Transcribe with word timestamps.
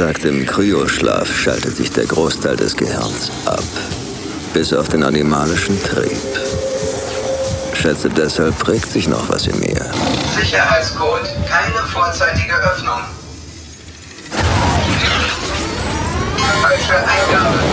sagt, 0.00 0.24
im 0.24 0.46
Kryoschlaf 0.46 1.30
schaltet 1.30 1.76
sich 1.76 1.92
der 1.92 2.06
Großteil 2.06 2.56
des 2.56 2.74
Gehirns 2.74 3.30
ab. 3.44 3.62
Bis 4.54 4.72
auf 4.72 4.88
den 4.88 5.02
animalischen 5.02 5.78
Trieb. 5.82 6.10
Schätze, 7.74 8.08
deshalb 8.08 8.58
prägt 8.58 8.90
sich 8.90 9.08
noch 9.08 9.28
was 9.28 9.46
in 9.46 9.60
mir. 9.60 9.84
Sicherheitscode, 10.34 11.28
keine 11.46 11.86
vorzeitige 11.92 12.54
Öffnung. 12.54 13.00
Falsche 16.62 16.96
Eingabe. 16.96 17.69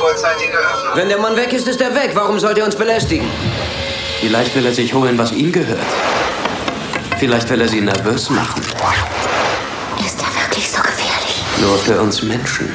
Keine 0.00 0.12
vorzeitige 0.14 0.56
Öffnung. 0.56 0.96
Wenn 0.96 1.08
der 1.08 1.18
Mann 1.18 1.36
weg 1.36 1.52
ist, 1.52 1.68
ist 1.68 1.80
er 1.80 1.94
weg. 1.94 2.10
Warum 2.14 2.38
sollte 2.38 2.60
er 2.60 2.66
uns 2.66 2.76
belästigen? 2.76 3.28
Vielleicht 4.20 4.54
will 4.54 4.66
er 4.66 4.72
sich 4.72 4.92
holen, 4.92 5.16
was 5.18 5.32
ihm 5.32 5.52
gehört. 5.52 5.78
Vielleicht 7.18 7.48
will 7.50 7.60
er 7.60 7.68
sie 7.68 7.80
nervös 7.80 8.30
machen. 8.30 8.62
Ist 9.98 10.20
er 10.20 10.42
wirklich 10.42 10.70
so 10.70 10.80
gefährlich? 10.82 11.44
Nur 11.60 11.78
für 11.78 12.00
uns 12.00 12.22
Menschen. 12.22 12.72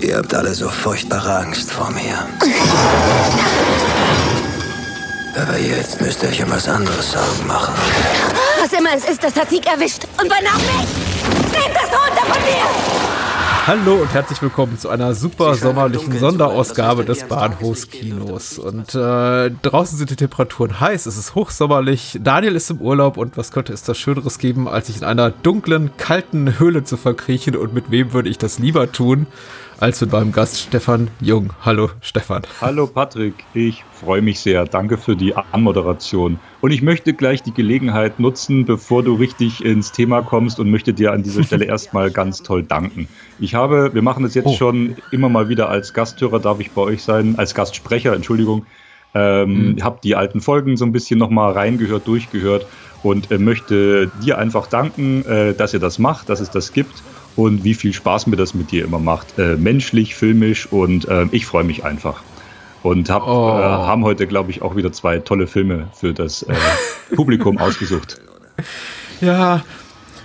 Ihr 0.00 0.16
habt 0.16 0.32
alle 0.32 0.54
so 0.54 0.68
furchtbare 0.68 1.36
Angst 1.40 1.70
vor 1.70 1.90
mir. 1.90 2.26
Aber 5.36 5.58
jetzt 5.58 6.00
müsst 6.00 6.22
ihr 6.22 6.30
euch 6.30 6.42
um 6.42 6.50
was 6.50 6.66
anderes 6.68 7.12
Sorgen 7.12 7.46
machen. 7.46 7.74
Was 8.60 8.72
immer 8.72 8.94
es 8.96 9.04
ist, 9.04 9.22
das 9.22 9.36
hat 9.36 9.50
Sieg 9.50 9.66
erwischt. 9.66 10.04
Und 10.18 10.28
banach 10.28 10.56
mich! 10.56 11.09
Nehmt 11.60 11.76
das 11.76 11.90
runter 11.90 12.32
von 12.32 12.42
mir! 12.42 13.66
Hallo 13.66 13.96
und 13.96 14.14
herzlich 14.14 14.40
willkommen 14.40 14.78
zu 14.78 14.88
einer 14.88 15.14
super 15.14 15.54
sommerlichen 15.54 16.18
Sonderausgabe 16.18 17.04
des 17.04 17.24
Bahnhofskinos. 17.24 18.58
Und 18.58 18.94
äh, 18.94 19.50
draußen 19.50 19.98
sind 19.98 20.08
die 20.08 20.16
Temperaturen 20.16 20.80
heiß, 20.80 21.04
es 21.04 21.18
ist 21.18 21.34
hochsommerlich, 21.34 22.18
Daniel 22.22 22.56
ist 22.56 22.70
im 22.70 22.80
Urlaub 22.80 23.18
und 23.18 23.36
was 23.36 23.52
könnte 23.52 23.74
es 23.74 23.82
da 23.82 23.94
Schöneres 23.94 24.38
geben, 24.38 24.68
als 24.68 24.86
sich 24.86 24.96
in 24.96 25.04
einer 25.04 25.30
dunklen, 25.30 25.90
kalten 25.98 26.58
Höhle 26.58 26.84
zu 26.84 26.96
verkriechen 26.96 27.54
und 27.54 27.74
mit 27.74 27.90
wem 27.90 28.14
würde 28.14 28.30
ich 28.30 28.38
das 28.38 28.58
lieber 28.58 28.90
tun, 28.90 29.26
als 29.80 30.00
mit 30.02 30.12
meinem 30.12 30.30
Gast 30.30 30.58
Stefan 30.58 31.08
Jung. 31.20 31.54
Hallo 31.64 31.88
Stefan. 32.02 32.42
Hallo 32.60 32.86
Patrick, 32.86 33.34
ich 33.54 33.82
freue 33.92 34.20
mich 34.20 34.40
sehr. 34.40 34.66
Danke 34.66 34.98
für 34.98 35.16
die 35.16 35.34
Anmoderation. 35.34 36.38
Und 36.60 36.70
ich 36.70 36.82
möchte 36.82 37.14
gleich 37.14 37.42
die 37.42 37.54
Gelegenheit 37.54 38.20
nutzen, 38.20 38.66
bevor 38.66 39.02
du 39.02 39.14
richtig 39.14 39.64
ins 39.64 39.90
Thema 39.90 40.20
kommst 40.20 40.60
und 40.60 40.70
möchte 40.70 40.92
dir 40.92 41.12
an 41.12 41.22
dieser 41.22 41.44
Stelle 41.44 41.64
erstmal 41.66 42.10
ganz 42.10 42.42
toll 42.42 42.62
danken. 42.62 43.08
Ich 43.38 43.54
habe, 43.54 43.94
wir 43.94 44.02
machen 44.02 44.22
das 44.22 44.34
jetzt 44.34 44.46
oh. 44.46 44.54
schon 44.54 44.96
immer 45.12 45.30
mal 45.30 45.48
wieder 45.48 45.70
als 45.70 45.94
Gasthörer, 45.94 46.40
darf 46.40 46.60
ich 46.60 46.72
bei 46.72 46.82
euch 46.82 47.02
sein, 47.02 47.36
als 47.38 47.54
Gastsprecher, 47.54 48.14
Entschuldigung. 48.14 48.66
Ähm, 49.14 49.72
mhm. 49.72 49.82
Habe 49.82 49.98
die 50.04 50.14
alten 50.14 50.42
Folgen 50.42 50.76
so 50.76 50.84
ein 50.84 50.92
bisschen 50.92 51.18
nochmal 51.18 51.52
reingehört, 51.52 52.06
durchgehört 52.06 52.66
und 53.02 53.30
äh, 53.30 53.38
möchte 53.38 54.12
dir 54.22 54.36
einfach 54.36 54.66
danken, 54.66 55.24
äh, 55.24 55.54
dass 55.54 55.72
ihr 55.72 55.80
das 55.80 55.98
macht, 55.98 56.28
dass 56.28 56.40
es 56.40 56.50
das 56.50 56.72
gibt 56.72 57.02
und 57.36 57.64
wie 57.64 57.74
viel 57.74 57.92
Spaß 57.92 58.26
mir 58.26 58.36
das 58.36 58.54
mit 58.54 58.70
dir 58.70 58.84
immer 58.84 58.98
macht. 58.98 59.38
Äh, 59.38 59.56
menschlich, 59.56 60.14
filmisch 60.14 60.66
und 60.70 61.08
äh, 61.08 61.26
ich 61.30 61.46
freue 61.46 61.64
mich 61.64 61.84
einfach. 61.84 62.22
Und 62.82 63.10
hab, 63.10 63.26
oh. 63.26 63.50
äh, 63.50 63.62
haben 63.62 64.04
heute, 64.04 64.26
glaube 64.26 64.50
ich, 64.50 64.62
auch 64.62 64.74
wieder 64.76 64.90
zwei 64.92 65.18
tolle 65.18 65.46
Filme 65.46 65.88
für 65.92 66.14
das 66.14 66.42
äh, 66.44 66.54
Publikum 67.14 67.58
ausgesucht. 67.58 68.20
Ja, 69.20 69.62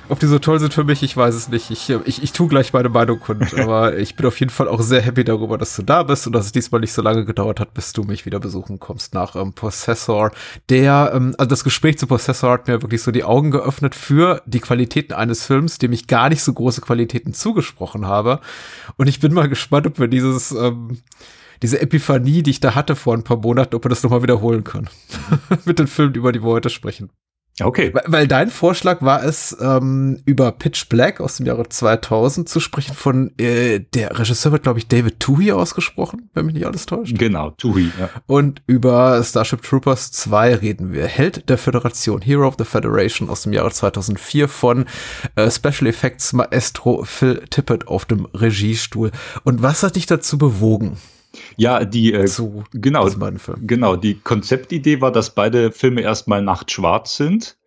ob 0.09 0.19
die 0.19 0.27
so 0.27 0.39
toll 0.39 0.59
sind 0.59 0.73
für 0.73 0.83
mich, 0.83 1.03
ich 1.03 1.15
weiß 1.15 1.33
es 1.35 1.49
nicht. 1.49 1.71
Ich, 1.71 1.89
ich, 1.89 2.23
ich 2.23 2.31
tue 2.31 2.47
gleich 2.47 2.73
meine 2.73 2.89
Meinung 2.89 3.19
kund. 3.19 3.53
Aber 3.59 3.97
ich 3.97 4.15
bin 4.15 4.25
auf 4.25 4.39
jeden 4.39 4.51
Fall 4.51 4.67
auch 4.67 4.81
sehr 4.81 5.01
happy 5.01 5.23
darüber, 5.23 5.57
dass 5.57 5.75
du 5.75 5.83
da 5.83 6.03
bist 6.03 6.27
und 6.27 6.33
dass 6.33 6.45
es 6.45 6.51
diesmal 6.51 6.81
nicht 6.81 6.93
so 6.93 7.01
lange 7.01 7.25
gedauert 7.25 7.59
hat, 7.59 7.73
bis 7.73 7.93
du 7.93 8.03
mich 8.03 8.25
wieder 8.25 8.39
besuchen 8.39 8.79
kommst 8.79 9.13
nach 9.13 9.35
ähm, 9.35 9.53
Possessor. 9.53 10.31
Der, 10.69 11.11
ähm, 11.13 11.35
also 11.37 11.49
das 11.49 11.63
Gespräch 11.63 11.97
zu 11.97 12.07
Possessor 12.07 12.51
hat 12.51 12.67
mir 12.67 12.81
wirklich 12.81 13.01
so 13.01 13.11
die 13.11 13.23
Augen 13.23 13.51
geöffnet 13.51 13.95
für 13.95 14.41
die 14.45 14.59
Qualitäten 14.59 15.13
eines 15.13 15.45
Films, 15.45 15.77
dem 15.77 15.93
ich 15.93 16.07
gar 16.07 16.29
nicht 16.29 16.43
so 16.43 16.53
große 16.53 16.81
Qualitäten 16.81 17.33
zugesprochen 17.33 18.05
habe. 18.05 18.39
Und 18.97 19.07
ich 19.07 19.19
bin 19.19 19.33
mal 19.33 19.49
gespannt, 19.49 19.87
ob 19.87 19.99
wir 19.99 20.07
dieses, 20.07 20.51
ähm, 20.51 20.99
diese 21.61 21.81
Epiphanie, 21.81 22.43
die 22.43 22.51
ich 22.51 22.59
da 22.59 22.75
hatte 22.75 22.95
vor 22.95 23.13
ein 23.13 23.23
paar 23.23 23.37
Monaten, 23.37 23.75
ob 23.75 23.85
wir 23.85 23.89
das 23.89 24.03
nochmal 24.03 24.23
wiederholen 24.23 24.63
können. 24.63 24.89
Mit 25.65 25.79
den 25.79 25.87
Filmen, 25.87 26.15
über 26.15 26.31
die 26.31 26.43
wir 26.43 26.51
heute 26.51 26.69
sprechen. 26.69 27.09
Okay. 27.61 27.93
Weil, 28.05 28.27
dein 28.27 28.49
Vorschlag 28.49 29.01
war 29.01 29.23
es, 29.23 29.55
ähm, 29.61 30.21
über 30.25 30.51
Pitch 30.51 30.89
Black 30.89 31.21
aus 31.21 31.37
dem 31.37 31.45
Jahre 31.45 31.69
2000 31.69 32.49
zu 32.49 32.59
sprechen 32.59 32.93
von, 32.93 33.31
äh, 33.39 33.79
der 33.79 34.19
Regisseur 34.19 34.51
wird, 34.51 34.63
glaube 34.63 34.79
ich, 34.79 34.87
David 34.87 35.21
Toohey 35.21 35.53
ausgesprochen, 35.53 36.29
wenn 36.33 36.47
mich 36.47 36.55
nicht 36.55 36.65
alles 36.65 36.85
täuscht. 36.85 37.17
Genau, 37.17 37.51
Toohey, 37.51 37.91
ja. 37.97 38.09
Und 38.27 38.61
über 38.67 39.23
Starship 39.23 39.61
Troopers 39.61 40.11
2 40.11 40.55
reden 40.55 40.91
wir. 40.91 41.05
Held 41.07 41.49
der 41.49 41.57
Föderation, 41.57 42.21
Hero 42.21 42.45
of 42.45 42.55
the 42.57 42.65
Federation 42.65 43.29
aus 43.29 43.43
dem 43.43 43.53
Jahre 43.53 43.71
2004 43.71 44.49
von 44.49 44.85
äh, 45.35 45.49
Special 45.49 45.87
Effects 45.87 46.33
Maestro 46.33 47.03
Phil 47.05 47.41
Tippett 47.49 47.87
auf 47.87 48.03
dem 48.05 48.25
Regiestuhl. 48.33 49.11
Und 49.43 49.61
was 49.61 49.81
hat 49.81 49.95
dich 49.95 50.07
dazu 50.07 50.37
bewogen? 50.37 50.97
Ja, 51.57 51.85
die 51.85 52.13
äh, 52.13 52.25
zu 52.25 52.63
genau, 52.71 53.07
genau, 53.65 53.95
die 53.95 54.19
Konzeptidee 54.19 55.01
war, 55.01 55.11
dass 55.11 55.35
beide 55.35 55.71
Filme 55.71 56.01
erstmal 56.01 56.41
nachtschwarz 56.41 57.17
sind 57.17 57.57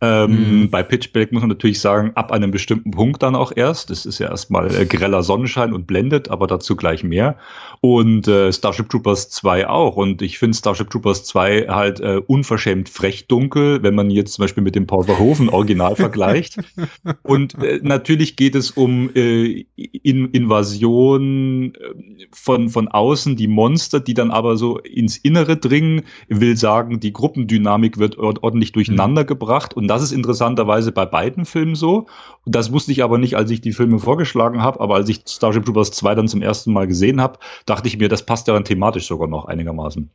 ähm, 0.00 0.60
mhm. 0.60 0.70
Bei 0.70 0.84
Pitchback 0.84 1.32
muss 1.32 1.42
man 1.42 1.48
natürlich 1.48 1.80
sagen, 1.80 2.12
ab 2.14 2.30
einem 2.30 2.52
bestimmten 2.52 2.92
Punkt 2.92 3.20
dann 3.20 3.34
auch 3.34 3.50
erst. 3.54 3.90
Das 3.90 4.06
ist 4.06 4.20
ja 4.20 4.28
erstmal 4.28 4.72
äh, 4.72 4.86
greller 4.86 5.24
Sonnenschein 5.24 5.72
und 5.72 5.88
blendet, 5.88 6.30
aber 6.30 6.46
dazu 6.46 6.76
gleich 6.76 7.02
mehr. 7.02 7.36
Und 7.80 8.28
äh, 8.28 8.52
Starship 8.52 8.88
Troopers 8.88 9.28
2 9.30 9.68
auch. 9.68 9.96
Und 9.96 10.22
ich 10.22 10.38
finde 10.38 10.56
Starship 10.56 10.88
Troopers 10.90 11.24
2 11.24 11.66
halt 11.68 11.98
äh, 11.98 12.20
unverschämt 12.24 12.88
frech 12.88 13.26
dunkel, 13.26 13.82
wenn 13.82 13.96
man 13.96 14.10
jetzt 14.10 14.34
zum 14.34 14.44
Beispiel 14.44 14.62
mit 14.62 14.76
dem 14.76 14.86
Paul 14.86 15.02
Verhoeven 15.02 15.48
Original 15.48 15.96
vergleicht. 15.96 16.58
Und 17.22 17.60
äh, 17.60 17.80
natürlich 17.82 18.36
geht 18.36 18.54
es 18.54 18.70
um 18.70 19.10
äh, 19.16 19.66
in 19.74 20.30
Invasion 20.30 21.74
äh, 21.74 22.26
von, 22.30 22.68
von 22.68 22.86
außen, 22.86 23.34
die 23.34 23.48
Monster, 23.48 23.98
die 23.98 24.14
dann 24.14 24.30
aber 24.30 24.56
so 24.56 24.78
ins 24.78 25.16
Innere 25.16 25.56
dringen. 25.56 26.02
will 26.28 26.56
sagen, 26.56 27.00
die 27.00 27.12
Gruppendynamik 27.12 27.98
wird 27.98 28.16
ordentlich 28.16 28.70
durcheinander 28.70 29.22
mhm. 29.22 29.26
gebracht 29.26 29.74
und 29.74 29.87
das 29.88 30.02
ist 30.02 30.12
interessanterweise 30.12 30.92
bei 30.92 31.06
beiden 31.06 31.44
Filmen 31.44 31.74
so. 31.74 32.06
Und 32.44 32.54
das 32.54 32.72
wusste 32.72 32.92
ich 32.92 33.02
aber 33.02 33.18
nicht, 33.18 33.36
als 33.36 33.50
ich 33.50 33.60
die 33.60 33.72
Filme 33.72 33.98
vorgeschlagen 33.98 34.62
habe. 34.62 34.80
Aber 34.80 34.96
als 34.96 35.08
ich 35.08 35.22
Starship 35.26 35.64
Troopers 35.64 35.90
2 35.92 36.14
dann 36.14 36.28
zum 36.28 36.42
ersten 36.42 36.72
Mal 36.72 36.86
gesehen 36.86 37.20
habe, 37.20 37.38
dachte 37.66 37.88
ich 37.88 37.98
mir, 37.98 38.08
das 38.08 38.24
passt 38.24 38.48
ja 38.48 38.54
dann 38.54 38.64
thematisch 38.64 39.06
sogar 39.06 39.28
noch 39.28 39.46
einigermaßen. 39.46 40.10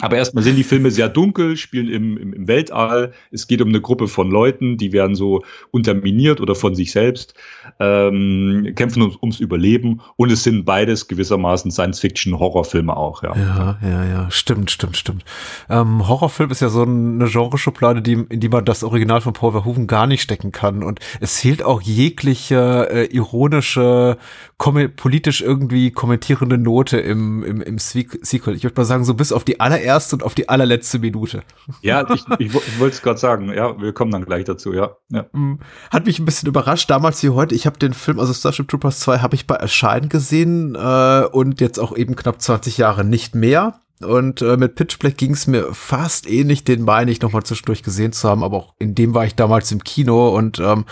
Aber 0.00 0.16
erstmal 0.16 0.44
sind 0.44 0.56
die 0.56 0.64
Filme 0.64 0.90
sehr 0.90 1.08
dunkel, 1.08 1.56
spielen 1.56 1.88
im, 1.88 2.18
im, 2.18 2.32
im, 2.34 2.48
Weltall. 2.48 3.12
Es 3.30 3.46
geht 3.46 3.62
um 3.62 3.68
eine 3.70 3.80
Gruppe 3.80 4.08
von 4.08 4.30
Leuten, 4.30 4.76
die 4.76 4.92
werden 4.92 5.16
so 5.16 5.42
unterminiert 5.70 6.42
oder 6.42 6.54
von 6.54 6.74
sich 6.74 6.92
selbst, 6.92 7.32
ähm, 7.80 8.72
kämpfen 8.74 9.00
ums, 9.00 9.16
ums 9.22 9.40
Überleben. 9.40 10.02
Und 10.16 10.30
es 10.30 10.42
sind 10.42 10.66
beides 10.66 11.08
gewissermaßen 11.08 11.70
Science-Fiction-Horrorfilme 11.70 12.94
auch. 12.94 13.22
Ja. 13.22 13.34
ja, 13.36 13.78
ja, 13.82 14.04
ja, 14.04 14.30
stimmt, 14.30 14.70
stimmt, 14.70 14.98
stimmt. 14.98 15.24
Ähm, 15.70 16.06
Horrorfilm 16.06 16.50
ist 16.50 16.60
ja 16.60 16.68
so 16.68 16.82
eine 16.82 17.26
Genreschublade, 17.26 18.02
die, 18.02 18.26
in 18.28 18.40
die 18.40 18.50
man 18.50 18.66
das 18.66 18.84
Original 18.84 19.22
von 19.22 19.32
Paul 19.32 19.52
Verhoeven 19.52 19.86
gar 19.86 20.06
nicht 20.06 20.20
stecken 20.20 20.52
kann. 20.52 20.82
Und 20.82 21.00
es 21.20 21.40
fehlt 21.40 21.62
auch 21.62 21.80
jegliche 21.80 22.88
äh, 22.90 23.06
ironische, 23.06 24.18
politisch 24.58 25.42
irgendwie 25.42 25.90
kommentierende 25.90 26.56
Note 26.56 26.98
im, 26.98 27.44
im, 27.44 27.60
im 27.60 27.78
Sequel. 27.78 28.54
Ich 28.54 28.64
würde 28.64 28.74
mal 28.80 28.86
sagen, 28.86 29.04
so 29.04 29.14
bis 29.14 29.30
auf 29.30 29.44
die 29.44 29.60
allererste 29.60 30.16
und 30.16 30.22
auf 30.22 30.34
die 30.34 30.48
allerletzte 30.48 30.98
Minute. 30.98 31.42
Ja, 31.82 32.08
ich, 32.12 32.24
ich, 32.38 32.54
ich 32.54 32.78
wollte 32.78 32.96
es 32.96 33.02
gerade 33.02 33.18
sagen. 33.18 33.52
Ja, 33.52 33.78
wir 33.80 33.92
kommen 33.92 34.10
dann 34.10 34.24
gleich 34.24 34.44
dazu, 34.44 34.72
ja. 34.72 34.96
ja. 35.10 35.26
Mm, 35.32 35.58
hat 35.90 36.06
mich 36.06 36.18
ein 36.18 36.24
bisschen 36.24 36.48
überrascht, 36.48 36.88
damals 36.88 37.22
wie 37.22 37.28
heute. 37.28 37.54
Ich 37.54 37.66
habe 37.66 37.78
den 37.78 37.92
Film, 37.92 38.18
also 38.18 38.32
Starship 38.32 38.66
Troopers 38.68 39.00
2, 39.00 39.18
habe 39.18 39.34
ich 39.34 39.46
bei 39.46 39.56
Erscheinen 39.56 40.08
gesehen 40.08 40.74
äh, 40.74 41.24
und 41.30 41.60
jetzt 41.60 41.78
auch 41.78 41.94
eben 41.94 42.16
knapp 42.16 42.40
20 42.40 42.78
Jahre 42.78 43.04
nicht 43.04 43.34
mehr. 43.34 43.80
Und 44.00 44.42
äh, 44.42 44.56
mit 44.56 44.74
Pitch 44.74 44.98
Black 44.98 45.16
ging 45.16 45.32
es 45.32 45.46
mir 45.46 45.72
fast 45.72 46.28
ähnlich, 46.28 46.64
den 46.64 46.82
meine 46.82 47.10
ich 47.10 47.20
nochmal 47.20 47.44
zwischendurch 47.44 47.82
gesehen 47.82 48.12
zu 48.12 48.28
haben, 48.28 48.42
aber 48.42 48.56
auch 48.56 48.74
in 48.78 48.94
dem 48.94 49.14
war 49.14 49.24
ich 49.24 49.34
damals 49.34 49.72
im 49.72 49.84
Kino 49.84 50.36
und 50.36 50.58
ähm, 50.60 50.84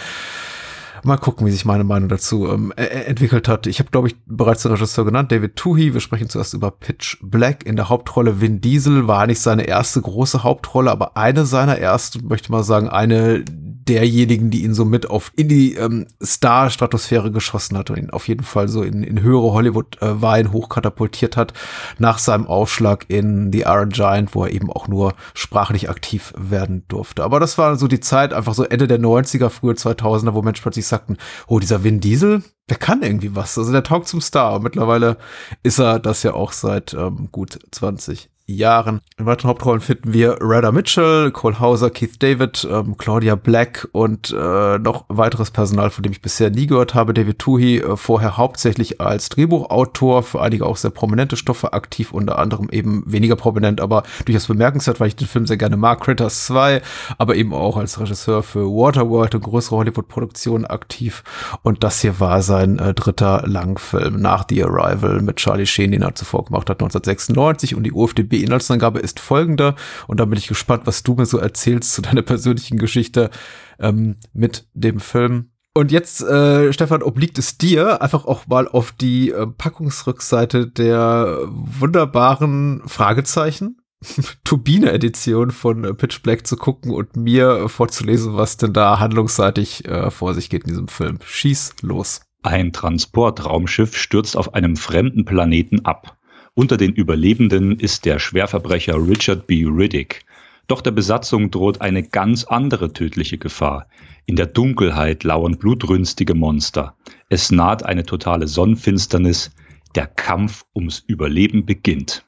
Mal 1.04 1.18
gucken, 1.18 1.46
wie 1.46 1.50
sich 1.50 1.64
meine 1.64 1.84
Meinung 1.84 2.08
dazu 2.08 2.48
ähm, 2.48 2.72
e-, 2.76 2.82
e-, 2.82 3.04
entwickelt 3.04 3.46
hat. 3.48 3.66
Ich 3.66 3.78
habe, 3.78 3.90
glaube 3.90 4.08
ich, 4.08 4.16
bereits 4.26 4.62
den 4.62 4.72
Regisseur 4.72 5.04
genannt, 5.04 5.30
David 5.30 5.56
Toohey. 5.56 5.92
Wir 5.92 6.00
sprechen 6.00 6.28
zuerst 6.28 6.54
über 6.54 6.70
Pitch 6.70 7.18
Black. 7.22 7.66
In 7.66 7.76
der 7.76 7.88
Hauptrolle 7.88 8.40
Vin 8.40 8.60
Diesel 8.60 9.06
war 9.06 9.26
nicht 9.26 9.40
seine 9.40 9.64
erste 9.64 10.00
große 10.00 10.42
Hauptrolle, 10.42 10.90
aber 10.90 11.16
eine 11.16 11.44
seiner 11.44 11.78
ersten, 11.78 12.26
möchte 12.26 12.50
mal 12.50 12.64
sagen, 12.64 12.88
eine 12.88 13.44
derjenigen, 13.88 14.50
die 14.50 14.64
ihn 14.64 14.74
so 14.74 14.84
mit 14.84 15.10
auf 15.10 15.32
in 15.36 15.48
die 15.48 15.74
ähm, 15.74 16.06
Star-Stratosphäre 16.22 17.30
geschossen 17.30 17.76
hat 17.76 17.90
und 17.90 17.98
ihn 17.98 18.10
auf 18.10 18.28
jeden 18.28 18.44
Fall 18.44 18.68
so 18.68 18.82
in, 18.82 19.02
in 19.02 19.20
höhere 19.20 19.52
Hollywood-Weihen 19.52 20.52
hochkatapultiert 20.52 21.36
hat 21.36 21.52
nach 21.98 22.18
seinem 22.18 22.46
Aufschlag 22.46 23.04
in 23.08 23.52
The 23.52 23.60
Iron 23.60 23.90
Giant, 23.90 24.34
wo 24.34 24.44
er 24.44 24.52
eben 24.52 24.70
auch 24.70 24.88
nur 24.88 25.14
sprachlich 25.34 25.90
aktiv 25.90 26.32
werden 26.36 26.84
durfte. 26.88 27.24
Aber 27.24 27.40
das 27.40 27.58
war 27.58 27.76
so 27.76 27.88
die 27.88 28.00
Zeit, 28.00 28.32
einfach 28.32 28.54
so 28.54 28.64
Ende 28.64 28.88
der 28.88 29.00
90er, 29.00 29.50
frühe 29.50 29.74
2000er, 29.74 30.34
wo 30.34 30.42
Menschen 30.42 30.62
plötzlich 30.62 30.86
sagten, 30.94 31.16
oh, 31.46 31.58
dieser 31.58 31.84
Vin 31.84 32.00
Diesel, 32.00 32.42
der 32.68 32.76
kann 32.76 33.02
irgendwie 33.02 33.34
was. 33.34 33.58
Also 33.58 33.72
der 33.72 33.82
taugt 33.82 34.08
zum 34.08 34.20
Star. 34.20 34.54
Und 34.56 34.62
mittlerweile 34.62 35.18
ist 35.62 35.78
er 35.78 35.98
das 35.98 36.22
ja 36.22 36.34
auch 36.34 36.52
seit 36.52 36.94
ähm, 36.94 37.28
gut 37.30 37.58
20 37.70 38.30
Jahren. 38.46 39.00
In 39.16 39.24
weiteren 39.24 39.48
Hauptrollen 39.48 39.80
finden 39.80 40.12
wir 40.12 40.36
Rada 40.40 40.70
Mitchell, 40.70 41.30
Cole 41.30 41.60
Hauser, 41.60 41.88
Keith 41.88 42.22
David, 42.22 42.68
ähm, 42.70 42.96
Claudia 42.98 43.36
Black 43.36 43.88
und 43.92 44.34
äh, 44.38 44.78
noch 44.78 45.06
weiteres 45.08 45.50
Personal, 45.50 45.88
von 45.90 46.02
dem 46.02 46.12
ich 46.12 46.20
bisher 46.20 46.50
nie 46.50 46.66
gehört 46.66 46.94
habe. 46.94 47.14
David 47.14 47.38
Tuhi, 47.38 47.78
äh, 47.78 47.96
vorher 47.96 48.36
hauptsächlich 48.36 49.00
als 49.00 49.30
Drehbuchautor, 49.30 50.22
für 50.22 50.42
einige 50.42 50.66
auch 50.66 50.76
sehr 50.76 50.90
prominente 50.90 51.36
Stoffe 51.36 51.72
aktiv, 51.72 52.12
unter 52.12 52.38
anderem 52.38 52.68
eben 52.70 53.02
weniger 53.06 53.36
prominent, 53.36 53.80
aber 53.80 54.02
durchaus 54.26 54.46
bemerkenswert, 54.46 55.00
weil 55.00 55.08
ich 55.08 55.16
den 55.16 55.28
Film 55.28 55.46
sehr 55.46 55.56
gerne 55.56 55.78
mag. 55.78 56.00
Critters 56.02 56.44
2, 56.46 56.82
aber 57.16 57.36
eben 57.36 57.54
auch 57.54 57.78
als 57.78 57.98
Regisseur 57.98 58.42
für 58.42 58.66
Waterworld 58.66 59.34
und 59.34 59.44
größere 59.44 59.76
Hollywood-Produktionen 59.76 60.66
aktiv. 60.66 61.24
Und 61.62 61.82
das 61.82 62.02
hier 62.02 62.20
war 62.20 62.42
sein 62.42 62.78
äh, 62.78 62.92
dritter 62.92 63.44
Langfilm 63.46 64.20
nach 64.20 64.44
The 64.48 64.64
Arrival 64.64 65.22
mit 65.22 65.36
Charlie 65.36 65.66
Sheen, 65.66 65.92
den 65.92 66.02
er 66.02 66.14
zuvor 66.14 66.44
gemacht 66.44 66.68
hat, 66.68 66.82
1996 66.82 67.74
und 67.74 67.84
die 67.84 67.92
UFDB 67.92 68.33
IMDb-Inhaltsangabe 68.36 69.00
ist 69.00 69.20
folgende. 69.20 69.74
Und 70.06 70.20
da 70.20 70.24
bin 70.24 70.38
ich 70.38 70.48
gespannt, 70.48 70.86
was 70.86 71.02
du 71.02 71.14
mir 71.14 71.26
so 71.26 71.38
erzählst 71.38 71.92
zu 71.92 72.02
deiner 72.02 72.22
persönlichen 72.22 72.78
Geschichte 72.78 73.30
ähm, 73.78 74.16
mit 74.32 74.66
dem 74.74 75.00
Film. 75.00 75.50
Und 75.76 75.90
jetzt, 75.90 76.22
äh, 76.22 76.72
Stefan, 76.72 77.02
obliegt 77.02 77.36
es 77.36 77.58
dir, 77.58 78.00
einfach 78.00 78.26
auch 78.26 78.46
mal 78.46 78.68
auf 78.68 78.92
die 78.92 79.30
äh, 79.30 79.46
Packungsrückseite 79.46 80.68
der 80.68 81.40
wunderbaren 81.48 82.82
Fragezeichen 82.86 83.78
Turbine-Edition 84.44 85.50
von 85.50 85.84
äh, 85.84 85.94
Pitch 85.94 86.22
Black 86.22 86.46
zu 86.46 86.56
gucken 86.56 86.92
und 86.92 87.16
mir 87.16 87.68
vorzulesen, 87.68 88.36
was 88.36 88.56
denn 88.56 88.72
da 88.72 89.00
handlungsseitig 89.00 89.86
äh, 89.88 90.10
vor 90.10 90.34
sich 90.34 90.48
geht 90.48 90.62
in 90.62 90.70
diesem 90.70 90.88
Film. 90.88 91.18
Schieß 91.24 91.74
los. 91.82 92.20
Ein 92.44 92.72
Transportraumschiff 92.72 93.96
stürzt 93.96 94.36
auf 94.36 94.54
einem 94.54 94.76
fremden 94.76 95.24
Planeten 95.24 95.84
ab. 95.84 96.16
Unter 96.56 96.76
den 96.76 96.92
Überlebenden 96.92 97.80
ist 97.80 98.04
der 98.04 98.20
Schwerverbrecher 98.20 98.94
Richard 98.94 99.48
B. 99.48 99.64
Riddick. 99.66 100.24
Doch 100.68 100.82
der 100.82 100.92
Besatzung 100.92 101.50
droht 101.50 101.80
eine 101.80 102.04
ganz 102.04 102.44
andere 102.44 102.92
tödliche 102.92 103.38
Gefahr. 103.38 103.88
In 104.24 104.36
der 104.36 104.46
Dunkelheit 104.46 105.24
lauern 105.24 105.58
blutrünstige 105.58 106.34
Monster. 106.34 106.96
Es 107.28 107.50
naht 107.50 107.84
eine 107.84 108.04
totale 108.04 108.46
Sonnenfinsternis. 108.46 109.50
Der 109.96 110.06
Kampf 110.06 110.64
ums 110.76 111.00
Überleben 111.00 111.66
beginnt. 111.66 112.24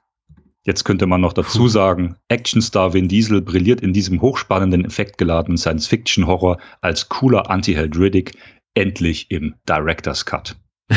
Jetzt 0.65 0.83
könnte 0.83 1.07
man 1.07 1.21
noch 1.21 1.33
dazu 1.33 1.69
sagen, 1.69 2.17
Actionstar 2.27 2.95
Vin 2.95 3.07
Diesel 3.07 3.41
brilliert 3.41 3.81
in 3.81 3.93
diesem 3.93 4.21
hochspannenden, 4.21 4.85
effektgeladenen 4.85 5.57
Science-Fiction-Horror 5.57 6.59
als 6.81 7.09
cooler 7.09 7.49
Anti-Held 7.49 7.97
Riddick 7.97 8.37
endlich 8.75 9.31
im 9.31 9.55
Director's 9.69 10.25
Cut. 10.25 10.57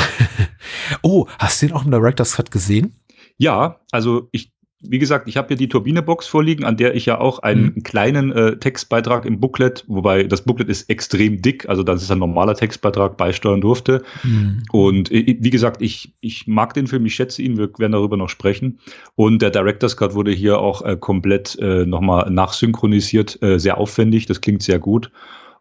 oh, 1.04 1.28
hast 1.38 1.62
du 1.62 1.68
den 1.68 1.76
auch 1.76 1.86
im 1.86 1.92
Director's 1.92 2.36
Cut 2.36 2.50
gesehen? 2.50 2.99
Ja, 3.40 3.80
also 3.92 4.28
ich, 4.32 4.52
wie 4.82 5.00
gesagt, 5.00 5.28
ich 5.28 5.38
habe 5.38 5.48
hier 5.48 5.58
die 5.58 5.70
Turbine-Box 5.70 6.28
vorliegen, 6.28 6.64
an 6.66 6.78
der 6.78 6.94
ich 6.94 7.06
ja 7.06 7.20
auch 7.20 7.40
einen 7.40 7.74
mhm. 7.76 7.84
kleinen 7.84 8.32
äh, 8.32 8.58
Textbeitrag 8.58 9.26
im 9.26 9.40
Booklet, 9.40 9.86
wobei 9.88 10.24
das 10.24 10.44
Booklet 10.44 10.70
ist 10.70 10.90
extrem 10.90 11.42
dick, 11.42 11.68
also 11.68 11.82
das 11.84 12.02
ist 12.02 12.12
ein 12.12 12.20
normaler 12.20 12.54
Textbeitrag, 12.54 13.18
beisteuern 13.18 13.62
durfte. 13.62 14.04
Mhm. 14.24 14.64
Und 14.72 15.12
äh, 15.12 15.38
wie 15.40 15.50
gesagt, 15.50 15.82
ich, 15.82 16.14
ich 16.20 16.48
mag 16.48 16.74
den 16.74 16.88
Film, 16.88 17.06
ich 17.06 17.16
schätze 17.16 17.42
ihn, 17.42 17.58
wir 17.58 17.70
werden 17.78 17.94
darüber 17.94 18.18
noch 18.18 18.30
sprechen. 18.30 18.80
Und 19.16 19.42
der 19.42 19.52
Director's 19.52 19.98
Cut 19.98 20.14
wurde 20.16 20.32
hier 20.32 20.60
auch 20.60 20.82
äh, 20.82 20.98
komplett 20.98 21.58
äh, 21.60 21.86
nochmal 21.86 22.30
nachsynchronisiert, 22.30 23.42
äh, 23.42 23.58
sehr 23.58 23.78
aufwendig, 23.78 24.26
das 24.26 24.42
klingt 24.42 24.64
sehr 24.64 24.80
gut. 24.80 25.12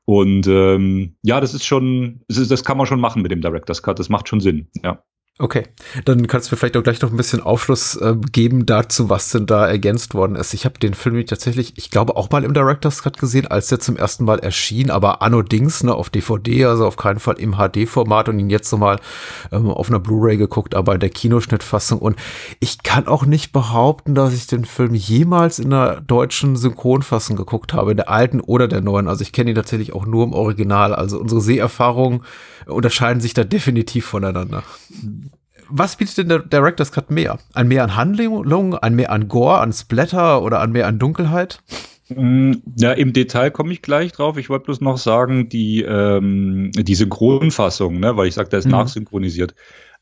Und 0.05 0.47
ähm, 0.47 1.17
ja, 1.23 1.41
das 1.41 1.55
ist 1.55 1.65
schon, 1.65 2.23
das, 2.29 2.39
ist, 2.39 2.51
das 2.51 2.65
kann 2.65 2.79
man 2.79 2.87
schon 2.87 3.01
machen 3.01 3.23
mit 3.23 3.31
dem 3.31 3.41
Director's 3.41 3.83
Cut, 3.83 3.99
das 3.99 4.09
macht 4.09 4.29
schon 4.29 4.41
Sinn, 4.41 4.69
ja. 4.83 5.03
Okay, 5.41 5.63
dann 6.05 6.27
kannst 6.27 6.51
du 6.51 6.55
mir 6.55 6.59
vielleicht 6.59 6.77
auch 6.77 6.83
gleich 6.83 7.01
noch 7.01 7.13
ein 7.13 7.17
bisschen 7.17 7.41
Aufschluss 7.41 7.95
äh, 7.95 8.17
geben 8.33 8.67
dazu, 8.67 9.09
was 9.09 9.31
denn 9.31 9.47
da 9.47 9.69
ergänzt 9.69 10.15
worden 10.15 10.35
ist. 10.35 10.53
Ich 10.53 10.65
habe 10.65 10.81
den 10.81 10.95
Film 10.95 11.25
tatsächlich, 11.27 11.75
ich 11.77 11.93
glaube, 11.93 12.17
auch 12.17 12.29
mal 12.31 12.43
im 12.43 12.55
Director's 12.55 13.05
Cut 13.05 13.19
gesehen, 13.19 13.47
als 13.47 13.69
der 13.69 13.79
zum 13.79 13.97
ersten 13.97 14.25
Mal 14.25 14.41
erschien, 14.41 14.91
aber 14.91 15.23
anno 15.23 15.43
Dings, 15.43 15.85
ne, 15.85 15.95
auf 15.95 16.11
DVD, 16.11 16.65
also 16.65 16.85
auf 16.85 16.97
keinen 16.97 17.21
Fall 17.21 17.39
im 17.39 17.55
HD-Format 17.55 18.29
und 18.29 18.41
ihn 18.41 18.51
jetzt 18.51 18.73
nochmal 18.73 18.99
ähm, 19.53 19.71
auf 19.71 19.89
einer 19.89 20.01
Blu-ray 20.01 20.39
geguckt, 20.39 20.75
aber 20.75 20.95
in 20.95 21.01
der 21.01 21.11
Kinoschnittfassung. 21.11 22.01
Und 22.01 22.17
ich 22.59 22.83
kann 22.83 23.07
auch 23.07 23.25
nicht 23.25 23.53
behaupten, 23.53 24.17
dass 24.17 24.35
ich 24.35 24.49
den 24.49 24.65
Film 24.65 24.97
jemals 24.97 25.61
in 25.61 25.71
der 25.71 26.01
deutschen 26.01 26.57
Synchronfassung 26.57 27.37
geguckt 27.37 27.75
habe, 27.75 27.93
in 27.93 27.99
der 27.99 28.11
alten 28.11 28.41
oder 28.41 28.67
der 28.67 28.81
neuen. 28.81 29.07
Also 29.07 29.23
ich 29.23 29.31
kenne 29.31 29.51
ihn 29.51 29.57
tatsächlich 29.57 29.93
auch 29.93 30.05
nur 30.05 30.25
im 30.25 30.33
Original. 30.33 30.97
Also 30.97 31.21
unsere 31.21 31.41
Seherfahrungen 31.41 32.25
unterscheiden 32.67 33.21
sich 33.21 33.35
da 33.35 33.45
definitiv 33.45 34.07
voneinander 34.07 34.63
was 35.71 35.97
bietet 35.97 36.19
denn 36.19 36.29
der 36.29 36.39
Director's 36.41 36.93
Cut 36.93 37.11
mehr? 37.11 37.39
Ein 37.53 37.69
mehr 37.69 37.85
an 37.85 37.97
Handlung, 37.97 38.75
ein 38.75 38.95
mehr 38.95 39.13
an 39.13 39.29
Gore, 39.29 39.59
an 39.59 39.73
Splatter 39.73 40.43
oder 40.43 40.61
an 40.61 40.73
mehr 40.73 40.87
an 40.87 40.99
Dunkelheit? 40.99 41.61
Mm, 42.09 42.53
ja, 42.77 42.93
im 42.93 43.13
Detail 43.13 43.51
komme 43.51 43.73
ich 43.73 43.83
gleich 43.83 44.13
drauf. 44.13 44.39
Ich 44.39 44.49
wollte 44.49 44.67
bloß 44.67 44.81
noch 44.81 44.99
sagen, 44.99 45.49
die, 45.49 45.83
ähm, 45.83 46.71
die 46.75 46.95
Synchronfassung, 46.95 48.01
ne, 48.01 48.17
weil 48.17 48.29
ich 48.29 48.35
sage, 48.35 48.49
der 48.49 48.61
ist 48.61 48.65
mhm. 48.65 48.73
nachsynchronisiert. 48.73 49.55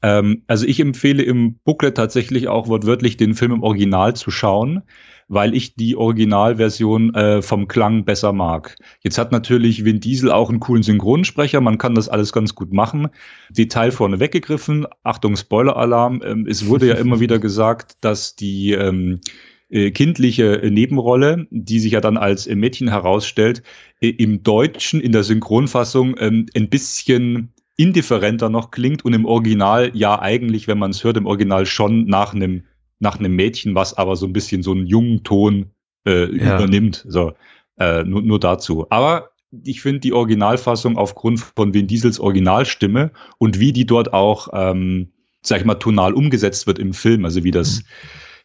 Ähm, 0.03 0.43
also 0.47 0.67
ich 0.67 0.79
empfehle 0.79 1.23
im 1.23 1.59
Booklet 1.65 1.97
tatsächlich 1.97 2.49
auch 2.49 2.69
wortwörtlich 2.69 3.17
den 3.17 3.35
Film 3.35 3.53
im 3.53 3.63
Original 3.63 4.15
zu 4.15 4.31
schauen 4.31 4.83
weil 5.29 5.55
ich 5.55 5.75
die 5.75 5.97
Originalversion 5.97 7.15
äh, 7.15 7.43
vom 7.43 7.69
Klang 7.69 8.05
besser 8.05 8.33
mag. 8.33 8.77
Jetzt 9.01 9.19
hat 9.19 9.33
natürlich 9.33 9.85
Vin 9.85 10.01
Diesel 10.01 10.31
auch 10.31 10.51
einen 10.51 10.61
coolen 10.61 10.83
Synchronsprecher, 10.83 11.61
man 11.61 11.79
kann 11.79 11.95
das 11.95 12.09
alles 12.09 12.33
ganz 12.33 12.55
gut 12.55 12.73
machen. 12.73 13.09
Detail 13.51 13.91
vorne 13.91 14.21
weggegriffen, 14.21 14.87
Achtung, 15.03 15.37
Spoiler-Alarm, 15.37 16.23
ähm, 16.25 16.47
es 16.49 16.67
wurde 16.67 16.89
ja 16.89 16.95
immer 16.95 17.21
wieder 17.21 17.39
gesagt, 17.39 17.97
dass 18.01 18.37
die 18.37 18.73
ähm, 18.73 19.21
äh, 19.69 19.91
kindliche 19.91 20.63
Nebenrolle, 20.71 21.49
die 21.51 21.81
sich 21.81 21.93
ja 21.93 22.01
dann 22.01 22.17
als 22.17 22.47
äh, 22.47 22.55
Mädchen 22.55 22.89
herausstellt, 22.89 23.63
äh, 24.01 24.09
im 24.09 24.43
Deutschen 24.45 25.01
in 25.01 25.13
der 25.13 25.25
Synchronfassung 25.25 26.15
ähm, 26.19 26.47
ein 26.55 26.69
bisschen 26.69 27.53
indifferenter 27.77 28.49
noch 28.49 28.71
klingt 28.71 29.05
und 29.05 29.13
im 29.13 29.27
Original 29.27 29.91
ja 29.93 30.21
eigentlich, 30.21 30.69
wenn 30.69 30.79
man 30.79 30.93
es 30.93 31.05
hört, 31.05 31.17
im 31.17 31.27
Original 31.27 31.67
schon 31.67 32.07
nach 32.07 32.33
einem 32.33 32.63
nach 32.99 33.19
einem 33.19 33.37
Mädchen, 33.37 33.75
was 33.75 33.95
aber 33.95 34.17
so 34.17 34.27
ein 34.27 34.33
bisschen 34.33 34.63
so 34.63 34.73
einen 34.73 34.87
jungen 34.87 35.23
Ton 35.23 35.71
äh, 36.07 36.35
ja. 36.37 36.57
übernimmt. 36.57 37.05
So, 37.09 37.35
äh, 37.79 38.05
nur, 38.05 38.23
nur 38.23 38.41
dazu. 38.41 38.87
Aber 38.91 39.31
ich 39.65 39.81
finde 39.81 40.01
die 40.01 40.13
Originalfassung 40.13 40.97
aufgrund 40.97 41.41
von 41.41 41.75
Vin 41.75 41.87
Diesels 41.87 42.21
Originalstimme 42.21 43.11
und 43.39 43.61
wie 43.61 43.73
die 43.73 43.87
dort 43.87 44.13
auch, 44.13 44.49
ähm, 44.53 45.13
sag 45.43 45.61
ich 45.61 45.67
mal, 45.67 45.75
tonal 45.75 46.15
umgesetzt 46.15 46.67
wird 46.67 46.79
im 46.79 46.93
Film, 46.93 47.25
also 47.25 47.45
wie 47.45 47.51
das, 47.51 47.79
mhm. 47.79 47.83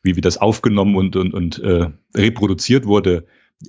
wie, 0.03 0.15
wie 0.17 0.21
das 0.21 0.37
aufgenommen 0.37 0.95
und, 0.95 1.15
und, 1.15 1.33
und 1.33 1.59
äh, 1.59 1.87
reproduziert 2.15 2.85
wurde. 2.85 3.25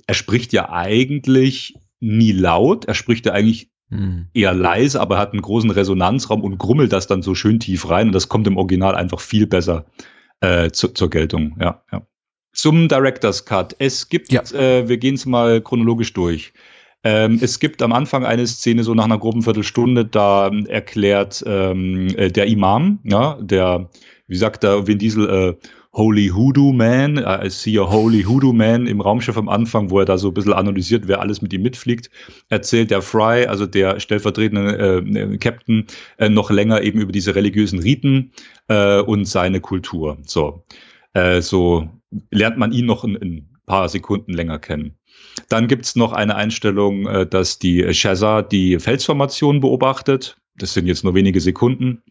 Er 0.07 0.13
spricht 0.13 0.53
ja 0.53 0.69
eigentlich 0.69 1.75
nie 1.99 2.31
laut, 2.31 2.85
er 2.85 2.95
spricht 2.95 3.25
ja 3.25 3.33
eigentlich 3.33 3.69
mhm. 3.89 4.27
eher 4.33 4.53
leise, 4.53 4.99
aber 4.99 5.17
hat 5.17 5.31
einen 5.31 5.41
großen 5.41 5.71
Resonanzraum 5.71 6.43
und 6.43 6.57
grummelt 6.57 6.93
das 6.93 7.07
dann 7.07 7.21
so 7.21 7.35
schön 7.35 7.59
tief 7.59 7.89
rein 7.89 8.07
und 8.07 8.13
das 8.13 8.29
kommt 8.29 8.47
im 8.47 8.57
Original 8.57 8.95
einfach 8.95 9.19
viel 9.19 9.47
besser 9.47 9.85
äh, 10.41 10.69
zu, 10.71 10.89
zur 10.89 11.09
Geltung. 11.09 11.57
Ja, 11.59 11.83
ja. 11.91 12.05
Zum 12.53 12.87
Director's 12.87 13.45
Cut. 13.45 13.75
Es 13.79 14.09
gibt, 14.09 14.31
ja. 14.31 14.41
äh, 14.53 14.87
wir 14.87 14.97
gehen 14.97 15.15
es 15.15 15.25
mal 15.25 15.61
chronologisch 15.61 16.13
durch. 16.13 16.53
Ähm, 17.03 17.39
es 17.41 17.59
gibt 17.59 17.81
am 17.81 17.91
Anfang 17.91 18.25
eine 18.25 18.47
Szene, 18.47 18.83
so 18.83 18.93
nach 18.93 19.05
einer 19.05 19.17
groben 19.17 19.41
Viertelstunde, 19.41 20.05
da 20.05 20.49
erklärt 20.67 21.43
ähm, 21.45 22.07
äh, 22.15 22.31
der 22.31 22.45
Imam, 22.45 22.99
ja, 23.03 23.37
der, 23.41 23.89
wie 24.27 24.37
sagt 24.37 24.63
der 24.63 24.87
Vin 24.87 24.99
Diesel, 24.99 25.29
äh, 25.29 25.67
Holy 25.95 26.29
Hoodoo 26.29 26.73
Man, 26.73 27.19
I 27.19 27.49
see 27.49 27.77
a 27.77 27.83
Holy 27.83 28.23
Hoodoo 28.23 28.51
Man 28.51 28.87
im 28.87 28.99
Raumschiff 28.99 29.37
am 29.37 29.47
Anfang, 29.47 29.91
wo 29.91 29.99
er 29.99 30.05
da 30.05 30.17
so 30.17 30.29
ein 30.29 30.33
bisschen 30.33 30.53
analysiert, 30.53 31.07
wer 31.07 31.21
alles 31.21 31.43
mit 31.43 31.53
ihm 31.53 31.61
mitfliegt, 31.61 32.09
erzählt 32.49 32.89
der 32.89 33.03
Fry, 33.03 33.45
also 33.45 33.67
der 33.67 33.99
stellvertretende 33.99 35.03
äh, 35.05 35.37
Captain, 35.37 35.85
äh, 36.17 36.29
noch 36.29 36.49
länger 36.49 36.81
eben 36.81 36.99
über 36.99 37.11
diese 37.11 37.35
religiösen 37.35 37.77
Riten 37.77 38.31
äh, 38.69 39.01
und 39.01 39.25
seine 39.25 39.61
Kultur. 39.61 40.17
So, 40.23 40.65
äh, 41.13 41.41
so 41.41 41.87
lernt 42.31 42.57
man 42.57 42.71
ihn 42.71 42.87
noch 42.87 43.03
ein, 43.03 43.15
ein 43.15 43.49
paar 43.67 43.87
Sekunden 43.87 44.33
länger 44.33 44.57
kennen. 44.57 44.97
Dann 45.49 45.67
gibt's 45.67 45.95
noch 45.95 46.11
eine 46.11 46.35
Einstellung, 46.35 47.05
äh, 47.05 47.27
dass 47.27 47.59
die 47.59 47.93
Shazza 47.93 48.41
die 48.41 48.79
Felsformation 48.79 49.59
beobachtet 49.59 50.37
das 50.55 50.73
sind 50.73 50.85
jetzt 50.85 51.03
nur 51.03 51.15
wenige 51.15 51.41
Sekunden. 51.41 52.03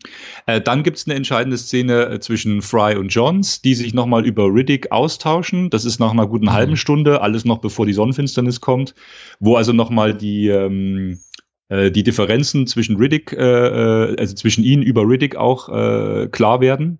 Äh, 0.46 0.60
dann 0.60 0.82
gibt 0.82 0.96
es 0.96 1.06
eine 1.06 1.14
entscheidende 1.14 1.56
Szene 1.56 2.06
äh, 2.06 2.20
zwischen 2.20 2.60
Fry 2.60 2.96
und 2.96 3.08
Johns, 3.08 3.62
die 3.62 3.74
sich 3.74 3.94
nochmal 3.94 4.26
über 4.26 4.46
Riddick 4.52 4.90
austauschen. 4.90 5.70
Das 5.70 5.84
ist 5.84 6.00
nach 6.00 6.10
einer 6.10 6.26
guten 6.26 6.46
mhm. 6.46 6.52
halben 6.52 6.76
Stunde, 6.76 7.20
alles 7.20 7.44
noch 7.44 7.58
bevor 7.58 7.86
die 7.86 7.92
Sonnenfinsternis 7.92 8.60
kommt, 8.60 8.94
wo 9.38 9.56
also 9.56 9.72
nochmal 9.72 10.14
die, 10.14 10.48
ähm, 10.48 11.20
äh, 11.68 11.92
die 11.92 12.02
Differenzen 12.02 12.66
zwischen 12.66 12.96
Riddick, 12.96 13.32
äh, 13.32 13.36
äh, 13.36 14.16
also 14.18 14.34
zwischen 14.34 14.64
ihnen 14.64 14.82
über 14.82 15.02
Riddick 15.02 15.36
auch 15.36 15.68
äh, 15.68 16.28
klar 16.28 16.60
werden. 16.60 16.98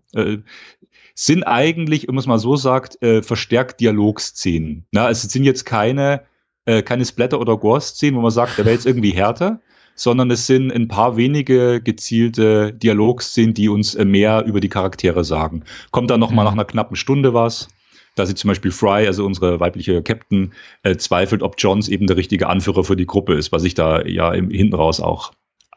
Sind 1.15 1.43
eigentlich, 1.43 2.09
wenn 2.09 2.15
man 2.15 2.23
es 2.23 2.27
mal 2.27 2.39
so 2.39 2.57
sagt, 2.57 3.03
äh, 3.03 3.23
verstärkt 3.23 3.81
Dialogszenen. 3.81 4.87
Na, 4.93 5.11
es 5.11 5.23
sind 5.23 5.45
jetzt 5.45 5.67
keine, 5.67 6.23
äh, 6.65 6.83
keine 6.83 7.05
Splatter- 7.05 7.41
oder 7.41 7.59
Gore-Szenen, 7.59 8.17
wo 8.17 8.23
man 8.23 8.31
sagt, 8.31 8.57
der 8.57 8.65
wäre 8.65 8.75
jetzt 8.75 8.87
irgendwie 8.87 9.11
härter, 9.11 9.61
sondern 9.95 10.31
es 10.31 10.47
sind 10.47 10.73
ein 10.73 10.89
paar 10.89 11.17
wenige 11.17 11.81
gezielte 11.81 12.73
Dialogszenen, 12.73 13.55
die 13.55 13.69
uns 13.69 13.95
äh, 13.95 14.05
mehr 14.05 14.45
über 14.45 14.61
die 14.61 14.69
Charaktere 14.69 15.25
sagen. 15.25 15.65
Kommt 15.91 16.11
dann 16.11 16.21
noch 16.21 16.31
mal 16.31 16.43
mhm. 16.43 16.47
nach 16.47 16.53
einer 16.53 16.65
knappen 16.65 16.97
Stunde 16.97 17.35
was. 17.35 17.69
Da 18.15 18.27
sie 18.27 18.35
zum 18.35 18.49
Beispiel 18.49 18.73
Fry, 18.73 19.07
also 19.07 19.25
unsere 19.25 19.59
weibliche 19.59 20.03
Captain, 20.03 20.53
äh, 20.83 20.97
zweifelt, 20.97 21.43
ob 21.43 21.55
Johns 21.57 21.89
eben 21.89 22.07
der 22.07 22.19
richtige 22.19 22.47
Anführer 22.47 22.85
für 22.85 22.97
die 22.97 23.07
Gruppe 23.07 23.35
ist, 23.35 23.53
was 23.53 23.63
sich 23.63 23.75
da 23.75 24.03
ja 24.05 24.35
im, 24.35 24.51
hinten 24.51 24.75
raus 24.75 25.01
auch 25.01 25.33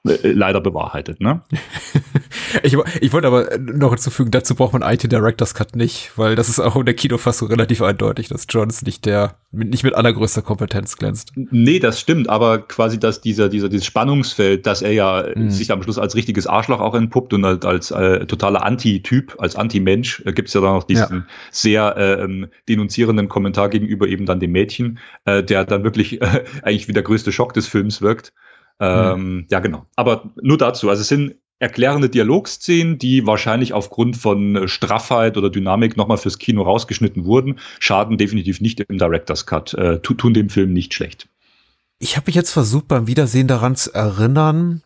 äh, 0.06 0.32
leider 0.32 0.62
bewahrheitet. 0.62 1.20
Ne? 1.20 1.42
ich, 2.64 2.78
ich 3.02 3.14
wollte 3.14 3.28
aber 3.28 3.58
noch 3.58 3.92
hinzufügen, 3.92 4.32
dazu 4.32 4.56
braucht 4.56 4.74
man 4.74 4.82
IT 4.82 5.12
Directors 5.12 5.54
Cut 5.54 5.76
nicht, 5.76 6.12
weil 6.16 6.36
das 6.36 6.50
ist 6.50 6.60
auch 6.60 6.76
in 6.76 6.86
der 6.86 6.96
Kinofassung 6.96 7.50
relativ 7.50 7.82
eindeutig, 7.82 8.28
dass 8.28 8.46
Johns 8.50 8.82
nicht 8.84 9.06
der 9.06 9.36
nicht 9.56 9.84
mit 9.84 9.96
allergrößter 9.96 10.42
Kompetenz 10.42 10.98
glänzt. 10.98 11.32
Nee, 11.36 11.80
das 11.80 12.00
stimmt, 12.00 12.30
aber 12.30 12.60
quasi, 12.60 13.00
dass 13.00 13.22
dieser, 13.22 13.50
dieser, 13.50 13.70
dieses 13.70 13.86
Spannungsfeld, 13.86 14.66
dass 14.66 14.82
er 14.82 14.92
ja 14.92 15.26
mhm. 15.34 15.50
sich 15.50 15.72
am 15.72 15.82
Schluss 15.82 15.98
als 15.98 16.16
richtiges 16.16 16.46
Arschloch 16.46 16.82
auch 16.82 16.94
entpuppt 16.94 17.34
und 17.34 17.46
als, 17.46 17.66
als 17.66 17.92
äh, 17.92 18.26
totaler 18.26 18.64
Anti-Typ, 18.64 19.36
als 19.40 19.56
Anti-Mensch, 19.56 20.24
äh, 20.26 20.34
gibt 20.34 20.50
es 20.50 20.54
ja 20.54 20.62
dann 20.62 20.74
noch 20.74 20.84
diesen 20.84 21.20
ja. 21.20 21.26
sehr 21.52 21.98
äh, 21.98 22.48
denunzierenden 22.68 23.30
Kommentar 23.30 23.70
gegenüber 23.70 24.08
eben 24.08 24.26
dann 24.26 24.40
dem 24.40 24.52
Mädchen, 24.52 25.00
äh, 25.26 25.44
der 25.44 25.66
dann 25.66 25.84
wirklich 25.84 26.22
äh, 26.22 26.44
eigentlich 26.64 26.88
wie 26.88 26.94
der 26.94 27.04
größte 27.04 27.32
Schock 27.32 27.54
des 27.54 27.68
Films 27.68 28.02
wirkt. 28.02 28.34
Ähm, 28.80 29.36
mhm. 29.36 29.48
Ja, 29.50 29.60
genau. 29.60 29.86
Aber 29.96 30.32
nur 30.42 30.58
dazu. 30.58 30.90
Also 30.90 31.02
es 31.02 31.08
sind 31.08 31.36
erklärende 31.60 32.10
Dialogszenen, 32.10 32.98
die 32.98 33.26
wahrscheinlich 33.26 33.74
aufgrund 33.74 34.18
von 34.18 34.68
Straffheit 34.68 35.38
oder 35.38 35.50
Dynamik 35.50 35.96
nochmal 35.96 36.18
fürs 36.18 36.38
Kino 36.38 36.64
rausgeschnitten 36.64 37.26
wurden, 37.26 37.60
schaden 37.80 38.18
definitiv 38.18 38.60
nicht 38.60 38.80
im 38.82 38.98
Director's 38.98 39.46
Cut, 39.46 39.74
äh, 39.74 40.00
tun 40.00 40.34
dem 40.34 40.50
Film 40.50 40.74
nicht 40.74 40.94
schlecht. 40.94 41.30
Ich 41.98 42.18
habe 42.18 42.26
mich 42.28 42.36
jetzt 42.36 42.52
versucht, 42.52 42.90
beim 42.90 43.08
Wiedersehen 43.08 43.48
daran 43.48 43.76
zu 43.76 43.94
erinnern, 43.94 44.84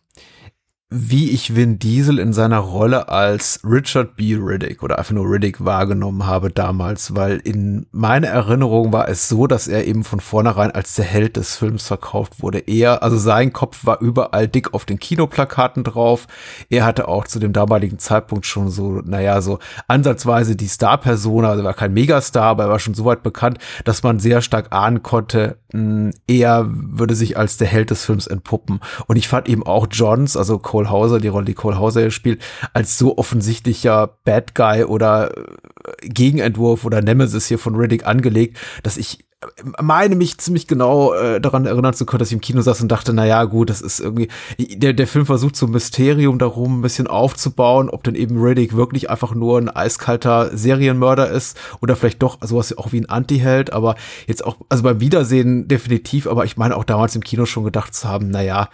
wie 0.92 1.30
ich 1.30 1.54
Vin 1.54 1.78
Diesel 1.78 2.18
in 2.18 2.32
seiner 2.32 2.58
Rolle 2.58 3.08
als 3.08 3.60
Richard 3.62 4.16
B. 4.16 4.34
Riddick 4.34 4.82
oder 4.82 4.98
einfach 4.98 5.12
nur 5.12 5.30
Riddick 5.30 5.64
wahrgenommen 5.64 6.26
habe 6.26 6.50
damals, 6.50 7.14
weil 7.14 7.36
in 7.38 7.86
meiner 7.92 8.26
Erinnerung 8.26 8.92
war 8.92 9.08
es 9.08 9.28
so, 9.28 9.46
dass 9.46 9.68
er 9.68 9.86
eben 9.86 10.02
von 10.02 10.18
vornherein 10.18 10.72
als 10.72 10.96
der 10.96 11.04
Held 11.04 11.36
des 11.36 11.54
Films 11.54 11.86
verkauft 11.86 12.42
wurde. 12.42 12.58
Er, 12.58 13.04
also 13.04 13.18
sein 13.18 13.52
Kopf 13.52 13.86
war 13.86 14.00
überall 14.00 14.48
dick 14.48 14.74
auf 14.74 14.84
den 14.84 14.98
Kinoplakaten 14.98 15.84
drauf. 15.84 16.26
Er 16.70 16.84
hatte 16.84 17.06
auch 17.06 17.28
zu 17.28 17.38
dem 17.38 17.52
damaligen 17.52 18.00
Zeitpunkt 18.00 18.44
schon 18.44 18.68
so, 18.68 19.00
naja, 19.04 19.40
so 19.42 19.60
ansatzweise 19.86 20.56
die 20.56 20.66
Star-Persona, 20.66 21.50
also 21.50 21.62
er 21.62 21.66
war 21.66 21.74
kein 21.74 21.94
Megastar, 21.94 22.46
aber 22.46 22.64
er 22.64 22.70
war 22.70 22.80
schon 22.80 22.94
so 22.94 23.04
weit 23.04 23.22
bekannt, 23.22 23.58
dass 23.84 24.02
man 24.02 24.18
sehr 24.18 24.42
stark 24.42 24.72
ahnen 24.72 25.04
konnte, 25.04 25.58
mh, 25.72 26.10
er 26.26 26.66
würde 26.68 27.14
sich 27.14 27.36
als 27.36 27.58
der 27.58 27.68
Held 27.68 27.90
des 27.90 28.04
Films 28.04 28.26
entpuppen. 28.26 28.80
Und 29.06 29.14
ich 29.14 29.28
fand 29.28 29.48
eben 29.48 29.64
auch 29.64 29.86
Johns, 29.88 30.36
also 30.36 30.58
Cole 30.80 30.90
Hauser, 30.90 31.20
die 31.20 31.28
Rolle, 31.28 31.44
die 31.44 31.54
Cole 31.54 31.78
Hauser 31.78 32.10
spielt, 32.10 32.40
als 32.72 32.96
so 32.96 33.18
offensichtlicher 33.18 34.16
Bad 34.24 34.54
Guy 34.54 34.84
oder 34.84 35.36
äh, 35.36 36.08
Gegenentwurf 36.08 36.84
oder 36.86 37.02
Nemesis 37.02 37.46
hier 37.46 37.58
von 37.58 37.74
Riddick 37.74 38.06
angelegt, 38.06 38.58
dass 38.82 38.96
ich 38.96 39.20
äh, 39.42 39.46
meine 39.82 40.16
mich 40.16 40.38
ziemlich 40.38 40.66
genau 40.66 41.12
äh, 41.12 41.38
daran 41.38 41.66
erinnern 41.66 41.92
zu 41.92 42.06
können, 42.06 42.20
dass 42.20 42.28
ich 42.28 42.34
im 42.34 42.40
Kino 42.40 42.62
saß 42.62 42.80
und 42.80 42.88
dachte, 42.88 43.12
na 43.12 43.26
ja, 43.26 43.44
gut, 43.44 43.68
das 43.68 43.82
ist 43.82 44.00
irgendwie, 44.00 44.28
der, 44.58 44.94
der 44.94 45.06
Film 45.06 45.26
versucht 45.26 45.54
so 45.54 45.66
ein 45.66 45.72
Mysterium 45.72 46.38
darum 46.38 46.78
ein 46.78 46.82
bisschen 46.82 47.06
aufzubauen, 47.06 47.90
ob 47.90 48.02
denn 48.04 48.14
eben 48.14 48.42
Riddick 48.42 48.74
wirklich 48.74 49.10
einfach 49.10 49.34
nur 49.34 49.58
ein 49.58 49.68
eiskalter 49.68 50.56
Serienmörder 50.56 51.30
ist 51.30 51.58
oder 51.82 51.94
vielleicht 51.94 52.22
doch 52.22 52.38
sowas 52.40 52.76
auch 52.78 52.92
wie 52.92 53.02
ein 53.02 53.10
Anti-Held, 53.10 53.74
aber 53.74 53.96
jetzt 54.26 54.46
auch, 54.46 54.56
also 54.70 54.82
beim 54.82 55.00
Wiedersehen 55.00 55.68
definitiv, 55.68 56.26
aber 56.26 56.46
ich 56.46 56.56
meine 56.56 56.74
auch 56.74 56.84
damals 56.84 57.14
im 57.16 57.22
Kino 57.22 57.44
schon 57.44 57.64
gedacht 57.64 57.94
zu 57.94 58.08
haben, 58.08 58.30
na 58.30 58.40
ja, 58.40 58.70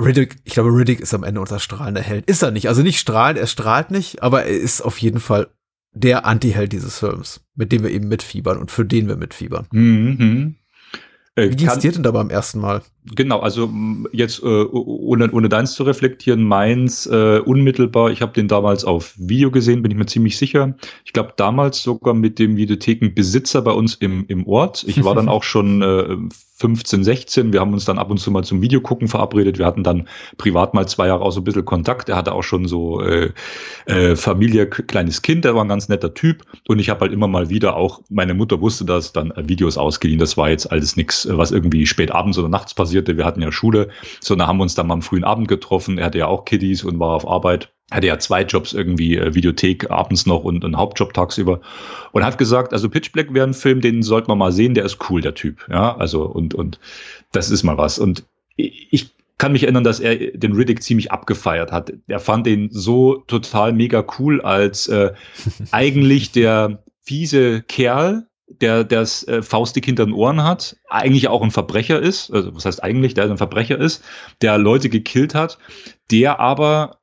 Riddick, 0.00 0.36
ich 0.44 0.54
glaube, 0.54 0.70
Riddick 0.70 1.00
ist 1.00 1.14
am 1.14 1.24
Ende 1.24 1.40
unser 1.40 1.58
strahlender 1.58 2.02
Held. 2.02 2.28
Ist 2.28 2.42
er 2.42 2.50
nicht. 2.50 2.68
Also 2.68 2.82
nicht 2.82 2.98
strahlend, 2.98 3.38
er 3.38 3.46
strahlt 3.46 3.90
nicht, 3.90 4.22
aber 4.22 4.44
er 4.44 4.56
ist 4.56 4.80
auf 4.80 4.98
jeden 4.98 5.20
Fall 5.20 5.48
der 5.92 6.26
Anti-Held 6.26 6.72
dieses 6.72 6.98
Films, 6.98 7.40
mit 7.54 7.72
dem 7.72 7.82
wir 7.82 7.90
eben 7.90 8.08
mitfiebern 8.08 8.58
und 8.58 8.70
für 8.70 8.84
den 8.84 9.08
wir 9.08 9.16
mitfiebern. 9.16 9.66
Mhm. 9.72 10.56
Äh, 11.34 11.50
Wie 11.50 11.56
ging 11.56 11.68
es 11.68 11.78
dir 11.78 11.92
denn 11.92 12.02
da 12.02 12.10
beim 12.10 12.30
ersten 12.30 12.60
Mal? 12.60 12.82
Genau, 13.14 13.40
also 13.40 13.70
jetzt 14.12 14.42
äh, 14.42 14.64
ohne, 14.64 15.30
ohne 15.30 15.48
deins 15.48 15.74
zu 15.74 15.82
reflektieren, 15.84 16.42
meins 16.42 17.06
äh, 17.06 17.38
unmittelbar, 17.38 18.10
ich 18.10 18.22
habe 18.22 18.32
den 18.32 18.48
damals 18.48 18.84
auf 18.84 19.14
Video 19.16 19.50
gesehen, 19.50 19.82
bin 19.82 19.90
ich 19.90 19.96
mir 19.96 20.06
ziemlich 20.06 20.36
sicher. 20.36 20.74
Ich 21.04 21.12
glaube 21.12 21.32
damals 21.36 21.82
sogar 21.82 22.14
mit 22.14 22.38
dem 22.38 22.56
Videothekenbesitzer 22.56 23.62
bei 23.62 23.72
uns 23.72 23.94
im, 23.94 24.24
im 24.28 24.46
Ort. 24.46 24.84
Ich 24.86 25.02
war 25.04 25.14
dann 25.14 25.28
auch 25.28 25.42
schon 25.42 25.82
äh, 25.82 26.16
15, 26.58 27.04
16. 27.04 27.52
Wir 27.52 27.60
haben 27.60 27.72
uns 27.72 27.84
dann 27.84 27.98
ab 27.98 28.10
und 28.10 28.18
zu 28.18 28.32
mal 28.32 28.42
zum 28.42 28.60
Videogucken 28.60 29.06
verabredet. 29.06 29.58
Wir 29.58 29.66
hatten 29.66 29.84
dann 29.84 30.08
privat 30.38 30.74
mal 30.74 30.88
zwei 30.88 31.06
Jahre 31.06 31.22
auch 31.22 31.30
so 31.30 31.40
ein 31.40 31.44
bisschen 31.44 31.64
Kontakt. 31.64 32.08
Er 32.08 32.16
hatte 32.16 32.32
auch 32.32 32.42
schon 32.42 32.66
so 32.66 33.00
äh, 33.00 33.30
äh, 33.86 34.16
Familie, 34.16 34.66
kleines 34.66 35.22
Kind, 35.22 35.44
der 35.44 35.54
war 35.54 35.64
ein 35.64 35.68
ganz 35.68 35.88
netter 35.88 36.14
Typ. 36.14 36.42
Und 36.66 36.80
ich 36.80 36.90
habe 36.90 37.02
halt 37.02 37.12
immer 37.12 37.28
mal 37.28 37.48
wieder 37.48 37.76
auch, 37.76 38.00
meine 38.10 38.34
Mutter 38.34 38.60
wusste 38.60 38.84
das, 38.84 39.12
dann 39.12 39.32
Videos 39.36 39.78
ausgeliehen. 39.78 40.18
Das 40.18 40.36
war 40.36 40.50
jetzt 40.50 40.70
alles 40.72 40.96
nichts, 40.96 41.28
was 41.30 41.52
irgendwie 41.52 41.86
spät 41.86 42.10
abends 42.10 42.38
oder 42.38 42.48
nachts 42.48 42.74
passierte. 42.98 43.16
Wir 43.16 43.24
hatten 43.24 43.42
ja 43.42 43.52
Schule, 43.52 43.88
sondern 44.20 44.48
haben 44.48 44.60
uns 44.60 44.74
dann 44.74 44.86
mal 44.86 44.94
am 44.94 45.02
frühen 45.02 45.24
Abend 45.24 45.48
getroffen. 45.48 45.98
Er 45.98 46.06
hatte 46.06 46.18
ja 46.18 46.26
auch 46.26 46.44
Kiddies 46.44 46.84
und 46.84 46.98
war 46.98 47.14
auf 47.14 47.28
Arbeit 47.28 47.72
hatte 47.90 48.06
ja 48.06 48.18
zwei 48.18 48.42
Jobs 48.42 48.74
irgendwie, 48.74 49.16
äh, 49.16 49.34
Videothek 49.34 49.90
abends 49.90 50.26
noch 50.26 50.44
und 50.44 50.62
einen 50.62 50.76
Hauptjob 50.76 51.14
tagsüber 51.14 51.62
und 52.12 52.22
hat 52.22 52.36
gesagt, 52.36 52.74
also 52.74 52.90
Pitch 52.90 53.12
Black 53.12 53.32
wäre 53.32 53.46
ein 53.46 53.54
Film, 53.54 53.80
den 53.80 54.02
sollte 54.02 54.28
man 54.28 54.36
mal 54.36 54.52
sehen, 54.52 54.74
der 54.74 54.84
ist 54.84 54.98
cool, 55.08 55.22
der 55.22 55.32
Typ, 55.32 55.66
ja, 55.70 55.96
also 55.96 56.26
und, 56.26 56.52
und 56.52 56.78
das 57.32 57.50
ist 57.50 57.62
mal 57.62 57.78
was 57.78 57.98
und 57.98 58.24
ich 58.56 59.14
kann 59.38 59.52
mich 59.52 59.62
erinnern, 59.62 59.84
dass 59.84 60.00
er 60.00 60.16
den 60.16 60.52
Riddick 60.52 60.82
ziemlich 60.82 61.12
abgefeiert 61.12 61.72
hat. 61.72 61.94
Er 62.08 62.20
fand 62.20 62.44
den 62.44 62.68
so 62.70 63.22
total 63.26 63.72
mega 63.72 64.04
cool 64.18 64.42
als 64.42 64.86
äh, 64.88 65.14
eigentlich 65.70 66.30
der 66.30 66.82
fiese 67.00 67.62
Kerl, 67.62 68.26
der 68.48 68.84
das 68.84 69.26
äh, 69.28 69.42
faustdick 69.42 69.84
hinter 69.84 70.04
den 70.04 70.14
Ohren 70.14 70.42
hat, 70.42 70.76
eigentlich 70.88 71.28
auch 71.28 71.42
ein 71.42 71.50
Verbrecher 71.50 72.00
ist, 72.00 72.32
also 72.32 72.54
was 72.54 72.64
heißt 72.64 72.82
eigentlich, 72.82 73.14
der 73.14 73.24
ein 73.24 73.36
Verbrecher 73.36 73.78
ist, 73.78 74.02
der 74.40 74.58
Leute 74.58 74.88
gekillt 74.88 75.34
hat, 75.34 75.58
der 76.10 76.40
aber 76.40 76.98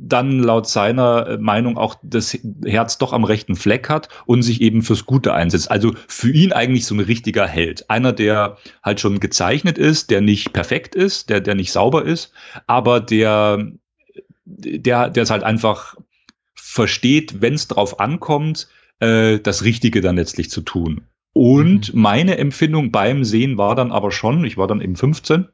dann 0.00 0.40
laut 0.40 0.68
seiner 0.68 1.26
äh, 1.26 1.38
Meinung 1.38 1.76
auch 1.76 1.96
das 2.02 2.38
Herz 2.64 2.98
doch 2.98 3.12
am 3.12 3.24
rechten 3.24 3.56
Fleck 3.56 3.88
hat 3.88 4.08
und 4.26 4.42
sich 4.42 4.60
eben 4.60 4.82
fürs 4.82 5.06
Gute 5.06 5.34
einsetzt. 5.34 5.70
Also 5.70 5.92
für 6.06 6.30
ihn 6.30 6.52
eigentlich 6.52 6.86
so 6.86 6.94
ein 6.94 7.00
richtiger 7.00 7.46
Held. 7.46 7.90
Einer, 7.90 8.12
der 8.12 8.58
halt 8.84 9.00
schon 9.00 9.18
gezeichnet 9.18 9.76
ist, 9.76 10.10
der 10.10 10.20
nicht 10.20 10.52
perfekt 10.52 10.94
ist, 10.94 11.28
der, 11.30 11.40
der 11.40 11.56
nicht 11.56 11.72
sauber 11.72 12.04
ist, 12.04 12.32
aber 12.68 13.00
der, 13.00 13.72
der, 14.44 15.10
der 15.10 15.22
es 15.24 15.30
halt 15.30 15.42
einfach 15.42 15.96
versteht, 16.54 17.40
wenn 17.40 17.54
es 17.54 17.66
drauf 17.66 17.98
ankommt, 17.98 18.68
äh, 19.00 19.38
das 19.38 19.64
Richtige 19.64 20.00
dann 20.00 20.16
letztlich 20.16 20.50
zu 20.50 20.60
tun. 20.60 21.02
Und 21.32 21.94
mhm. 21.94 22.00
meine 22.00 22.38
Empfindung 22.38 22.90
beim 22.90 23.24
Sehen 23.24 23.58
war 23.58 23.74
dann 23.74 23.92
aber 23.92 24.10
schon, 24.10 24.44
ich 24.44 24.56
war 24.56 24.66
dann 24.66 24.80
eben 24.80 24.96
15, 24.96 25.48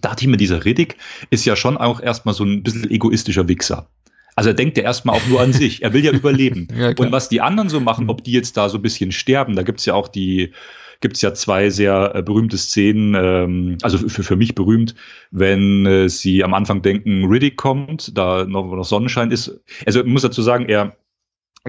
dachte 0.00 0.24
ich 0.24 0.28
mir, 0.28 0.36
dieser 0.36 0.64
Riddick 0.64 0.96
ist 1.30 1.44
ja 1.44 1.56
schon 1.56 1.76
auch 1.76 2.00
erstmal 2.00 2.34
so 2.34 2.44
ein 2.44 2.62
bisschen 2.62 2.90
egoistischer 2.90 3.48
Wichser. 3.48 3.88
Also 4.36 4.50
er 4.50 4.54
denkt 4.54 4.78
ja 4.78 4.84
erstmal 4.84 5.16
auch 5.16 5.26
nur 5.26 5.40
an 5.40 5.52
sich. 5.52 5.82
Er 5.82 5.92
will 5.92 6.04
ja 6.04 6.12
überleben. 6.12 6.68
ja, 6.78 6.90
und 6.96 7.10
was 7.10 7.28
die 7.28 7.40
anderen 7.40 7.68
so 7.68 7.80
machen, 7.80 8.08
ob 8.08 8.22
die 8.22 8.30
jetzt 8.30 8.56
da 8.56 8.68
so 8.68 8.78
ein 8.78 8.82
bisschen 8.82 9.10
sterben, 9.10 9.56
da 9.56 9.64
gibt's 9.64 9.84
ja 9.84 9.94
auch 9.94 10.06
die, 10.06 10.52
gibt's 11.00 11.22
ja 11.22 11.34
zwei 11.34 11.70
sehr 11.70 12.12
äh, 12.14 12.22
berühmte 12.22 12.56
Szenen, 12.56 13.16
ähm, 13.16 13.78
also 13.82 13.98
für, 13.98 14.22
für 14.22 14.36
mich 14.36 14.54
berühmt, 14.54 14.94
wenn 15.32 15.86
äh, 15.86 16.08
sie 16.08 16.44
am 16.44 16.54
Anfang 16.54 16.82
denken, 16.82 17.24
Riddick 17.24 17.56
kommt, 17.56 18.16
da 18.16 18.44
noch, 18.44 18.72
noch 18.74 18.84
Sonnenschein 18.84 19.32
ist. 19.32 19.60
Also 19.84 20.00
ich 20.00 20.06
muss 20.06 20.22
dazu 20.22 20.42
sagen, 20.42 20.66
er, 20.68 20.96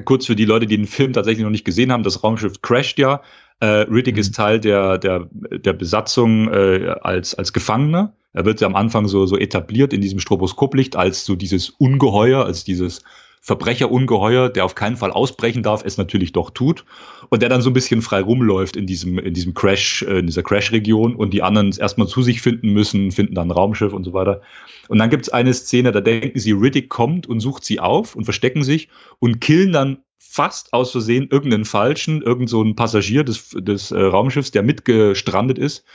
kurz 0.05 0.25
für 0.25 0.35
die 0.35 0.45
Leute, 0.45 0.67
die 0.67 0.77
den 0.77 0.87
Film 0.87 1.13
tatsächlich 1.13 1.43
noch 1.43 1.51
nicht 1.51 1.65
gesehen 1.65 1.91
haben, 1.91 2.03
das 2.03 2.23
Raumschiff 2.23 2.61
crasht 2.61 2.99
ja. 2.99 3.21
Äh, 3.59 3.65
Riddick 3.65 4.15
mhm. 4.15 4.21
ist 4.21 4.35
Teil 4.35 4.59
der, 4.59 4.97
der, 4.97 5.27
der 5.31 5.73
Besatzung 5.73 6.47
äh, 6.51 6.95
als, 7.01 7.35
als 7.35 7.51
Gefangener 7.53 8.13
er 8.33 8.45
wird 8.45 8.61
ja 8.61 8.67
am 8.67 8.75
Anfang 8.75 9.07
so, 9.07 9.25
so 9.25 9.37
etabliert 9.37 9.93
in 9.93 10.01
diesem 10.01 10.19
Stroboskoplicht 10.19 10.95
als 10.95 11.25
so 11.25 11.35
dieses 11.35 11.69
Ungeheuer, 11.69 12.45
als 12.45 12.63
dieses 12.63 13.03
Verbrecherungeheuer, 13.41 14.49
der 14.49 14.65
auf 14.65 14.75
keinen 14.75 14.97
Fall 14.97 15.11
ausbrechen 15.11 15.63
darf, 15.63 15.83
es 15.85 15.97
natürlich 15.97 16.33
doch 16.33 16.49
tut 16.49 16.85
und 17.29 17.41
der 17.41 17.49
dann 17.49 17.61
so 17.61 17.69
ein 17.69 17.73
bisschen 17.73 18.01
frei 18.01 18.21
rumläuft 18.21 18.75
in 18.75 18.85
diesem 18.85 19.17
in 19.17 19.33
diesem 19.33 19.53
Crash 19.53 20.03
äh, 20.03 20.19
in 20.19 20.27
dieser 20.27 20.43
Crash-Region 20.43 21.15
und 21.15 21.33
die 21.33 21.41
anderen 21.41 21.71
erstmal 21.71 22.07
zu 22.07 22.21
sich 22.21 22.41
finden 22.41 22.73
müssen, 22.73 23.11
finden 23.11 23.35
dann 23.35 23.47
ein 23.47 23.51
Raumschiff 23.51 23.93
und 23.93 24.03
so 24.03 24.13
weiter. 24.13 24.41
Und 24.89 24.97
dann 24.97 25.09
gibt 25.09 25.23
es 25.23 25.29
eine 25.29 25.53
Szene, 25.53 25.91
da 25.91 26.01
denken 26.01 26.39
sie, 26.39 26.51
Riddick 26.51 26.89
kommt 26.89 27.27
und 27.27 27.39
sucht 27.39 27.63
sie 27.63 27.79
auf 27.79 28.15
und 28.15 28.25
verstecken 28.25 28.63
sich 28.63 28.89
und 29.19 29.39
killen 29.39 29.71
dann 29.71 29.99
fast 30.17 30.73
aus 30.73 30.91
Versehen 30.91 31.29
irgendeinen 31.31 31.65
Falschen, 31.65 32.21
irgendeinen 32.21 32.69
so 32.69 32.73
Passagier 32.75 33.23
des, 33.23 33.49
des 33.55 33.91
äh, 33.91 33.99
Raumschiffs, 33.99 34.51
der 34.51 34.63
mitgestrandet 34.63 35.57
ist 35.57 35.85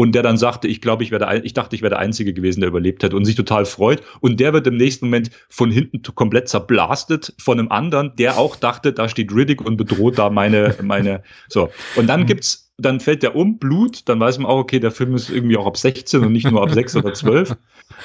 und 0.00 0.12
der 0.14 0.22
dann 0.22 0.38
sagte, 0.38 0.66
ich 0.66 0.80
glaube, 0.80 1.02
ich 1.02 1.10
werde, 1.10 1.42
ich 1.44 1.52
dachte, 1.52 1.76
ich 1.76 1.82
wäre 1.82 1.90
der 1.90 1.98
Einzige 1.98 2.32
gewesen, 2.32 2.60
der 2.60 2.70
überlebt 2.70 3.02
hätte 3.02 3.14
und 3.14 3.26
sich 3.26 3.34
total 3.34 3.66
freut. 3.66 4.02
Und 4.20 4.40
der 4.40 4.54
wird 4.54 4.66
im 4.66 4.78
nächsten 4.78 5.04
Moment 5.04 5.30
von 5.50 5.70
hinten 5.70 6.00
komplett 6.14 6.48
zerblastet 6.48 7.34
von 7.38 7.58
einem 7.58 7.70
anderen, 7.70 8.16
der 8.16 8.38
auch 8.38 8.56
dachte, 8.56 8.94
da 8.94 9.10
steht 9.10 9.30
Riddick 9.30 9.60
und 9.60 9.76
bedroht 9.76 10.16
da 10.16 10.30
meine, 10.30 10.74
meine, 10.82 11.22
so. 11.48 11.68
Und 11.96 12.06
dann 12.06 12.20
mhm. 12.20 12.26
gibt's 12.28 12.69
dann 12.80 13.00
fällt 13.00 13.22
der 13.22 13.36
um, 13.36 13.58
Blut, 13.58 14.02
dann 14.08 14.20
weiß 14.20 14.38
man 14.38 14.50
auch, 14.50 14.58
okay, 14.58 14.80
der 14.80 14.90
Film 14.90 15.14
ist 15.14 15.30
irgendwie 15.30 15.56
auch 15.56 15.66
ab 15.66 15.76
16 15.76 16.24
und 16.24 16.32
nicht 16.32 16.50
nur 16.50 16.62
ab 16.62 16.70
6 16.70 16.96
oder 16.96 17.12
12. 17.14 17.56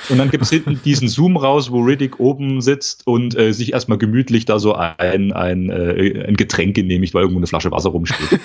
Und 0.09 0.17
dann 0.17 0.29
gibt 0.29 0.43
es 0.43 0.49
hinten 0.49 0.79
diesen 0.83 1.07
Zoom 1.07 1.37
raus, 1.37 1.71
wo 1.71 1.81
Riddick 1.81 2.19
oben 2.19 2.61
sitzt 2.61 3.07
und 3.07 3.37
äh, 3.37 3.53
sich 3.53 3.73
erstmal 3.73 3.97
gemütlich 3.97 4.45
da 4.45 4.59
so 4.59 4.73
ein, 4.73 5.31
ein, 5.31 5.69
äh, 5.69 6.25
ein 6.27 6.35
Getränk 6.35 6.75
genehmigt, 6.75 7.13
weil 7.13 7.23
irgendwo 7.23 7.39
eine 7.39 7.47
Flasche 7.47 7.71
Wasser 7.71 7.89
rumsteht. 7.89 8.39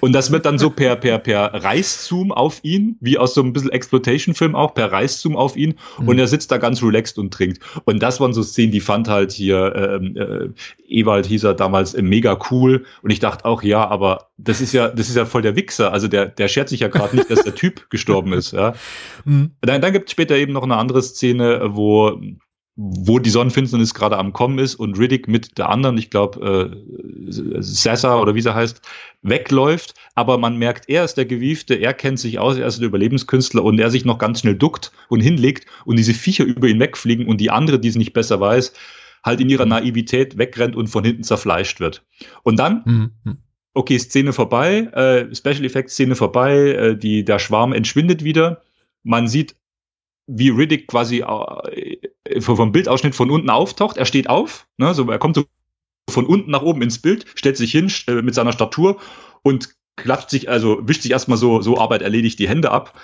und 0.00 0.12
das 0.12 0.32
wird 0.32 0.46
dann 0.46 0.58
so 0.58 0.70
per, 0.70 0.96
per, 0.96 1.18
per 1.18 1.54
Reißzoom 1.54 2.32
auf 2.32 2.60
ihn, 2.62 2.96
wie 3.00 3.18
aus 3.18 3.34
so 3.34 3.42
ein 3.42 3.52
bisschen 3.52 3.70
Exploitation-Film 3.70 4.54
auch, 4.54 4.74
per 4.74 4.90
Reißzoom 4.90 5.36
auf 5.36 5.56
ihn. 5.56 5.74
Mhm. 5.98 6.08
Und 6.08 6.18
er 6.18 6.26
sitzt 6.26 6.50
da 6.50 6.58
ganz 6.58 6.82
relaxed 6.82 7.18
und 7.18 7.32
trinkt. 7.32 7.60
Und 7.84 8.02
das 8.02 8.20
waren 8.20 8.32
so 8.32 8.42
Szenen, 8.42 8.72
die 8.72 8.80
fand 8.80 9.08
halt 9.08 9.32
hier, 9.32 10.00
ähm, 10.00 10.16
äh, 10.16 10.48
Ewald 10.88 11.26
hieß 11.26 11.44
er 11.44 11.54
damals, 11.54 11.94
äh, 11.94 12.02
mega 12.02 12.38
cool. 12.50 12.84
Und 13.02 13.10
ich 13.10 13.20
dachte 13.20 13.44
auch, 13.44 13.62
ja, 13.62 13.86
aber 13.86 14.28
das 14.38 14.60
ist 14.60 14.72
ja, 14.72 14.88
das 14.88 15.08
ist 15.08 15.16
ja 15.16 15.24
voll 15.24 15.42
der 15.42 15.56
Wichser. 15.76 15.92
Also 15.92 16.08
der, 16.08 16.26
der 16.26 16.48
schert 16.48 16.68
sich 16.68 16.80
ja 16.80 16.88
gerade 16.88 17.16
nicht, 17.16 17.30
dass 17.30 17.44
der 17.44 17.54
Typ 17.54 17.86
gestorben 17.90 18.32
ist. 18.32 18.52
Ja. 18.52 18.74
Mhm. 19.24 19.52
Dann, 19.60 19.80
dann 19.80 19.92
gibt 19.92 20.08
es 20.08 20.12
später 20.12 20.36
eben 20.36 20.52
noch 20.52 20.62
eine 20.62 20.76
andere 20.76 21.02
Szene, 21.02 21.60
wo 21.70 22.20
wo 22.78 23.18
die 23.18 23.30
Sonnenfinsternis 23.30 23.94
gerade 23.94 24.18
am 24.18 24.34
Kommen 24.34 24.58
ist 24.58 24.74
und 24.74 24.98
Riddick 24.98 25.28
mit 25.28 25.56
der 25.56 25.70
anderen, 25.70 25.96
ich 25.96 26.10
glaube, 26.10 26.76
äh, 27.26 27.32
Sessa 27.32 28.20
oder 28.20 28.34
wie 28.34 28.42
sie 28.42 28.54
heißt, 28.54 28.82
wegläuft. 29.22 29.94
Aber 30.14 30.36
man 30.36 30.58
merkt, 30.58 30.86
er 30.90 31.02
ist 31.02 31.14
der 31.14 31.24
Gewiefte, 31.24 31.72
er 31.72 31.94
kennt 31.94 32.18
sich 32.18 32.38
aus, 32.38 32.58
er 32.58 32.66
ist 32.66 32.78
der 32.78 32.88
Überlebenskünstler 32.88 33.64
und 33.64 33.78
er 33.78 33.90
sich 33.90 34.04
noch 34.04 34.18
ganz 34.18 34.40
schnell 34.40 34.56
duckt 34.56 34.92
und 35.08 35.20
hinlegt 35.20 35.64
und 35.86 35.96
diese 35.96 36.12
Viecher 36.12 36.44
über 36.44 36.68
ihn 36.68 36.78
wegfliegen 36.78 37.26
und 37.26 37.40
die 37.40 37.50
andere, 37.50 37.80
die 37.80 37.88
es 37.88 37.96
nicht 37.96 38.12
besser 38.12 38.40
weiß, 38.40 38.74
halt 39.24 39.40
in 39.40 39.48
ihrer 39.48 39.64
Naivität 39.64 40.36
wegrennt 40.36 40.76
und 40.76 40.88
von 40.88 41.02
hinten 41.02 41.22
zerfleischt 41.22 41.80
wird. 41.80 42.04
Und 42.42 42.58
dann 42.58 42.82
mhm 43.24 43.38
okay, 43.76 43.98
Szene 43.98 44.32
vorbei, 44.32 44.88
äh, 44.92 45.34
Special 45.34 45.64
Effects 45.64 45.94
Szene 45.94 46.16
vorbei, 46.16 46.72
äh, 46.72 46.96
die, 46.96 47.24
der 47.24 47.38
Schwarm 47.38 47.72
entschwindet 47.72 48.24
wieder. 48.24 48.62
Man 49.02 49.28
sieht, 49.28 49.54
wie 50.26 50.48
Riddick 50.48 50.88
quasi 50.88 51.20
äh, 51.20 52.40
vom 52.40 52.72
Bildausschnitt 52.72 53.14
von 53.14 53.30
unten 53.30 53.50
auftaucht. 53.50 53.98
Er 53.98 54.06
steht 54.06 54.28
auf, 54.28 54.66
ne, 54.78 54.94
so, 54.94 55.08
er 55.10 55.18
kommt 55.18 55.36
so 55.36 55.44
von 56.08 56.24
unten 56.24 56.50
nach 56.50 56.62
oben 56.62 56.82
ins 56.82 56.98
Bild, 56.98 57.26
stellt 57.34 57.56
sich 57.56 57.70
hin 57.70 57.92
äh, 58.08 58.22
mit 58.22 58.34
seiner 58.34 58.52
Statur 58.52 58.96
und 59.42 59.74
klappt 59.96 60.30
sich, 60.30 60.48
also 60.48 60.80
wischt 60.82 61.02
sich 61.02 61.10
erstmal 61.10 61.38
so, 61.38 61.60
so 61.60 61.78
Arbeit 61.78 62.02
erledigt 62.02 62.38
die 62.38 62.48
Hände 62.48 62.70
ab. 62.70 62.98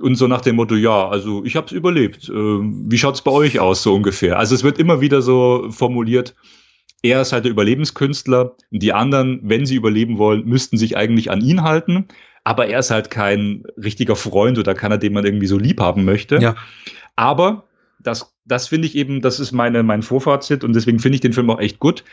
Und 0.00 0.14
so 0.14 0.26
nach 0.26 0.40
dem 0.40 0.56
Motto, 0.56 0.74
ja, 0.74 1.08
also 1.08 1.44
ich 1.44 1.54
habe 1.56 1.66
es 1.66 1.72
überlebt. 1.72 2.28
Äh, 2.28 2.32
wie 2.32 2.98
schaut's 2.98 3.22
bei 3.22 3.32
euch 3.32 3.58
aus, 3.58 3.82
so 3.82 3.94
ungefähr? 3.94 4.38
Also 4.38 4.54
es 4.54 4.62
wird 4.62 4.78
immer 4.78 5.00
wieder 5.00 5.20
so 5.20 5.66
formuliert, 5.70 6.34
er 7.02 7.20
ist 7.20 7.32
halt 7.32 7.44
der 7.44 7.50
Überlebenskünstler. 7.50 8.56
Die 8.70 8.92
anderen, 8.92 9.40
wenn 9.42 9.66
sie 9.66 9.74
überleben 9.74 10.18
wollen, 10.18 10.44
müssten 10.44 10.78
sich 10.78 10.96
eigentlich 10.96 11.30
an 11.30 11.40
ihn 11.40 11.62
halten. 11.62 12.06
Aber 12.44 12.66
er 12.66 12.78
ist 12.78 12.90
halt 12.90 13.10
kein 13.10 13.64
richtiger 13.76 14.16
Freund 14.16 14.58
oder 14.58 14.74
keiner, 14.74 14.98
den 14.98 15.12
man 15.12 15.24
irgendwie 15.24 15.46
so 15.46 15.58
lieb 15.58 15.80
haben 15.80 16.04
möchte. 16.04 16.38
Ja. 16.38 16.56
Aber 17.16 17.64
das, 18.00 18.34
das 18.44 18.68
finde 18.68 18.86
ich 18.86 18.96
eben, 18.96 19.20
das 19.20 19.40
ist 19.40 19.52
meine, 19.52 19.82
mein 19.82 20.02
Vorfazit 20.02 20.64
und 20.64 20.74
deswegen 20.74 20.98
finde 20.98 21.16
ich 21.16 21.20
den 21.20 21.32
Film 21.32 21.50
auch 21.50 21.60
echt 21.60 21.78
gut. 21.78 22.04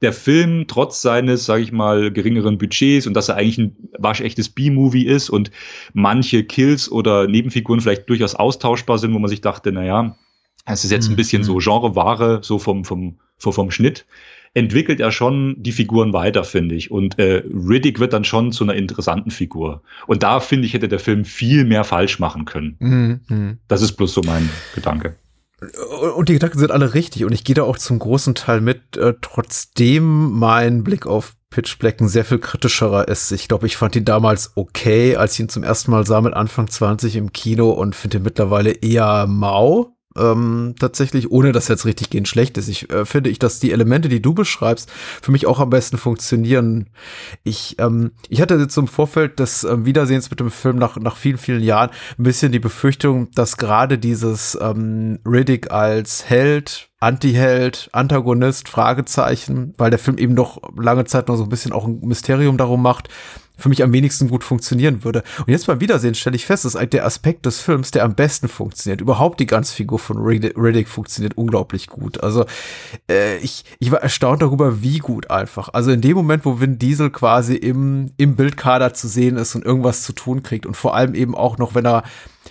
Der 0.00 0.12
Film, 0.12 0.66
trotz 0.68 1.02
seines, 1.02 1.44
sage 1.44 1.62
ich 1.62 1.72
mal, 1.72 2.12
geringeren 2.12 2.58
Budgets 2.58 3.06
und 3.06 3.14
dass 3.14 3.28
er 3.28 3.36
eigentlich 3.36 3.58
ein 3.58 3.76
waschechtes 3.98 4.48
B-Movie 4.48 5.06
ist 5.06 5.28
und 5.28 5.50
manche 5.92 6.44
Kills 6.44 6.90
oder 6.90 7.26
Nebenfiguren 7.26 7.80
vielleicht 7.80 8.08
durchaus 8.08 8.36
austauschbar 8.36 8.98
sind, 8.98 9.12
wo 9.14 9.18
man 9.18 9.28
sich 9.28 9.40
dachte, 9.40 9.72
naja, 9.72 10.16
es 10.66 10.84
ist 10.84 10.90
jetzt 10.90 11.08
ein 11.08 11.12
mhm. 11.12 11.16
bisschen 11.16 11.42
so 11.42 11.54
mhm. 11.54 11.60
Genreware, 11.60 12.40
so 12.42 12.58
vom, 12.58 12.84
vom, 12.84 13.18
vom 13.38 13.70
Schnitt, 13.70 14.06
entwickelt 14.54 15.00
er 15.00 15.12
schon 15.12 15.56
die 15.58 15.72
Figuren 15.72 16.12
weiter, 16.12 16.44
finde 16.44 16.74
ich. 16.74 16.90
Und 16.90 17.18
äh, 17.18 17.42
Riddick 17.46 18.00
wird 18.00 18.12
dann 18.12 18.24
schon 18.24 18.52
zu 18.52 18.64
einer 18.64 18.74
interessanten 18.74 19.30
Figur. 19.30 19.82
Und 20.06 20.22
da, 20.22 20.40
finde 20.40 20.66
ich, 20.66 20.74
hätte 20.74 20.88
der 20.88 20.98
Film 20.98 21.24
viel 21.24 21.64
mehr 21.64 21.84
falsch 21.84 22.18
machen 22.18 22.44
können. 22.44 22.76
Mhm. 22.80 23.20
mhm. 23.28 23.58
Das 23.68 23.82
ist 23.82 23.92
bloß 23.92 24.12
so 24.12 24.22
mein 24.22 24.48
Gedanke. 24.74 25.16
Und 26.14 26.28
die 26.28 26.34
Gedanken 26.34 26.58
sind 26.60 26.70
alle 26.70 26.94
richtig 26.94 27.24
und 27.24 27.32
ich 27.32 27.42
gehe 27.42 27.54
da 27.54 27.64
auch 27.64 27.78
zum 27.78 27.98
großen 27.98 28.36
Teil 28.36 28.60
mit, 28.60 28.96
äh, 28.96 29.14
trotzdem 29.20 30.30
mein 30.38 30.84
Blick 30.84 31.04
auf 31.04 31.34
Pitch 31.50 31.78
Black 31.78 32.00
ein 32.00 32.08
sehr 32.08 32.24
viel 32.24 32.38
kritischerer 32.38 33.08
ist. 33.08 33.32
Ich 33.32 33.48
glaube, 33.48 33.66
ich 33.66 33.76
fand 33.76 33.96
ihn 33.96 34.04
damals 34.04 34.52
okay, 34.54 35.16
als 35.16 35.34
ich 35.34 35.40
ihn 35.40 35.48
zum 35.48 35.64
ersten 35.64 35.90
Mal 35.90 36.06
sah 36.06 36.20
mit 36.20 36.34
Anfang 36.34 36.68
20 36.68 37.16
im 37.16 37.32
Kino 37.32 37.70
und 37.70 37.96
finde 37.96 38.18
ihn 38.18 38.22
mittlerweile 38.22 38.70
eher 38.70 39.26
mau 39.26 39.97
ähm, 40.18 40.74
tatsächlich, 40.78 41.30
ohne 41.30 41.52
dass 41.52 41.68
jetzt 41.68 41.86
richtig 41.86 42.10
gehen 42.10 42.26
schlecht 42.26 42.58
ist. 42.58 42.68
Ich 42.68 42.90
äh, 42.90 43.04
finde 43.04 43.30
ich, 43.30 43.38
dass 43.38 43.60
die 43.60 43.72
Elemente, 43.72 44.08
die 44.08 44.22
du 44.22 44.34
beschreibst, 44.34 44.90
für 45.22 45.32
mich 45.32 45.46
auch 45.46 45.60
am 45.60 45.70
besten 45.70 45.98
funktionieren. 45.98 46.88
Ich, 47.44 47.76
ähm, 47.78 48.12
ich 48.28 48.40
hatte 48.40 48.56
jetzt 48.56 48.76
im 48.76 48.88
Vorfeld 48.88 49.38
des 49.38 49.64
äh, 49.64 49.84
Wiedersehens 49.84 50.30
mit 50.30 50.40
dem 50.40 50.50
Film 50.50 50.76
nach, 50.76 50.96
nach 50.96 51.16
vielen, 51.16 51.38
vielen 51.38 51.62
Jahren 51.62 51.90
ein 52.18 52.22
bisschen 52.22 52.52
die 52.52 52.58
Befürchtung, 52.58 53.30
dass 53.32 53.56
gerade 53.56 53.98
dieses 53.98 54.58
ähm, 54.60 55.18
Riddick 55.24 55.70
als 55.70 56.28
Held, 56.28 56.88
Anti-Held, 57.00 57.90
Antagonist, 57.92 58.68
Fragezeichen, 58.68 59.74
weil 59.78 59.90
der 59.90 59.98
Film 59.98 60.18
eben 60.18 60.34
noch 60.34 60.60
lange 60.76 61.04
Zeit 61.04 61.28
noch 61.28 61.36
so 61.36 61.44
ein 61.44 61.48
bisschen 61.48 61.72
auch 61.72 61.86
ein 61.86 62.00
Mysterium 62.02 62.56
darum 62.56 62.82
macht, 62.82 63.08
für 63.58 63.68
mich 63.68 63.82
am 63.82 63.92
wenigsten 63.92 64.28
gut 64.28 64.44
funktionieren 64.44 65.04
würde. 65.04 65.22
Und 65.40 65.48
jetzt 65.48 65.66
beim 65.66 65.80
Wiedersehen 65.80 66.14
stelle 66.14 66.36
ich 66.36 66.46
fest, 66.46 66.64
das 66.64 66.74
ist 66.74 66.92
der 66.92 67.04
Aspekt 67.04 67.44
des 67.44 67.60
Films, 67.60 67.90
der 67.90 68.04
am 68.04 68.14
besten 68.14 68.48
funktioniert. 68.48 69.00
Überhaupt 69.00 69.40
die 69.40 69.46
ganze 69.46 69.74
Figur 69.74 69.98
von 69.98 70.18
Riddick 70.18 70.88
funktioniert 70.88 71.36
unglaublich 71.36 71.88
gut. 71.88 72.22
Also 72.22 72.46
äh, 73.10 73.36
ich, 73.38 73.64
ich 73.78 73.90
war 73.90 74.00
erstaunt 74.00 74.42
darüber, 74.42 74.82
wie 74.82 74.98
gut 74.98 75.30
einfach. 75.30 75.70
Also 75.72 75.90
in 75.90 76.00
dem 76.00 76.16
Moment, 76.16 76.44
wo 76.44 76.60
Vin 76.60 76.78
Diesel 76.78 77.10
quasi 77.10 77.56
im, 77.56 78.12
im 78.16 78.36
Bildkader 78.36 78.94
zu 78.94 79.08
sehen 79.08 79.36
ist 79.36 79.54
und 79.54 79.64
irgendwas 79.64 80.02
zu 80.04 80.12
tun 80.12 80.42
kriegt 80.42 80.64
und 80.64 80.76
vor 80.76 80.94
allem 80.94 81.14
eben 81.14 81.34
auch 81.34 81.58
noch, 81.58 81.74
wenn 81.74 81.86
er 81.86 82.04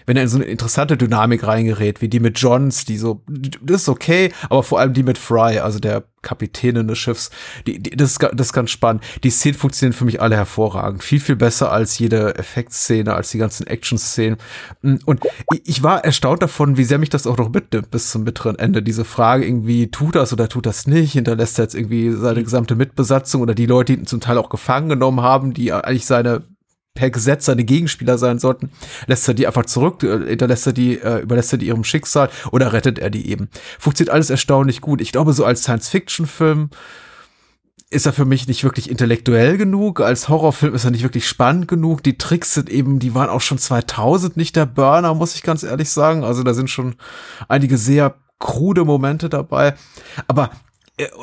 wenn 0.08 0.16
er 0.16 0.24
in 0.24 0.30
so 0.30 0.38
eine 0.38 0.46
interessante 0.46 0.98
Dynamik 0.98 1.46
reingerät, 1.46 2.02
wie 2.02 2.08
die 2.08 2.22
mit 2.22 2.40
Johns, 2.40 2.86
die 2.86 2.98
so, 2.98 3.22
das 3.28 3.82
ist 3.84 3.90
okay, 3.90 4.32
aber 4.50 4.64
vor 4.64 4.80
allem 4.80 4.94
die 4.94 5.04
mit 5.04 5.18
Fry, 5.18 5.60
also 5.60 5.80
der 5.80 6.06
Kapitänin 6.22 6.88
des 6.88 6.98
Schiffs, 6.98 7.30
die, 7.68 7.80
die, 7.80 7.92
das, 7.92 8.12
ist, 8.12 8.24
das 8.24 8.48
ist 8.48 8.54
ganz 8.54 8.72
spannend. 8.72 9.04
Die 9.24 9.30
Szenen 9.30 9.58
funktionieren 9.58 9.94
für 9.94 10.06
mich 10.06 10.22
alle 10.22 10.38
hervorragend. 10.38 11.04
Viel, 11.04 11.20
viel 11.20 11.36
besser 11.36 11.72
als 11.72 12.00
jede 12.00 12.36
Effektszene, 12.36 13.14
als 13.14 13.32
die 13.32 13.38
ganzen 13.38 13.68
Action-Szenen. 13.68 14.38
Und 14.82 15.22
ich 15.64 15.84
war 15.84 16.04
erstaunt 16.04 16.42
davon, 16.42 16.78
wie 16.78 16.86
sehr 16.86 16.98
mich 16.98 17.10
das 17.10 17.28
auch 17.28 17.38
noch 17.38 17.50
mitnimmt 17.50 17.92
bis 17.92 18.10
zum 18.10 18.24
mittleren 18.24 18.58
Ende. 18.58 18.82
Diese 18.82 19.06
Frage 19.06 19.46
irgendwie, 19.46 19.92
tut 19.92 20.16
das 20.16 20.34
oder 20.34 20.48
tut 20.48 20.66
das 20.66 20.88
nicht? 20.88 21.14
Hinterlässt 21.14 21.60
er 21.60 21.64
jetzt 21.64 21.76
irgendwie 21.76 22.12
seine 22.12 22.44
gesamte 22.44 22.76
Mitbesatzung 22.76 23.42
oder 23.42 23.56
die 23.56 23.66
Leute, 23.66 23.94
die 23.94 24.00
ihn 24.00 24.08
zum 24.08 24.22
Teil 24.22 24.38
auch 24.38 24.50
gefangen 24.50 24.90
genommen 24.90 25.22
haben, 25.22 25.54
die 25.54 25.72
eigentlich 25.72 26.06
seine 26.06 26.44
per 26.98 27.12
Gesetz 27.12 27.46
seine 27.46 27.64
Gegenspieler 27.64 28.18
sein 28.18 28.40
sollten, 28.40 28.72
lässt 29.06 29.28
er 29.28 29.36
die 29.36 29.46
einfach 29.46 29.66
zurück, 29.66 30.02
äh, 30.04 30.28
hinterlässt 30.28 30.66
er 30.66 30.74
die, 30.74 31.00
äh, 31.00 31.20
überlässt 31.20 31.54
er 31.54 31.60
die 31.60 31.68
ihrem 31.68 31.84
Schicksal 31.84 32.30
oder 32.52 32.74
rettet 32.74 32.98
er 32.98 33.12
die 33.12 33.30
eben. 33.30 33.50
Funktioniert 33.80 34.14
alles 34.14 34.32
erstaunlich 34.32 34.82
gut. 34.82 35.00
Ich 35.00 35.12
glaube, 35.12 35.34
so 35.34 35.46
als 35.46 35.62
Science-Fiction-Film 35.62 36.72
ist 37.90 38.06
er 38.06 38.14
für 38.14 38.26
mich 38.26 38.48
nicht 38.48 38.64
wirklich 38.64 38.90
intellektuell 38.90 39.58
genug. 39.58 40.02
Als 40.02 40.28
Horrorfilm 40.28 40.74
ist 40.74 40.84
er 40.84 40.92
nicht 40.92 41.04
wirklich 41.04 41.28
spannend 41.28 41.68
genug. 41.68 42.04
Die 42.04 42.18
Tricks 42.18 42.56
sind 42.56 42.70
eben, 42.70 43.00
die 43.00 43.14
waren 43.14 43.30
auch 43.30 43.42
schon 43.42 43.60
2000 43.60 44.36
nicht 44.36 44.56
der 44.56 44.66
Burner, 44.66 45.14
muss 45.14 45.36
ich 45.36 45.44
ganz 45.44 45.64
ehrlich 45.64 45.90
sagen. 45.90 46.24
Also 46.24 46.44
da 46.44 46.54
sind 46.54 46.70
schon 46.70 46.96
einige 47.48 47.78
sehr 47.78 48.16
krude 48.40 48.84
Momente 48.84 49.30
dabei. 49.30 49.76
Aber 50.28 50.50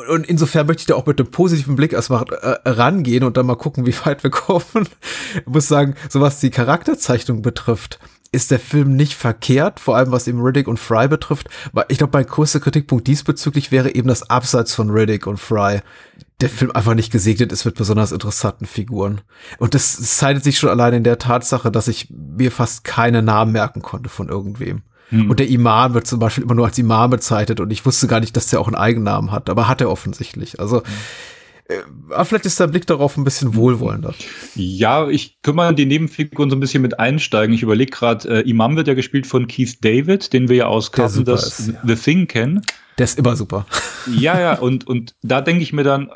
und 0.09 0.27
insofern 0.27 0.67
möchte 0.67 0.83
ich 0.83 0.87
da 0.87 0.95
auch 0.95 1.07
mit 1.07 1.19
einem 1.19 1.31
positiven 1.31 1.75
Blick 1.75 1.93
erstmal 1.93 2.25
äh, 2.31 2.69
rangehen 2.69 3.25
und 3.25 3.37
dann 3.37 3.47
mal 3.47 3.57
gucken, 3.57 3.87
wie 3.87 3.97
weit 4.05 4.23
wir 4.23 4.31
kommen. 4.31 4.89
Ich 5.35 5.47
muss 5.47 5.67
sagen, 5.67 5.95
so 6.09 6.21
was 6.21 6.39
die 6.39 6.51
Charakterzeichnung 6.51 7.43
betrifft, 7.43 7.99
ist 8.31 8.51
der 8.51 8.59
Film 8.59 8.97
nicht 8.97 9.15
verkehrt, 9.15 9.81
vor 9.81 9.97
allem 9.97 10.11
was 10.11 10.27
eben 10.27 10.43
Riddick 10.43 10.69
und 10.69 10.79
Fry 10.79 11.09
betrifft. 11.09 11.49
Weil 11.73 11.87
ich 11.89 11.99
glaube, 11.99 12.19
mein 12.19 12.27
größter 12.27 12.61
Kritikpunkt 12.61 13.07
diesbezüglich 13.07 13.71
wäre 13.73 13.95
eben 13.95 14.09
das 14.09 14.29
Abseits 14.29 14.75
von 14.75 14.91
Riddick 14.91 15.27
und 15.27 15.39
Fry. 15.39 15.81
Der 16.41 16.49
Film 16.49 16.73
einfach 16.73 16.95
nicht 16.95 17.13
gesegnet 17.13 17.53
ist 17.53 17.65
mit 17.65 17.77
besonders 17.77 18.13
interessanten 18.13 18.67
Figuren. 18.67 19.21
Und 19.59 19.75
das 19.75 20.17
zeitigt 20.17 20.45
sich 20.45 20.59
schon 20.59 20.71
allein 20.71 20.95
in 20.95 21.05
der 21.05 21.19
Tatsache, 21.19 21.71
dass 21.71 21.89
ich 21.89 22.09
mir 22.11 22.51
fast 22.51 22.83
keine 22.83 23.23
Namen 23.23 23.53
merken 23.53 23.83
konnte 23.83 24.09
von 24.09 24.29
irgendwem. 24.29 24.83
Hm. 25.15 25.31
Und 25.31 25.41
der 25.41 25.49
Imam 25.49 25.95
wird 25.95 26.07
zum 26.07 26.19
Beispiel 26.19 26.45
immer 26.45 26.55
nur 26.55 26.67
als 26.67 26.79
Imam 26.79 27.11
bezeichnet 27.11 27.61
und 27.61 27.71
ich 27.71 27.85
wusste 27.87 28.07
gar 28.07 28.21
nicht, 28.21 28.37
dass 28.37 28.49
der 28.49 28.61
auch 28.61 28.67
einen 28.67 28.77
Eigennamen 28.77 29.33
hat, 29.33 29.49
aber 29.49 29.69
hat 29.69 29.81
er 29.81 29.91
offensichtlich. 29.91 30.61
Also 30.61 30.79
hm. 30.79 30.93
Äh, 31.67 31.79
aber 32.11 32.25
vielleicht 32.25 32.47
ist 32.47 32.61
der 32.61 32.67
Blick 32.67 32.87
darauf 32.87 33.17
ein 33.17 33.25
bisschen 33.25 33.55
wohlwollender. 33.55 34.15
Ja, 34.55 35.09
ich 35.09 35.41
kann 35.43 35.55
mal 35.55 35.71
in 35.71 35.77
die 35.77 35.87
Nebenfiguren 35.87 36.51
so 36.51 36.57
ein 36.57 36.61
bisschen 36.61 36.83
mit 36.83 36.99
einsteigen. 36.99 37.55
Ich 37.55 37.63
überlege 37.63 37.91
gerade, 37.91 38.45
äh, 38.45 38.49
Imam 38.49 38.77
wird 38.77 38.89
ja 38.89 38.95
gespielt 38.95 39.27
von 39.27 39.47
Keith 39.47 39.83
David, 39.83 40.33
den 40.33 40.49
wir 40.49 40.57
ja 40.57 40.67
aus 40.67 40.93
Carson 40.93 41.25
das 41.25 41.69
ja. 41.69 41.75
The 41.85 41.95
Thing 41.95 42.27
kennen. 42.27 42.63
Der 42.99 43.05
ist 43.05 43.19
immer 43.19 43.35
super. 43.35 43.67
Ja, 44.07 44.39
ja, 44.39 44.59
und, 44.59 44.87
und 44.87 45.15
da 45.23 45.41
denke 45.41 45.63
ich 45.63 45.73
mir 45.73 45.85
dann, 45.85 46.11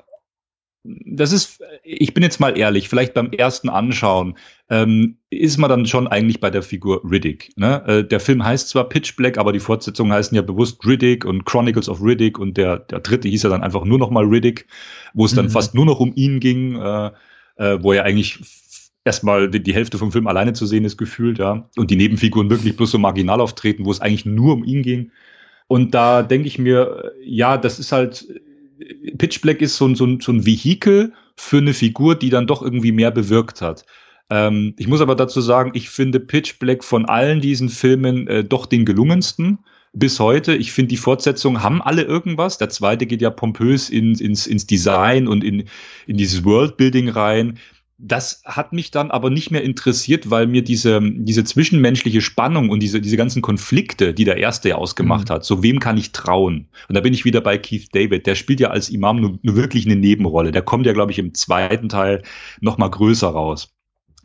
das 0.85 1.33
ist, 1.33 1.63
ich 1.83 2.15
bin 2.15 2.23
jetzt 2.23 2.41
mal 2.41 2.57
ehrlich, 2.57 2.89
vielleicht 2.89 3.15
beim 3.15 3.33
ersten 3.33 3.69
Anschauen 3.69 4.39
ähm, 4.71 5.19
ist 5.29 5.59
man 5.59 5.69
dann 5.69 5.87
schon 5.87 6.07
eigentlich 6.07 6.41
bei 6.41 6.51
der 6.51 6.63
Figur 6.63 7.03
Riddick. 7.09 7.53
Ne? 7.57 7.83
Äh, 7.87 8.05
der 8.05 8.21
Film 8.21 8.45
heißt 8.45 8.69
zwar 8.69 8.89
Pitch 8.89 9.17
Black, 9.17 9.39
aber 9.39 9.53
die 9.53 9.61
Fortsetzungen 9.61 10.13
heißen 10.13 10.35
ja 10.37 10.43
bewusst 10.43 10.85
Riddick 10.87 11.25
und 11.25 11.45
Chronicles 11.45 11.89
of 11.89 12.03
Riddick 12.03 12.39
und 12.39 12.57
der, 12.57 12.79
der 12.79 13.01
dritte 13.01 13.29
hieß 13.29 13.43
ja 13.43 13.51
dann 13.51 13.63
einfach 13.63 13.85
nur 13.85 13.99
noch 13.99 14.11
mal 14.11 14.25
Riddick, 14.25 14.67
wo 15.15 15.25
es 15.25 15.35
dann 15.35 15.47
mhm. 15.47 15.51
fast 15.51 15.75
nur 15.75 15.85
noch 15.85 16.01
um 16.01 16.13
ihn 16.15 16.41
ging, 16.41 16.77
äh, 16.77 17.11
äh, 17.57 17.83
wo 17.83 17.93
er 17.93 18.05
eigentlich 18.05 18.39
erstmal 19.05 19.51
die, 19.51 19.63
die, 19.63 19.75
Hälfte 19.75 19.99
vom 19.99 20.13
Film 20.13 20.27
alleine 20.27 20.53
zu 20.53 20.67
sehen 20.67 20.85
ist, 20.85 20.97
gefühlt, 20.97 21.39
ja. 21.39 21.69
Und 21.77 21.91
die 21.91 21.97
Nebenfiguren 21.97 22.51
wirklich 22.51 22.77
bloß 22.77 22.93
so 22.93 22.99
marginal 22.99 23.41
auftreten, 23.41 23.85
wo 23.85 23.91
es 23.91 24.01
eigentlich 24.01 24.27
nur 24.27 24.55
um 24.55 24.65
ihn 24.65 24.83
ging. 24.83 25.11
Und 25.67 25.95
da 25.95 26.23
denke 26.23 26.49
ich 26.49 26.59
mir, 26.59 27.13
ja, 27.23 27.59
das 27.59 27.79
ist 27.79 27.93
halt 27.93 28.27
Pitch 29.19 29.41
Black 29.41 29.61
ist 29.61 29.77
so 29.77 29.87
ein, 29.87 29.95
so, 29.95 30.07
ein, 30.07 30.21
so 30.21 30.33
ein 30.33 30.47
Vehikel 30.47 31.13
für 31.37 31.59
eine 31.59 31.75
Figur, 31.75 32.15
die 32.15 32.31
dann 32.31 32.47
doch 32.47 32.63
irgendwie 32.63 32.93
mehr 32.93 33.11
bewirkt 33.11 33.61
hat. 33.61 33.85
Ähm, 34.31 34.75
ich 34.77 34.89
muss 34.89 35.01
aber 35.01 35.15
dazu 35.15 35.41
sagen, 35.41 35.73
ich 35.75 35.89
finde 35.91 36.21
Pitch 36.21 36.59
Black 36.59 36.85
von 36.85 37.07
allen 37.07 37.41
diesen 37.41 37.69
Filmen 37.69 38.27
äh, 38.27 38.45
doch 38.45 38.67
den 38.67 38.85
gelungensten 38.85 39.59
bis 39.93 40.21
heute. 40.21 40.55
Ich 40.55 40.73
finde, 40.73 40.91
die 40.91 40.97
Fortsetzungen 40.97 41.63
haben 41.63 41.83
alle 41.83 42.03
irgendwas. 42.03 42.59
Der 42.59 42.69
zweite 42.69 43.07
geht 43.07 43.23
ja 43.23 43.31
pompös 43.31 43.89
in, 43.91 44.15
ins, 44.15 44.47
ins 44.47 44.67
Design 44.67 45.29
und 45.29 45.43
in, 45.43 45.65
in 46.07 46.17
dieses 46.17 46.45
Worldbuilding 46.45 47.09
rein 47.09 47.59
das 48.01 48.43
hat 48.45 48.73
mich 48.73 48.93
dann 48.93 49.11
aber 49.11 49.29
nicht 49.29 49.51
mehr 49.51 49.65
interessiert, 49.65 50.31
weil 50.31 50.47
mir 50.47 50.63
diese, 50.63 51.01
diese 51.03 51.43
zwischenmenschliche 51.43 52.21
Spannung 52.21 52.71
und 52.71 52.81
diese, 52.81 53.01
diese 53.01 53.17
ganzen 53.17 53.43
Konflikte, 53.43 54.15
die 54.15 54.25
der 54.25 54.37
erste 54.37 54.69
ja 54.69 54.77
ausgemacht 54.77 55.29
mhm. 55.29 55.35
hat, 55.35 55.45
so 55.45 55.65
wem 55.65 55.81
kann 55.81 55.97
ich 55.99 56.13
trauen? 56.13 56.69
Und 56.89 56.95
da 56.95 57.01
bin 57.01 57.13
ich 57.13 57.25
wieder 57.25 57.41
bei 57.41 57.59
Keith 57.59 57.89
David. 57.93 58.27
Der 58.27 58.37
spielt 58.37 58.61
ja 58.61 58.69
als 58.71 58.89
Imam 58.89 59.21
nur, 59.21 59.39
nur 59.43 59.57
wirklich 59.57 59.85
eine 59.85 59.97
Nebenrolle. 59.97 60.53
Der 60.53 60.63
kommt 60.63 60.87
ja, 60.87 60.93
glaube 60.93 61.11
ich, 61.11 61.19
im 61.19 61.35
zweiten 61.35 61.89
Teil 61.89 62.23
noch 62.61 62.79
mal 62.79 62.89
größer 62.89 63.29
raus. 63.29 63.75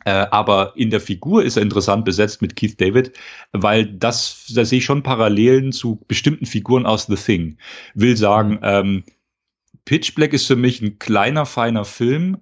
Äh, 0.04 0.26
aber 0.30 0.74
in 0.76 0.90
der 0.90 1.00
Figur 1.00 1.42
ist 1.42 1.56
er 1.56 1.62
interessant 1.62 2.04
besetzt 2.04 2.42
mit 2.42 2.54
Keith 2.54 2.80
David, 2.80 3.12
weil 3.52 3.86
das, 3.86 4.52
da 4.54 4.64
sehe 4.64 4.78
ich 4.78 4.84
schon 4.84 5.02
Parallelen 5.02 5.72
zu 5.72 6.00
bestimmten 6.06 6.46
Figuren 6.46 6.86
aus 6.86 7.06
The 7.06 7.16
Thing. 7.16 7.58
Will 7.94 8.16
sagen, 8.16 8.50
mhm. 8.50 8.58
ähm, 8.62 9.04
Pitch 9.84 10.14
Black 10.14 10.32
ist 10.32 10.46
für 10.46 10.56
mich 10.56 10.80
ein 10.80 11.00
kleiner, 11.00 11.44
feiner 11.44 11.84
Film, 11.84 12.38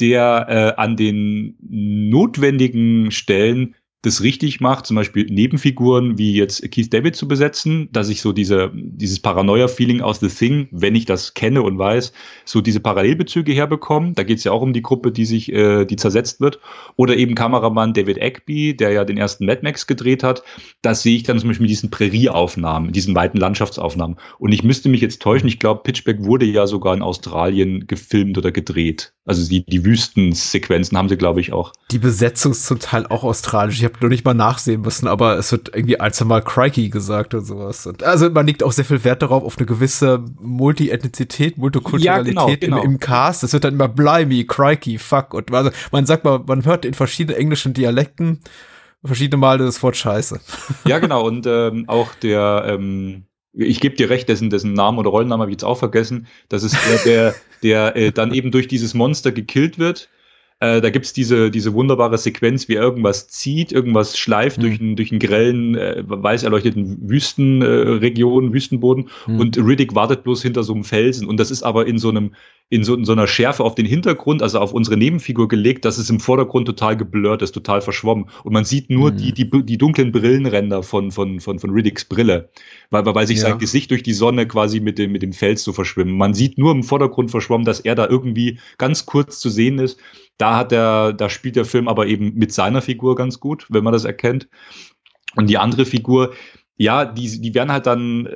der 0.00 0.74
äh, 0.76 0.80
an 0.80 0.96
den 0.96 1.56
notwendigen 1.60 3.10
Stellen 3.10 3.74
das 4.06 4.22
richtig 4.22 4.60
macht, 4.60 4.86
zum 4.86 4.94
Beispiel 4.94 5.26
Nebenfiguren 5.26 6.16
wie 6.16 6.34
jetzt 6.34 6.70
Keith 6.70 6.92
David 6.92 7.16
zu 7.16 7.26
besetzen, 7.26 7.88
dass 7.90 8.08
ich 8.08 8.20
so 8.20 8.32
diese, 8.32 8.70
dieses 8.72 9.20
Paranoia-Feeling 9.20 10.00
aus 10.00 10.20
The 10.20 10.28
Thing, 10.28 10.68
wenn 10.70 10.94
ich 10.94 11.06
das 11.06 11.34
kenne 11.34 11.62
und 11.62 11.76
weiß, 11.76 12.12
so 12.44 12.60
diese 12.60 12.78
Parallelbezüge 12.78 13.52
herbekomme. 13.52 14.12
Da 14.12 14.22
geht 14.22 14.38
es 14.38 14.44
ja 14.44 14.52
auch 14.52 14.62
um 14.62 14.72
die 14.72 14.82
Gruppe, 14.82 15.10
die 15.10 15.24
sich, 15.24 15.52
äh, 15.52 15.84
die 15.84 15.96
zersetzt 15.96 16.40
wird. 16.40 16.60
Oder 16.94 17.16
eben 17.16 17.34
Kameramann 17.34 17.94
David 17.94 18.18
Egby, 18.18 18.76
der 18.76 18.92
ja 18.92 19.04
den 19.04 19.18
ersten 19.18 19.44
Mad 19.44 19.62
Max 19.62 19.88
gedreht 19.88 20.22
hat. 20.22 20.44
Das 20.82 21.02
sehe 21.02 21.16
ich 21.16 21.24
dann 21.24 21.40
zum 21.40 21.48
Beispiel 21.48 21.64
mit 21.64 21.70
diesen 21.70 21.90
Prärieaufnahmen, 21.90 22.92
diesen 22.92 23.14
weiten 23.16 23.38
Landschaftsaufnahmen. 23.38 24.18
Und 24.38 24.52
ich 24.52 24.62
müsste 24.62 24.88
mich 24.88 25.00
jetzt 25.00 25.20
täuschen, 25.20 25.48
ich 25.48 25.58
glaube, 25.58 25.82
Pitchback 25.82 26.22
wurde 26.22 26.46
ja 26.46 26.68
sogar 26.68 26.94
in 26.94 27.02
Australien 27.02 27.88
gefilmt 27.88 28.38
oder 28.38 28.52
gedreht. 28.52 29.12
Also 29.26 29.48
die, 29.48 29.66
die 29.66 29.84
Wüstensequenzen 29.84 30.96
haben 30.96 31.08
sie, 31.08 31.16
glaube 31.16 31.40
ich, 31.40 31.52
auch. 31.52 31.72
Die 31.90 31.98
Besetzung 31.98 32.52
ist 32.52 32.64
zum 32.64 32.78
Teil 32.78 33.06
auch 33.08 33.24
australisch. 33.24 33.78
Ich 33.78 33.84
habe 33.84 33.95
nur 34.00 34.10
nicht 34.10 34.24
mal 34.24 34.34
nachsehen 34.34 34.82
müssen, 34.82 35.06
aber 35.06 35.38
es 35.38 35.52
wird 35.52 35.70
irgendwie 35.74 36.00
ein, 36.00 36.12
zwei 36.12 36.24
Mal 36.24 36.42
Crikey 36.42 36.88
gesagt 36.88 37.34
und 37.34 37.44
sowas. 37.44 37.86
Und 37.86 38.02
also 38.02 38.30
man 38.30 38.46
legt 38.46 38.62
auch 38.62 38.72
sehr 38.72 38.84
viel 38.84 39.02
Wert 39.04 39.22
darauf, 39.22 39.44
auf 39.44 39.58
eine 39.58 39.66
gewisse 39.66 40.24
Multi-Ethnizität, 40.40 41.58
Multikulturalität 41.58 42.34
ja, 42.34 42.44
genau, 42.44 42.56
genau. 42.58 42.82
Im, 42.82 42.92
im, 42.92 42.98
Cast. 42.98 43.44
Es 43.44 43.52
wird 43.52 43.64
dann 43.64 43.74
immer 43.74 43.88
Blimey, 43.88 44.44
Crikey, 44.44 44.98
Fuck. 44.98 45.34
Und 45.34 45.52
also 45.52 45.70
man 45.92 46.06
sagt 46.06 46.24
mal, 46.24 46.40
man 46.46 46.64
hört 46.64 46.84
in 46.84 46.94
verschiedenen 46.94 47.38
englischen 47.40 47.74
Dialekten 47.74 48.40
verschiedene 49.04 49.38
Male 49.38 49.64
das 49.64 49.82
Wort 49.82 49.96
Scheiße. 49.96 50.40
Ja, 50.86 50.98
genau. 50.98 51.26
Und 51.26 51.46
ähm, 51.46 51.84
auch 51.88 52.14
der, 52.14 52.64
ähm, 52.66 53.24
ich 53.52 53.80
gebe 53.80 53.96
dir 53.96 54.10
recht, 54.10 54.28
dessen, 54.28 54.50
dessen 54.50 54.72
Namen 54.72 54.98
oder 54.98 55.10
Rollennamen 55.10 55.42
habe 55.42 55.50
ich 55.50 55.56
jetzt 55.56 55.64
auch 55.64 55.78
vergessen. 55.78 56.26
Das 56.48 56.62
ist 56.62 56.76
der, 56.88 56.98
der, 57.04 57.34
der 57.62 57.96
äh, 57.96 58.12
dann 58.12 58.32
eben 58.32 58.50
durch 58.50 58.68
dieses 58.68 58.94
Monster 58.94 59.32
gekillt 59.32 59.78
wird 59.78 60.08
äh, 60.60 60.80
da 60.80 60.88
gibt's 60.90 61.12
diese, 61.12 61.50
diese 61.50 61.74
wunderbare 61.74 62.16
Sequenz, 62.16 62.68
wie 62.68 62.74
irgendwas 62.74 63.28
zieht, 63.28 63.72
irgendwas 63.72 64.18
schleift 64.18 64.58
mhm. 64.58 64.62
durch, 64.62 64.80
einen, 64.80 64.96
durch 64.96 65.10
einen 65.10 65.20
grellen, 65.20 65.74
äh, 65.74 66.02
weiß 66.06 66.44
erleuchteten 66.44 67.10
Wüstenregion, 67.10 68.48
äh, 68.48 68.52
Wüstenboden 68.54 69.10
mhm. 69.26 69.40
und 69.40 69.58
Riddick 69.58 69.94
wartet 69.94 70.24
bloß 70.24 70.42
hinter 70.42 70.64
so 70.64 70.72
einem 70.72 70.84
Felsen 70.84 71.28
und 71.28 71.38
das 71.38 71.50
ist 71.50 71.62
aber 71.62 71.86
in 71.86 71.98
so 71.98 72.08
einem, 72.08 72.34
in 72.68 72.82
so, 72.82 72.94
in 72.94 73.04
so 73.04 73.12
einer 73.12 73.26
Schärfe 73.26 73.62
auf 73.62 73.74
den 73.74 73.86
Hintergrund, 73.86 74.42
also 74.42 74.58
auf 74.58 74.72
unsere 74.72 74.96
Nebenfigur 74.96 75.48
gelegt, 75.48 75.84
dass 75.84 75.98
es 75.98 76.10
im 76.10 76.18
Vordergrund 76.20 76.66
total 76.66 76.96
geblurrt 76.96 77.42
ist, 77.42 77.52
total 77.52 77.80
verschwommen 77.80 78.28
und 78.42 78.52
man 78.52 78.64
sieht 78.64 78.90
nur 78.90 79.12
mhm. 79.12 79.16
die, 79.16 79.32
die, 79.32 79.50
die 79.64 79.78
dunklen 79.78 80.12
Brillenränder 80.12 80.82
von, 80.82 81.12
von, 81.12 81.40
von, 81.40 81.58
von 81.58 81.70
Riddicks 81.70 82.04
Brille, 82.04 82.50
weil, 82.90 83.06
weil 83.06 83.26
sich 83.26 83.38
ja. 83.38 83.44
sein 83.44 83.58
Gesicht 83.58 83.90
durch 83.90 84.02
die 84.02 84.14
Sonne 84.14 84.48
quasi 84.48 84.80
mit 84.80 84.98
dem, 84.98 85.12
mit 85.12 85.22
dem 85.22 85.32
Fels 85.32 85.62
so 85.62 85.72
verschwimmen. 85.72 86.16
Man 86.16 86.34
sieht 86.34 86.58
nur 86.58 86.72
im 86.72 86.82
Vordergrund 86.82 87.30
verschwommen, 87.30 87.64
dass 87.64 87.80
er 87.80 87.94
da 87.94 88.08
irgendwie 88.08 88.58
ganz 88.78 89.06
kurz 89.06 89.38
zu 89.38 89.48
sehen 89.48 89.78
ist 89.78 90.00
da 90.38 90.56
hat 90.56 90.72
er, 90.72 91.12
da 91.12 91.28
spielt 91.30 91.56
der 91.56 91.64
Film 91.64 91.88
aber 91.88 92.06
eben 92.06 92.34
mit 92.34 92.52
seiner 92.52 92.82
Figur 92.82 93.16
ganz 93.16 93.40
gut, 93.40 93.66
wenn 93.70 93.84
man 93.84 93.92
das 93.92 94.04
erkennt. 94.04 94.48
Und 95.34 95.48
die 95.48 95.58
andere 95.58 95.84
Figur, 95.84 96.34
ja, 96.76 97.04
die, 97.04 97.40
die 97.40 97.54
werden 97.54 97.72
halt 97.72 97.86
dann, 97.86 98.28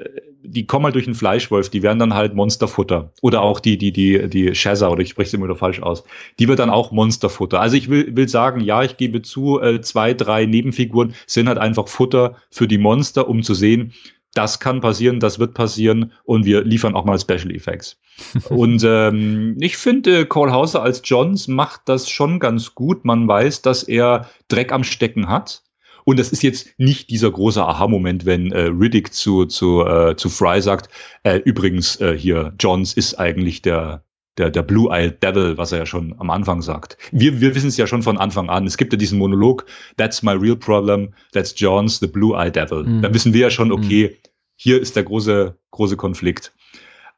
die 0.43 0.67
kommen 0.67 0.85
halt 0.85 0.95
durch 0.95 1.05
den 1.05 1.15
Fleischwolf, 1.15 1.69
die 1.69 1.83
werden 1.83 1.99
dann 1.99 2.15
halt 2.15 2.35
Monsterfutter. 2.35 3.13
Oder 3.21 3.43
auch 3.43 3.61
die, 3.61 3.77
die, 3.77 3.93
die, 3.93 4.29
die 4.29 4.55
Shazza, 4.55 4.89
oder 4.89 5.03
ich 5.03 5.11
spreche 5.11 5.29
es 5.29 5.35
immer 5.35 5.45
wieder 5.45 5.57
falsch 5.57 5.83
aus, 5.83 6.05
die 6.39 6.49
wird 6.49 6.59
dann 6.59 6.71
auch 6.71 6.91
Monsterfutter. 6.91 7.61
Also 7.61 7.77
ich 7.77 7.89
will, 7.89 8.17
will 8.17 8.29
sagen, 8.29 8.61
ja, 8.61 8.83
ich 8.83 8.97
gebe 8.97 9.23
zu, 9.23 9.61
äh, 9.61 9.81
zwei, 9.81 10.15
drei 10.15 10.47
Nebenfiguren 10.47 11.15
sind 11.27 11.49
halt 11.49 11.59
einfach 11.59 11.89
Futter 11.89 12.37
für 12.51 12.67
die 12.67 12.79
Monster, 12.79 13.29
um 13.29 13.43
zu 13.43 13.55
sehen, 13.55 13.93
das 14.35 14.61
kann 14.61 14.81
passieren, 14.81 15.19
das 15.19 15.39
wird 15.39 15.55
passieren 15.55 16.13
und 16.25 16.45
wir 16.45 16.63
liefern 16.63 16.95
auch 16.95 17.05
mal 17.05 17.19
Special 17.19 17.51
Effects. 17.51 17.99
und 18.49 18.83
ähm, 18.85 19.57
ich 19.61 19.77
finde, 19.77 20.27
Cole 20.27 20.53
Hauser 20.53 20.83
als 20.83 21.03
Johns 21.05 21.49
macht 21.49 21.83
das 21.87 22.09
schon 22.09 22.39
ganz 22.39 22.75
gut. 22.75 23.05
Man 23.05 23.27
weiß, 23.27 23.63
dass 23.63 23.83
er 23.83 24.29
Dreck 24.49 24.73
am 24.73 24.85
Stecken 24.85 25.29
hat. 25.29 25.63
Und 26.05 26.19
das 26.19 26.31
ist 26.31 26.43
jetzt 26.43 26.79
nicht 26.79 27.11
dieser 27.11 27.31
große 27.31 27.65
Aha-Moment, 27.65 28.27
wenn 28.27 28.53
äh, 28.53 28.63
Riddick 28.63 29.13
zu, 29.13 29.47
zu, 29.47 29.85
äh, 29.85 30.17
zu 30.17 30.29
Fry 30.29 30.61
sagt, 30.61 30.89
äh, 31.23 31.39
übrigens 31.39 32.01
äh, 32.01 32.17
hier, 32.17 32.55
Johns 32.59 32.93
ist 32.93 33.15
eigentlich 33.15 33.63
der, 33.63 34.05
der, 34.39 34.51
der 34.51 34.63
Blue-Eyed 34.63 35.23
Devil, 35.23 35.59
was 35.59 35.73
er 35.73 35.79
ja 35.81 35.87
schon 35.87 36.15
am 36.19 36.31
Anfang 36.31 36.63
sagt. 36.63 36.97
Wir, 37.13 37.41
wir 37.41 37.55
wissen 37.55 37.69
es 37.69 37.77
ja 37.77 37.87
schon 37.87 38.03
von 38.03 38.19
Anfang 38.19 38.49
an. 38.49 38.67
Es 38.67 38.77
gibt 38.77 38.93
ja 38.93 38.97
diesen 38.97 39.19
Monolog, 39.19 39.67
That's 39.97 40.23
my 40.23 40.33
real 40.33 40.57
problem, 40.57 41.13
that's 41.33 41.55
John's 41.57 41.99
the 42.01 42.07
Blue-Eyed 42.07 42.57
Devil. 42.57 42.85
Mhm. 42.85 43.03
Da 43.03 43.13
wissen 43.13 43.35
wir 43.35 43.43
ja 43.43 43.51
schon, 43.51 43.73
okay, 43.73 44.11
mhm. 44.11 44.29
hier 44.57 44.81
ist 44.81 44.97
der 44.97 45.05
große, 45.05 45.57
große 45.71 45.97
Konflikt. 45.97 46.53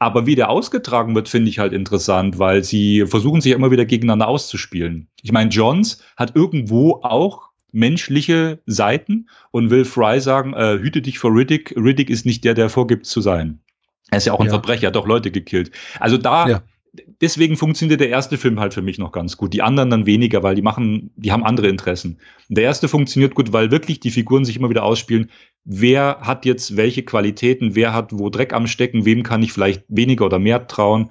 Aber 0.02 0.26
wie 0.26 0.34
der 0.34 0.50
ausgetragen 0.50 1.14
wird, 1.14 1.28
finde 1.28 1.48
ich 1.48 1.60
halt 1.60 1.72
interessant, 1.72 2.40
weil 2.40 2.64
sie 2.64 3.06
versuchen 3.06 3.40
sich 3.40 3.52
immer 3.52 3.70
wieder 3.70 3.84
gegeneinander 3.84 4.26
auszuspielen. 4.26 5.06
Ich 5.22 5.30
meine, 5.30 5.48
Johns 5.50 6.02
hat 6.16 6.34
irgendwo 6.34 7.00
auch 7.04 7.51
menschliche 7.72 8.60
Seiten 8.66 9.28
und 9.50 9.70
will 9.70 9.84
Fry 9.84 10.20
sagen, 10.20 10.54
äh, 10.54 10.78
hüte 10.78 11.02
dich 11.02 11.18
vor 11.18 11.34
Riddick. 11.34 11.74
Riddick 11.76 12.10
ist 12.10 12.26
nicht 12.26 12.44
der, 12.44 12.54
der 12.54 12.68
vorgibt 12.68 13.06
zu 13.06 13.20
sein. 13.20 13.60
Er 14.10 14.18
ist 14.18 14.26
ja 14.26 14.34
auch 14.34 14.40
ein 14.40 14.46
ja. 14.46 14.52
Verbrecher, 14.52 14.88
hat 14.88 14.96
doch 14.96 15.06
Leute 15.06 15.30
gekillt. 15.30 15.70
Also 15.98 16.18
da 16.18 16.48
ja 16.48 16.62
deswegen 17.20 17.56
funktioniert 17.56 18.00
der 18.00 18.10
erste 18.10 18.36
Film 18.36 18.60
halt 18.60 18.74
für 18.74 18.82
mich 18.82 18.98
noch 18.98 19.12
ganz 19.12 19.36
gut. 19.36 19.52
Die 19.52 19.62
anderen 19.62 19.90
dann 19.90 20.06
weniger, 20.06 20.42
weil 20.42 20.54
die 20.54 20.62
machen, 20.62 21.10
die 21.16 21.32
haben 21.32 21.44
andere 21.44 21.68
Interessen. 21.68 22.18
Der 22.48 22.64
erste 22.64 22.88
funktioniert 22.88 23.34
gut, 23.34 23.52
weil 23.52 23.70
wirklich 23.70 24.00
die 24.00 24.10
Figuren 24.10 24.44
sich 24.44 24.56
immer 24.56 24.70
wieder 24.70 24.84
ausspielen. 24.84 25.30
Wer 25.64 26.18
hat 26.20 26.44
jetzt 26.44 26.76
welche 26.76 27.02
Qualitäten? 27.02 27.74
Wer 27.74 27.94
hat 27.94 28.12
wo 28.12 28.28
Dreck 28.28 28.52
am 28.52 28.66
Stecken? 28.66 29.04
Wem 29.04 29.22
kann 29.22 29.42
ich 29.42 29.52
vielleicht 29.52 29.84
weniger 29.88 30.26
oder 30.26 30.38
mehr 30.38 30.66
trauen? 30.66 31.10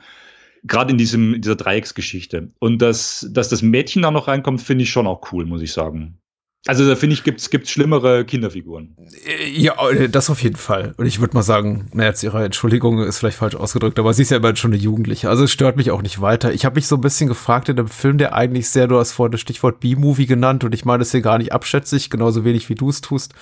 Gerade 0.63 0.91
in 0.91 0.97
diesem, 0.97 1.41
dieser 1.41 1.55
Dreiecksgeschichte. 1.55 2.49
Und 2.59 2.81
dass, 2.81 3.27
dass 3.31 3.49
das 3.49 3.63
Mädchen 3.63 4.03
da 4.03 4.11
noch 4.11 4.27
reinkommt, 4.27 4.61
finde 4.61 4.83
ich 4.83 4.91
schon 4.91 5.07
auch 5.07 5.31
cool, 5.31 5.45
muss 5.45 5.63
ich 5.63 5.71
sagen. 5.71 6.20
Also 6.67 6.87
da 6.87 6.95
finde 6.95 7.15
ich, 7.15 7.23
gibt's 7.23 7.49
gibt's 7.49 7.71
schlimmere 7.71 8.23
Kinderfiguren. 8.23 8.95
Äh, 9.25 9.49
ja, 9.49 9.73
äh, 9.89 10.09
das 10.09 10.29
auf 10.29 10.43
jeden 10.43 10.57
Fall. 10.57 10.93
Und 10.97 11.07
ich 11.07 11.19
würde 11.19 11.33
mal 11.33 11.41
sagen, 11.41 11.87
naja, 11.91 12.09
jetzt 12.09 12.21
ihre 12.21 12.45
Entschuldigung 12.45 12.99
ist 12.99 13.17
vielleicht 13.17 13.37
falsch 13.37 13.55
ausgedrückt, 13.55 13.97
aber 13.97 14.13
sie 14.13 14.21
ist 14.21 14.29
ja 14.29 14.37
immer 14.37 14.55
schon 14.55 14.71
eine 14.71 14.79
Jugendliche. 14.79 15.27
Also 15.27 15.45
es 15.45 15.51
stört 15.51 15.75
mich 15.75 15.89
auch 15.89 16.03
nicht 16.03 16.21
weiter. 16.21 16.53
Ich 16.53 16.63
habe 16.63 16.75
mich 16.75 16.85
so 16.85 16.97
ein 16.97 17.01
bisschen 17.01 17.27
gefragt 17.27 17.69
in 17.69 17.77
dem 17.77 17.87
Film, 17.87 18.19
der 18.19 18.35
eigentlich 18.35 18.69
sehr, 18.69 18.87
du 18.87 18.99
hast 18.99 19.11
vorhin 19.11 19.31
das 19.31 19.41
Stichwort 19.41 19.79
B-Movie 19.79 20.27
genannt 20.27 20.63
und 20.63 20.75
ich 20.75 20.85
meine 20.85 21.01
es 21.01 21.09
hier 21.09 21.21
gar 21.21 21.39
nicht 21.39 21.51
abschätzig, 21.51 22.11
genauso 22.11 22.45
wenig 22.45 22.69
wie 22.69 22.75
du 22.75 22.89
es 22.89 23.01
tust. 23.01 23.33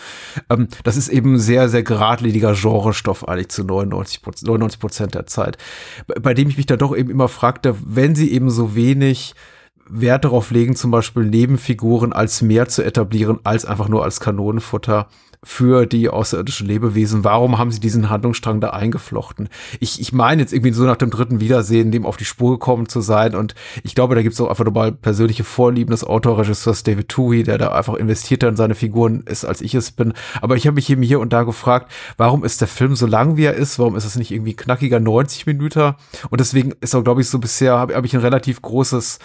Ähm, 0.49 0.69
das 0.86 0.95
ist 0.95 1.10
eben 1.10 1.39
sehr, 1.39 1.67
sehr 1.67 1.84
geradliniger 1.84 2.53
Genrestoff 2.53 3.27
eigentlich 3.27 3.49
zu 3.49 3.65
99 3.65 4.21
Prozent 4.79 5.13
der 5.13 5.25
Zeit. 5.25 5.58
Bei, 6.08 6.15
bei 6.15 6.34
dem 6.34 6.47
ich 6.47 6.55
mich 6.55 6.67
da 6.67 6.77
doch 6.77 6.95
eben 6.95 7.10
immer 7.10 7.27
fragte, 7.27 7.75
wenn 7.86 8.15
sie 8.15 8.32
eben 8.32 8.49
so 8.49 8.75
wenig 8.75 9.36
Wert 9.89 10.25
darauf 10.25 10.52
legen, 10.52 10.75
zum 10.75 10.91
Beispiel 10.91 11.25
Nebenfiguren 11.25 12.13
als 12.13 12.41
mehr 12.41 12.67
zu 12.67 12.84
etablieren, 12.84 13.39
als 13.43 13.65
einfach 13.65 13.89
nur 13.89 14.04
als 14.04 14.19
Kanonenfutter 14.19 15.08
für 15.41 15.86
die 15.86 16.10
außerirdischen 16.10 16.67
Lebewesen. 16.67 17.23
Warum 17.23 17.58
haben 17.58 17.71
sie 17.71 17.80
diesen 17.80 18.10
Handlungsstrang 18.10 18.60
da 18.60 18.71
eingeflochten? 18.71 19.47
Ich, 19.80 20.02
ich 20.02 20.12
meine 20.12 20.41
jetzt 20.41 20.52
irgendwie 20.52 20.73
so 20.73 20.84
nach 20.84 20.97
dem 20.97 21.12
dritten 21.12 21.39
Wiedersehen, 21.39 21.91
dem 21.91 22.06
auf 22.06 22.17
die 22.17 22.25
Spur 22.25 22.52
gekommen 22.52 22.89
zu 22.89 22.99
sein. 22.99 23.36
Und 23.36 23.56
ich 23.84 23.95
glaube, 23.95 24.15
da 24.15 24.21
gibt 24.21 24.34
es 24.34 24.41
auch 24.41 24.49
einfach 24.49 24.65
nochmal 24.65 24.91
persönliche 24.91 25.45
Vorlieben 25.45 25.91
des 25.91 26.04
Autorregisseurs 26.04 26.84
David 26.84 27.08
Tui, 27.08 27.43
der 27.43 27.58
da 27.58 27.71
einfach 27.71 27.93
investierter 27.93 28.49
in 28.49 28.58
seine 28.58 28.75
Figuren 28.75 29.21
ist, 29.21 29.45
als 29.45 29.62
ich 29.62 29.75
es 29.75 29.91
bin. 29.91 30.13
Aber 30.41 30.58
ich 30.58 30.67
habe 30.67 30.75
mich 30.75 30.89
eben 30.89 31.04
hier 31.04 31.21
und 31.21 31.32
da 31.32 31.43
gefragt, 31.43 31.89
warum 32.17 32.43
ist 32.43 32.60
der 32.60 32.67
Film 32.67 32.95
so 32.95 33.06
lang, 33.06 33.38
wie 33.38 33.45
er 33.45 33.54
ist? 33.54 33.80
Warum 33.80 33.95
ist 33.95 34.06
es 34.06 34.17
nicht 34.17 34.32
irgendwie 34.32 34.56
knackiger 34.56 34.99
90 34.99 35.45
Minuten? 35.45 35.93
Und 36.30 36.41
deswegen 36.41 36.73
ist 36.82 36.95
auch, 36.95 37.04
glaube 37.04 37.21
ich, 37.21 37.30
so 37.30 37.39
bisher 37.39 37.78
habe 37.78 37.95
hab 37.95 38.04
ich 38.04 38.13
ein 38.13 38.21
relativ 38.21 38.62
großes 38.62 39.19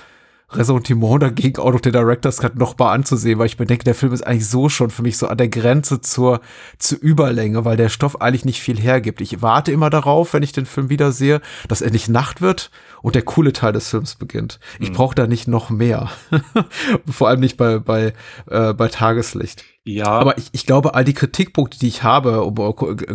Ressentiment 0.50 1.22
dagegen 1.22 1.61
auch 1.61 1.72
noch 1.72 1.80
den 1.80 1.92
Director's 1.92 2.38
Cut 2.38 2.57
noch 2.57 2.78
mal 2.78 2.92
anzusehen, 2.92 3.38
weil 3.38 3.46
ich 3.46 3.59
mir 3.59 3.66
denke, 3.66 3.85
der 3.85 3.94
Film 3.94 4.12
ist 4.12 4.26
eigentlich 4.26 4.48
so 4.48 4.68
schon 4.68 4.90
für 4.90 5.02
mich 5.02 5.18
so 5.18 5.26
an 5.26 5.38
der 5.38 5.48
Grenze 5.48 6.00
zur, 6.00 6.40
zur 6.78 6.98
Überlänge, 7.00 7.64
weil 7.64 7.76
der 7.76 7.88
Stoff 7.88 8.20
eigentlich 8.20 8.44
nicht 8.44 8.61
viel 8.61 8.78
hergibt. 8.78 9.20
Ich 9.20 9.42
warte 9.42 9.72
immer 9.72 9.90
darauf, 9.90 10.33
wenn 10.33 10.42
ich 10.42 10.52
den 10.52 10.66
Film 10.66 10.90
wieder 10.90 11.12
sehe, 11.12 11.40
dass 11.68 11.83
endlich 11.83 12.09
Nacht 12.09 12.40
wird 12.40 12.70
und 13.02 13.14
der 13.14 13.22
coole 13.22 13.52
Teil 13.52 13.72
des 13.72 13.88
Films 13.88 14.14
beginnt. 14.16 14.61
Ich 14.78 14.90
mhm. 14.90 14.94
brauche 14.94 15.14
da 15.14 15.26
nicht 15.26 15.48
noch 15.48 15.70
mehr. 15.70 16.11
Vor 17.07 17.28
allem 17.28 17.40
nicht 17.40 17.57
bei, 17.57 17.78
bei, 17.78 18.12
äh, 18.48 18.74
bei 18.74 18.88
Tageslicht. 18.88 19.64
Ja. 19.85 20.07
Aber 20.07 20.38
ich, 20.38 20.48
ich 20.52 20.64
glaube, 20.64 20.94
all 20.94 21.04
die 21.04 21.12
Kritikpunkte, 21.12 21.78
die 21.78 21.88
ich 21.88 22.02
habe, 22.02 22.42
um 22.42 22.54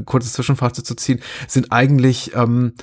kurzes 0.05 0.33
Zwischenfazit 0.33 0.85
zu 0.85 0.95
ziehen, 0.95 1.19
sind 1.47 1.71
eigentlich, 1.71 2.35
ähm, 2.35 2.73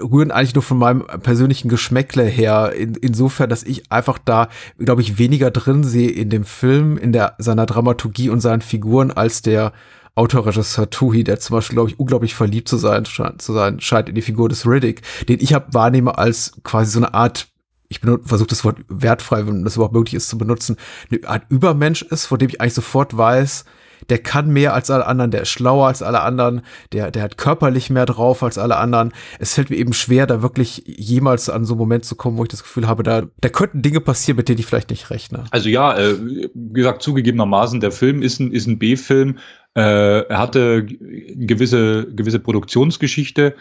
rühren 0.00 0.30
eigentlich 0.30 0.54
nur 0.54 0.62
von 0.62 0.78
meinem 0.78 1.04
persönlichen 1.22 1.68
Geschmäckle 1.68 2.24
her. 2.24 2.72
In, 2.72 2.94
insofern, 2.94 3.50
dass 3.50 3.62
ich 3.62 3.90
einfach 3.90 4.18
da, 4.18 4.48
glaube 4.78 5.02
ich, 5.02 5.18
weniger 5.18 5.50
drin 5.50 5.84
sehe 5.84 6.10
in 6.10 6.30
dem 6.30 6.44
Film, 6.44 6.96
in 6.96 7.12
der, 7.12 7.34
seiner 7.38 7.66
Dramaturgie 7.66 8.28
und 8.28 8.40
seinen 8.40 8.62
Figuren, 8.62 9.10
als 9.10 9.42
der 9.42 9.72
Autorregisseur 10.14 10.90
Tuhi, 10.90 11.24
der 11.24 11.40
zum 11.40 11.56
Beispiel, 11.56 11.76
glaube 11.76 11.90
ich, 11.90 11.98
unglaublich 11.98 12.34
verliebt 12.34 12.68
zu 12.68 12.76
sein, 12.76 13.04
zu 13.04 13.52
sein 13.52 13.80
scheint 13.80 14.08
in 14.08 14.14
die 14.14 14.22
Figur 14.22 14.48
des 14.48 14.66
Riddick, 14.66 15.00
den 15.28 15.40
ich 15.40 15.54
hab, 15.54 15.72
wahrnehme 15.72 16.18
als 16.18 16.52
quasi 16.62 16.92
so 16.92 16.98
eine 16.98 17.14
Art 17.14 17.48
ich 17.88 18.00
versuche 18.00 18.48
das 18.48 18.64
Wort 18.64 18.78
wertfrei, 18.88 19.46
wenn 19.46 19.64
das 19.64 19.76
überhaupt 19.76 19.94
möglich 19.94 20.14
ist, 20.14 20.30
zu 20.30 20.38
benutzen, 20.38 20.78
eine 21.10 21.28
Art 21.28 21.42
Übermensch 21.50 22.00
ist, 22.00 22.24
von 22.24 22.38
dem 22.38 22.48
ich 22.48 22.58
eigentlich 22.58 22.72
sofort 22.72 23.14
weiß, 23.14 23.66
der 24.12 24.18
kann 24.18 24.50
mehr 24.52 24.74
als 24.74 24.90
alle 24.90 25.06
anderen, 25.06 25.30
der 25.30 25.40
ist 25.40 25.48
schlauer 25.48 25.86
als 25.86 26.02
alle 26.02 26.20
anderen, 26.20 26.60
der, 26.92 27.10
der 27.10 27.22
hat 27.22 27.38
körperlich 27.38 27.88
mehr 27.88 28.04
drauf 28.04 28.42
als 28.42 28.58
alle 28.58 28.76
anderen. 28.76 29.14
Es 29.38 29.54
fällt 29.54 29.70
mir 29.70 29.76
eben 29.76 29.94
schwer, 29.94 30.26
da 30.26 30.42
wirklich 30.42 30.82
jemals 30.84 31.48
an 31.48 31.64
so 31.64 31.72
einen 31.72 31.78
Moment 31.78 32.04
zu 32.04 32.14
kommen, 32.14 32.36
wo 32.36 32.42
ich 32.42 32.50
das 32.50 32.62
Gefühl 32.62 32.86
habe, 32.86 33.04
da, 33.04 33.22
da 33.40 33.48
könnten 33.48 33.80
Dinge 33.80 34.00
passieren, 34.00 34.36
mit 34.36 34.50
denen 34.50 34.58
ich 34.58 34.66
vielleicht 34.66 34.90
nicht 34.90 35.08
rechne. 35.08 35.44
Also 35.50 35.70
ja, 35.70 35.96
äh, 35.96 36.18
wie 36.20 36.74
gesagt, 36.74 37.00
zugegebenermaßen, 37.00 37.80
der 37.80 37.90
Film 37.90 38.20
ist 38.20 38.38
ein, 38.38 38.52
ist 38.52 38.66
ein 38.66 38.78
B-Film. 38.78 39.38
Äh, 39.74 40.26
er 40.28 40.38
hatte 40.38 40.84
gewisse, 40.84 42.12
gewisse 42.14 42.38
Produktionsgeschichte. 42.38 43.54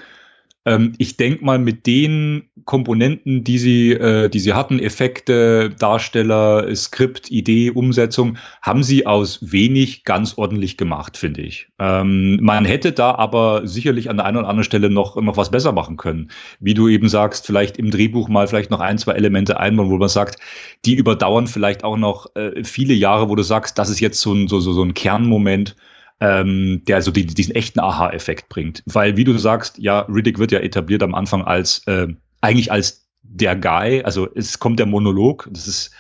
Ähm, 0.66 0.94
ich 1.00 1.18
denke 1.18 1.44
mal, 1.44 1.58
mit 1.58 1.88
den 1.88 2.50
Komponenten, 2.66 3.44
die 3.44 3.58
sie, 3.58 3.94
äh, 3.94 4.30
die 4.30 4.40
sie 4.40 4.54
hatten, 4.54 4.80
Effekte, 4.80 5.72
Darsteller, 5.72 6.74
Skript, 6.76 7.32
Idee, 7.32 7.72
Umsetzung, 7.72 8.38
haben 8.62 8.84
sie 8.84 9.08
aus 9.08 9.40
wenig 9.52 10.04
ganz 10.04 10.38
ordentlich 10.38 10.78
gemacht, 10.78 11.18
finde 11.18 11.42
ich. 11.42 11.68
Ähm, 11.80 12.38
man 12.42 12.66
hätte 12.66 12.92
da 12.92 13.16
aber 13.16 13.66
sicherlich 13.68 14.10
an 14.10 14.18
der 14.18 14.28
einen 14.28 14.38
oder 14.38 14.50
anderen 14.50 14.64
Stelle 14.64 14.90
noch, 14.92 15.16
noch 15.16 15.38
was 15.38 15.50
besser 15.50 15.72
machen 15.72 15.98
können. 15.98 16.30
Wie 16.60 16.76
du 16.76 16.88
eben 16.88 17.10
sagst, 17.10 17.48
vielleicht 17.48 17.78
im 17.78 17.90
Drehbuch 17.90 18.30
mal 18.30 18.48
vielleicht 18.48 18.70
noch 18.70 18.82
ein, 18.82 19.00
zwei 19.00 19.14
Elemente 19.14 19.60
einbauen, 19.60 19.90
wo 19.90 19.98
man 19.98 20.10
sagt, 20.10 20.38
die 20.86 20.94
überdauern 20.96 21.48
vielleicht 21.48 21.84
auch 21.84 21.98
noch 21.98 22.36
äh, 22.36 22.64
viele 22.64 22.94
Jahre, 22.94 23.30
wo 23.30 23.36
du 23.36 23.44
sagst, 23.44 23.80
das 23.80 23.90
ist 23.90 24.00
jetzt 24.00 24.22
so 24.22 24.34
ein, 24.34 24.48
so, 24.48 24.60
so, 24.60 24.74
so 24.74 24.84
ein 24.84 24.94
Kernmoment 24.94 25.76
ähm, 26.22 26.84
der 26.88 27.02
so 27.02 27.12
die, 27.12 27.26
diesen 27.26 27.56
echten 27.56 27.80
Aha-Effekt 27.80 28.48
bringt. 28.48 28.84
Weil, 28.86 29.18
wie 29.18 29.24
du 29.24 29.38
sagst, 29.38 29.80
ja, 29.80 30.02
Riddick 30.02 30.40
wird 30.40 30.52
ja 30.52 30.60
etabliert 30.60 31.04
am 31.04 31.16
Anfang 31.16 31.44
als 31.44 31.86
äh, 31.88 32.08
eigentlich 32.42 32.72
als 32.72 33.02
der 33.24 33.56
Guy, 33.56 34.04
also 34.04 34.28
es 34.36 34.60
kommt 34.60 34.80
der 34.80 34.86
Monolog, 34.88 35.48
das 35.52 35.68
ist, 35.68 35.92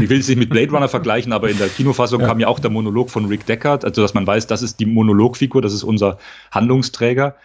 ich 0.00 0.08
will 0.08 0.20
es 0.20 0.28
nicht 0.28 0.38
mit 0.38 0.50
Blade 0.50 0.70
Runner 0.70 0.88
vergleichen, 0.88 1.32
aber 1.32 1.50
in 1.50 1.58
der 1.58 1.68
Kinofassung 1.68 2.20
ja. 2.20 2.26
kam 2.26 2.40
ja 2.40 2.48
auch 2.48 2.60
der 2.60 2.70
Monolog 2.70 3.10
von 3.10 3.26
Rick 3.26 3.46
Deckard, 3.46 3.84
also 3.84 4.00
dass 4.00 4.14
man 4.14 4.26
weiß, 4.26 4.46
das 4.46 4.62
ist 4.62 4.80
die 4.80 4.86
Monologfigur, 4.86 5.60
das 5.60 5.74
ist 5.74 5.82
unser 5.82 6.18
Handlungsträger. 6.50 7.36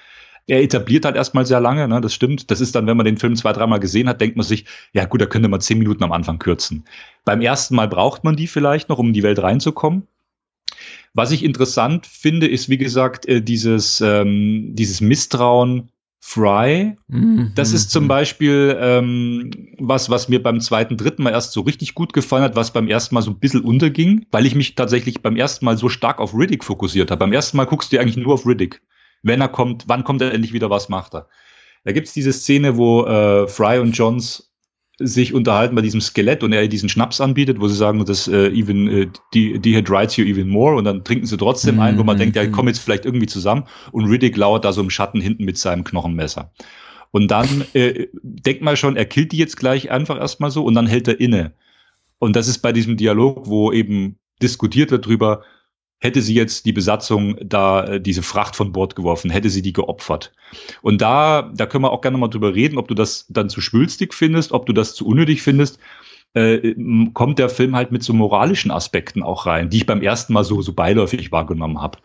Er 0.49 0.63
etabliert 0.63 1.03
halt 1.03 1.17
erstmal 1.17 1.45
sehr 1.45 1.60
lange, 1.60 1.88
ne, 1.88 1.99
das 1.99 2.13
stimmt. 2.13 2.49
Das 2.51 2.62
ist 2.62 2.73
dann, 2.73 2.88
wenn 2.88 2.95
man 2.95 3.06
den 3.06 3.17
Film 3.17 3.36
zwei, 3.36 3.51
dreimal 3.51 3.82
gesehen 3.82 4.08
hat, 4.08 4.21
denkt 4.21 4.38
man 4.38 4.45
sich, 4.45 4.65
ja 4.93 5.03
gut, 5.03 5.19
da 5.19 5.25
könnte 5.25 5.49
man 5.49 5.60
zehn 5.60 5.77
Minuten 5.77 6.06
am 6.06 6.13
Anfang 6.13 6.39
kürzen. 6.39 6.86
Beim 7.25 7.41
ersten 7.41 7.75
Mal 7.75 7.89
braucht 7.89 8.23
man 8.23 8.38
die 8.38 8.47
vielleicht 8.47 8.88
noch, 8.88 8.97
um 8.97 9.08
in 9.08 9.13
die 9.13 9.23
Welt 9.23 9.39
reinzukommen. 9.39 10.08
Was 11.17 11.32
ich 11.32 11.43
interessant 11.43 12.06
finde, 12.06 12.45
ist, 12.45 12.69
wie 12.69 12.77
gesagt, 12.77 13.27
äh, 13.27 13.41
dieses, 13.41 14.01
ähm, 14.01 14.75
dieses 14.75 15.01
Misstrauen 15.01 15.89
Fry. 16.19 16.95
Mhm. 17.08 17.53
Das 17.56 17.73
ist 17.73 17.89
zum 17.89 18.08
Beispiel 18.08 18.77
ähm, 18.80 19.49
was, 19.80 20.12
was 20.12 20.30
mir 20.30 20.43
beim 20.43 20.60
zweiten, 20.60 20.95
dritten 20.95 21.23
Mal 21.23 21.32
erst 21.32 21.53
so 21.53 21.62
richtig 21.62 21.95
gut 21.95 22.13
gefallen 22.13 22.43
hat, 22.43 22.56
was 22.56 22.71
beim 22.71 22.88
ersten 22.88 23.15
Mal 23.15 23.23
so 23.23 23.32
ein 23.32 23.39
bisschen 23.39 23.62
unterging, 23.62 24.27
weil 24.30 24.45
ich 24.45 24.53
mich 24.53 24.75
tatsächlich 24.75 25.23
beim 25.23 25.38
ersten 25.38 25.65
Mal 25.65 25.75
so 25.75 25.89
stark 25.89 26.19
auf 26.19 26.36
Riddick 26.36 26.63
fokussiert 26.63 27.10
habe. 27.10 27.17
Beim 27.17 27.34
ersten 27.34 27.58
Mal 27.58 27.65
guckst 27.65 27.91
du 27.91 27.99
eigentlich 27.99 28.17
nur 28.17 28.36
auf 28.36 28.45
Riddick. 28.45 28.84
Wenn 29.23 29.41
er 29.41 29.47
kommt, 29.47 29.86
wann 29.88 30.03
kommt 30.03 30.21
er 30.21 30.36
endlich 30.36 30.53
wieder, 30.53 30.69
was 30.69 30.88
macht 30.88 31.15
er? 31.15 31.30
Da 31.84 31.93
gibt's 31.93 32.13
diese 32.13 32.32
Szene, 32.32 32.77
wo 32.77 33.06
äh, 33.06 33.47
Fry 33.47 33.80
und 33.80 33.97
Johns 33.97 34.47
sich 35.00 35.34
unterhalten 35.34 35.76
bei 35.76 35.82
diesem 35.82 36.02
Skelett 36.02 36.44
und 36.44 36.54
er 36.54 36.68
diesen 36.68 36.90
Schnaps 36.90 37.22
anbietet, 37.22 37.60
wo 37.60 37.68
sie 37.68 37.76
sagen, 37.76 38.04
das 38.04 38.28
äh, 38.28 38.48
even 38.48 38.88
äh, 38.88 39.08
die 39.34 39.60
dehydrites 39.60 40.18
you 40.18 40.26
even 40.26 40.50
more 40.50 40.76
und 40.76 40.86
dann 40.86 41.04
trinken 41.04 41.28
sie 41.28 41.38
trotzdem 41.38 41.76
mm 41.76 41.80
-hmm. 41.80 41.84
ein, 41.84 41.98
wo 42.00 42.04
man 42.04 42.16
mhm, 42.16 42.20
denkt, 42.22 42.36
ja, 42.36 42.42
die 42.42 42.50
mhm. 42.50 42.54
kommen 42.54 42.68
jetzt 42.70 42.80
vielleicht 42.80 43.06
irgendwie 43.06 43.28
zusammen 43.28 43.66
und 43.92 44.06
Riddick 44.06 44.36
lauert 44.36 44.66
da 44.66 44.74
so 44.74 44.82
im 44.82 44.90
Schatten 44.90 45.22
hinten 45.22 45.46
mit 45.46 45.58
seinem 45.58 45.84
Knochenmesser. 45.84 46.52
Und 47.12 47.30
dann 47.30 47.64
äh, 47.74 48.08
denkt 48.24 48.62
man 48.62 48.76
schon, 48.76 48.98
er 48.98 49.06
killt 49.06 49.32
die 49.32 49.38
jetzt 49.38 49.58
gleich 49.58 49.92
einfach 49.92 50.20
erstmal 50.20 50.52
so 50.52 50.64
und 50.64 50.74
dann 50.74 50.88
hält 50.88 51.08
er 51.08 51.20
inne. 51.20 51.54
Und 52.20 52.36
das 52.36 52.48
ist 52.48 52.60
bei 52.60 52.74
diesem 52.74 52.98
Dialog, 52.98 53.48
wo 53.48 53.72
eben 53.72 54.18
diskutiert 54.42 54.92
wird 54.92 55.06
drüber, 55.06 55.44
hätte 56.00 56.22
sie 56.22 56.36
jetzt 56.36 56.66
die 56.66 56.74
Besatzung 56.74 57.38
da 57.44 57.86
äh, 57.86 58.02
diese 58.02 58.22
Fracht 58.22 58.56
von 58.56 58.72
Bord 58.72 58.96
geworfen, 58.96 59.32
hätte 59.32 59.50
sie 59.50 59.62
die 59.62 59.74
geopfert. 59.74 60.32
Und 60.82 61.02
da, 61.02 61.52
da 61.56 61.66
können 61.66 61.84
wir 61.84 61.92
auch 61.92 62.02
gerne 62.02 62.18
mal 62.18 62.28
drüber 62.28 62.54
reden, 62.54 62.78
ob 62.78 62.88
du 62.88 62.94
das 62.94 63.26
dann 63.30 63.50
zu 63.50 63.62
schwülstig 63.62 64.14
findest, 64.14 64.52
ob 64.52 64.66
du 64.66 64.74
das 64.74 64.94
zu 64.94 65.08
unnötig 65.08 65.42
findest. 65.42 65.80
Äh, 66.34 66.76
kommt 67.14 67.40
der 67.40 67.50
Film 67.50 67.76
halt 67.76 67.92
mit 67.92 68.04
so 68.04 68.14
moralischen 68.14 68.70
Aspekten 68.70 69.24
auch 69.24 69.48
rein, 69.48 69.70
die 69.70 69.78
ich 69.78 69.86
beim 69.86 70.04
ersten 70.04 70.34
Mal 70.34 70.44
so, 70.44 70.62
so 70.62 70.74
beiläufig 70.74 71.32
wahrgenommen 71.32 71.82
habe. 71.82 71.98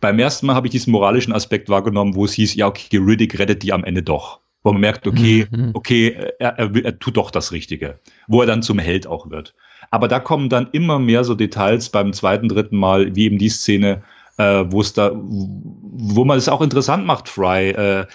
Beim 0.00 0.18
ersten 0.18 0.46
Mal 0.46 0.54
habe 0.54 0.68
ich 0.68 0.70
diesen 0.70 0.92
moralischen 0.92 1.32
Aspekt 1.32 1.68
wahrgenommen, 1.68 2.14
wo 2.14 2.24
es 2.24 2.34
hieß, 2.34 2.54
ja, 2.54 2.68
okay, 2.68 2.98
Riddick 2.98 3.38
rettet 3.38 3.62
die 3.62 3.72
am 3.72 3.82
Ende 3.82 4.02
doch. 4.02 4.40
Wo 4.62 4.72
man 4.72 4.80
merkt, 4.82 5.08
okay, 5.08 5.48
okay, 5.72 6.14
er, 6.38 6.58
er, 6.58 6.84
er 6.84 6.98
tut 7.00 7.16
doch 7.16 7.30
das 7.32 7.50
Richtige. 7.50 7.98
Wo 8.28 8.42
er 8.42 8.46
dann 8.46 8.62
zum 8.62 8.78
Held 8.78 9.08
auch 9.08 9.30
wird. 9.30 9.54
Aber 9.90 10.08
da 10.08 10.20
kommen 10.20 10.48
dann 10.48 10.68
immer 10.72 10.98
mehr 10.98 11.24
so 11.24 11.34
Details 11.34 11.88
beim 11.88 12.12
zweiten, 12.12 12.48
dritten 12.48 12.76
Mal, 12.76 13.14
wie 13.14 13.24
eben 13.24 13.38
die 13.38 13.48
Szene, 13.48 14.02
äh, 14.38 14.64
wo 14.68 14.80
es 14.80 14.92
da, 14.92 15.12
wo 15.14 16.24
man 16.24 16.38
es 16.38 16.48
auch 16.48 16.62
interessant 16.62 17.04
macht, 17.04 17.28
Fry. 17.28 17.70
Äh, 17.70 18.06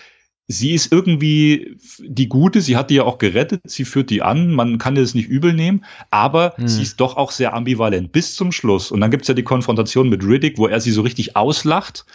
sie 0.47 0.73
ist 0.73 0.91
irgendwie 0.91 1.77
die 1.99 2.29
Gute, 2.29 2.61
sie 2.61 2.77
hat 2.77 2.89
die 2.89 2.95
ja 2.95 3.03
auch 3.03 3.17
gerettet, 3.17 3.61
sie 3.65 3.83
führt 3.83 4.09
die 4.09 4.21
an, 4.21 4.53
man 4.53 4.77
kann 4.77 4.95
es 4.95 5.15
nicht 5.15 5.27
übel 5.27 5.53
nehmen, 5.53 5.83
aber 6.11 6.53
hm. 6.55 6.67
sie 6.67 6.83
ist 6.83 6.99
doch 6.99 7.17
auch 7.17 7.31
sehr 7.31 7.53
ambivalent 7.53 8.11
bis 8.11 8.35
zum 8.35 8.51
Schluss. 8.51 8.91
Und 8.91 9.01
dann 9.01 9.11
gibt's 9.11 9.27
ja 9.27 9.33
die 9.33 9.43
Konfrontation 9.43 10.09
mit 10.09 10.23
Riddick, 10.23 10.57
wo 10.57 10.67
er 10.67 10.79
sie 10.79 10.91
so 10.91 11.01
richtig 11.01 11.35
auslacht 11.35 12.05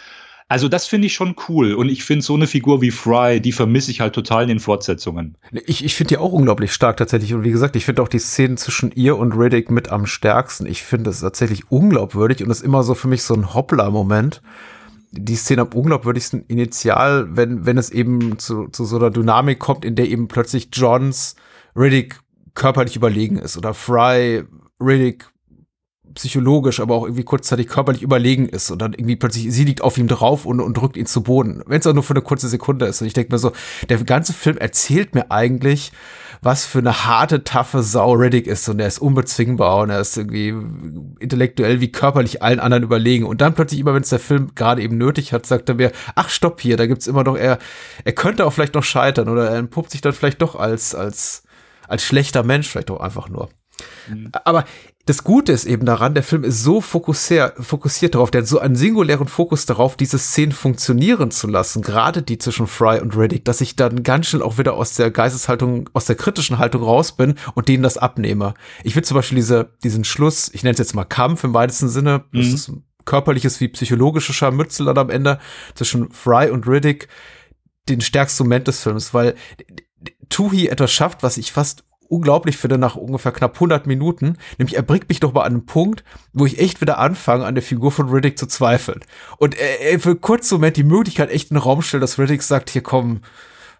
also 0.51 0.67
das 0.67 0.85
finde 0.85 1.05
ich 1.05 1.13
schon 1.13 1.35
cool 1.47 1.75
und 1.75 1.87
ich 1.87 2.03
finde 2.03 2.25
so 2.25 2.33
eine 2.33 2.45
Figur 2.45 2.81
wie 2.81 2.91
Fry, 2.91 3.39
die 3.39 3.53
vermisse 3.53 3.89
ich 3.89 4.01
halt 4.01 4.13
total 4.13 4.43
in 4.43 4.49
den 4.49 4.59
Fortsetzungen. 4.59 5.37
Ich, 5.65 5.85
ich 5.85 5.95
finde 5.95 6.09
die 6.09 6.17
auch 6.17 6.33
unglaublich 6.33 6.73
stark 6.73 6.97
tatsächlich 6.97 7.33
und 7.33 7.45
wie 7.45 7.51
gesagt, 7.51 7.77
ich 7.77 7.85
finde 7.85 8.01
auch 8.01 8.09
die 8.09 8.19
Szenen 8.19 8.57
zwischen 8.57 8.91
ihr 8.91 9.15
und 9.15 9.31
Riddick 9.31 9.71
mit 9.71 9.87
am 9.93 10.05
stärksten. 10.05 10.65
Ich 10.65 10.83
finde 10.83 11.11
es 11.11 11.21
tatsächlich 11.21 11.71
unglaubwürdig 11.71 12.43
und 12.43 12.49
ist 12.49 12.65
immer 12.65 12.83
so 12.83 12.95
für 12.95 13.07
mich 13.07 13.23
so 13.23 13.33
ein 13.33 13.53
Hoppla-Moment. 13.53 14.41
Die 15.11 15.35
Szene 15.35 15.61
am 15.61 15.69
unglaubwürdigsten 15.69 16.43
initial, 16.49 17.29
wenn, 17.31 17.65
wenn 17.65 17.77
es 17.77 17.89
eben 17.89 18.37
zu, 18.37 18.67
zu 18.67 18.83
so 18.83 18.97
einer 18.97 19.09
Dynamik 19.09 19.57
kommt, 19.57 19.85
in 19.85 19.95
der 19.95 20.09
eben 20.09 20.27
plötzlich 20.27 20.67
Johns 20.73 21.37
Riddick 21.77 22.19
körperlich 22.55 22.97
überlegen 22.97 23.37
ist 23.37 23.57
oder 23.57 23.73
Fry 23.73 24.43
Riddick 24.81 25.30
psychologisch, 26.13 26.79
aber 26.79 26.95
auch 26.95 27.03
irgendwie 27.03 27.23
kurzzeitig 27.23 27.67
körperlich 27.67 28.01
überlegen 28.01 28.47
ist 28.47 28.71
und 28.71 28.81
dann 28.81 28.93
irgendwie 28.93 29.15
plötzlich 29.15 29.51
sie 29.51 29.63
liegt 29.63 29.81
auf 29.81 29.97
ihm 29.97 30.07
drauf 30.07 30.45
und, 30.45 30.59
und 30.59 30.75
drückt 30.75 30.97
ihn 30.97 31.05
zu 31.05 31.23
Boden, 31.23 31.63
wenn 31.65 31.79
es 31.79 31.87
auch 31.87 31.93
nur 31.93 32.03
für 32.03 32.13
eine 32.13 32.21
kurze 32.21 32.49
Sekunde 32.49 32.85
ist. 32.85 33.01
Und 33.01 33.07
ich 33.07 33.13
denke 33.13 33.33
mir 33.33 33.39
so, 33.39 33.51
der 33.89 33.97
ganze 34.03 34.33
Film 34.33 34.57
erzählt 34.57 35.15
mir 35.15 35.31
eigentlich, 35.31 35.91
was 36.41 36.65
für 36.65 36.79
eine 36.79 37.05
harte, 37.05 37.43
taffe 37.43 37.83
Sau 37.83 38.13
Riddick 38.13 38.47
ist 38.47 38.67
und 38.67 38.79
er 38.79 38.87
ist 38.87 38.99
unbezwingbar 38.99 39.83
und 39.83 39.91
er 39.91 39.99
ist 39.99 40.17
irgendwie 40.17 40.55
intellektuell 41.19 41.81
wie 41.81 41.91
körperlich 41.91 42.41
allen 42.41 42.59
anderen 42.59 42.83
überlegen. 42.83 43.25
Und 43.25 43.41
dann 43.41 43.53
plötzlich 43.53 43.79
immer, 43.79 43.93
wenn 43.93 44.01
es 44.01 44.09
der 44.09 44.19
Film 44.19 44.55
gerade 44.55 44.81
eben 44.81 44.97
nötig 44.97 45.33
hat, 45.33 45.45
sagt 45.45 45.69
er 45.69 45.75
mir, 45.75 45.91
ach 46.15 46.29
stopp 46.29 46.59
hier, 46.59 46.77
da 46.77 46.87
gibt's 46.87 47.05
immer 47.05 47.23
noch, 47.23 47.37
er, 47.37 47.59
er 48.03 48.13
könnte 48.13 48.45
auch 48.45 48.53
vielleicht 48.53 48.73
noch 48.73 48.83
scheitern 48.83 49.29
oder 49.29 49.49
er 49.49 49.57
entpuppt 49.57 49.91
sich 49.91 50.01
dann 50.01 50.13
vielleicht 50.13 50.41
doch 50.41 50.55
als, 50.55 50.95
als, 50.95 51.43
als 51.87 52.03
schlechter 52.03 52.43
Mensch, 52.43 52.67
vielleicht 52.67 52.89
auch 52.89 53.01
einfach 53.01 53.29
nur. 53.29 53.49
Mhm. 54.09 54.31
Aber 54.45 54.65
das 55.05 55.23
Gute 55.23 55.51
ist 55.51 55.65
eben 55.65 55.85
daran, 55.85 56.13
der 56.13 56.23
Film 56.23 56.43
ist 56.43 56.63
so 56.63 56.79
fokussiert, 56.79 57.55
fokussiert 57.59 58.15
darauf, 58.15 58.31
der 58.31 58.41
hat 58.41 58.47
so 58.47 58.59
einen 58.59 58.75
singulären 58.75 59.27
Fokus 59.27 59.65
darauf, 59.65 59.97
diese 59.97 60.19
Szenen 60.19 60.51
funktionieren 60.51 61.31
zu 61.31 61.47
lassen, 61.47 61.81
gerade 61.81 62.21
die 62.21 62.37
zwischen 62.37 62.67
Fry 62.67 62.99
und 62.99 63.17
Reddick, 63.17 63.43
dass 63.45 63.61
ich 63.61 63.75
dann 63.75 64.03
ganz 64.03 64.27
schnell 64.27 64.43
auch 64.43 64.57
wieder 64.57 64.73
aus 64.73 64.93
der 64.93 65.09
Geisteshaltung, 65.09 65.89
aus 65.93 66.05
der 66.05 66.15
kritischen 66.15 66.59
Haltung 66.59 66.83
raus 66.83 67.13
bin 67.13 67.35
und 67.55 67.67
denen 67.67 67.83
das 67.83 67.97
abnehme. 67.97 68.53
Ich 68.83 68.95
will 68.95 69.03
zum 69.03 69.15
Beispiel 69.15 69.37
diese, 69.37 69.73
diesen 69.83 70.03
Schluss, 70.03 70.49
ich 70.53 70.63
nenne 70.63 70.73
es 70.73 70.79
jetzt 70.79 70.95
mal 70.95 71.05
Kampf 71.05 71.43
im 71.43 71.53
weitesten 71.53 71.89
Sinne, 71.89 72.25
mhm. 72.31 72.37
das 72.37 72.47
ist 72.47 72.71
körperliches 73.05 73.59
wie 73.59 73.69
psychologisches 73.69 74.35
Scharmützel 74.35 74.85
dann 74.85 74.97
am 74.97 75.09
Ende 75.09 75.39
zwischen 75.73 76.11
Fry 76.11 76.49
und 76.49 76.67
Riddick, 76.67 77.07
den 77.89 78.01
stärksten 78.01 78.43
Moment 78.43 78.67
des 78.67 78.81
Films, 78.81 79.13
weil 79.13 79.35
Tuhi 80.29 80.67
etwas 80.67 80.91
schafft, 80.91 81.23
was 81.23 81.37
ich 81.37 81.51
fast 81.51 81.83
unglaublich 82.11 82.57
finde 82.57 82.77
nach 82.77 82.95
ungefähr 82.95 83.31
knapp 83.31 83.55
100 83.55 83.87
Minuten. 83.87 84.37
Nämlich 84.57 84.75
er 84.75 84.83
bringt 84.83 85.09
mich 85.09 85.19
doch 85.19 85.33
mal 85.33 85.43
an 85.43 85.53
einen 85.53 85.65
Punkt, 85.65 86.03
wo 86.33 86.45
ich 86.45 86.59
echt 86.59 86.81
wieder 86.81 86.99
anfange, 86.99 87.45
an 87.45 87.55
der 87.55 87.63
Figur 87.63 87.91
von 87.91 88.09
Riddick 88.09 88.37
zu 88.37 88.47
zweifeln. 88.47 89.01
Und 89.37 89.57
er, 89.57 89.81
er 89.81 89.99
für 89.99 90.15
kurzen 90.15 90.55
Moment 90.55 90.77
die 90.77 90.83
Möglichkeit 90.83 91.31
echt 91.31 91.51
in 91.51 91.55
den 91.55 91.63
Raum 91.63 91.81
stellt, 91.81 92.03
dass 92.03 92.19
Riddick 92.19 92.43
sagt, 92.43 92.69
hier 92.69 92.83
komm, 92.83 93.21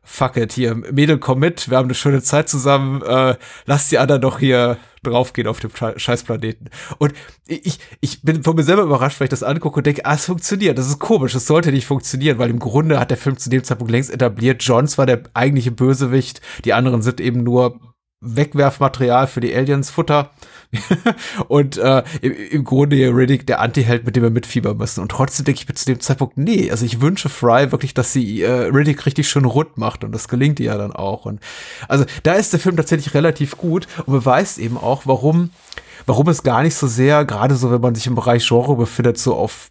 fuck 0.04 0.38
it, 0.38 0.54
hier, 0.54 0.76
Mädel, 0.76 1.20
komm 1.20 1.40
mit, 1.40 1.70
wir 1.70 1.78
haben 1.78 1.86
eine 1.86 1.94
schöne 1.94 2.24
Zeit 2.24 2.50
zusammen, 2.50 3.02
äh, 3.04 3.36
lass 3.66 3.90
die 3.90 4.00
anderen 4.00 4.22
doch 4.22 4.40
hier 4.40 4.78
draufgehen 5.04 5.48
auf 5.48 5.60
dem 5.60 5.72
Scheißplaneten. 5.96 6.70
Und 6.98 7.14
ich, 7.48 7.80
ich 8.02 8.22
bin 8.22 8.44
von 8.44 8.56
mir 8.56 8.64
selber 8.64 8.84
überrascht, 8.84 9.20
weil 9.20 9.26
ich 9.26 9.32
das 9.32 9.44
angucke 9.44 9.78
und 9.78 9.86
denke, 9.86 10.06
ah, 10.06 10.16
es 10.16 10.26
funktioniert, 10.26 10.78
das 10.78 10.88
ist 10.88 11.00
komisch, 11.00 11.36
es 11.36 11.48
sollte 11.48 11.72
nicht 11.72 11.86
funktionieren, 11.86 12.40
weil 12.40 12.50
im 12.50 12.60
Grunde 12.60 13.00
hat 13.00 13.12
der 13.12 13.18
Film 13.18 13.38
zu 13.38 13.50
dem 13.50 13.64
Zeitpunkt 13.64 13.92
längst 13.92 14.12
etabliert, 14.12 14.64
Johns 14.64 14.98
war 14.98 15.06
der 15.06 15.24
eigentliche 15.34 15.72
Bösewicht, 15.72 16.42
die 16.66 16.74
anderen 16.74 17.02
sind 17.02 17.20
eben 17.20 17.44
nur 17.44 17.80
Wegwerfmaterial 18.22 19.28
für 19.28 19.40
die 19.42 19.54
Aliens 19.54 19.90
Futter 19.90 20.32
und 21.48 21.78
äh, 21.78 22.04
im, 22.22 22.34
im 22.34 22.64
Grunde 22.64 22.96
Riddick 22.96 23.46
der 23.48 23.60
Anti-Held, 23.60 24.06
mit 24.06 24.16
dem 24.16 24.24
wir 24.24 24.30
mitfiebern 24.30 24.78
müssen. 24.78 25.02
Und 25.02 25.10
trotzdem 25.10 25.46
denke 25.46 25.62
ich 25.62 25.68
mir 25.68 25.74
zu 25.74 25.86
dem 25.86 26.00
Zeitpunkt, 26.00 26.38
nee, 26.38 26.70
also 26.72 26.86
ich 26.86 27.02
wünsche 27.02 27.30
Fry 27.30 27.72
wirklich, 27.72 27.94
dass 27.94 28.14
sie 28.14 28.44
äh, 28.44 28.70
Riddick 28.70 29.06
richtig 29.06 29.28
schön 29.28 29.46
rund 29.46 29.78
macht 29.78 30.04
und 30.04 30.14
das 30.14 30.28
gelingt 30.28 30.60
ihr 30.60 30.68
ja 30.68 30.78
dann 30.78 30.94
auch. 30.94 31.26
Und 31.26 31.42
also 31.88 32.06
da 32.24 32.34
ist 32.34 32.54
der 32.54 32.60
Film 32.60 32.78
tatsächlich 32.78 33.14
relativ 33.14 33.58
gut 33.58 33.88
und 34.06 34.14
beweist 34.14 34.60
eben 34.60 34.78
auch, 34.78 35.04
warum 35.06 35.50
warum 36.06 36.28
es 36.30 36.44
gar 36.44 36.64
nicht 36.64 36.76
so 36.76 36.88
sehr, 36.88 37.26
gerade 37.26 37.56
so, 37.56 37.72
wenn 37.72 37.82
man 37.82 37.96
sich 37.96 38.08
im 38.08 38.16
Bereich 38.16 38.48
Genre 38.48 38.76
befindet, 38.76 39.18
so 39.18 39.36
auf 39.36 39.70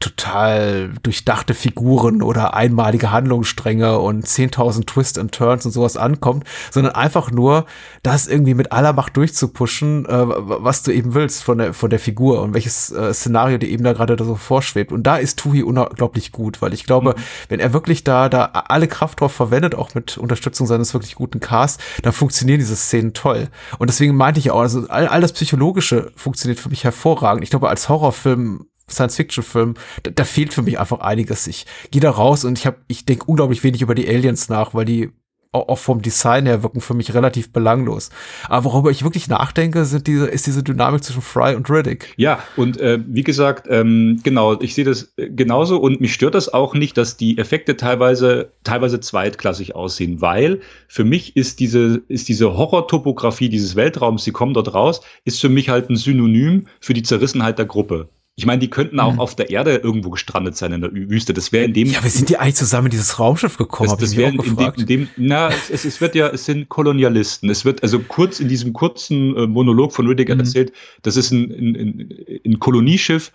total 0.00 0.92
durchdachte 1.02 1.54
Figuren 1.54 2.22
oder 2.22 2.54
einmalige 2.54 3.10
Handlungsstränge 3.10 3.98
und 3.98 4.24
10.000 4.24 4.86
Twists 4.86 5.18
and 5.18 5.32
Turns 5.32 5.66
und 5.66 5.72
sowas 5.72 5.96
ankommt, 5.96 6.44
sondern 6.70 6.94
einfach 6.94 7.32
nur, 7.32 7.66
das 8.04 8.28
irgendwie 8.28 8.54
mit 8.54 8.70
aller 8.70 8.92
Macht 8.92 9.16
durchzupuschen, 9.16 10.06
äh, 10.06 10.24
was 10.28 10.84
du 10.84 10.92
eben 10.92 11.14
willst 11.14 11.42
von 11.42 11.58
der, 11.58 11.74
von 11.74 11.90
der 11.90 11.98
Figur 11.98 12.42
und 12.42 12.54
welches 12.54 12.92
äh, 12.92 13.12
Szenario 13.12 13.58
dir 13.58 13.68
eben 13.68 13.82
da 13.82 13.92
gerade 13.92 14.22
so 14.22 14.36
vorschwebt. 14.36 14.92
Und 14.92 15.02
da 15.02 15.16
ist 15.16 15.40
Tui 15.40 15.64
unglaublich 15.64 16.30
gut, 16.30 16.62
weil 16.62 16.74
ich 16.74 16.84
glaube, 16.84 17.16
mhm. 17.16 17.22
wenn 17.48 17.60
er 17.60 17.72
wirklich 17.72 18.04
da, 18.04 18.28
da 18.28 18.44
alle 18.44 18.86
Kraft 18.86 19.20
drauf 19.20 19.32
verwendet, 19.32 19.74
auch 19.74 19.96
mit 19.96 20.16
Unterstützung 20.16 20.68
seines 20.68 20.94
wirklich 20.94 21.16
guten 21.16 21.40
Casts, 21.40 21.82
dann 22.02 22.12
funktionieren 22.12 22.60
diese 22.60 22.76
Szenen 22.76 23.14
toll. 23.14 23.48
Und 23.78 23.90
deswegen 23.90 24.14
meinte 24.14 24.38
ich 24.38 24.52
auch, 24.52 24.60
also 24.60 24.86
all, 24.88 25.08
all 25.08 25.20
das 25.20 25.32
Psychologische 25.32 26.12
funktioniert 26.14 26.60
für 26.60 26.68
mich 26.68 26.84
hervorragend. 26.84 27.42
Ich 27.42 27.50
glaube, 27.50 27.68
als 27.68 27.88
Horrorfilm 27.88 28.66
Science-Fiction-Film, 28.90 29.74
da, 30.02 30.10
da, 30.10 30.24
fehlt 30.24 30.52
für 30.52 30.62
mich 30.62 30.78
einfach 30.78 31.00
einiges. 31.00 31.46
Ich 31.46 31.66
gehe 31.90 32.00
da 32.00 32.10
raus 32.10 32.44
und 32.44 32.58
ich 32.58 32.66
habe, 32.66 32.78
ich 32.88 33.04
denke 33.04 33.24
unglaublich 33.26 33.62
wenig 33.64 33.82
über 33.82 33.94
die 33.94 34.08
Aliens 34.08 34.48
nach, 34.48 34.74
weil 34.74 34.84
die 34.84 35.10
auch 35.52 35.78
vom 35.78 36.02
Design 36.02 36.46
her 36.46 36.62
wirken 36.62 36.80
für 36.80 36.94
mich 36.94 37.14
relativ 37.14 37.52
belanglos. 37.52 38.10
Aber 38.48 38.64
worüber 38.64 38.90
ich 38.90 39.02
wirklich 39.02 39.28
nachdenke, 39.28 39.84
sind 39.86 40.06
diese, 40.06 40.26
ist 40.26 40.46
diese 40.46 40.62
Dynamik 40.62 41.02
zwischen 41.02 41.22
Fry 41.22 41.54
und 41.54 41.70
Riddick. 41.70 42.12
Ja, 42.16 42.42
und 42.56 42.78
äh, 42.80 42.98
wie 43.06 43.22
gesagt, 43.22 43.66
ähm, 43.70 44.20
genau, 44.22 44.60
ich 44.60 44.74
sehe 44.74 44.84
das 44.84 45.12
äh, 45.16 45.30
genauso 45.30 45.78
und 45.78 46.00
mich 46.00 46.12
stört 46.12 46.34
das 46.34 46.52
auch 46.52 46.74
nicht, 46.74 46.98
dass 46.98 47.16
die 47.16 47.38
Effekte 47.38 47.76
teilweise, 47.76 48.52
teilweise 48.62 49.00
zweitklassig 49.00 49.74
aussehen, 49.74 50.20
weil 50.20 50.60
für 50.86 51.04
mich 51.04 51.34
ist 51.36 51.60
diese, 51.60 52.02
ist 52.08 52.28
diese 52.28 52.56
Horror-Topografie 52.56 53.48
dieses 53.48 53.74
Weltraums, 53.74 54.24
sie 54.24 54.32
kommen 54.32 54.52
dort 54.52 54.74
raus, 54.74 55.00
ist 55.24 55.40
für 55.40 55.48
mich 55.48 55.70
halt 55.70 55.88
ein 55.88 55.96
Synonym 55.96 56.66
für 56.80 56.92
die 56.92 57.02
Zerrissenheit 57.02 57.58
der 57.58 57.66
Gruppe. 57.66 58.08
Ich 58.38 58.46
meine, 58.46 58.60
die 58.60 58.70
könnten 58.70 59.00
auch 59.00 59.14
mhm. 59.14 59.18
auf 59.18 59.34
der 59.34 59.50
Erde 59.50 59.74
irgendwo 59.78 60.10
gestrandet 60.10 60.56
sein 60.56 60.70
in 60.70 60.80
der 60.80 60.92
Wüste. 60.92 61.34
Das 61.34 61.50
wäre 61.50 61.64
in 61.64 61.72
dem. 61.72 61.88
Ja, 61.90 62.04
wir 62.04 62.10
sind 62.10 62.28
die 62.28 62.36
eigentlich 62.36 62.54
zusammen 62.54 62.86
in 62.86 62.92
dieses 62.92 63.18
Raumschiff 63.18 63.56
gekommen? 63.56 63.90
Das, 63.90 63.98
das 63.98 64.16
wäre 64.16 64.30
in, 64.30 64.38
dem, 64.38 64.72
in 64.76 64.86
dem, 64.86 65.08
na, 65.16 65.48
es, 65.48 65.84
es, 65.84 66.00
wird 66.00 66.14
ja, 66.14 66.28
es 66.28 66.44
sind 66.44 66.68
Kolonialisten. 66.68 67.50
Es 67.50 67.64
wird 67.64 67.82
also 67.82 67.98
kurz 67.98 68.38
in 68.38 68.46
diesem 68.46 68.74
kurzen 68.74 69.36
äh, 69.36 69.48
Monolog 69.48 69.92
von 69.92 70.06
Riddick 70.06 70.28
mhm. 70.32 70.38
erzählt, 70.38 70.72
das 71.02 71.16
ist 71.16 71.32
ein, 71.32 71.50
ein, 71.50 71.76
ein, 71.76 72.14
ein 72.46 72.58
Kolonieschiff 72.60 73.32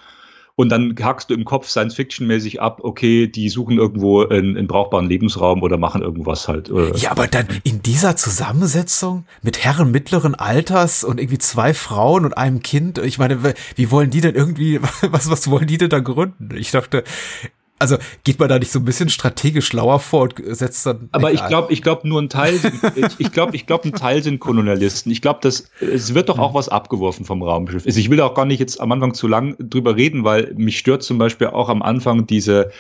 und 0.56 0.70
dann 0.70 0.96
hackst 1.02 1.30
du 1.30 1.34
im 1.34 1.46
Kopf 1.46 1.68
Science-Fiction-mäßig 1.68 2.62
ab, 2.62 2.82
okay, 2.84 3.28
die 3.28 3.50
suchen 3.50 3.78
irgendwo 3.78 4.24
einen, 4.28 4.68
brauchbaren 4.68 5.08
Lebensraum 5.08 5.64
oder 5.64 5.78
machen 5.78 6.04
irgendwas 6.04 6.48
halt. 6.48 6.70
Oder 6.70 6.96
ja, 6.96 7.10
aber 7.12 7.28
dann 7.28 7.48
in 7.64 7.82
dieser 7.82 8.16
Zusammensetzung 8.16 9.26
mit 9.42 9.64
Herren 9.64 9.92
mittleren 9.92 10.36
Alters 10.36 11.04
und 11.04 11.20
irgendwie 11.20 11.40
zwei 11.40 11.74
Frauen 11.74 12.26
und 12.26 12.38
einem 12.38 12.62
Kind, 12.62 13.00
ich 13.00 13.18
meine, 13.18 13.40
wie 13.76 13.90
wollen 13.90 14.12
die 14.12 14.22
denn 14.22 14.36
irgendwie, 14.36 14.80
was, 15.02 15.30
was 15.30 15.50
wollen 15.50 15.68
die 15.68 15.80
denn 15.80 15.90
da 15.90 16.00
gründen? 16.00 16.50
Ich 16.56 16.70
dachte, 16.70 17.04
also 17.84 17.98
geht 18.24 18.40
man 18.40 18.48
da 18.48 18.58
nicht 18.58 18.72
so 18.72 18.80
ein 18.80 18.86
bisschen 18.86 19.10
strategisch 19.10 19.68
schlauer 19.68 20.00
vor 20.00 20.22
und 20.22 20.36
setzt 20.56 20.86
dann. 20.86 21.10
Aber 21.12 21.34
ich 21.34 21.46
glaube, 21.48 21.74
ich 21.74 21.82
glaube 21.82 22.08
nur 22.08 22.22
ein 22.22 22.30
Teil, 22.30 22.60
ich 23.18 23.32
glaube, 23.32 23.56
ich 23.56 23.66
glaube, 23.66 23.90
ein 23.90 23.94
Teil 23.94 24.24
sind 24.24 24.40
Kolonialisten. 24.40 25.12
Ich 25.12 25.22
glaube, 25.22 25.40
dass 25.42 25.70
es 25.82 26.14
wird 26.14 26.30
doch 26.30 26.40
auch 26.40 26.54
was 26.54 26.70
abgeworfen 26.70 27.26
vom 27.26 27.44
Raumschiff. 27.44 27.86
Also 27.86 28.00
ich 28.00 28.10
will 28.10 28.22
auch 28.22 28.34
gar 28.34 28.46
nicht 28.46 28.60
jetzt 28.60 28.80
am 28.80 28.92
Anfang 28.92 29.14
zu 29.14 29.28
lang 29.28 29.56
drüber 29.60 29.98
reden, 29.98 30.24
weil 30.24 30.54
mich 30.56 30.80
stört 30.80 31.04
zum 31.04 31.18
Beispiel 31.18 31.48
auch 31.48 31.70
am 31.70 31.82
Anfang 31.82 32.26
diese 32.26 32.72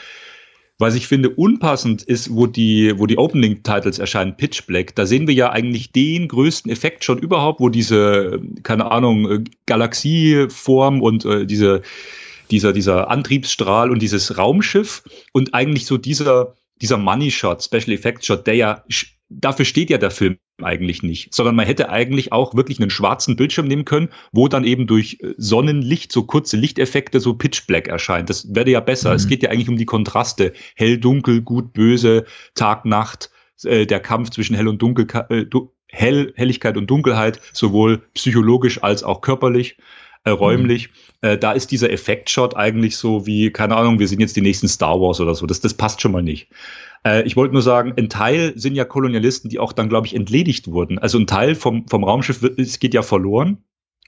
was 0.79 0.95
ich 0.95 1.07
finde 1.07 1.29
unpassend 1.29 2.01
ist, 2.01 2.35
wo 2.35 2.47
die, 2.47 2.97
wo 2.97 3.05
die 3.05 3.17
Opening-Titles 3.17 3.99
erscheinen, 3.99 4.35
Pitch 4.35 4.65
Black, 4.65 4.95
da 4.95 5.05
sehen 5.05 5.27
wir 5.27 5.33
ja 5.35 5.51
eigentlich 5.51 5.91
den 5.91 6.27
größten 6.27 6.71
Effekt 6.71 7.03
schon 7.03 7.19
überhaupt, 7.19 7.59
wo 7.59 7.69
diese, 7.69 8.41
keine 8.63 8.91
Ahnung, 8.91 9.45
Galaxieform 9.67 11.01
und 11.01 11.25
äh, 11.25 11.45
diese, 11.45 11.83
dieser, 12.53 12.71
dieser 12.71 13.09
Antriebsstrahl 13.09 13.89
und 13.89 13.99
dieses 13.99 14.37
Raumschiff 14.37 15.03
und 15.33 15.55
eigentlich 15.55 15.87
so 15.87 15.97
dieser, 15.97 16.53
dieser 16.81 16.97
Money 16.97 17.31
Shot, 17.31 17.63
Special 17.63 17.91
Effects 17.91 18.27
Shot, 18.27 18.45
der 18.45 18.53
ja, 18.53 18.83
dafür 19.27 19.65
steht 19.65 19.89
ja 19.89 19.97
der 19.97 20.11
Film 20.11 20.37
eigentlich 20.61 21.01
nicht, 21.01 21.33
sondern 21.33 21.55
man 21.55 21.65
hätte 21.65 21.89
eigentlich 21.89 22.31
auch 22.31 22.53
wirklich 22.53 22.79
einen 22.79 22.91
schwarzen 22.91 23.35
Bildschirm 23.35 23.67
nehmen 23.67 23.85
können, 23.85 24.09
wo 24.31 24.47
dann 24.47 24.65
eben 24.65 24.85
durch 24.85 25.17
äh, 25.21 25.33
Sonnenlicht 25.35 26.11
so 26.11 26.23
kurze 26.23 26.55
Lichteffekte 26.55 27.19
so 27.19 27.33
Pitch 27.33 27.65
Black 27.65 27.87
erscheint. 27.87 28.29
Das 28.29 28.53
wäre 28.53 28.69
ja 28.69 28.79
besser. 28.79 29.09
Mhm. 29.09 29.15
Es 29.15 29.27
geht 29.27 29.41
ja 29.41 29.49
eigentlich 29.49 29.69
um 29.69 29.77
die 29.77 29.85
Kontraste. 29.85 30.53
Hell, 30.75 30.99
dunkel, 30.99 31.41
gut, 31.41 31.73
böse, 31.73 32.25
Tag, 32.53 32.85
Nacht, 32.85 33.31
äh, 33.63 33.87
der 33.87 33.99
Kampf 33.99 34.29
zwischen 34.29 34.55
hell 34.55 34.67
und 34.67 34.79
dunkel, 34.79 35.07
äh, 35.29 35.45
Hell, 35.87 36.33
Helligkeit 36.35 36.75
und 36.75 36.87
Dunkelheit, 36.87 37.39
sowohl 37.53 37.99
psychologisch 38.15 38.81
als 38.81 39.03
auch 39.03 39.21
körperlich 39.21 39.77
äh, 40.23 40.29
räumlich. 40.31 40.89
Mhm. 41.21 41.29
Äh, 41.29 41.37
da 41.37 41.51
ist 41.51 41.71
dieser 41.71 41.91
Effektshot 41.91 42.55
eigentlich 42.55 42.97
so 42.97 43.25
wie, 43.25 43.51
keine 43.51 43.75
Ahnung, 43.75 43.99
wir 43.99 44.07
sind 44.07 44.19
jetzt 44.19 44.35
die 44.35 44.41
nächsten 44.41 44.67
Star 44.67 44.99
Wars 44.99 45.19
oder 45.19 45.35
so. 45.35 45.45
Das, 45.45 45.61
das 45.61 45.73
passt 45.73 46.01
schon 46.01 46.11
mal 46.11 46.23
nicht. 46.23 46.47
Äh, 47.05 47.23
ich 47.23 47.35
wollte 47.35 47.53
nur 47.53 47.61
sagen, 47.61 47.93
ein 47.97 48.09
Teil 48.09 48.53
sind 48.55 48.75
ja 48.75 48.85
Kolonialisten, 48.85 49.49
die 49.49 49.59
auch 49.59 49.73
dann, 49.73 49.89
glaube 49.89 50.07
ich, 50.07 50.15
entledigt 50.15 50.69
wurden. 50.69 50.99
Also 50.99 51.17
ein 51.17 51.27
Teil 51.27 51.55
vom, 51.55 51.87
vom 51.87 52.03
Raumschiff 52.03 52.41
wird, 52.41 52.59
es 52.59 52.79
geht 52.79 52.93
ja 52.93 53.01
verloren. 53.01 53.57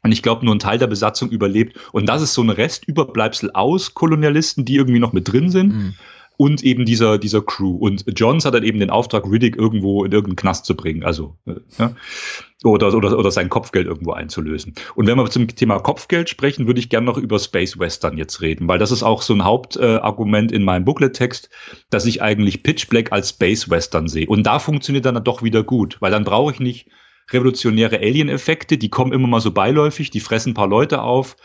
Und 0.03 0.11
ich 0.11 0.21
glaube, 0.21 0.45
nur 0.45 0.53
ein 0.53 0.59
Teil 0.59 0.77
der 0.77 0.87
Besatzung 0.87 1.31
überlebt. 1.31 1.77
Und 1.91 2.07
das 2.07 2.21
ist 2.21 2.35
so 2.35 2.43
ein 2.43 2.51
Restüberbleibsel 2.51 3.51
aus 3.53 3.95
Kolonialisten, 3.95 4.63
die 4.63 4.75
irgendwie 4.75 4.99
noch 4.99 5.13
mit 5.13 5.31
drin 5.31 5.49
sind. 5.49 5.73
Mhm 5.73 5.93
und 6.37 6.63
eben 6.63 6.85
dieser, 6.85 7.17
dieser 7.17 7.41
Crew. 7.41 7.75
Und 7.75 8.05
Johns 8.15 8.45
hat 8.45 8.53
dann 8.53 8.63
eben 8.63 8.79
den 8.79 8.89
Auftrag, 8.89 9.25
Riddick 9.29 9.57
irgendwo 9.57 10.03
in 10.03 10.11
irgendeinen 10.11 10.35
Knast 10.35 10.65
zu 10.65 10.75
bringen, 10.75 11.03
also 11.03 11.37
äh, 11.45 11.55
ja, 11.77 11.95
oder, 12.63 12.93
oder, 12.93 13.17
oder 13.17 13.31
sein 13.31 13.49
Kopfgeld 13.49 13.87
irgendwo 13.87 14.11
einzulösen. 14.11 14.73
Und 14.95 15.07
wenn 15.07 15.17
wir 15.17 15.29
zum 15.29 15.47
Thema 15.47 15.79
Kopfgeld 15.79 16.29
sprechen, 16.29 16.67
würde 16.67 16.79
ich 16.79 16.89
gerne 16.89 17.05
noch 17.05 17.17
über 17.17 17.37
Space 17.39 17.77
Western 17.77 18.17
jetzt 18.17 18.41
reden, 18.41 18.67
weil 18.67 18.79
das 18.79 18.91
ist 18.91 19.03
auch 19.03 19.21
so 19.21 19.33
ein 19.33 19.43
Hauptargument 19.43 20.51
äh, 20.51 20.55
in 20.55 20.63
meinem 20.63 20.85
Booklet-Text, 20.85 21.49
dass 21.89 22.05
ich 22.05 22.21
eigentlich 22.21 22.63
Pitch 22.63 22.87
Black 22.87 23.11
als 23.11 23.29
Space 23.29 23.69
Western 23.69 24.07
sehe. 24.07 24.27
Und 24.27 24.43
da 24.43 24.59
funktioniert 24.59 25.05
dann 25.05 25.23
doch 25.23 25.43
wieder 25.43 25.63
gut, 25.63 25.97
weil 25.99 26.11
dann 26.11 26.23
brauche 26.23 26.53
ich 26.53 26.59
nicht 26.59 26.87
revolutionäre 27.31 27.97
Alien-Effekte, 27.97 28.77
die 28.77 28.89
kommen 28.89 29.13
immer 29.13 29.27
mal 29.27 29.41
so 29.41 29.51
beiläufig, 29.51 30.11
die 30.11 30.19
fressen 30.19 30.51
ein 30.51 30.55
paar 30.55 30.67
Leute 30.67 31.01
auf 31.01 31.35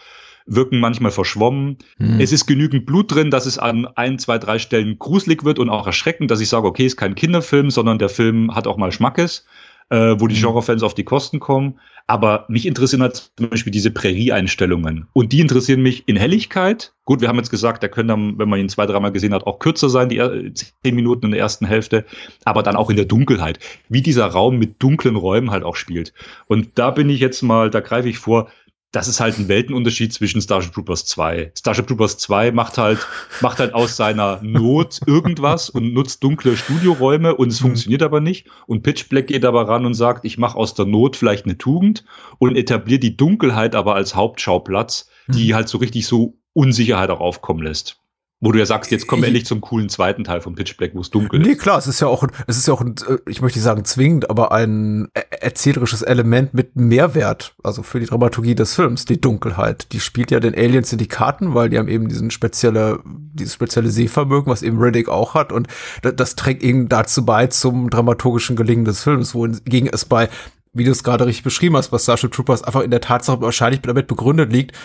wirken 0.50 0.80
manchmal 0.80 1.12
verschwommen. 1.12 1.78
Hm. 1.98 2.20
Es 2.20 2.32
ist 2.32 2.46
genügend 2.46 2.84
Blut 2.84 3.14
drin, 3.14 3.30
dass 3.30 3.46
es 3.46 3.58
an 3.58 3.86
ein, 3.86 4.18
zwei, 4.18 4.38
drei 4.38 4.58
Stellen 4.58 4.98
gruselig 4.98 5.44
wird 5.44 5.58
und 5.58 5.70
auch 5.70 5.86
erschreckend, 5.86 6.30
dass 6.30 6.40
ich 6.40 6.48
sage, 6.48 6.66
okay, 6.66 6.84
ist 6.84 6.96
kein 6.96 7.14
Kinderfilm, 7.14 7.70
sondern 7.70 7.98
der 7.98 8.08
Film 8.08 8.54
hat 8.54 8.66
auch 8.66 8.76
mal 8.76 8.92
Schmackes 8.92 9.46
äh, 9.90 10.14
wo 10.18 10.26
die 10.26 10.36
mhm. 10.36 10.40
Genrefans 10.40 10.82
auf 10.82 10.94
die 10.94 11.04
Kosten 11.04 11.40
kommen. 11.40 11.78
Aber 12.06 12.46
mich 12.48 12.66
interessieren 12.66 13.02
halt 13.02 13.30
zum 13.36 13.50
Beispiel 13.50 13.70
diese 13.70 13.92
Prärie-Einstellungen. 13.92 15.06
Und 15.12 15.32
die 15.32 15.40
interessieren 15.40 15.82
mich 15.82 16.08
in 16.08 16.16
Helligkeit. 16.16 16.92
Gut, 17.04 17.20
wir 17.20 17.28
haben 17.28 17.36
jetzt 17.36 17.50
gesagt, 17.50 17.82
der 17.82 17.90
könnte 17.90 18.14
dann, 18.14 18.36
wenn 18.38 18.48
man 18.48 18.58
ihn 18.58 18.68
zwei, 18.68 18.86
dreimal 18.86 19.12
gesehen 19.12 19.34
hat, 19.34 19.46
auch 19.46 19.60
kürzer 19.60 19.88
sein, 19.88 20.08
die 20.08 20.52
zehn 20.54 20.94
Minuten 20.94 21.26
in 21.26 21.32
der 21.32 21.40
ersten 21.40 21.66
Hälfte. 21.66 22.04
Aber 22.44 22.64
dann 22.64 22.74
auch 22.74 22.90
in 22.90 22.96
der 22.96 23.04
Dunkelheit. 23.04 23.60
Wie 23.88 24.02
dieser 24.02 24.26
Raum 24.26 24.58
mit 24.58 24.82
dunklen 24.82 25.14
Räumen 25.14 25.50
halt 25.50 25.62
auch 25.62 25.76
spielt. 25.76 26.12
Und 26.46 26.70
da 26.76 26.90
bin 26.90 27.10
ich 27.10 27.20
jetzt 27.20 27.42
mal, 27.42 27.70
da 27.70 27.80
greife 27.80 28.08
ich 28.08 28.18
vor, 28.18 28.48
das 28.92 29.06
ist 29.06 29.20
halt 29.20 29.38
ein 29.38 29.48
Weltenunterschied 29.48 30.12
zwischen 30.12 30.40
Starship 30.40 30.72
Troopers 30.72 31.04
2. 31.06 31.52
Starship 31.56 31.86
Troopers 31.86 32.18
2 32.18 32.50
macht 32.50 32.76
halt, 32.76 32.98
macht 33.40 33.60
halt 33.60 33.72
aus 33.72 33.96
seiner 33.96 34.40
Not 34.42 35.00
irgendwas 35.06 35.70
und 35.70 35.92
nutzt 35.92 36.24
dunkle 36.24 36.56
Studioräume 36.56 37.36
und 37.36 37.48
es 37.48 37.60
mhm. 37.60 37.66
funktioniert 37.66 38.02
aber 38.02 38.20
nicht. 38.20 38.48
Und 38.66 38.82
Pitch 38.82 39.08
Black 39.08 39.28
geht 39.28 39.44
aber 39.44 39.68
ran 39.68 39.86
und 39.86 39.94
sagt, 39.94 40.24
ich 40.24 40.38
mache 40.38 40.58
aus 40.58 40.74
der 40.74 40.86
Not 40.86 41.16
vielleicht 41.16 41.44
eine 41.44 41.56
Tugend 41.56 42.04
und 42.38 42.56
etabliert 42.56 43.04
die 43.04 43.16
Dunkelheit 43.16 43.76
aber 43.76 43.94
als 43.94 44.16
Hauptschauplatz, 44.16 45.08
die 45.28 45.50
mhm. 45.50 45.54
halt 45.54 45.68
so 45.68 45.78
richtig 45.78 46.06
so 46.06 46.38
Unsicherheit 46.52 47.10
auch 47.10 47.20
aufkommen 47.20 47.62
lässt. 47.62 47.99
Wo 48.42 48.52
du 48.52 48.58
ja 48.58 48.64
sagst, 48.64 48.90
jetzt 48.90 49.06
kommen 49.06 49.20
wir 49.20 49.26
endlich 49.26 49.44
zum 49.44 49.60
coolen 49.60 49.90
zweiten 49.90 50.24
Teil 50.24 50.40
von 50.40 50.54
Pitch 50.54 50.74
Black, 50.78 50.92
wo 50.94 51.00
es 51.00 51.10
dunkel 51.10 51.42
ist. 51.42 51.46
Nee, 51.46 51.56
klar, 51.56 51.76
es 51.76 51.86
ist 51.86 52.00
ja 52.00 52.06
auch, 52.06 52.26
es 52.46 52.56
ist 52.56 52.66
ja 52.68 52.72
auch, 52.72 52.80
ein, 52.80 52.94
äh, 53.06 53.18
ich 53.28 53.42
möchte 53.42 53.58
nicht 53.58 53.64
sagen 53.64 53.84
zwingend, 53.84 54.30
aber 54.30 54.50
ein 54.52 55.08
erzählerisches 55.12 56.00
Element 56.00 56.54
mit 56.54 56.74
Mehrwert, 56.74 57.54
also 57.62 57.82
für 57.82 58.00
die 58.00 58.06
Dramaturgie 58.06 58.54
des 58.54 58.74
Films, 58.74 59.04
die 59.04 59.20
Dunkelheit. 59.20 59.92
Die 59.92 60.00
spielt 60.00 60.30
ja 60.30 60.40
den 60.40 60.54
Aliens 60.54 60.90
in 60.90 60.98
die 60.98 61.08
Karten, 61.08 61.54
weil 61.54 61.68
die 61.68 61.78
haben 61.78 61.88
eben 61.88 62.08
diesen 62.08 62.30
spezielle, 62.30 63.00
dieses 63.04 63.52
spezielle 63.52 63.90
Sehvermögen, 63.90 64.50
was 64.50 64.62
eben 64.62 64.78
Riddick 64.78 65.10
auch 65.10 65.34
hat 65.34 65.52
und 65.52 65.68
das, 66.00 66.16
das 66.16 66.34
trägt 66.34 66.62
eben 66.62 66.88
dazu 66.88 67.26
bei 67.26 67.46
zum 67.48 67.90
dramaturgischen 67.90 68.56
Gelingen 68.56 68.86
des 68.86 69.02
Films, 69.02 69.34
wohingegen 69.34 69.90
es 69.92 70.06
bei 70.06 70.30
wie 70.72 70.84
du 70.84 70.92
es 70.92 71.02
gerade 71.02 71.26
richtig 71.26 71.42
beschrieben 71.42 71.76
hast, 71.76 71.88
bei 71.88 71.98
Starship 71.98 72.30
Troopers 72.32 72.62
einfach 72.62 72.82
in 72.82 72.90
der 72.90 73.00
Tatsache 73.00 73.40
wahrscheinlich 73.40 73.80
damit 73.82 74.06
begründet 74.06 74.52
liegt, 74.52 74.76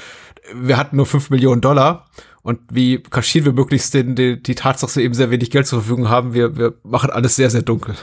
wir 0.54 0.78
hatten 0.78 0.98
nur 0.98 1.06
fünf 1.06 1.30
Millionen 1.30 1.62
Dollar 1.62 2.06
und 2.46 2.60
wie 2.70 3.02
kaschieren 3.02 3.46
wir 3.46 3.54
möglichst 3.54 3.96
den, 3.96 4.14
die, 4.14 4.39
die 4.39 4.54
Tatsache, 4.54 4.86
dass 4.86 4.96
wir 4.98 5.04
eben 5.04 5.16
sehr 5.16 5.32
wenig 5.32 5.50
Geld 5.50 5.66
zur 5.66 5.80
Verfügung 5.80 6.10
haben? 6.10 6.36
Wir, 6.36 6.56
wir 6.56 6.76
machen 6.84 7.10
alles 7.10 7.36
sehr, 7.36 7.50
sehr 7.50 7.64
dunkel. 7.64 7.96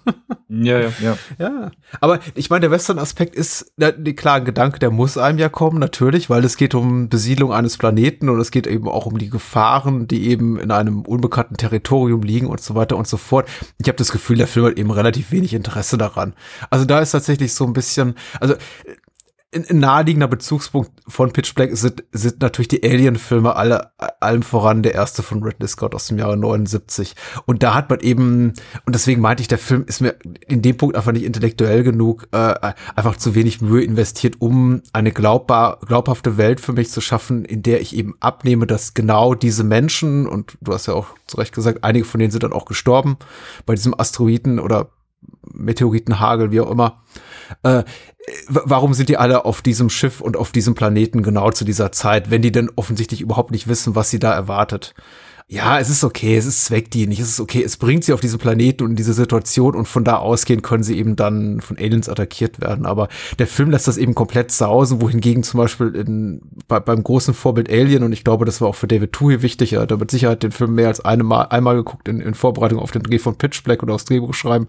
ja, 0.48 0.80
ja, 0.80 0.92
ja. 1.00 1.16
Ja, 1.38 1.70
aber 2.00 2.18
ich 2.34 2.50
meine, 2.50 2.62
der 2.62 2.72
Western-Aspekt 2.72 3.36
ist, 3.36 3.72
der, 3.76 3.92
der 3.92 4.14
klare 4.14 4.42
Gedanke, 4.42 4.80
der 4.80 4.90
muss 4.90 5.16
einem 5.16 5.38
ja 5.38 5.48
kommen, 5.48 5.78
natürlich, 5.78 6.28
weil 6.28 6.44
es 6.44 6.56
geht 6.56 6.74
um 6.74 7.08
Besiedlung 7.08 7.52
eines 7.52 7.78
Planeten 7.78 8.28
und 8.28 8.40
es 8.40 8.50
geht 8.50 8.66
eben 8.66 8.88
auch 8.88 9.06
um 9.06 9.16
die 9.16 9.30
Gefahren, 9.30 10.08
die 10.08 10.26
eben 10.26 10.58
in 10.58 10.72
einem 10.72 11.02
unbekannten 11.02 11.56
Territorium 11.56 12.22
liegen 12.22 12.48
und 12.48 12.60
so 12.60 12.74
weiter 12.74 12.96
und 12.96 13.06
so 13.06 13.16
fort. 13.16 13.48
Ich 13.78 13.86
habe 13.86 13.96
das 13.96 14.10
Gefühl, 14.10 14.38
der 14.38 14.48
Film 14.48 14.66
hat 14.66 14.76
eben 14.76 14.90
relativ 14.90 15.30
wenig 15.30 15.54
Interesse 15.54 15.98
daran. 15.98 16.34
Also 16.68 16.84
da 16.84 16.98
ist 16.98 17.12
tatsächlich 17.12 17.54
so 17.54 17.64
ein 17.64 17.74
bisschen, 17.74 18.16
also 18.40 18.56
ein, 19.54 19.78
naheliegender 19.78 20.28
Bezugspunkt 20.28 20.90
von 21.06 21.32
Pitch 21.32 21.54
Black 21.54 21.76
sind, 21.76 22.04
sind 22.12 22.40
natürlich 22.40 22.68
die 22.68 22.82
Alien-Filme, 22.82 23.56
alle, 23.56 23.90
allem 24.20 24.42
voran 24.42 24.82
der 24.82 24.94
erste 24.94 25.22
von 25.22 25.42
Ridley 25.42 25.68
Scott 25.68 25.94
aus 25.94 26.08
dem 26.08 26.18
Jahre 26.18 26.36
79. 26.36 27.14
Und 27.46 27.62
da 27.62 27.74
hat 27.74 27.90
man 27.90 28.00
eben, 28.00 28.52
und 28.84 28.94
deswegen 28.94 29.20
meinte 29.20 29.42
ich, 29.42 29.48
der 29.48 29.58
Film 29.58 29.84
ist 29.86 30.00
mir 30.00 30.16
in 30.46 30.62
dem 30.62 30.76
Punkt 30.76 30.96
einfach 30.96 31.12
nicht 31.12 31.24
intellektuell 31.24 31.82
genug, 31.82 32.28
äh, 32.32 32.72
einfach 32.96 33.16
zu 33.16 33.34
wenig 33.34 33.60
Mühe 33.60 33.82
investiert, 33.82 34.36
um 34.40 34.82
eine 34.92 35.12
glaubbar, 35.12 35.78
glaubhafte 35.86 36.36
Welt 36.36 36.60
für 36.60 36.72
mich 36.72 36.90
zu 36.90 37.00
schaffen, 37.00 37.44
in 37.44 37.62
der 37.62 37.80
ich 37.80 37.96
eben 37.96 38.14
abnehme, 38.20 38.66
dass 38.66 38.94
genau 38.94 39.34
diese 39.34 39.64
Menschen, 39.64 40.26
und 40.26 40.58
du 40.60 40.72
hast 40.72 40.86
ja 40.86 40.94
auch 40.94 41.08
zu 41.26 41.36
Recht 41.36 41.54
gesagt, 41.54 41.84
einige 41.84 42.04
von 42.04 42.18
denen 42.18 42.30
sind 42.30 42.42
dann 42.42 42.52
auch 42.52 42.64
gestorben, 42.64 43.16
bei 43.66 43.74
diesem 43.74 43.98
Asteroiden 43.98 44.58
oder 44.58 44.90
Meteoritenhagel, 45.52 46.50
wie 46.50 46.60
auch 46.60 46.70
immer, 46.70 47.02
äh, 47.62 47.84
warum 48.48 48.94
sind 48.94 49.08
die 49.08 49.16
alle 49.16 49.44
auf 49.44 49.62
diesem 49.62 49.90
Schiff 49.90 50.20
und 50.20 50.36
auf 50.36 50.52
diesem 50.52 50.74
Planeten 50.74 51.22
genau 51.22 51.50
zu 51.50 51.64
dieser 51.64 51.92
Zeit, 51.92 52.30
wenn 52.30 52.42
die 52.42 52.52
denn 52.52 52.70
offensichtlich 52.74 53.20
überhaupt 53.20 53.50
nicht 53.50 53.68
wissen, 53.68 53.94
was 53.94 54.10
sie 54.10 54.18
da 54.18 54.32
erwartet? 54.32 54.94
Ja, 55.46 55.78
es 55.78 55.90
ist 55.90 56.04
okay, 56.04 56.38
es 56.38 56.46
ist 56.46 56.64
zweckdienlich, 56.64 57.20
es 57.20 57.28
ist 57.28 57.40
okay, 57.40 57.62
es 57.62 57.76
bringt 57.76 58.02
sie 58.02 58.14
auf 58.14 58.20
diesen 58.20 58.38
Planeten 58.38 58.82
und 58.82 58.90
in 58.90 58.96
diese 58.96 59.12
Situation 59.12 59.74
und 59.74 59.86
von 59.86 60.02
da 60.02 60.16
ausgehend 60.16 60.62
können 60.62 60.82
sie 60.82 60.96
eben 60.96 61.16
dann 61.16 61.60
von 61.60 61.76
Aliens 61.76 62.08
attackiert 62.08 62.62
werden. 62.62 62.86
Aber 62.86 63.08
der 63.38 63.46
Film 63.46 63.70
lässt 63.70 63.86
das 63.86 63.98
eben 63.98 64.14
komplett 64.14 64.50
sausen, 64.50 65.02
wohingegen 65.02 65.42
zum 65.42 65.58
Beispiel 65.58 65.94
in, 65.94 66.40
bei, 66.66 66.80
beim 66.80 67.04
großen 67.04 67.34
Vorbild 67.34 67.70
Alien, 67.70 68.04
und 68.04 68.12
ich 68.14 68.24
glaube, 68.24 68.46
das 68.46 68.62
war 68.62 68.68
auch 68.68 68.74
für 68.74 68.88
David 68.88 69.12
Tui 69.12 69.42
wichtig, 69.42 69.74
er 69.74 69.82
hat 69.82 69.90
mit 69.90 70.10
Sicherheit 70.10 70.42
den 70.42 70.50
Film 70.50 70.76
mehr 70.76 70.88
als 70.88 71.04
eine 71.04 71.24
Mal, 71.24 71.42
einmal 71.42 71.76
geguckt 71.76 72.08
in, 72.08 72.20
in 72.20 72.32
Vorbereitung 72.32 72.78
auf 72.78 72.90
den 72.90 73.02
Dreh 73.02 73.18
von 73.18 73.36
Pitch 73.36 73.62
Black 73.64 73.82
oder 73.82 73.94
aufs 73.94 74.06
Drehbuch 74.06 74.32
schreiben, 74.32 74.66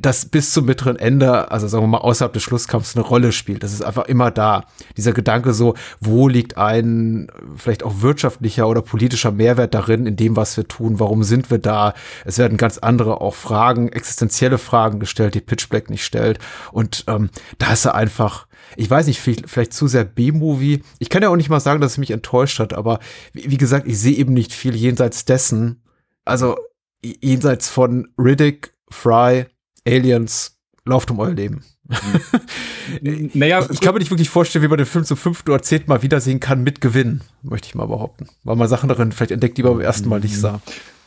das 0.00 0.26
bis 0.26 0.52
zum 0.52 0.66
mittleren 0.66 0.96
Ende, 0.96 1.50
also 1.50 1.66
sagen 1.66 1.82
wir 1.82 1.88
mal 1.88 1.98
außerhalb 1.98 2.32
des 2.32 2.44
Schlusskampfs 2.44 2.94
eine 2.94 3.04
Rolle 3.04 3.32
spielt. 3.32 3.64
Das 3.64 3.72
ist 3.72 3.82
einfach 3.82 4.06
immer 4.06 4.30
da. 4.30 4.66
Dieser 4.96 5.12
Gedanke 5.12 5.52
so, 5.52 5.74
wo 6.00 6.28
liegt 6.28 6.56
ein 6.56 7.26
vielleicht 7.56 7.82
auch 7.82 8.02
wirtschaftlicher 8.02 8.68
oder 8.68 8.80
politischer 8.80 9.32
Mehrwert 9.32 9.63
Mehrwert 9.64 9.74
darin, 9.74 10.06
in 10.06 10.16
dem, 10.16 10.36
was 10.36 10.56
wir 10.56 10.66
tun. 10.68 11.00
Warum 11.00 11.24
sind 11.24 11.50
wir 11.50 11.58
da? 11.58 11.94
Es 12.24 12.38
werden 12.38 12.56
ganz 12.56 12.78
andere 12.78 13.20
auch 13.20 13.34
Fragen, 13.34 13.88
existenzielle 13.90 14.58
Fragen 14.58 15.00
gestellt, 15.00 15.34
die 15.34 15.40
Pitch 15.40 15.68
Black 15.68 15.90
nicht 15.90 16.04
stellt. 16.04 16.38
Und 16.72 17.04
ähm, 17.06 17.30
da 17.58 17.72
ist 17.72 17.84
er 17.84 17.94
einfach, 17.94 18.46
ich 18.76 18.88
weiß 18.88 19.06
nicht, 19.06 19.20
vielleicht, 19.20 19.48
vielleicht 19.48 19.72
zu 19.72 19.88
sehr 19.88 20.04
B-Movie. 20.04 20.82
Ich 20.98 21.08
kann 21.08 21.22
ja 21.22 21.28
auch 21.28 21.36
nicht 21.36 21.50
mal 21.50 21.60
sagen, 21.60 21.80
dass 21.80 21.92
es 21.92 21.98
mich 21.98 22.10
enttäuscht 22.10 22.58
hat, 22.58 22.72
aber 22.72 23.00
wie, 23.32 23.50
wie 23.50 23.58
gesagt, 23.58 23.86
ich 23.86 23.98
sehe 23.98 24.16
eben 24.16 24.34
nicht 24.34 24.52
viel 24.52 24.74
jenseits 24.74 25.24
dessen. 25.24 25.82
Also 26.24 26.56
jenseits 27.02 27.68
von 27.68 28.08
Riddick, 28.18 28.74
Fry, 28.90 29.46
Aliens, 29.86 30.58
lauft 30.84 31.10
um 31.10 31.18
euer 31.18 31.34
Leben. 31.34 31.64
naja, 33.34 33.66
ich 33.70 33.80
kann 33.80 33.94
mir 33.94 34.00
nicht 34.00 34.10
wirklich 34.10 34.30
vorstellen, 34.30 34.64
wie 34.64 34.68
man 34.68 34.78
den 34.78 34.86
Film 34.86 35.04
zum 35.04 35.16
fünften 35.16 35.50
oder 35.50 35.62
zehnten 35.62 35.90
Mal 35.90 36.02
wiedersehen 36.02 36.40
kann 36.40 36.62
mit 36.62 36.80
Gewinn, 36.80 37.20
möchte 37.42 37.68
ich 37.68 37.74
mal 37.74 37.86
behaupten. 37.86 38.28
Weil 38.42 38.56
man 38.56 38.68
Sachen 38.68 38.88
darin 38.88 39.12
vielleicht 39.12 39.32
entdeckt, 39.32 39.58
die 39.58 39.62
man 39.62 39.72
beim 39.74 39.82
ersten 39.82 40.08
Mal 40.08 40.20
nicht 40.20 40.38
sah. 40.38 40.60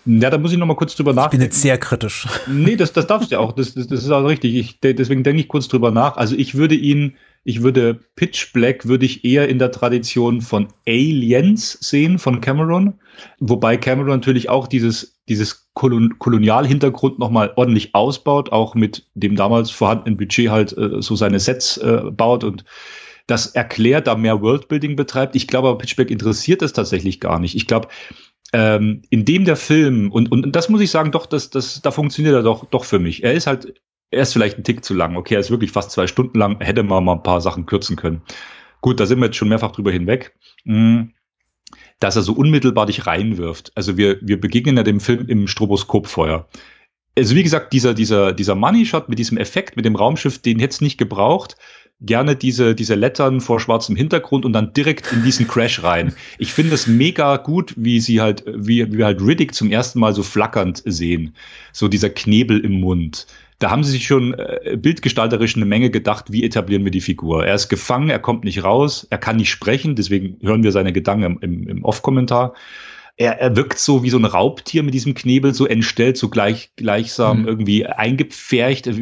Ja, 0.05 0.29
da 0.29 0.37
muss 0.37 0.53
ich 0.53 0.57
noch 0.57 0.65
mal 0.65 0.75
kurz 0.75 0.95
drüber 0.95 1.13
nachdenken. 1.13 1.35
Ich 1.35 1.39
bin 1.39 1.45
jetzt 1.47 1.61
sehr 1.61 1.77
kritisch. 1.77 2.27
Nee, 2.47 2.77
das, 2.77 2.93
das 2.93 3.07
darfst 3.07 3.29
du 3.29 3.35
ja 3.35 3.39
auch. 3.39 3.51
Das, 3.51 3.73
das, 3.73 3.87
das 3.87 4.03
ist 4.03 4.11
auch 4.11 4.23
richtig. 4.23 4.55
Ich, 4.55 4.79
deswegen 4.79 5.23
denke 5.23 5.41
ich 5.41 5.49
kurz 5.49 5.67
drüber 5.67 5.91
nach. 5.91 6.15
Also 6.15 6.35
ich 6.35 6.55
würde 6.55 6.75
ihn, 6.75 7.15
ich 7.47 7.63
würde 7.63 8.01
Pitch 8.17 8.51
Black 8.51 8.89
würde 8.89 9.05
ich 9.05 9.23
eher 9.23 9.47
in 9.47 9.57
der 9.57 9.71
Tradition 9.71 10.41
von 10.41 10.67
Aliens 10.85 11.77
sehen, 11.79 12.19
von 12.19 12.41
Cameron. 12.41 12.95
Wobei 13.39 13.77
Cameron 13.77 14.09
natürlich 14.09 14.49
auch 14.49 14.67
dieses, 14.67 15.17
dieses 15.29 15.69
Kolon 15.73 16.19
Kolonialhintergrund 16.19 17.19
nochmal 17.19 17.53
ordentlich 17.55 17.95
ausbaut, 17.95 18.51
auch 18.51 18.75
mit 18.75 19.07
dem 19.13 19.37
damals 19.37 19.71
vorhandenen 19.71 20.17
Budget 20.17 20.49
halt 20.49 20.77
äh, 20.77 21.01
so 21.01 21.15
seine 21.15 21.39
Sets 21.39 21.77
äh, 21.77 22.01
baut 22.11 22.43
und 22.43 22.65
das 23.27 23.47
erklärt, 23.47 24.07
da 24.07 24.15
mehr 24.15 24.41
Worldbuilding 24.41 24.97
betreibt. 24.97 25.37
Ich 25.37 25.47
glaube 25.47 25.69
aber, 25.69 25.77
Pitchback 25.77 26.11
interessiert 26.11 26.61
es 26.61 26.73
tatsächlich 26.73 27.21
gar 27.21 27.39
nicht. 27.39 27.55
Ich 27.55 27.65
glaube, 27.65 27.87
ähm, 28.51 29.03
in 29.09 29.23
dem 29.23 29.45
der 29.45 29.55
Film, 29.55 30.11
und, 30.11 30.33
und 30.33 30.53
das 30.53 30.67
muss 30.67 30.81
ich 30.81 30.91
sagen, 30.91 31.13
doch, 31.13 31.25
das, 31.25 31.49
das, 31.49 31.81
da 31.81 31.91
funktioniert 31.91 32.35
er 32.35 32.43
doch, 32.43 32.65
doch 32.65 32.83
für 32.83 32.99
mich. 32.99 33.23
Er 33.23 33.31
ist 33.31 33.47
halt, 33.47 33.73
er 34.11 34.21
ist 34.21 34.33
vielleicht 34.33 34.57
ein 34.57 34.63
Tick 34.63 34.83
zu 34.83 34.93
lang. 34.93 35.17
Okay, 35.17 35.35
er 35.35 35.39
ist 35.39 35.51
wirklich 35.51 35.71
fast 35.71 35.91
zwei 35.91 36.07
Stunden 36.07 36.37
lang, 36.37 36.59
hätte 36.61 36.83
man 36.83 37.03
mal 37.03 37.13
ein 37.13 37.23
paar 37.23 37.41
Sachen 37.41 37.65
kürzen 37.65 37.95
können. 37.95 38.21
Gut, 38.81 38.99
da 38.99 39.05
sind 39.05 39.19
wir 39.19 39.25
jetzt 39.25 39.37
schon 39.37 39.49
mehrfach 39.49 39.71
drüber 39.71 39.91
hinweg. 39.91 40.35
Mhm 40.63 41.13
dass 41.99 42.15
er 42.15 42.21
so 42.21 42.33
unmittelbar 42.33 42.85
dich 42.85 43.07
reinwirft. 43.07 43.71
Also 43.75 43.97
wir, 43.97 44.19
wir 44.21 44.39
begegnen 44.39 44.77
ja 44.77 44.83
dem 44.83 44.99
Film 44.99 45.27
im 45.27 45.47
Stroboskopfeuer. 45.47 46.47
Also 47.17 47.35
wie 47.35 47.43
gesagt, 47.43 47.73
dieser, 47.73 47.93
dieser, 47.93 48.31
dieser 48.31 48.55
Money 48.55 48.85
Shot 48.85 49.09
mit 49.09 49.17
diesem 49.17 49.37
Effekt, 49.37 49.75
mit 49.75 49.85
dem 49.85 49.95
Raumschiff, 49.95 50.39
den 50.39 50.59
hätte 50.59 50.73
es 50.73 50.81
nicht 50.81 50.97
gebraucht. 50.97 51.55
Gerne 51.99 52.35
diese, 52.35 52.75
diese 52.75 52.93
Lettern 52.93 53.41
vor 53.41 53.59
schwarzem 53.59 53.95
Hintergrund 53.95 54.45
und 54.45 54.53
dann 54.53 54.71
direkt 54.73 55.11
in 55.11 55.23
diesen 55.23 55.47
Crash 55.47 55.81
rein. 55.81 56.13
Ich 56.37 56.53
finde 56.53 56.75
es 56.75 56.85
mega 56.85 57.37
gut, 57.37 57.73
wie 57.75 57.99
sie 57.99 58.21
halt, 58.21 58.43
wie, 58.45 58.85
wie 58.91 58.99
wir 58.99 59.05
halt 59.05 59.19
Riddick 59.19 59.55
zum 59.55 59.71
ersten 59.71 59.99
Mal 59.99 60.13
so 60.13 60.21
flackernd 60.21 60.83
sehen. 60.85 61.33
So 61.73 61.87
dieser 61.87 62.11
Knebel 62.11 62.63
im 62.63 62.79
Mund 62.81 63.25
da 63.59 63.71
haben 63.71 63.83
sie 63.83 63.91
sich 63.91 64.05
schon 64.05 64.33
äh, 64.33 64.77
bildgestalterisch 64.77 65.55
eine 65.55 65.65
Menge 65.65 65.89
gedacht, 65.89 66.31
wie 66.31 66.43
etablieren 66.43 66.83
wir 66.83 66.91
die 66.91 67.01
Figur. 67.01 67.45
Er 67.45 67.55
ist 67.55 67.69
gefangen, 67.69 68.09
er 68.09 68.19
kommt 68.19 68.43
nicht 68.43 68.63
raus, 68.63 69.07
er 69.09 69.17
kann 69.17 69.37
nicht 69.37 69.49
sprechen, 69.49 69.95
deswegen 69.95 70.37
hören 70.41 70.63
wir 70.63 70.71
seine 70.71 70.93
Gedanken 70.93 71.23
im, 71.23 71.39
im, 71.41 71.67
im 71.67 71.83
Off-Kommentar. 71.83 72.53
Er, 73.19 73.41
er 73.41 73.55
wirkt 73.55 73.79
so 73.79 74.03
wie 74.03 74.11
so 74.11 74.19
ein 74.19 74.25
Raubtier 74.25 74.83
mit 74.83 74.93
diesem 74.93 75.15
Knebel, 75.15 75.55
so 75.55 75.65
entstellt, 75.65 76.17
so 76.17 76.29
gleich, 76.29 76.69
gleichsam 76.75 77.41
mhm. 77.41 77.47
irgendwie 77.47 77.87
eingepfercht, 77.87 78.85
äh, 78.85 78.93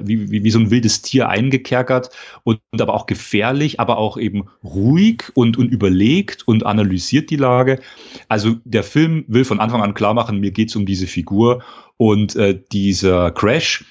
wie, 0.00 0.30
wie, 0.30 0.44
wie 0.44 0.50
so 0.50 0.60
ein 0.60 0.70
wildes 0.70 1.02
Tier 1.02 1.28
eingekerkert 1.28 2.10
und, 2.44 2.60
und 2.70 2.80
aber 2.80 2.94
auch 2.94 3.06
gefährlich, 3.06 3.80
aber 3.80 3.98
auch 3.98 4.16
eben 4.16 4.44
ruhig 4.62 5.24
und, 5.34 5.58
und 5.58 5.72
überlegt 5.72 6.46
und 6.46 6.64
analysiert 6.64 7.30
die 7.30 7.36
Lage. 7.36 7.80
Also 8.28 8.54
der 8.64 8.84
Film 8.84 9.24
will 9.26 9.44
von 9.44 9.58
Anfang 9.58 9.82
an 9.82 9.94
klar 9.94 10.14
machen, 10.14 10.38
mir 10.38 10.52
geht's 10.52 10.76
um 10.76 10.86
diese 10.86 11.08
Figur 11.08 11.64
und 11.96 12.36
äh, 12.36 12.56
dieser 12.70 13.32
Crash, 13.32 13.84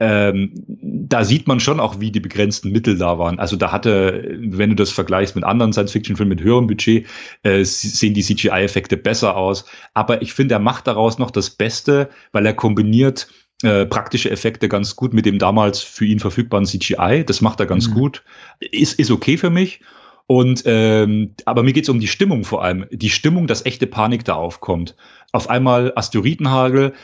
ähm, 0.00 0.52
da 0.56 1.24
sieht 1.24 1.46
man 1.46 1.60
schon 1.60 1.78
auch, 1.78 2.00
wie 2.00 2.10
die 2.10 2.20
begrenzten 2.20 2.72
Mittel 2.72 2.96
da 2.96 3.18
waren. 3.18 3.38
Also 3.38 3.56
da 3.56 3.70
hatte, 3.70 4.38
wenn 4.40 4.70
du 4.70 4.76
das 4.76 4.90
vergleichst 4.90 5.36
mit 5.36 5.44
anderen 5.44 5.74
Science-Fiction-Filmen 5.74 6.36
mit 6.36 6.42
höherem 6.42 6.66
Budget, 6.66 7.06
äh, 7.42 7.62
sehen 7.64 8.14
die 8.14 8.22
CGI-Effekte 8.22 8.96
besser 8.96 9.36
aus. 9.36 9.66
Aber 9.92 10.22
ich 10.22 10.32
finde, 10.32 10.54
er 10.54 10.58
macht 10.58 10.86
daraus 10.86 11.18
noch 11.18 11.30
das 11.30 11.50
Beste, 11.50 12.08
weil 12.32 12.46
er 12.46 12.54
kombiniert 12.54 13.28
äh, 13.62 13.84
praktische 13.84 14.30
Effekte 14.30 14.70
ganz 14.70 14.96
gut 14.96 15.12
mit 15.12 15.26
dem 15.26 15.38
damals 15.38 15.80
für 15.80 16.06
ihn 16.06 16.18
verfügbaren 16.18 16.64
CGI. 16.64 17.24
Das 17.26 17.42
macht 17.42 17.60
er 17.60 17.66
ganz 17.66 17.88
mhm. 17.88 17.94
gut. 17.94 18.24
Ist, 18.58 18.98
ist 18.98 19.10
okay 19.10 19.36
für 19.36 19.50
mich. 19.50 19.80
Und 20.26 20.62
ähm, 20.64 21.34
aber 21.44 21.62
mir 21.62 21.72
geht's 21.72 21.88
um 21.88 22.00
die 22.00 22.06
Stimmung 22.06 22.44
vor 22.44 22.64
allem. 22.64 22.86
Die 22.90 23.10
Stimmung, 23.10 23.48
dass 23.48 23.66
echte 23.66 23.86
Panik 23.86 24.24
da 24.24 24.34
aufkommt. 24.34 24.96
Auf 25.32 25.50
einmal 25.50 25.92
Asteroidenhagel, 25.96 26.94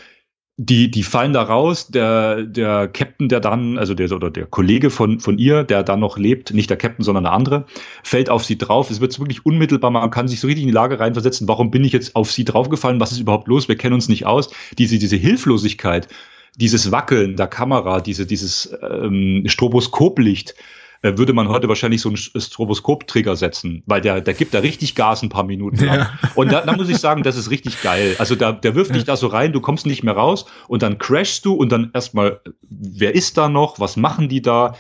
die, 0.59 0.90
die 0.90 1.02
fallen 1.02 1.32
da 1.32 1.42
raus. 1.42 1.88
Der, 1.88 2.42
der 2.42 2.88
Captain, 2.88 3.28
der 3.28 3.40
dann, 3.40 3.78
also 3.78 3.94
der, 3.94 4.11
oder 4.12 4.30
der 4.30 4.46
Kollege 4.46 4.90
von, 4.90 5.20
von 5.20 5.38
ihr, 5.38 5.64
der 5.64 5.82
dann 5.82 6.00
noch 6.00 6.18
lebt, 6.18 6.54
nicht 6.54 6.70
der 6.70 6.78
Captain, 6.78 7.04
sondern 7.04 7.26
eine 7.26 7.34
andere, 7.34 7.66
fällt 8.02 8.30
auf 8.30 8.44
sie 8.44 8.57
drauf. 8.57 8.90
Es 8.90 9.00
wird 9.00 9.18
wirklich 9.18 9.44
unmittelbar, 9.44 9.90
man 9.90 10.11
kann 10.11 10.28
sich 10.28 10.40
so 10.40 10.46
richtig 10.46 10.62
in 10.62 10.68
die 10.68 10.74
Lage 10.74 10.98
reinversetzen, 10.98 11.48
warum 11.48 11.70
bin 11.70 11.84
ich 11.84 11.92
jetzt 11.92 12.16
auf 12.16 12.32
sie 12.32 12.44
draufgefallen? 12.44 13.00
Was 13.00 13.12
ist 13.12 13.20
überhaupt 13.20 13.48
los? 13.48 13.68
Wir 13.68 13.76
kennen 13.76 13.94
uns 13.94 14.09
nicht 14.09 14.26
aus. 14.26 14.50
Diese, 14.78 14.98
diese 14.98 15.16
Hilflosigkeit, 15.16 16.09
dieses 16.57 16.90
Wackeln 16.90 17.36
der 17.36 17.48
Kamera, 17.48 18.00
diese, 18.00 18.26
dieses 18.26 18.74
ähm, 18.82 19.42
Stroboskoplicht, 19.46 20.54
würde 21.03 21.32
man 21.32 21.49
heute 21.49 21.68
wahrscheinlich 21.68 22.01
so 22.01 22.09
einen 22.09 22.16
Stroboskop-Trigger 22.16 23.36
setzen, 23.36 23.82
weil 23.86 24.01
der, 24.01 24.20
der 24.20 24.34
gibt 24.34 24.55
da 24.55 24.61
richtig 24.61 24.94
Gas 24.94 25.22
ein 25.22 25.28
paar 25.28 25.44
Minuten 25.44 25.84
lang. 25.84 25.99
Ja. 25.99 26.18
Und 26.34 26.53
da, 26.53 26.62
da 26.62 26.76
muss 26.76 26.88
ich 26.88 26.99
sagen, 26.99 27.22
das 27.22 27.36
ist 27.36 27.51
richtig 27.51 27.82
geil. 27.82 28.16
Also 28.18 28.34
da, 28.34 28.53
der 28.53 28.74
wirft 28.74 28.94
dich 28.94 29.05
da 29.05 29.16
so 29.16 29.26
rein, 29.26 29.53
du 29.53 29.61
kommst 29.61 29.86
nicht 29.86 30.03
mehr 30.03 30.14
raus 30.14 30.47
und 30.68 30.82
dann 30.82 30.99
crashst 30.99 31.44
du 31.44 31.55
und 31.55 31.70
dann 31.70 31.90
erstmal, 31.92 32.40
wer 32.68 33.14
ist 33.14 33.36
da 33.36 33.49
noch? 33.49 33.80
Was 33.80 33.97
machen 33.97 34.28
die 34.28 34.42
da? 34.42 34.74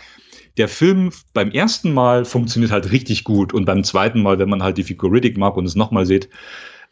Der 0.56 0.68
Film 0.68 1.10
beim 1.34 1.50
ersten 1.50 1.92
Mal 1.92 2.24
funktioniert 2.24 2.72
halt 2.72 2.90
richtig 2.90 3.24
gut 3.24 3.52
und 3.52 3.66
beim 3.66 3.84
zweiten 3.84 4.22
Mal, 4.22 4.38
wenn 4.38 4.48
man 4.48 4.62
halt 4.62 4.78
die 4.78 4.84
Figur 4.84 5.12
Riddick 5.12 5.36
mag 5.36 5.56
und 5.56 5.66
es 5.66 5.76
nochmal 5.76 6.06
sieht, 6.06 6.30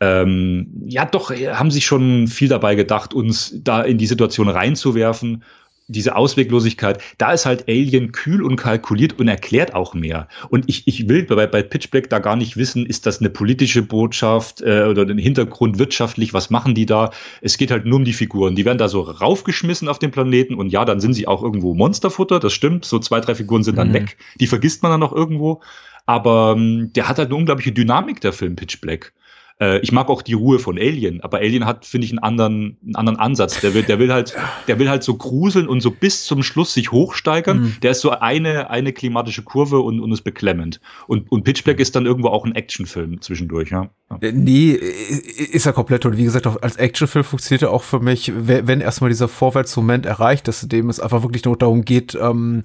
ähm, 0.01 0.83
ja, 0.87 1.05
doch, 1.07 1.31
haben 1.31 1.70
sich 1.70 1.87
schon 1.87 2.27
viel 2.27 2.49
dabei 2.49 2.75
gedacht, 2.75 3.14
uns 3.14 3.55
da 3.62 3.81
in 3.81 3.97
die 3.97 4.07
Situation 4.07 4.49
reinzuwerfen 4.49 5.45
diese 5.87 6.16
Ausweglosigkeit, 6.16 7.03
da 7.18 7.32
ist 7.32 7.45
halt 7.45 7.68
Alien 7.68 8.12
kühl 8.12 8.43
und 8.43 8.57
kalkuliert 8.57 9.18
und 9.18 9.28
erklärt 9.28 9.74
auch 9.74 9.95
mehr. 9.95 10.28
Und 10.49 10.68
ich, 10.68 10.89
ich 10.89 11.09
will 11.09 11.24
bei, 11.24 11.47
bei 11.47 11.62
Pitch 11.62 11.91
Black 11.91 12.09
da 12.09 12.20
gar 12.20 12.37
nicht 12.37 12.57
wissen, 12.57 12.87
ist 12.87 13.07
das 13.07 13.20
eine 13.20 13.30
politische 13.30 13.82
Botschaft 13.82 14.62
äh, 14.62 14.85
oder 14.85 15.05
den 15.05 15.18
Hintergrund 15.18 15.78
wirtschaftlich, 15.78 16.32
was 16.32 16.49
machen 16.49 16.74
die 16.74 16.87
da? 16.87 17.11
Es 17.43 17.59
geht 17.59 17.70
halt 17.70 17.85
nur 17.85 17.99
um 17.99 18.05
die 18.05 18.14
Figuren. 18.14 18.55
Die 18.55 18.64
werden 18.64 18.78
da 18.78 18.89
so 18.89 19.03
raufgeschmissen 19.03 19.89
auf 19.89 19.99
den 19.99 20.11
Planeten 20.11 20.55
und 20.55 20.70
ja, 20.70 20.85
dann 20.85 21.01
sind 21.01 21.12
sie 21.12 21.26
auch 21.26 21.43
irgendwo 21.43 21.74
Monsterfutter, 21.74 22.41
das 22.41 22.53
stimmt. 22.53 22.85
So 22.85 22.99
zwei, 22.99 23.20
drei 23.20 23.35
Figuren 23.35 23.62
sind 23.62 23.76
dann 23.76 23.89
mhm. 23.89 23.95
weg. 23.95 24.16
Die 24.41 24.47
vergisst 24.47 24.82
man 24.82 24.91
dann 24.91 25.01
noch 25.01 25.12
irgendwo. 25.12 25.61
Aber 26.07 26.55
ähm, 26.57 26.93
der 26.95 27.09
hat 27.09 27.18
halt 27.18 27.28
eine 27.28 27.37
unglaubliche 27.37 27.72
Dynamik, 27.72 28.20
der 28.20 28.32
Film 28.32 28.57
Pitch 28.57 28.80
Black. 28.80 29.12
Äh, 29.61 29.78
ich 29.80 29.92
mag 29.92 30.09
auch 30.09 30.22
die 30.22 30.32
Ruhe 30.32 30.59
von 30.59 30.78
Alien, 30.78 31.20
aber 31.20 31.38
Alien 31.38 31.64
hat, 31.66 31.86
finde 31.86 32.07
ich, 32.07 32.12
einen 32.12 32.18
anderen, 32.18 32.76
einen 32.82 32.96
anderen 32.96 33.18
Ansatz. 33.18 33.61
Der 33.61 33.74
will, 33.74 33.82
der 33.82 33.98
will 33.98 34.12
halt, 34.12 34.34
der 34.66 34.78
will 34.78 34.88
halt 34.88 35.02
so 35.05 35.14
gruseln 35.14 35.68
und 35.68 35.80
so 35.80 35.90
bis 35.90 36.24
zum 36.24 36.42
Schluss 36.42 36.74
sich 36.74 36.92
hochsteigern. 36.92 37.61
Mhm. 37.61 37.76
Der 37.82 37.92
ist 37.92 38.00
so 38.00 38.11
eine, 38.11 38.70
eine 38.70 38.92
klimatische 38.92 39.42
Kurve 39.42 39.80
und, 39.80 40.00
und 40.00 40.12
ist 40.12 40.22
beklemmend. 40.22 40.80
Und, 41.07 41.30
und 41.30 41.44
Pitch 41.44 41.64
Black 41.64 41.80
ist 41.80 41.94
dann 41.94 42.07
irgendwo 42.07 42.28
auch 42.28 42.44
ein 42.44 42.55
Actionfilm 42.55 43.20
zwischendurch, 43.20 43.70
ja. 43.70 43.90
ja. 44.11 44.18
Äh, 44.20 44.32
nee, 44.32 44.72
ist 44.72 45.66
ja 45.66 45.72
komplett. 45.72 46.05
Und 46.07 46.16
wie 46.16 46.24
gesagt, 46.24 46.46
als 46.46 46.76
Actionfilm 46.76 47.24
funktioniert 47.24 47.62
er 47.62 47.70
auch 47.70 47.82
für 47.82 48.00
mich, 48.00 48.32
wenn 48.34 48.80
erstmal 48.80 49.11
dieser 49.11 49.28
Vorwärtsmoment 49.28 50.07
erreicht 50.07 50.48
ist, 50.48 50.64
in 50.64 50.68
dem 50.68 50.88
es 50.88 51.00
einfach 51.00 51.22
wirklich 51.22 51.44
nur 51.44 51.57
darum 51.57 51.84
geht, 51.84 52.16
ähm, 52.20 52.64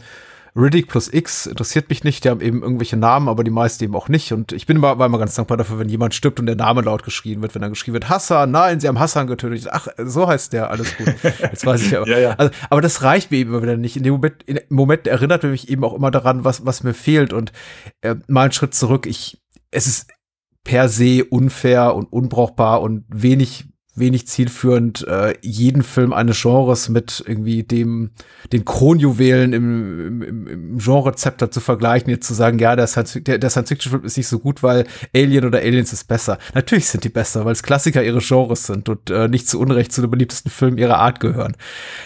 Riddick 0.60 0.88
plus 0.88 1.12
X 1.12 1.46
interessiert 1.46 1.90
mich 1.90 2.04
nicht. 2.04 2.24
Die 2.24 2.30
haben 2.30 2.42
eben 2.42 2.62
irgendwelche 2.62 2.98
Namen, 2.98 3.30
aber 3.30 3.44
die 3.44 3.52
meisten 3.52 3.84
eben 3.84 3.96
auch 3.96 4.10
nicht. 4.10 4.34
Und 4.34 4.52
ich 4.52 4.66
bin 4.66 4.78
immer, 4.78 5.00
war 5.00 5.06
immer 5.06 5.18
ganz 5.18 5.36
dankbar 5.36 5.58
dafür, 5.58 5.80
wenn 5.80 5.90
jemand 5.90 6.14
stirbt 6.14 6.40
und 6.40 6.46
der 6.46 6.56
Name 6.56 6.82
laut 6.82 7.04
geschrien 7.04 7.42
wird. 7.42 7.56
Wenn 7.56 7.62
dann 7.62 7.72
geschrien 7.72 7.94
wird, 7.94 8.10
Hassan, 8.10 8.52
nein, 8.52 8.80
sie 8.80 8.88
haben 8.88 9.00
Hassan 9.00 9.28
getötet. 9.28 9.68
Ach, 9.72 9.88
so 9.98 10.28
heißt 10.28 10.54
der, 10.54 10.70
alles 10.70 10.98
gut. 10.98 11.14
Jetzt 11.24 11.66
weiß 11.66 11.82
ich 11.82 11.96
aber. 11.96 12.08
ja, 12.10 12.20
ja. 12.20 12.32
Also, 12.32 12.52
aber 12.70 12.82
das 12.82 13.04
reicht 13.04 13.32
mir 13.32 13.38
eben 13.38 13.52
immer 13.52 13.62
wieder 13.62 13.78
nicht. 13.78 13.96
In 13.96 14.04
dem 14.04 14.14
Moment, 14.14 14.44
in 14.44 14.56
dem 14.56 14.66
Moment 14.70 15.08
erinnert 15.08 15.44
mich 15.44 15.70
eben 15.70 15.84
auch 15.84 15.94
immer 15.94 16.12
daran, 16.12 16.44
was, 16.44 16.66
was 16.66 16.84
mir 16.84 16.94
fehlt. 16.94 17.34
Und 17.34 17.52
äh, 18.02 18.16
mal 18.28 18.44
einen 18.44 18.52
Schritt 18.52 18.74
zurück. 18.74 19.06
Ich, 19.06 19.42
es 19.72 19.88
ist 19.88 20.12
per 20.64 20.90
se 20.90 21.24
unfair 21.26 21.96
und 21.96 22.12
unbrauchbar 22.12 22.82
und 22.82 23.06
wenig 23.08 23.66
wenig 23.96 24.28
zielführend, 24.28 25.08
äh, 25.08 25.36
jeden 25.42 25.84
Film 25.84 26.14
eines 26.14 26.42
Genres 26.42 26.90
mit 26.90 27.24
irgendwie 27.26 27.64
dem, 27.64 28.12
den 28.52 28.66
Kronjuwelen 28.66 29.54
im, 29.54 30.22
im, 30.24 30.48
im 30.48 30.78
Genre-Zepter 30.78 31.52
zu 31.52 31.60
vergleichen, 31.60 32.10
jetzt 32.10 32.28
zu 32.28 32.34
sagen, 32.34 32.60
ja, 32.60 32.76
der 32.76 32.88
Science-Fiction-Film 32.88 34.06
ist 34.06 34.18
nicht 34.18 34.28
so 34.28 34.40
gut, 34.40 34.64
weil 34.64 34.86
Alien 35.14 35.46
oder 35.46 35.60
Aliens 35.60 35.94
ist 35.94 36.08
besser. 36.08 36.38
Natürlich 36.54 36.88
sind 36.88 37.04
die 37.04 37.10
besser, 37.10 37.46
weil 37.46 37.54
es 37.54 37.64
Klassiker 37.64 38.04
ihres 38.04 38.28
Genres 38.28 38.66
sind 38.66 38.90
und 38.90 39.10
äh, 39.10 39.28
nicht 39.28 39.48
zu 39.50 39.60
Unrecht 39.60 39.92
zu 39.92 40.02
den 40.02 40.12
beliebtesten 40.12 40.52
Filmen 40.52 40.78
ihrer 40.78 41.00
Art 41.00 41.20
gehören. 41.20 41.56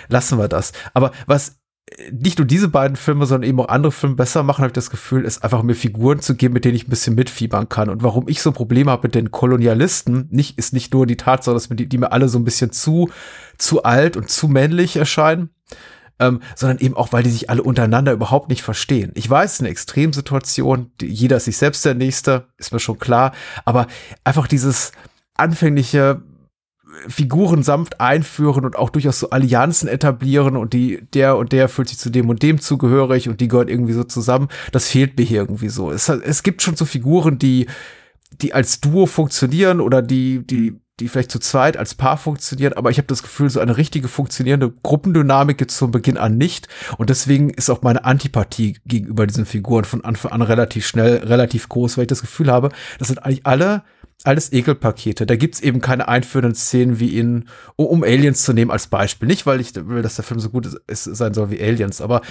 Lassen 0.10 0.38
wir 0.38 0.48
das. 0.48 0.74
Aber 0.94 1.12
was 1.28 1.63
nicht 2.12 2.38
nur 2.38 2.48
diese 2.48 2.70
beiden 2.70 2.96
Filme, 2.96 3.26
sondern 3.26 3.48
eben 3.48 3.60
auch 3.60 3.68
andere 3.68 3.92
Filme 3.92 4.16
besser 4.16 4.44
machen, 4.44 4.60
habe 4.60 4.68
ich 4.70 4.74
das 4.74 4.90
Gefühl, 4.90 5.26
ist 5.26 5.44
einfach 5.44 5.64
mir 5.64 5.76
Figuren 5.76 6.20
zu 6.22 6.36
geben, 6.36 6.54
mit 6.54 6.66
denen 6.66 6.76
ich 6.76 6.88
ein 6.88 6.90
bisschen 6.90 7.16
mitfiebern 7.16 7.70
kann. 7.70 7.90
Und 7.90 8.04
warum 8.04 8.28
ich 8.28 8.42
so 8.42 8.52
ein 8.52 8.56
Problem 8.56 8.90
habe 8.90 9.08
mit 9.08 9.16
den 9.16 9.32
Kolonialisten, 9.32 10.28
nicht, 10.32 10.58
ist 10.58 10.74
nicht 10.74 10.94
nur 10.94 11.06
die 11.06 11.18
Tatsache, 11.18 11.54
dass 11.54 11.70
mir 11.70 11.76
die, 11.76 11.88
die 11.88 11.98
mir 11.98 12.12
alle 12.12 12.30
so 12.30 12.40
ein 12.40 12.46
bisschen 12.46 12.72
zu, 12.72 13.10
zu 13.58 13.84
alt 13.84 14.16
und 14.18 14.30
zu 14.30 14.48
männlich 14.48 14.96
erscheinen, 14.96 15.50
ähm, 16.20 16.40
sondern 16.56 16.80
eben 16.80 16.96
auch, 16.96 17.12
weil 17.12 17.24
die 17.24 17.32
sich 17.32 17.50
alle 17.50 17.64
untereinander 17.64 18.14
überhaupt 18.14 18.50
nicht 18.50 18.64
verstehen. 18.64 19.12
Ich 19.16 19.30
weiß, 19.30 19.60
eine 19.60 19.70
Extremsituation, 19.70 20.92
jeder 21.02 21.38
ist 21.38 21.46
sich 21.46 21.58
selbst 21.58 21.84
der 21.84 21.96
Nächste, 21.96 22.48
ist 22.58 22.72
mir 22.72 22.80
schon 22.80 22.98
klar, 22.98 23.34
aber 23.66 23.88
einfach 24.24 24.48
dieses 24.48 24.94
anfängliche 25.36 26.22
Figuren 27.08 27.64
sanft 27.64 28.00
einführen 28.00 28.66
und 28.66 28.76
auch 28.76 28.90
durchaus 28.90 29.20
so 29.20 29.30
Allianzen 29.30 29.88
etablieren 29.88 30.56
und 30.58 30.74
die, 30.74 31.06
der 31.14 31.38
und 31.38 31.52
der 31.52 31.70
fühlt 31.70 31.90
sich 31.90 31.98
zu 31.98 32.10
dem 32.10 32.30
und 32.30 32.44
dem 32.44 32.60
zugehörig 32.60 33.30
und 33.30 33.42
die 33.42 33.48
gehören 33.48 33.68
irgendwie 33.68 33.94
so 33.94 34.04
zusammen. 34.04 34.48
Das 34.72 34.88
fehlt 34.90 35.18
mir 35.18 35.24
hier 35.26 35.42
irgendwie 35.42 35.70
so. 35.70 35.92
Es, 35.92 36.10
es 36.10 36.44
gibt 36.44 36.62
schon 36.62 36.76
so 36.76 36.86
Figuren, 36.86 37.40
die, 37.40 37.68
die 38.42 38.54
als 38.54 38.82
Duo 38.82 39.06
funktionieren 39.06 39.80
oder 39.82 40.02
die, 40.02 40.46
die, 40.46 40.80
die 41.00 41.08
vielleicht 41.08 41.32
zu 41.32 41.40
zweit 41.40 41.76
als 41.76 41.96
Paar 41.96 42.18
funktionieren, 42.18 42.74
aber 42.74 42.92
ich 42.92 42.98
habe 42.98 43.08
das 43.08 43.24
Gefühl, 43.24 43.50
so 43.50 43.60
eine 43.60 43.78
richtige 43.78 44.08
funktionierende 44.08 44.72
Gruppendynamik 44.84 45.58
gibt 45.58 45.72
es 45.72 45.78
von 45.78 45.92
Beginn 45.92 46.18
an 46.18 46.38
nicht. 46.38 46.68
Und 46.98 47.10
deswegen 47.10 47.50
ist 47.50 47.70
auch 47.70 47.82
meine 47.82 48.06
Antipathie 48.06 48.78
gegenüber 48.86 49.26
diesen 49.26 49.46
Figuren 49.46 49.86
von 49.86 50.04
Anfang 50.06 50.32
an 50.32 50.42
relativ 50.42 50.86
schnell, 50.86 51.18
relativ 51.18 51.68
groß, 51.70 51.98
weil 51.98 52.04
ich 52.04 52.10
das 52.10 52.22
Gefühl 52.22 52.52
habe, 52.52 52.70
das 53.00 53.08
sind 53.08 53.24
eigentlich 53.26 53.46
alle 53.46 53.84
alles 54.24 54.52
Ekelpakete. 54.52 55.26
Da 55.26 55.36
gibt's 55.36 55.60
eben 55.60 55.82
keine 55.82 56.08
einführenden 56.08 56.56
Szenen 56.56 57.00
wie 57.00 57.18
in, 57.18 57.46
um 57.76 58.04
Aliens 58.04 58.44
zu 58.44 58.54
nehmen 58.54 58.72
als 58.72 58.88
Beispiel. 58.88 59.28
Nicht, 59.28 59.46
weil 59.46 59.60
ich 59.60 59.74
will, 59.76 60.02
dass 60.02 60.16
der 60.16 60.26
Film 60.26 60.40
so 60.40 60.50
gut 60.50 60.70
ist, 60.88 61.04
sein 61.04 61.34
soll 61.34 61.50
wie 61.50 61.62
Aliens, 61.62 62.02
aber 62.02 62.22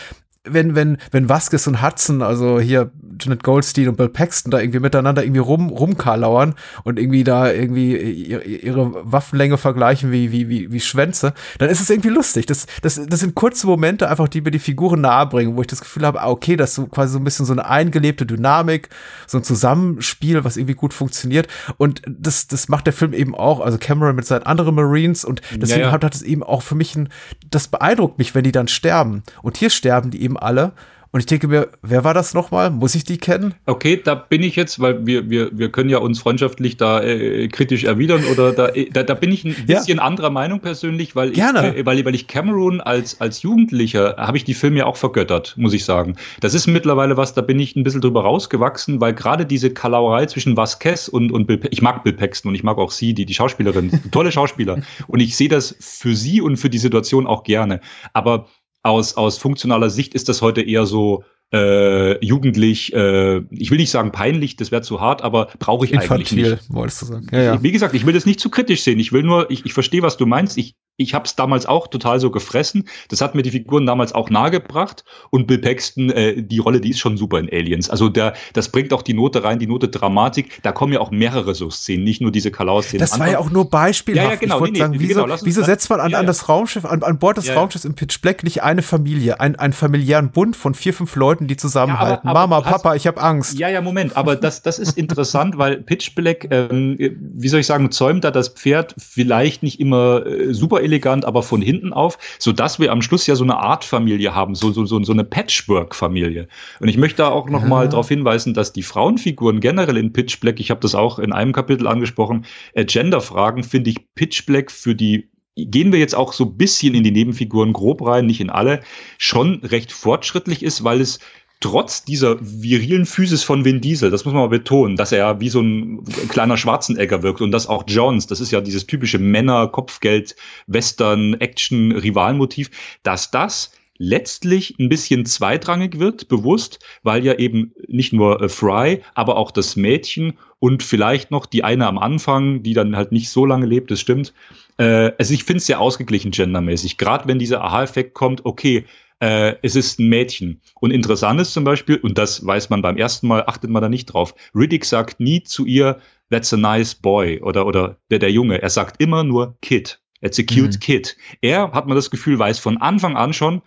wenn, 0.45 0.75
wenn, 0.75 0.99
wenn 1.13 1.29
Vasquez 1.29 1.67
und 1.69 1.83
Hudson, 1.83 2.21
also 2.21 2.59
hier 2.59 2.91
Janet 3.21 3.45
Goldstein 3.45 3.89
und 3.89 3.97
Bill 3.97 4.09
Paxton 4.09 4.51
da 4.51 4.59
irgendwie 4.59 4.81
miteinander 4.81 5.23
irgendwie 5.23 5.41
rum, 5.41 5.69
rumkarlauern 5.69 6.55
und 6.83 6.99
irgendwie 6.99 7.23
da 7.23 7.51
irgendwie 7.53 7.97
ihre, 7.97 8.43
ihre 8.43 9.13
Waffenlänge 9.13 9.57
vergleichen 9.57 10.11
wie, 10.11 10.33
wie, 10.33 10.49
wie, 10.49 10.73
wie 10.73 10.81
Schwänze, 10.81 11.35
dann 11.59 11.71
ist 11.71 11.81
es 11.81 11.91
irgendwie 11.91 12.09
lustig. 12.09 12.47
Das, 12.47 12.67
das, 12.83 13.01
das 13.07 13.21
sind 13.21 13.37
kurze 13.37 13.67
Momente 13.67 14.09
einfach, 14.09 14.29
die 14.29 14.41
mir 14.41 14.51
die 14.51 14.59
Figuren 14.59 15.01
nahebringen, 15.03 15.57
wo 15.57 15.61
ich 15.61 15.69
das 15.69 15.81
Gefühl 15.81 16.05
habe, 16.05 16.21
ah, 16.21 16.31
okay, 16.31 16.57
das 16.57 16.71
ist 16.71 16.77
so 16.77 16.87
quasi 16.87 17.13
so 17.13 17.19
ein 17.19 17.25
bisschen 17.25 17.47
so 17.47 17.53
eine 17.53 17.67
eingelebte 17.69 18.27
Dynamik, 18.27 18.89
so 19.29 19.39
ein 19.39 19.45
Zusammenspiel, 19.45 20.43
was 20.45 20.57
irgendwie 20.57 20.75
gut 20.75 20.93
funktioniert. 20.93 21.47
Und 21.77 22.03
das, 22.07 22.49
das 22.49 22.69
macht 22.69 22.87
der 22.87 22.93
Film 22.93 23.13
eben 23.13 23.37
auch, 23.37 23.61
also 23.61 23.79
Cameron 23.79 24.17
mit 24.17 24.27
seinen 24.27 24.43
anderen 24.43 24.75
Marines 24.75 25.25
und 25.25 25.41
deswegen 25.53 25.83
ja, 25.83 25.87
ja. 25.87 25.93
hat 25.93 26.03
das 26.03 26.23
eben 26.23 26.43
auch 26.43 26.63
für 26.63 26.75
mich 26.75 26.97
ein, 26.97 27.11
das 27.49 27.69
beeindruckt 27.69 28.19
mich, 28.19 28.35
wenn 28.35 28.43
die 28.43 28.53
dann 28.53 28.67
sterben. 28.67 29.23
Und 29.43 29.57
hier 29.57 29.71
sterben 29.71 30.11
die 30.11 30.23
eben 30.23 30.32
eben 30.33 30.39
alle. 30.39 30.73
Und 31.15 31.21
ich 31.21 31.27
denke 31.27 31.47
mir, 31.47 31.69
wer 31.83 32.05
war 32.05 32.15
das 32.15 32.33
nochmal? 32.33 32.71
Muss 32.71 32.95
ich 32.95 33.05
die 33.05 33.19
kennen? 33.19 33.53
Okay, 33.67 34.01
da 34.03 34.15
bin 34.15 34.43
ich 34.43 34.57
jetzt, 34.57 34.81
weil 34.81 35.05
wir, 35.05 35.29
wir, 35.29 35.51
wir 35.53 35.71
können 35.71 35.91
ja 35.91 35.99
uns 35.99 36.21
freundschaftlich 36.21 36.79
da 36.79 37.03
äh, 37.03 37.49
kritisch 37.49 37.85
erwidern 37.85 38.25
oder 38.33 38.53
da, 38.53 38.69
äh, 38.69 38.89
da, 38.89 39.03
da 39.03 39.13
bin 39.13 39.31
ich 39.31 39.45
ein 39.45 39.55
bisschen 39.67 39.99
ja. 39.99 40.05
anderer 40.05 40.31
Meinung 40.31 40.61
persönlich, 40.61 41.15
weil 41.15 41.33
Gerne. 41.33 41.73
ich, 41.73 41.81
äh, 41.81 41.85
weil, 41.85 42.03
weil 42.07 42.15
ich 42.15 42.29
Cameron 42.29 42.81
als, 42.81 43.21
als 43.21 43.43
Jugendlicher 43.43 44.17
habe 44.17 44.39
ich 44.39 44.45
die 44.45 44.55
Filme 44.55 44.79
ja 44.79 44.87
auch 44.87 44.97
vergöttert, 44.97 45.53
muss 45.59 45.75
ich 45.75 45.85
sagen. 45.85 46.17
Das 46.41 46.55
ist 46.55 46.67
mittlerweile 46.67 47.19
was, 47.19 47.35
da 47.35 47.43
bin 47.43 47.61
ich 47.61 47.77
ein 47.77 47.85
bisschen 47.85 48.01
drüber 48.01 48.23
rausgewachsen, 48.23 48.99
weil 49.03 49.13
gerade 49.13 49.45
diese 49.45 49.69
Kalauerei 49.69 50.25
zwischen 50.25 50.57
Vasquez 50.57 51.09
und, 51.09 51.31
und 51.31 51.47
Bill, 51.47 51.61
ich 51.71 51.83
mag 51.83 52.05
Bill 52.05 52.15
Paxton 52.15 52.49
und 52.49 52.55
ich 52.55 52.63
mag 52.63 52.79
auch 52.79 52.91
sie, 52.91 53.13
die, 53.13 53.27
die 53.27 53.35
Schauspielerin, 53.35 54.01
tolle 54.13 54.33
Schauspieler. 54.33 54.81
und 55.09 55.21
ich 55.21 55.37
sehe 55.37 55.51
das 55.51 55.77
für 55.79 56.17
sie 56.17 56.41
und 56.41 56.57
für 56.57 56.71
die 56.71 56.79
Situation 56.79 57.27
auch 57.27 57.43
gerne. 57.43 57.83
Aber 58.15 58.47
aus, 58.83 59.17
aus 59.17 59.39
funktionaler 59.39 59.91
Sicht 59.91 60.15
ist 60.15 60.29
das 60.29 60.43
heute 60.43 60.63
eher 60.63 60.87
so 60.87 61.25
äh, 61.53 62.25
jugendlich, 62.25 62.93
äh, 62.95 63.39
ich 63.51 63.71
will 63.71 63.79
nicht 63.79 63.91
sagen 63.91 64.11
peinlich, 64.11 64.57
das 64.57 64.71
wäre 64.71 64.83
zu 64.83 65.01
hart, 65.01 65.23
aber 65.23 65.49
brauche 65.59 65.85
ich 65.85 65.93
Infantil, 65.93 66.45
eigentlich 66.45 66.61
nicht. 66.61 66.75
wolltest 66.75 67.03
du 67.03 67.07
sagen. 67.07 67.27
Ja, 67.31 67.43
ja. 67.43 67.63
Wie 67.63 67.73
gesagt, 67.73 67.95
ich 67.95 68.07
will 68.07 68.15
das 68.15 68.25
nicht 68.25 68.41
zu 68.41 68.49
kritisch 68.49 68.83
sehen. 68.83 68.99
Ich 68.99 69.13
will 69.13 69.23
nur, 69.23 69.51
ich, 69.51 69.67
ich 69.67 69.75
verstehe, 69.75 70.03
was 70.03 70.17
du 70.17 70.25
meinst. 70.25 70.57
Ich 70.57 70.75
ich 70.97 71.15
habe 71.15 71.25
es 71.25 71.37
damals 71.37 71.67
auch 71.67 71.89
total 71.89 72.21
so 72.21 72.31
gefressen. 72.31 72.89
Das 73.09 73.21
hat 73.21 73.35
mir 73.35 73.43
die 73.43 73.51
Figuren 73.51 73.87
damals 73.87 74.15
auch 74.15 74.31
nahegebracht. 74.31 75.05
Und 75.31 75.47
Bill 75.47 75.59
Paxton, 75.59 76.11
äh, 76.11 76.43
die 76.43 76.59
Rolle, 76.59 76.81
die 76.81 76.91
ist 76.91 76.99
schon 76.99 77.17
super 77.17 77.39
in 77.39 77.49
Aliens. 77.51 77.89
Also 77.89 78.09
der, 78.09 78.35
das 78.53 78.69
bringt 78.69 78.93
auch 78.93 79.03
die 79.03 79.15
Note 79.15 79.43
rein, 79.43 79.59
die 79.59 79.67
Note 79.67 79.89
Dramatik. 79.89 80.63
Da 80.63 80.73
kommen 80.73 80.93
ja 80.93 81.01
auch 81.01 81.11
mehrere 81.11 81.55
so 81.55 81.71
Szenen, 81.71 82.05
nicht 82.05 82.21
nur 82.21 82.31
diese 82.31 82.51
Kalau-Szenen. 82.51 83.01
Das 83.01 83.19
war 83.19 83.31
ja 83.31 83.39
auch 83.39 83.51
nur 83.51 83.71
beispielhaft. 83.71 84.27
Ja, 84.27 84.33
ja 84.35 84.39
genau. 84.39 84.61
Nee, 84.61 84.71
nee, 84.73 84.79
sagen, 84.79 84.95
wieso, 84.99 85.25
genau, 85.25 85.37
wieso 85.43 85.65
setzt 85.65 85.89
man 85.89 86.01
an, 86.01 86.11
ja, 86.11 86.19
an 86.19 86.27
das 86.27 86.49
Raumschiff, 86.49 86.85
an, 86.85 87.03
an 87.03 87.19
Bord 87.19 87.39
des 87.39 87.47
ja, 87.47 87.55
Raumschiffs 87.55 87.85
im 87.85 87.95
Pitch 87.95 88.21
Black 88.21 88.45
nicht 88.45 88.63
eine 88.63 88.83
Familie, 88.83 89.41
ein, 89.41 89.57
einen 89.57 89.73
familiären 89.73 90.31
Bund 90.31 90.57
von 90.57 90.75
vier, 90.75 90.93
fünf 90.93 91.17
Leuten, 91.17 91.47
die 91.47 91.57
zusammenhalten? 91.57 92.29
Aber, 92.29 92.41
aber 92.41 92.49
Mama, 92.49 92.65
hast, 92.67 92.83
Papa, 92.83 92.95
ich 92.95 93.07
habe 93.07 93.21
Angst. 93.21 93.59
Ja, 93.59 93.69
ja, 93.69 93.81
Moment. 93.81 94.17
Aber 94.17 94.37
das, 94.37 94.63
das 94.63 94.79
ist 94.79 94.99
interessant, 94.99 95.57
weil 95.57 95.79
Pitch 95.79 96.15
Black, 96.15 96.49
ähm, 96.51 96.97
wie 96.99 97.49
soll 97.49 97.61
ich 97.61 97.67
sagen, 97.67 97.91
zäumt 97.91 98.25
da 98.25 98.31
das 98.31 98.51
Pferd 98.51 98.95
vielleicht 98.99 99.63
nicht 99.63 99.81
immer 99.81 100.27
äh, 100.27 100.53
super 100.53 100.82
elegant, 100.83 101.25
aber 101.25 101.43
von 101.43 101.63
hinten 101.63 101.93
auf, 101.93 102.19
so 102.39 102.53
dass 102.53 102.79
wir 102.79 102.93
am 102.93 103.03
Schluss 103.03 103.27
ja 103.27 103.37
so 103.37 103.45
eine 103.45 103.57
Art 103.57 103.85
Familie 103.85 104.35
haben, 104.35 104.55
so, 104.55 104.73
so, 104.73 104.85
so, 104.85 105.03
so 105.03 105.13
eine 105.13 105.25
Patchwork-Familie. 105.25 106.49
Und 106.81 106.89
ich 106.89 106.97
möchte 106.97 107.19
da 107.19 107.29
auch 107.29 107.49
noch 107.49 107.63
ja. 107.63 107.69
mal 107.69 107.89
darauf 107.89 108.09
hinweisen, 108.09 108.55
dass 108.55 108.73
die 108.73 108.83
Frauenfiguren 108.83 109.61
generell 109.61 109.97
in 109.97 110.13
Pitch 110.13 110.41
Black, 110.41 110.61
ich 110.61 110.71
habe 110.71 110.81
das 110.81 110.95
auch 110.95 111.19
in 111.19 111.33
einem 111.33 111.53
Kapitel 111.53 111.87
angesprochen, 111.87 112.45
äh, 112.75 112.85
Gender-Fragen 112.85 113.65
finde 113.65 113.91
ich 113.91 114.15
Pitch 114.15 114.47
Black 114.47 114.71
für 114.71 114.95
die 114.95 115.29
gehen 115.55 115.93
wir 115.93 115.99
jetzt 115.99 116.15
auch 116.15 116.33
so 116.33 116.47
bisschen 116.47 116.95
in 116.95 117.05
die 117.05 117.11
Nebenfiguren 117.11 117.73
grob 117.73 118.07
rein, 118.07 118.27
nicht 118.27 118.41
in 118.41 118.51
alle, 118.51 118.81
schon 119.19 119.61
recht 119.63 119.93
fortschrittlich 119.93 120.63
ist, 120.63 120.83
weil 120.83 121.01
es 121.01 121.19
trotz 121.63 122.05
dieser 122.05 122.37
virilen 122.41 123.07
Physis 123.07 123.43
von 123.43 123.65
Vin 123.65 123.81
Diesel, 123.81 124.11
das 124.11 124.25
muss 124.25 124.35
man 124.35 124.43
mal 124.43 124.49
betonen, 124.49 124.97
dass 124.97 125.13
er 125.13 125.41
wie 125.41 125.49
so 125.49 125.61
ein 125.61 126.05
kleiner 126.29 126.59
Schwarzenegger 126.59 127.23
wirkt 127.23 127.41
und 127.41 127.53
dass 127.53 127.67
auch 127.67 127.85
Jones, 127.87 128.27
das 128.27 128.41
ist 128.41 128.51
ja 128.51 128.61
dieses 128.61 128.87
typische 128.87 129.19
Männer, 129.19 129.69
Kopfgeld, 129.69 130.37
Western, 130.67 131.35
Action, 131.35 131.93
Rivalmotiv, 131.93 132.71
dass 133.03 133.31
das 133.31 133.73
letztlich 133.99 134.79
ein 134.81 134.89
bisschen 134.89 135.25
zweitrangig 135.27 136.01
wird, 136.01 136.29
bewusst, 136.29 136.81
weil 137.05 137.25
ja 137.25 137.35
eben 137.35 137.73
nicht 137.87 138.13
nur 138.13 138.43
äh, 138.43 138.49
Fry, 138.49 139.01
aber 139.15 139.37
auch 139.37 139.53
das 139.53 139.77
Mädchen 139.77 140.35
und 140.59 140.83
vielleicht 140.83 141.31
noch 141.31 141.47
die 141.47 141.63
eine 141.63 141.87
am 141.87 141.99
Anfang, 141.99 142.63
die 142.63 142.75
dann 142.75 142.97
halt 142.97 143.13
nicht 143.13 143.31
so 143.31 143.47
lange 143.47 143.67
lebt, 143.67 143.91
das 143.91 144.01
stimmt. 144.01 144.35
Äh, 144.79 145.13
also 145.19 145.35
ich 145.35 145.45
finde 145.45 145.59
es 145.59 145.67
sehr 145.67 145.81
ausgeglichen 145.81 146.33
gendermäßig. 146.33 146.99
Gerade 146.99 147.29
wenn 147.29 147.39
dieser 147.39 147.63
Aha-Effekt 147.63 148.15
kommt, 148.15 148.45
okay, 148.45 148.87
äh, 149.23 149.57
es 149.63 149.77
ist 149.77 150.01
ein 150.01 150.09
Mädchen. 150.09 150.61
Und 150.81 150.91
interessant 150.91 151.41
ist 151.41 151.53
zum 151.53 151.63
Beispiel, 151.63 151.97
und 151.97 152.19
das 152.19 152.45
weiß 152.45 152.71
man 152.71 152.83
beim 152.83 152.97
ersten 152.97 153.29
Mal, 153.29 153.45
achtet 153.47 153.71
man 153.71 153.81
da 153.81 153.89
nicht 153.89 154.07
drauf, 154.07 154.35
Riddick 154.53 154.85
sagt 154.85 155.21
nie 155.21 155.45
zu 155.45 155.65
ihr, 155.65 156.01
that's 156.29 156.53
a 156.53 156.57
nice 156.57 156.97
boy 156.97 157.41
oder, 157.41 157.67
oder 157.67 157.99
der, 158.11 158.19
der 158.19 158.33
Junge. 158.33 158.61
Er 158.61 158.71
sagt 158.71 159.01
immer 159.01 159.23
nur 159.23 159.57
Kid. 159.63 160.01
It's 160.23 160.39
a 160.39 160.43
cute 160.43 160.75
mhm. 160.75 160.81
kid. 160.81 161.17
Er, 161.41 161.73
hat 161.73 161.87
man 161.87 161.97
das 161.97 162.11
Gefühl, 162.11 162.39
weiß 162.39 162.59
von 162.59 162.79
Anfang 162.79 163.17
an 163.17 163.33
schon, 163.33 163.63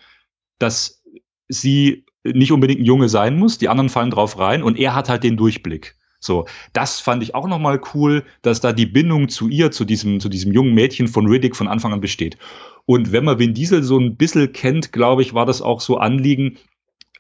dass 0.60 1.04
sie 1.48 2.06
nicht 2.24 2.52
unbedingt 2.52 2.82
ein 2.82 2.86
Junge 2.86 3.10
sein 3.10 3.38
muss. 3.38 3.58
Die 3.58 3.70
anderen 3.70 3.90
fallen 3.90 4.12
drauf 4.12 4.38
rein 4.40 4.64
und 4.64 4.78
er 4.78 4.96
hat 4.96 5.10
halt 5.10 5.24
den 5.24 5.38
Durchblick. 5.38 5.96
So, 6.20 6.48
das 6.74 7.00
fand 7.00 7.24
ich 7.24 7.36
auch 7.36 7.48
nochmal 7.48 7.80
cool, 7.94 8.24
dass 8.42 8.60
da 8.60 8.74
die 8.74 8.88
Bindung 8.88 9.30
zu 9.30 9.48
ihr, 9.48 9.72
zu 9.72 9.86
diesem, 9.86 10.20
zu 10.20 10.28
diesem 10.28 10.52
jungen 10.54 10.74
Mädchen 10.74 11.08
von 11.08 11.28
Riddick 11.28 11.56
von 11.56 11.68
Anfang 11.68 11.94
an 11.94 12.02
besteht. 12.02 12.38
Und 12.86 13.12
wenn 13.12 13.26
man 13.26 13.40
Vin 13.40 13.54
Diesel 13.54 13.84
so 13.84 13.98
ein 13.98 14.16
bisschen 14.16 14.52
kennt, 14.54 14.92
glaube 14.92 15.22
ich, 15.22 15.34
war 15.34 15.46
das 15.46 15.62
auch 15.62 15.82
so 15.82 15.98
Anliegen, 15.98 16.58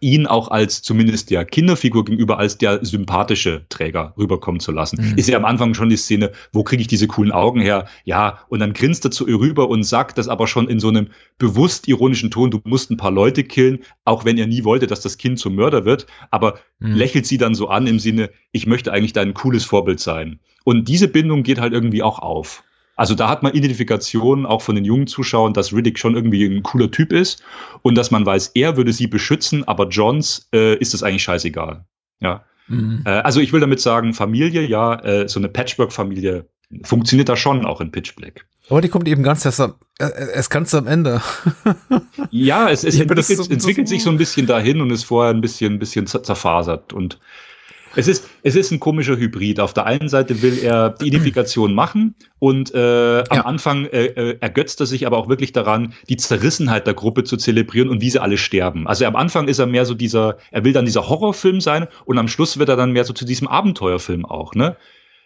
ihn 0.02 0.28
auch 0.28 0.50
als 0.50 0.82
zumindest 0.82 1.32
der 1.32 1.46
Kinderfigur 1.46 2.06
gegenüber 2.06 2.38
als 2.38 2.58
der 2.58 2.84
sympathische 2.84 3.66
Träger 3.70 4.14
rüberkommen 4.18 4.60
zu 4.60 4.72
lassen. 4.72 5.00
Mhm. 5.02 5.18
Ist 5.18 5.30
ja 5.30 5.38
am 5.38 5.46
Anfang 5.46 5.74
schon 5.74 5.90
die 5.90 5.98
Szene, 5.98 6.32
wo 6.52 6.64
kriege 6.64 6.82
ich 6.82 6.88
diese 6.88 7.08
coolen 7.08 7.32
Augen 7.32 7.62
her? 7.62 7.88
Ja, 8.04 8.40
und 8.50 8.60
dann 8.60 8.74
grinst 8.74 9.06
er 9.06 9.12
zu 9.12 9.28
ihr 9.28 9.40
rüber 9.40 9.70
und 9.70 9.84
sagt 9.84 10.18
das 10.18 10.28
aber 10.28 10.48
schon 10.48 10.68
in 10.68 10.80
so 10.80 10.90
einem 10.90 11.08
bewusst 11.38 11.88
ironischen 11.88 12.30
Ton, 12.30 12.52
du 12.52 12.60
musst 12.66 12.92
ein 12.92 12.98
paar 12.98 13.12
Leute 13.12 13.44
killen, 13.44 13.80
auch 14.04 14.26
wenn 14.26 14.38
er 14.38 14.48
nie 14.48 14.64
wollte, 14.64 14.88
dass 14.88 15.02
das 15.02 15.18
Kind 15.18 15.40
zum 15.40 15.56
Mörder 15.56 15.86
wird, 15.86 16.08
aber 16.30 16.60
mhm. 16.80 16.94
lächelt 16.94 17.26
sie 17.26 17.38
dann 17.38 17.56
so 17.56 17.70
an 17.70 17.88
im 17.88 18.00
Sinne, 18.00 18.30
ich 18.52 18.68
möchte 18.68 18.92
eigentlich 18.92 19.14
dein 19.14 19.34
cooles 19.34 19.64
Vorbild 19.64 20.00
sein. 20.00 20.40
Und 20.66 20.88
diese 20.88 21.08
Bindung 21.08 21.44
geht 21.44 21.60
halt 21.60 21.74
irgendwie 21.74 22.04
auch 22.04 22.20
auf. 22.20 22.64
Also 22.96 23.14
da 23.14 23.30
hat 23.30 23.44
man 23.44 23.54
Identifikation 23.54 24.46
auch 24.46 24.62
von 24.62 24.76
den 24.76 24.86
jungen 24.86 25.08
Zuschauern, 25.08 25.54
dass 25.54 25.74
Riddick 25.74 26.00
schon 26.00 26.16
irgendwie 26.16 26.46
ein 26.46 26.64
cooler 26.64 26.92
Typ 26.92 27.12
ist 27.12 27.44
und 27.82 27.96
dass 27.96 28.12
man 28.12 28.26
weiß, 28.26 28.52
er 28.56 28.78
würde 28.78 28.94
sie 28.94 29.08
beschützen, 29.08 29.68
aber 29.68 29.90
Johns 29.90 30.48
äh, 30.54 30.76
ist 30.78 30.94
es 30.94 31.04
eigentlich 31.04 31.24
scheißegal. 31.24 31.86
Ja. 32.22 32.46
Mhm. 32.68 33.04
Äh, 33.06 33.10
also 33.10 33.42
ich 33.42 33.52
will 33.54 33.60
damit 33.60 33.82
sagen, 33.82 34.14
Familie, 34.14 34.66
ja, 34.66 34.96
äh, 35.04 35.28
so 35.28 35.40
eine 35.40 35.50
Patchwork-Familie 35.50 36.48
funktioniert 36.84 37.30
da 37.30 37.36
schon 37.36 37.66
auch 37.66 37.82
in 37.82 37.92
Pitch 37.92 38.16
Black. 38.16 38.46
Aber 38.70 38.82
die 38.82 38.90
kommt 38.90 39.08
eben 39.08 39.22
ganz 39.22 39.46
erst, 39.46 39.60
am, 39.60 39.76
äh, 40.00 40.10
erst 40.34 40.50
ganz 40.50 40.74
am 40.74 40.88
Ende. 40.88 41.22
ja, 42.32 42.70
es, 42.70 42.84
es 42.84 43.00
entwickelt, 43.00 43.38
so, 43.38 43.44
entwickelt 43.44 43.88
so 43.88 43.94
sich 43.94 44.04
so 44.04 44.10
ein 44.10 44.18
bisschen 44.18 44.48
dahin 44.48 44.82
und 44.82 44.90
ist 44.90 45.04
vorher 45.04 45.34
ein 45.34 45.42
bisschen, 45.42 45.74
ein 45.74 45.80
bisschen 45.80 46.08
zerfasert 46.08 46.92
und 46.92 47.20
es 47.96 48.08
ist, 48.08 48.30
es 48.44 48.56
ist 48.56 48.72
ein 48.72 48.80
komischer 48.80 49.18
Hybrid. 49.18 49.60
Auf 49.60 49.74
der 49.74 49.86
einen 49.86 50.10
Seite 50.10 50.42
will 50.42 50.60
er 50.60 50.92
die 50.92 51.08
Identifikation 51.08 51.74
machen 51.74 52.16
und 52.40 52.74
äh, 52.74 53.24
am 53.30 53.38
ja. 53.38 53.46
Anfang 53.46 53.86
äh, 53.86 54.06
äh, 54.06 54.38
ergötzt 54.40 54.80
er 54.80 54.86
sich 54.86 55.08
aber 55.08 55.18
auch 55.18 55.30
wirklich 55.30 55.54
daran, 55.54 55.94
die 56.10 56.18
Zerrissenheit 56.18 56.88
der 56.88 56.94
Gruppe 56.94 57.24
zu 57.24 57.38
zelebrieren 57.38 57.90
und 57.90 58.02
wie 58.02 58.10
sie 58.10 58.22
alle 58.22 58.38
sterben. 58.38 58.88
Also 58.88 59.06
am 59.06 59.16
Anfang 59.16 59.48
ist 59.48 59.60
er 59.60 59.66
mehr 59.66 59.86
so 59.86 59.94
dieser, 59.94 60.38
er 60.52 60.64
will 60.64 60.74
dann 60.74 60.86
dieser 60.86 61.10
Horrorfilm 61.10 61.62
sein 61.62 61.88
und 62.06 62.18
am 62.18 62.28
Schluss 62.28 62.58
wird 62.58 62.70
er 62.70 62.76
dann 62.76 62.92
mehr 62.92 63.06
so 63.06 63.14
zu 63.14 63.26
diesem 63.26 63.48
Abenteuerfilm 63.48 64.26
auch, 64.26 64.54
ne? 64.56 64.76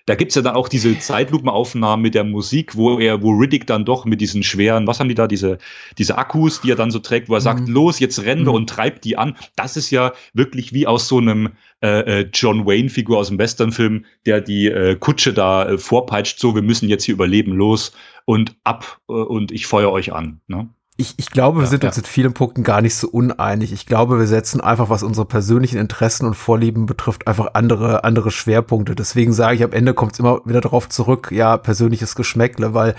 Da 0.06 0.16
gibt's 0.16 0.36
ja 0.36 0.42
dann 0.42 0.56
auch 0.56 0.70
diese 0.70 0.98
Zeitlupenaufnahmen 0.98 2.02
mit 2.02 2.16
der 2.16 2.24
Musik, 2.24 2.76
wo 2.76 3.00
er, 3.00 3.22
wo 3.22 3.32
Riddick 3.32 3.68
dann 3.68 3.86
doch 3.86 4.06
mit 4.06 4.22
diesen 4.22 4.44
schweren, 4.44 4.88
was 4.88 5.00
haben 5.00 5.10
die 5.10 5.16
da, 5.16 5.28
diese, 5.28 5.58
diese 5.98 6.18
Akkus, 6.18 6.62
die 6.62 6.72
er 6.72 6.76
dann 6.76 6.92
so 6.92 7.00
trägt, 7.00 7.30
wo 7.30 7.36
er 7.36 7.42
sagt, 7.42 7.68
mhm. 7.68 7.74
los, 7.74 8.00
jetzt 8.00 8.24
rennen 8.24 8.46
wir 8.46 8.52
mhm. 8.52 8.58
und 8.58 8.70
treibt 8.70 9.06
die 9.06 9.18
an. 9.18 9.36
Das 9.56 9.78
ist 9.78 9.92
ja 9.92 10.14
wirklich 10.34 10.74
wie 10.74 10.88
aus 10.88 11.08
so 11.08 11.18
einem 11.18 11.50
äh, 11.82 12.22
äh, 12.22 12.30
John 12.34 12.66
Wayne-Figur 12.66 13.18
aus 13.18 13.28
dem 13.28 13.38
Western-Film, 13.38 14.06
der 14.26 14.42
die 14.42 14.68
äh, 14.68 14.96
Kutsche 14.96 15.34
da 15.34 15.70
äh, 15.70 15.78
vorpeitscht, 15.78 16.40
so, 16.40 16.56
wir 16.56 16.62
müssen 16.62 16.90
jetzt 16.90 17.04
hier 17.04 17.14
überleben, 17.14 17.54
los 17.54 17.94
und 18.26 18.56
ab 18.64 19.00
äh, 19.10 19.14
und 19.14 19.52
ich 19.52 19.68
feuer 19.68 19.92
euch 19.92 20.14
an. 20.14 20.42
Ne? 20.48 20.70
Ich, 21.00 21.14
ich 21.16 21.32
glaube, 21.32 21.60
wir 21.60 21.64
ja, 21.64 21.70
sind 21.70 21.86
uns 21.86 21.98
in 21.98 22.04
vielen 22.04 22.34
Punkten 22.34 22.62
gar 22.62 22.82
nicht 22.82 22.94
so 22.94 23.08
uneinig. 23.08 23.72
Ich 23.72 23.86
glaube, 23.86 24.20
wir 24.20 24.28
setzen 24.28 24.60
einfach, 24.60 24.90
was 24.90 25.02
unsere 25.02 25.26
persönlichen 25.26 25.80
Interessen 25.80 26.26
und 26.26 26.34
Vorlieben 26.34 26.88
betrifft, 26.88 27.26
einfach 27.26 27.52
andere, 27.54 28.04
andere 28.04 28.32
Schwerpunkte. 28.32 28.96
Deswegen 28.96 29.32
sage 29.32 29.56
ich, 29.56 29.64
am 29.64 29.72
Ende 29.72 29.94
kommt 29.94 30.12
es 30.12 30.20
immer 30.20 30.42
wieder 30.44 30.60
darauf 30.60 30.90
zurück, 30.90 31.32
ja, 31.32 31.56
persönliches 31.56 32.16
Geschmäckle, 32.16 32.74
weil 32.74 32.96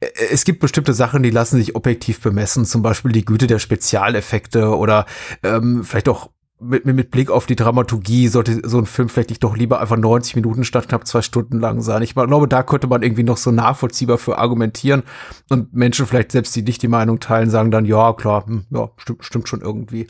äh, 0.00 0.06
es 0.30 0.44
gibt 0.44 0.60
bestimmte 0.60 0.94
Sachen, 0.94 1.22
die 1.22 1.28
lassen 1.28 1.58
sich 1.58 1.76
objektiv 1.76 2.22
bemessen, 2.22 2.64
zum 2.64 2.80
Beispiel 2.80 3.12
die 3.12 3.26
Güte 3.26 3.46
der 3.46 3.58
Spezialeffekte 3.58 4.74
oder 4.74 5.04
ähm, 5.42 5.84
vielleicht 5.84 6.08
auch 6.08 6.30
mit, 6.62 6.86
mit 6.86 7.10
Blick 7.10 7.30
auf 7.30 7.46
die 7.46 7.56
Dramaturgie 7.56 8.28
sollte 8.28 8.60
so 8.64 8.78
ein 8.78 8.86
Film 8.86 9.08
vielleicht 9.08 9.30
nicht 9.30 9.42
doch 9.42 9.56
lieber 9.56 9.80
einfach 9.80 9.96
90 9.96 10.36
Minuten 10.36 10.64
statt 10.64 10.88
knapp 10.88 11.06
zwei 11.06 11.22
Stunden 11.22 11.60
lang 11.60 11.80
sein. 11.80 12.02
Ich 12.02 12.14
glaube, 12.14 12.48
da 12.48 12.62
könnte 12.62 12.86
man 12.86 13.02
irgendwie 13.02 13.24
noch 13.24 13.36
so 13.36 13.50
nachvollziehbar 13.50 14.18
für 14.18 14.38
argumentieren 14.38 15.02
und 15.48 15.74
Menschen 15.74 16.06
vielleicht 16.06 16.32
selbst, 16.32 16.54
die 16.54 16.62
nicht 16.62 16.82
die 16.82 16.88
Meinung 16.88 17.20
teilen, 17.20 17.50
sagen 17.50 17.70
dann, 17.70 17.84
ja, 17.84 18.12
klar, 18.12 18.46
hm, 18.46 18.64
ja, 18.70 18.90
stimmt, 18.96 19.24
stimmt 19.24 19.48
schon 19.48 19.60
irgendwie. 19.60 20.06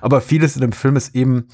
Aber 0.00 0.20
vieles 0.20 0.56
in 0.56 0.62
dem 0.62 0.72
Film 0.72 0.96
ist 0.96 1.14
eben, 1.14 1.48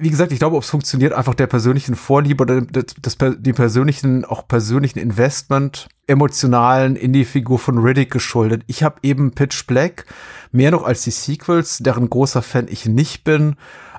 wie 0.00 0.10
gesagt, 0.10 0.32
ich 0.32 0.38
glaube, 0.38 0.56
ob 0.56 0.62
es 0.62 0.70
funktioniert, 0.70 1.12
einfach 1.12 1.34
der 1.34 1.46
persönlichen 1.46 1.94
Vorliebe 1.94 2.42
oder 2.42 2.60
das, 2.60 2.94
das, 3.00 3.16
die 3.38 3.52
persönlichen, 3.52 4.24
auch 4.24 4.46
persönlichen 4.46 4.98
Investment, 4.98 5.88
emotionalen 6.06 6.96
in 6.96 7.12
die 7.12 7.24
Figur 7.24 7.58
von 7.58 7.78
Riddick 7.78 8.10
geschuldet. 8.10 8.62
Ich 8.66 8.82
habe 8.82 8.96
eben 9.02 9.32
Pitch 9.32 9.66
Black 9.66 10.06
mehr 10.52 10.70
noch 10.70 10.84
als 10.84 11.02
die 11.02 11.10
Sequels, 11.10 11.78
deren 11.78 12.08
großer 12.08 12.42
Fan 12.42 12.66
ich 12.68 12.86
nicht 12.86 13.24
bin, 13.24 13.56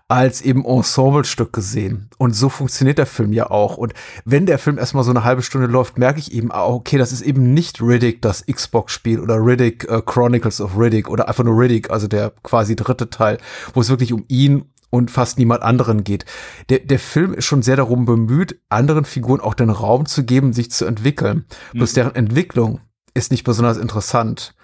als 0.09 0.41
eben 0.41 0.65
Ensemblestück 0.65 1.53
gesehen. 1.53 2.09
Und 2.17 2.35
so 2.35 2.49
funktioniert 2.49 2.97
der 2.97 3.05
Film 3.05 3.31
ja 3.31 3.51
auch. 3.51 3.77
Und 3.77 3.93
wenn 4.25 4.47
der 4.47 4.57
Film 4.57 4.79
erstmal 4.79 5.03
so 5.03 5.11
eine 5.11 5.23
halbe 5.23 5.43
Stunde 5.43 5.67
läuft, 5.67 5.99
merke 5.99 6.19
ich 6.19 6.33
eben, 6.33 6.51
auch, 6.51 6.73
okay, 6.73 6.97
das 6.97 7.11
ist 7.11 7.21
eben 7.21 7.53
nicht 7.53 7.79
Riddick, 7.79 8.23
das 8.23 8.43
Xbox-Spiel 8.47 9.19
oder 9.19 9.35
Riddick 9.35 9.87
uh, 9.89 10.01
Chronicles 10.01 10.61
of 10.61 10.75
Riddick 10.75 11.09
oder 11.09 11.27
einfach 11.27 11.43
nur 11.43 11.59
Riddick, 11.59 11.91
also 11.91 12.07
der 12.07 12.33
quasi 12.41 12.75
dritte 12.75 13.11
Teil, 13.11 13.37
wo 13.75 13.81
es 13.81 13.89
wirklich 13.89 14.11
um 14.11 14.25
ihn 14.27 14.65
und 14.89 15.11
fast 15.11 15.37
niemand 15.37 15.61
anderen 15.61 16.03
geht. 16.03 16.25
Der, 16.69 16.79
der 16.79 16.99
Film 16.99 17.33
ist 17.33 17.45
schon 17.45 17.61
sehr 17.61 17.75
darum 17.75 18.05
bemüht, 18.05 18.59
anderen 18.69 19.05
Figuren 19.05 19.39
auch 19.39 19.53
den 19.53 19.69
Raum 19.69 20.05
zu 20.05 20.23
geben, 20.23 20.53
sich 20.53 20.71
zu 20.71 20.85
entwickeln. 20.85 21.45
Mhm. 21.73 21.77
Bloß 21.77 21.93
deren 21.93 22.15
Entwicklung 22.15 22.81
ist 23.13 23.31
nicht 23.31 23.43
besonders 23.43 23.77
interessant 23.77 24.55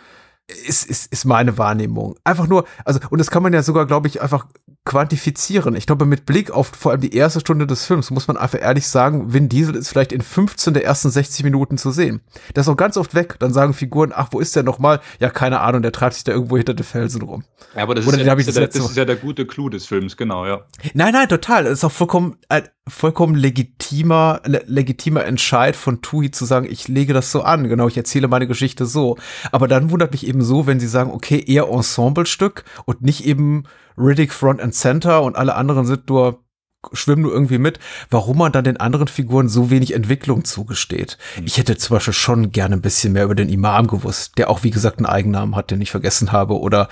ist, 0.48 0.86
ist, 0.86 1.12
ist 1.12 1.26
meine 1.26 1.58
Wahrnehmung. 1.58 2.16
Einfach 2.24 2.48
nur, 2.48 2.66
also, 2.84 3.00
und 3.10 3.20
das 3.20 3.32
kann 3.32 3.44
man 3.44 3.54
ja 3.54 3.64
sogar, 3.64 3.86
glaube 3.86 4.08
ich, 4.08 4.22
einfach 4.22 4.46
quantifizieren. 4.86 5.76
Ich 5.76 5.88
glaube, 5.88 6.06
mit 6.06 6.26
Blick 6.28 6.52
auf 6.52 6.68
vor 6.68 6.92
allem 6.92 7.02
die 7.02 7.16
erste 7.16 7.40
Stunde 7.40 7.66
des 7.66 7.86
Films 7.86 8.12
muss 8.12 8.28
man 8.28 8.38
einfach 8.38 8.62
ehrlich 8.62 8.88
sagen, 8.88 9.34
Vin 9.34 9.50
Diesel 9.50 9.76
ist 9.76 9.90
vielleicht 9.90 10.12
in 10.12 10.22
15 10.22 10.76
der 10.76 10.86
ersten 10.86 11.10
60 11.10 11.44
Minuten 11.44 11.80
zu 11.80 11.90
sehen. 11.90 12.22
Der 12.56 12.62
ist 12.62 12.68
auch 12.68 12.78
ganz 12.78 12.96
oft 12.96 13.16
weg. 13.16 13.38
Dann 13.40 13.52
sagen 13.52 13.74
Figuren, 13.74 14.14
ach, 14.16 14.30
wo 14.32 14.40
ist 14.40 14.56
der 14.56 14.62
nochmal? 14.62 15.02
Ja, 15.20 15.32
keine 15.32 15.62
Ahnung, 15.62 15.82
der 15.82 15.92
treibt 15.92 16.14
sich 16.14 16.24
da 16.24 16.34
irgendwo 16.34 16.58
hinter 16.58 16.76
den 16.76 16.86
Felsen 16.86 17.24
rum. 17.24 17.44
Ja, 17.76 17.82
aber 17.82 17.96
das, 17.96 18.06
ist 18.06 18.16
ja, 18.18 18.36
das, 18.36 18.48
ist, 18.48 18.58
der, 18.58 18.68
das 18.68 18.76
ist 18.76 18.96
ja 18.96 19.06
der 19.06 19.16
gute 19.16 19.48
Clou 19.48 19.70
des 19.70 19.88
Films, 19.88 20.18
genau, 20.18 20.46
ja. 20.46 20.62
Nein, 20.94 21.14
nein, 21.14 21.28
total. 21.28 21.64
Das 21.64 21.74
ist 21.74 21.84
auch 21.84 21.92
vollkommen, 21.92 22.38
äh, 22.50 22.62
vollkommen 22.88 23.34
legitimer, 23.34 24.42
legitimer 24.46 25.26
Entscheid 25.26 25.76
von 25.76 26.02
Tui 26.02 26.30
zu 26.30 26.46
sagen, 26.46 26.68
ich 26.70 26.88
lege 26.88 27.14
das 27.14 27.32
so 27.32 27.42
an, 27.42 27.68
genau, 27.68 27.88
ich 27.88 27.98
erzähle 27.98 28.28
meine 28.28 28.46
Geschichte 28.46 28.86
so. 28.86 29.18
Aber 29.52 29.68
dann 29.68 29.90
wundert 29.90 30.12
mich 30.12 30.28
eben 30.28 30.44
so, 30.44 30.68
wenn 30.68 30.80
sie 30.80 30.88
sagen, 30.88 31.10
okay, 31.12 31.44
eher 31.46 31.70
Ensemblestück 31.70 32.66
und 32.86 33.02
nicht 33.02 33.26
eben 33.26 33.64
Riddick 33.98 34.34
Front 34.34 34.62
and 34.62 34.74
Center 34.74 35.22
und 35.24 35.36
alle 35.36 35.56
anderen 35.56 35.86
sind 35.86 36.10
nur 36.10 36.46
schwimmen 36.94 37.24
nur 37.24 37.34
irgendwie 37.34 37.58
mit, 37.58 37.80
warum 38.10 38.38
man 38.38 38.52
dann 38.52 38.64
den 38.64 38.78
anderen 38.78 39.08
Figuren 39.08 39.50
so 39.50 39.70
wenig 39.70 39.94
Entwicklung 39.94 40.46
zugesteht. 40.46 41.18
Mhm. 41.38 41.46
Ich 41.46 41.58
hätte 41.58 41.78
zum 41.78 41.96
Beispiel 41.96 42.14
schon 42.14 42.52
gerne 42.52 42.76
ein 42.76 42.82
bisschen 42.82 43.14
mehr 43.14 43.24
über 43.24 43.36
den 43.36 43.50
Imam 43.50 43.88
gewusst, 43.88 44.38
der 44.38 44.50
auch, 44.50 44.64
wie 44.64 44.72
gesagt, 44.72 45.00
einen 45.00 45.08
Eigennamen 45.08 45.56
hat, 45.56 45.72
den 45.72 45.82
ich 45.82 45.92
vergessen 45.92 46.32
habe, 46.32 46.60
oder, 46.60 46.88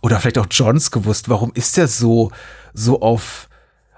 oder 0.00 0.20
vielleicht 0.20 0.38
auch 0.38 0.46
Johns 0.50 0.90
gewusst. 0.90 1.28
Warum 1.28 1.52
ist 1.54 1.76
der 1.76 1.88
so, 1.88 2.30
so 2.72 3.00
auf, 3.00 3.48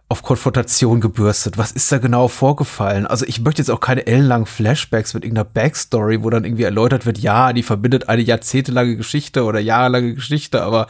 auf 0.08 0.22
Konfrontation 0.22 1.00
gebürstet? 1.00 1.56
Was 1.56 1.72
ist 1.72 1.90
da 1.90 1.98
genau 1.98 2.28
vorgefallen? 2.28 3.06
Also 3.06 3.24
ich 3.26 3.40
möchte 3.40 3.62
jetzt 3.62 3.70
auch 3.70 3.80
keine 3.80 4.06
ellenlangen 4.06 4.46
Flashbacks 4.46 5.14
mit 5.14 5.24
irgendeiner 5.24 5.48
Backstory, 5.48 6.22
wo 6.22 6.30
dann 6.30 6.44
irgendwie 6.44 6.64
erläutert 6.64 7.06
wird, 7.06 7.18
ja, 7.18 7.52
die 7.52 7.62
verbindet 7.62 8.08
eine 8.08 8.22
jahrzehntelange 8.22 8.96
Geschichte 8.96 9.44
oder 9.44 9.60
jahrelange 9.60 10.14
Geschichte, 10.14 10.62
aber 10.62 10.88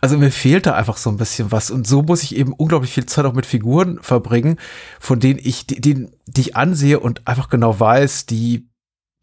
also 0.00 0.16
mir 0.16 0.30
fehlt 0.30 0.66
da 0.66 0.74
einfach 0.74 0.96
so 0.96 1.10
ein 1.10 1.16
bisschen 1.16 1.50
was 1.50 1.70
und 1.70 1.86
so 1.86 2.02
muss 2.02 2.22
ich 2.22 2.36
eben 2.36 2.52
unglaublich 2.52 2.92
viel 2.92 3.06
Zeit 3.06 3.24
auch 3.24 3.34
mit 3.34 3.46
Figuren 3.46 3.98
verbringen, 4.00 4.58
von 5.00 5.18
denen 5.18 5.40
ich, 5.42 5.66
die, 5.66 5.80
die, 5.80 6.08
ich 6.36 6.56
ansehe 6.56 7.00
und 7.00 7.26
einfach 7.26 7.48
genau 7.48 7.78
weiß, 7.78 8.26
die, 8.26 8.70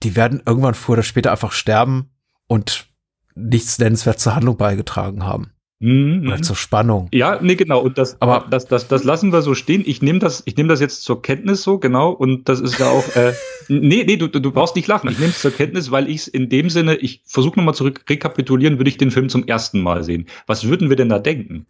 die 0.04 0.18
werden 0.18 0.42
irgendwann 0.46 0.74
früher 0.74 0.94
oder 0.94 1.04
später 1.04 1.32
einfach 1.32 1.54
sterben 1.54 2.12
und 2.48 2.88
nichts 3.36 3.80
nennenswert 3.80 4.20
zur 4.20 4.36
Handlung 4.36 4.58
beigetragen 4.58 5.24
haben. 5.24 5.54
Mhm. 5.82 6.28
Oder 6.28 6.42
zur 6.42 6.58
Spannung. 6.58 7.08
Ja, 7.14 7.40
nee, 7.42 7.56
genau. 7.56 7.80
Und 7.80 7.98
das, 7.98 8.22
aber 8.22 8.46
das, 8.50 8.66
das, 8.66 8.88
das 8.90 9.06
lassen 9.06 9.32
wir 9.32 9.42
so 9.42 9.56
stehen. 9.56 9.84
Ich 9.86 10.02
nehme 10.02 10.20
das, 10.20 10.44
ich 10.46 10.58
nehme 10.58 10.68
das 10.68 10.82
jetzt 10.82 11.04
zur 11.04 11.22
Kenntnis 11.22 11.64
so, 11.64 11.80
genau. 11.80 12.12
Und 12.12 12.50
das 12.50 12.60
ist 12.60 12.80
ja 12.80 12.90
auch, 12.90 13.16
äh, 13.16 13.34
nee, 13.70 14.04
nee, 14.06 14.18
du, 14.18 14.28
du 14.28 14.52
brauchst 14.52 14.76
nicht 14.76 14.88
lachen. 14.88 15.10
Ich 15.10 15.20
nehme 15.20 15.32
es 15.32 15.42
zur 15.42 15.52
Kenntnis, 15.52 15.90
weil 15.90 16.10
ich 16.10 16.18
es 16.18 16.28
in 16.28 16.50
dem 16.50 16.70
Sinne, 16.70 16.96
ich 16.96 17.22
versuche 17.26 17.58
nochmal 17.58 17.76
zu 17.76 17.86
rekapitulieren, 17.86 18.78
würde 18.78 18.90
ich 18.90 18.98
den 18.98 19.12
Film 19.12 19.30
zum 19.30 19.48
ersten 19.48 19.82
Mal 19.82 20.04
sehen. 20.04 20.28
Was 20.48 20.68
würden 20.68 20.90
wir 20.90 20.98
denn 20.98 21.10
da 21.10 21.20
denken? 21.20 21.66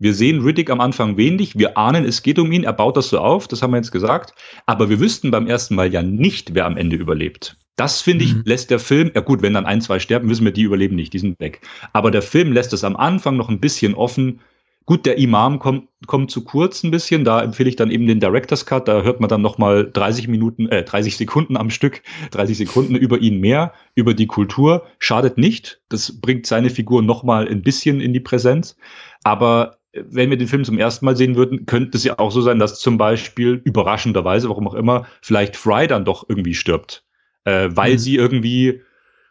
Wir 0.00 0.14
sehen 0.14 0.42
Riddick 0.42 0.70
am 0.70 0.80
Anfang 0.80 1.16
wenig, 1.16 1.58
wir 1.58 1.76
ahnen, 1.76 2.04
es 2.04 2.22
geht 2.22 2.38
um 2.38 2.52
ihn, 2.52 2.62
er 2.62 2.72
baut 2.72 2.96
das 2.96 3.08
so 3.08 3.18
auf, 3.18 3.48
das 3.48 3.62
haben 3.62 3.72
wir 3.72 3.78
jetzt 3.78 3.90
gesagt, 3.90 4.32
aber 4.64 4.88
wir 4.88 5.00
wüssten 5.00 5.32
beim 5.32 5.48
ersten 5.48 5.74
Mal 5.74 5.92
ja 5.92 6.02
nicht, 6.02 6.54
wer 6.54 6.66
am 6.66 6.76
Ende 6.76 6.94
überlebt. 6.94 7.56
Das 7.78 8.00
finde 8.00 8.24
ich, 8.24 8.34
mhm. 8.34 8.42
lässt 8.44 8.72
der 8.72 8.80
Film, 8.80 9.12
ja 9.14 9.20
gut, 9.20 9.40
wenn 9.40 9.54
dann 9.54 9.64
ein, 9.64 9.80
zwei 9.80 10.00
sterben, 10.00 10.28
wissen 10.28 10.44
wir, 10.44 10.50
die 10.50 10.62
überleben 10.62 10.96
nicht, 10.96 11.12
die 11.12 11.20
sind 11.20 11.38
weg. 11.38 11.60
Aber 11.92 12.10
der 12.10 12.22
Film 12.22 12.52
lässt 12.52 12.72
es 12.72 12.82
am 12.82 12.96
Anfang 12.96 13.36
noch 13.36 13.48
ein 13.48 13.60
bisschen 13.60 13.94
offen. 13.94 14.40
Gut, 14.84 15.06
der 15.06 15.16
Imam 15.16 15.60
kommt, 15.60 15.86
kommt 16.08 16.32
zu 16.32 16.42
kurz 16.42 16.82
ein 16.82 16.90
bisschen, 16.90 17.24
da 17.24 17.40
empfehle 17.40 17.68
ich 17.68 17.76
dann 17.76 17.92
eben 17.92 18.08
den 18.08 18.18
Director's 18.18 18.66
Cut, 18.66 18.88
da 18.88 19.02
hört 19.02 19.20
man 19.20 19.28
dann 19.28 19.42
nochmal 19.42 19.88
30 19.92 20.26
Minuten, 20.26 20.66
äh, 20.66 20.82
30 20.82 21.16
Sekunden 21.16 21.56
am 21.56 21.70
Stück, 21.70 22.02
30 22.32 22.58
Sekunden 22.58 22.96
über 22.96 23.18
ihn 23.18 23.38
mehr, 23.38 23.72
über 23.94 24.12
die 24.12 24.26
Kultur. 24.26 24.84
Schadet 24.98 25.38
nicht, 25.38 25.80
das 25.88 26.20
bringt 26.20 26.46
seine 26.46 26.70
Figur 26.70 27.02
nochmal 27.02 27.46
ein 27.46 27.62
bisschen 27.62 28.00
in 28.00 28.12
die 28.12 28.18
Präsenz. 28.18 28.76
Aber 29.22 29.78
wenn 29.92 30.30
wir 30.30 30.36
den 30.36 30.48
Film 30.48 30.64
zum 30.64 30.78
ersten 30.78 31.04
Mal 31.04 31.16
sehen 31.16 31.36
würden, 31.36 31.64
könnte 31.64 31.96
es 31.96 32.02
ja 32.02 32.18
auch 32.18 32.32
so 32.32 32.40
sein, 32.40 32.58
dass 32.58 32.80
zum 32.80 32.98
Beispiel 32.98 33.60
überraschenderweise, 33.64 34.48
warum 34.48 34.66
auch 34.66 34.74
immer, 34.74 35.06
vielleicht 35.22 35.54
Fry 35.56 35.86
dann 35.86 36.04
doch 36.04 36.28
irgendwie 36.28 36.54
stirbt 36.54 37.04
äh, 37.48 37.74
weil 37.74 37.94
mhm. 37.94 37.98
sie 37.98 38.16
irgendwie 38.16 38.82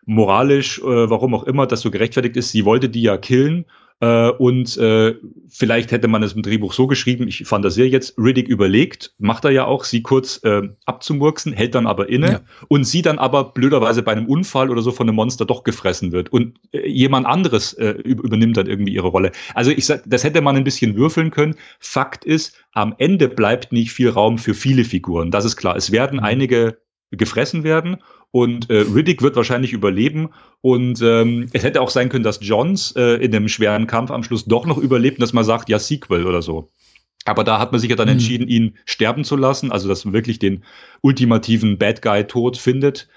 moralisch, 0.05 0.80
äh, 0.80 1.09
warum 1.09 1.36
auch 1.36 1.43
immer, 1.43 1.68
das 1.68 1.82
so 1.82 1.91
gerechtfertigt 1.91 2.38
ist, 2.38 2.51
sie 2.51 2.65
wollte 2.65 2.89
die 2.89 3.03
ja 3.03 3.18
killen. 3.18 3.65
Äh, 3.99 4.30
und 4.30 4.78
äh, 4.78 5.15
vielleicht 5.49 5.91
hätte 5.91 6.07
man 6.07 6.22
es 6.22 6.34
im 6.34 6.43
Drehbuch 6.43 6.72
so 6.72 6.86
geschrieben, 6.86 7.28
ich 7.28 7.43
fand 7.45 7.65
das 7.65 7.74
sehr 7.74 7.89
jetzt, 7.89 8.15
Riddick 8.18 8.47
überlegt, 8.47 9.15
macht 9.18 9.43
er 9.43 9.51
ja 9.51 9.65
auch, 9.65 9.84
sie 9.86 10.03
kurz 10.03 10.39
äh, 10.43 10.70
abzumurksen, 10.86 11.51
hält 11.51 11.74
dann 11.74 11.88
aber 11.88 12.07
inne 12.07 12.32
ja. 12.32 12.41
und 12.68 12.84
sie 12.84 13.01
dann 13.01 13.18
aber 13.18 13.53
blöderweise 13.53 14.03
bei 14.03 14.11
einem 14.11 14.28
Unfall 14.28 14.70
oder 14.70 14.84
so 14.84 14.91
von 14.91 15.07
einem 15.07 15.15
Monster 15.15 15.45
doch 15.45 15.63
gefressen 15.63 16.11
wird 16.11 16.32
und 16.32 16.59
äh, 16.74 16.88
jemand 16.88 17.26
anderes 17.26 17.74
äh, 17.74 17.89
übernimmt 17.89 18.55
dann 18.55 18.68
irgendwie 18.68 18.93
ihre 18.93 19.07
Rolle. 19.07 19.32
Also 19.55 19.72
ich 19.72 19.88
sag, 19.88 20.03
das 20.05 20.24
hätte 20.24 20.41
man 20.41 20.55
ein 20.55 20.63
bisschen 20.63 20.95
würfeln 20.95 21.32
können. 21.32 21.55
Fakt 21.80 22.24
ist, 22.24 22.55
am 22.74 22.93
Ende 22.99 23.28
bleibt 23.28 23.72
nicht 23.72 23.91
viel 23.91 24.09
Raum 24.09 24.38
für 24.38 24.53
viele 24.53 24.84
Figuren. 24.84 25.32
Das 25.32 25.43
ist 25.43 25.57
klar. 25.57 25.76
Es 25.76 25.91
werden 25.91 26.20
mhm. 26.20 26.24
einige 26.24 26.78
gefressen 27.12 27.64
werden. 27.64 27.97
Und 28.32 28.70
äh, 28.70 28.80
Riddick 28.80 29.22
wird 29.22 29.36
wahrscheinlich 29.36 29.74
überleben. 29.74 30.30
Und 30.62 31.01
ähm, 31.01 31.47
es 31.53 31.64
hätte 31.64 31.82
auch 31.82 31.89
sein 31.89 32.10
können, 32.10 32.24
dass 32.24 32.39
Johns 32.41 32.91
äh, 32.95 33.24
in 33.24 33.32
dem 33.32 33.47
schweren 33.47 33.88
Kampf 33.88 34.12
am 34.12 34.24
Schluss 34.24 34.45
doch 34.45 34.66
noch 34.66 34.78
überlebt 34.78 35.18
und 35.18 35.22
dass 35.22 35.34
man 35.34 35.45
sagt, 35.45 35.70
ja, 35.70 35.80
Sequel 35.80 36.26
oder 36.26 36.41
so. 36.41 36.70
Aber 37.26 37.43
da 37.43 37.60
hat 37.60 37.72
man 37.72 37.82
sich 37.82 37.89
ja 37.89 37.95
dann 37.95 38.08
mhm. 38.08 38.14
entschieden, 38.14 38.47
ihn 38.47 38.78
sterben 38.86 39.24
zu 39.24 39.36
lassen, 39.36 39.72
also 39.72 39.88
dass 39.88 40.05
man 40.05 40.14
wirklich 40.14 40.39
den 40.39 40.64
ultimativen 41.01 41.78
Bad 41.78 42.01
Guy 42.01 42.26
tot 42.26 42.58
findet. 42.58 43.08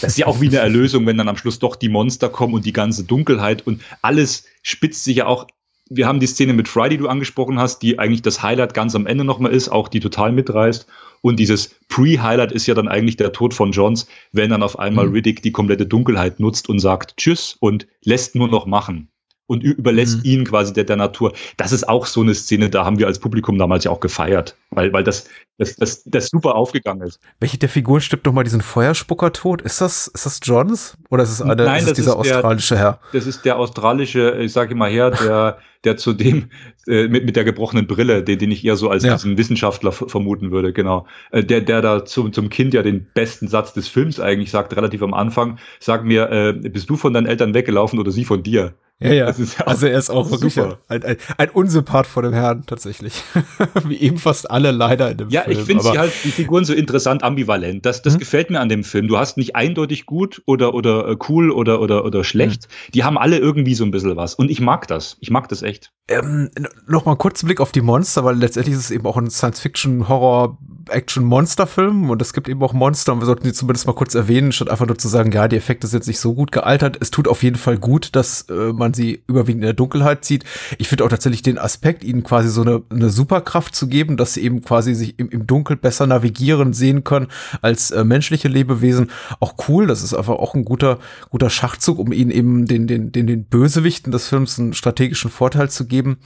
Das 0.00 0.12
ist 0.12 0.18
ja 0.18 0.26
auch 0.26 0.40
wie 0.40 0.48
eine 0.48 0.58
Erlösung, 0.58 1.06
wenn 1.06 1.16
dann 1.16 1.28
am 1.28 1.36
Schluss 1.36 1.58
doch 1.58 1.76
die 1.76 1.88
Monster 1.88 2.28
kommen 2.28 2.54
und 2.54 2.64
die 2.64 2.72
ganze 2.72 3.04
Dunkelheit 3.04 3.66
und 3.66 3.82
alles 4.02 4.44
spitzt 4.62 5.04
sich 5.04 5.16
ja 5.16 5.26
auch 5.26 5.46
wir 5.88 6.06
haben 6.06 6.20
die 6.20 6.26
Szene 6.26 6.52
mit 6.52 6.68
Fry, 6.68 6.88
die 6.88 6.96
du 6.96 7.08
angesprochen 7.08 7.58
hast, 7.58 7.80
die 7.80 7.98
eigentlich 7.98 8.22
das 8.22 8.42
Highlight 8.42 8.74
ganz 8.74 8.94
am 8.94 9.06
Ende 9.06 9.24
nochmal 9.24 9.52
ist, 9.52 9.68
auch 9.68 9.88
die 9.88 10.00
total 10.00 10.32
mitreißt. 10.32 10.86
Und 11.22 11.38
dieses 11.38 11.74
Pre-Highlight 11.88 12.52
ist 12.52 12.66
ja 12.66 12.74
dann 12.74 12.88
eigentlich 12.88 13.16
der 13.16 13.32
Tod 13.32 13.54
von 13.54 13.72
Johns, 13.72 14.06
wenn 14.32 14.50
dann 14.50 14.62
auf 14.62 14.78
einmal 14.78 15.06
mhm. 15.06 15.12
Riddick 15.14 15.42
die 15.42 15.52
komplette 15.52 15.86
Dunkelheit 15.86 16.40
nutzt 16.40 16.68
und 16.68 16.78
sagt 16.78 17.16
Tschüss 17.16 17.56
und 17.58 17.86
lässt 18.04 18.34
nur 18.34 18.48
noch 18.48 18.66
machen 18.66 19.08
und 19.46 19.62
überlässt 19.62 20.18
mhm. 20.18 20.30
ihn 20.30 20.44
quasi 20.44 20.72
der, 20.72 20.84
der 20.84 20.96
Natur. 20.96 21.32
Das 21.56 21.72
ist 21.72 21.88
auch 21.88 22.06
so 22.06 22.20
eine 22.20 22.34
Szene, 22.34 22.70
da 22.70 22.84
haben 22.84 22.98
wir 22.98 23.06
als 23.06 23.18
Publikum 23.18 23.58
damals 23.58 23.84
ja 23.84 23.90
auch 23.90 24.00
gefeiert, 24.00 24.56
weil, 24.70 24.92
weil 24.92 25.04
das, 25.04 25.28
das, 25.58 25.76
das, 25.76 26.02
das 26.04 26.28
super 26.28 26.54
aufgegangen 26.54 27.06
ist. 27.06 27.20
Welche 27.40 27.58
der 27.58 27.68
Figuren 27.68 28.00
stirbt 28.00 28.26
nochmal 28.26 28.44
diesen 28.44 28.60
Feuerspucker 28.60 29.32
tot? 29.32 29.62
Ist 29.62 29.80
das, 29.80 30.08
ist 30.08 30.26
das 30.26 30.40
Johns? 30.42 30.96
Oder 31.10 31.22
ist 31.22 31.30
es 31.30 31.42
eine, 31.42 31.64
Nein, 31.64 31.78
ist 31.78 31.88
das 31.90 31.96
dieser 31.96 32.18
ist 32.18 32.28
der, 32.28 32.36
australische 32.36 32.76
Herr? 32.76 33.00
Das 33.12 33.26
ist 33.26 33.44
der 33.44 33.56
australische, 33.58 34.36
ich 34.40 34.52
sage 34.52 34.72
immer 34.72 34.88
her, 34.88 35.10
der, 35.10 35.58
der 35.84 35.96
zu 35.96 36.12
dem, 36.12 36.50
äh, 36.88 37.06
mit, 37.08 37.24
mit 37.24 37.36
der 37.36 37.44
gebrochenen 37.44 37.86
Brille, 37.86 38.22
den, 38.24 38.38
den 38.38 38.50
ich 38.50 38.64
eher 38.64 38.76
so 38.76 38.90
als 38.90 39.04
ja. 39.04 39.14
diesen 39.14 39.38
Wissenschaftler 39.38 39.92
vermuten 39.92 40.50
würde, 40.50 40.72
genau. 40.72 41.06
Äh, 41.30 41.44
der, 41.44 41.60
der 41.60 41.80
da 41.80 42.04
zum, 42.04 42.32
zum 42.32 42.48
Kind 42.48 42.74
ja 42.74 42.82
den 42.82 43.06
besten 43.14 43.46
Satz 43.46 43.72
des 43.72 43.86
Films 43.86 44.18
eigentlich 44.18 44.50
sagt, 44.50 44.76
relativ 44.76 45.02
am 45.02 45.14
Anfang, 45.14 45.58
sag 45.78 46.04
mir, 46.04 46.30
äh, 46.30 46.52
bist 46.52 46.90
du 46.90 46.96
von 46.96 47.14
deinen 47.14 47.26
Eltern 47.26 47.54
weggelaufen 47.54 47.98
oder 48.00 48.10
sie 48.10 48.24
von 48.24 48.42
dir? 48.42 48.74
Ja, 48.98 49.12
ja. 49.12 49.30
ja 49.30 49.66
also 49.66 49.86
er 49.86 49.98
ist 49.98 50.08
auch 50.08 50.30
wirklich 50.30 50.58
ein, 50.58 50.74
ein, 50.88 51.16
ein, 51.36 51.50
Unsympath 51.50 52.06
vor 52.06 52.22
dem 52.22 52.32
Herrn, 52.32 52.64
tatsächlich. 52.66 53.22
Wie 53.84 53.96
eben 53.96 54.16
fast 54.16 54.50
alle 54.50 54.70
leider 54.70 55.10
in 55.10 55.18
dem 55.18 55.28
ja, 55.28 55.42
Film. 55.42 55.54
Ja, 55.54 55.60
ich 55.60 55.66
finde 55.66 55.82
sie 55.82 55.98
halt, 55.98 56.12
die 56.24 56.30
Figuren 56.30 56.64
so 56.64 56.72
interessant 56.72 57.22
ambivalent. 57.22 57.84
Das, 57.84 58.00
das 58.00 58.14
hm? 58.14 58.20
gefällt 58.20 58.50
mir 58.50 58.60
an 58.60 58.70
dem 58.70 58.84
Film. 58.84 59.06
Du 59.06 59.18
hast 59.18 59.36
nicht 59.36 59.54
eindeutig 59.54 60.06
gut 60.06 60.42
oder, 60.46 60.72
oder 60.72 61.08
äh, 61.08 61.16
cool 61.28 61.50
oder, 61.50 61.82
oder, 61.82 62.06
oder 62.06 62.24
schlecht. 62.24 62.64
Hm. 62.64 62.70
Die 62.94 63.04
haben 63.04 63.18
alle 63.18 63.36
irgendwie 63.36 63.74
so 63.74 63.84
ein 63.84 63.90
bisschen 63.90 64.16
was. 64.16 64.34
Und 64.34 64.50
ich 64.50 64.60
mag 64.60 64.88
das. 64.88 65.18
Ich 65.20 65.30
mag 65.30 65.48
das 65.48 65.62
echt. 65.62 65.92
Ähm, 66.08 66.50
noch 66.86 67.04
mal 67.04 67.16
kurz 67.16 67.42
Blick 67.42 67.60
auf 67.60 67.72
die 67.72 67.82
Monster, 67.82 68.24
weil 68.24 68.36
letztendlich 68.36 68.76
ist 68.76 68.84
es 68.84 68.90
eben 68.90 69.04
auch 69.06 69.18
ein 69.18 69.28
Science-Fiction-Horror- 69.28 70.56
Action-Monster-Film 70.88 72.10
und 72.10 72.22
es 72.22 72.32
gibt 72.32 72.48
eben 72.48 72.62
auch 72.62 72.72
Monster 72.72 73.12
und 73.12 73.20
wir 73.20 73.26
sollten 73.26 73.44
die 73.44 73.52
zumindest 73.52 73.86
mal 73.86 73.94
kurz 73.94 74.14
erwähnen, 74.14 74.52
statt 74.52 74.70
einfach 74.70 74.86
nur 74.86 74.98
zu 74.98 75.08
sagen, 75.08 75.32
ja, 75.32 75.48
die 75.48 75.56
Effekte 75.56 75.86
sind 75.86 76.06
nicht 76.06 76.20
so 76.20 76.34
gut 76.34 76.52
gealtert. 76.52 76.98
Es 77.00 77.10
tut 77.10 77.28
auf 77.28 77.42
jeden 77.42 77.56
Fall 77.56 77.78
gut, 77.78 78.14
dass 78.14 78.42
äh, 78.42 78.72
man 78.72 78.94
sie 78.94 79.22
überwiegend 79.26 79.62
in 79.62 79.66
der 79.66 79.72
Dunkelheit 79.74 80.24
sieht. 80.24 80.44
Ich 80.78 80.88
finde 80.88 81.04
auch 81.04 81.08
tatsächlich 81.08 81.42
den 81.42 81.58
Aspekt, 81.58 82.04
ihnen 82.04 82.22
quasi 82.22 82.48
so 82.48 82.62
eine, 82.62 82.82
eine 82.90 83.10
Superkraft 83.10 83.74
zu 83.74 83.88
geben, 83.88 84.16
dass 84.16 84.34
sie 84.34 84.42
eben 84.42 84.62
quasi 84.62 84.94
sich 84.94 85.18
im, 85.18 85.28
im 85.30 85.46
Dunkel 85.46 85.76
besser 85.76 86.06
navigieren 86.06 86.72
sehen 86.72 87.04
können 87.04 87.28
als 87.62 87.90
äh, 87.90 88.04
menschliche 88.04 88.48
Lebewesen, 88.48 89.10
auch 89.40 89.54
cool. 89.68 89.86
Das 89.86 90.02
ist 90.02 90.14
einfach 90.14 90.34
auch 90.34 90.54
ein 90.54 90.64
guter, 90.64 90.98
guter 91.30 91.50
Schachzug, 91.50 91.98
um 91.98 92.12
ihnen 92.12 92.30
eben 92.30 92.66
den, 92.66 92.86
den, 92.86 93.12
den, 93.12 93.26
den 93.26 93.44
Bösewichten 93.44 94.12
des 94.12 94.28
Films 94.28 94.58
einen 94.58 94.74
strategischen 94.74 95.30
Vorteil 95.30 95.70
zu 95.70 95.86
geben. 95.86 96.18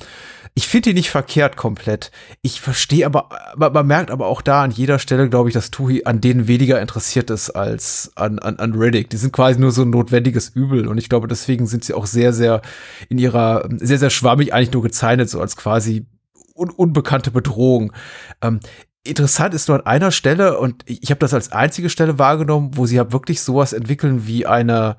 Ich 0.55 0.67
finde 0.67 0.91
die 0.91 0.95
nicht 0.95 1.11
verkehrt 1.11 1.57
komplett. 1.57 2.11
Ich 2.43 2.61
verstehe 2.61 3.07
aber, 3.07 3.29
man 3.57 3.87
merkt 3.87 4.11
aber 4.11 4.27
auch 4.27 4.43
da 4.51 4.65
an 4.65 4.73
jeder 4.73 4.99
Stelle, 4.99 5.29
glaube 5.29 5.49
ich, 5.49 5.55
dass 5.55 5.71
Tuhi 5.71 6.05
an 6.05 6.21
denen 6.21 6.49
weniger 6.49 6.81
interessiert 6.81 7.31
ist 7.31 7.51
als 7.51 8.11
an, 8.17 8.41
an, 8.41 8.57
an 8.57 8.75
Riddick. 8.75 9.09
Die 9.09 9.17
sind 9.17 9.33
quasi 9.33 9.61
nur 9.61 9.71
so 9.71 9.83
ein 9.83 9.91
notwendiges 9.91 10.49
Übel 10.49 10.89
und 10.89 10.99
ich 10.99 11.09
glaube, 11.09 11.29
deswegen 11.29 11.69
sind 11.69 11.85
sie 11.85 11.95
auch 11.95 12.07
sehr, 12.07 12.33
sehr 12.33 12.61
in 13.09 13.19
ihrer, 13.19 13.69
sehr, 13.77 13.99
sehr 13.99 14.11
schwammig 14.11 14.53
eigentlich 14.53 14.73
nur 14.73 14.83
gezeichnet, 14.83 15.31
so 15.31 15.41
als 15.41 15.57
quasi 15.57 16.05
un 16.55 16.71
unbekannte 16.71 17.31
Bedrohung. 17.31 17.93
Ähm, 18.43 18.61
Interessant 19.03 19.55
ist 19.55 19.67
nur 19.69 19.79
an 19.79 19.87
einer 19.87 20.11
Stelle, 20.11 20.59
und 20.59 20.83
ich 20.85 21.11
habe 21.11 21.21
das 21.21 21.33
als 21.33 21.53
einzige 21.53 21.89
Stelle 21.89 22.19
wahrgenommen, 22.19 22.73
wo 22.75 22.85
sie 22.85 22.97
ja 22.97 23.13
wirklich 23.13 23.41
sowas 23.41 23.73
entwickeln 23.73 24.27
wie 24.27 24.45
eine, 24.45 24.99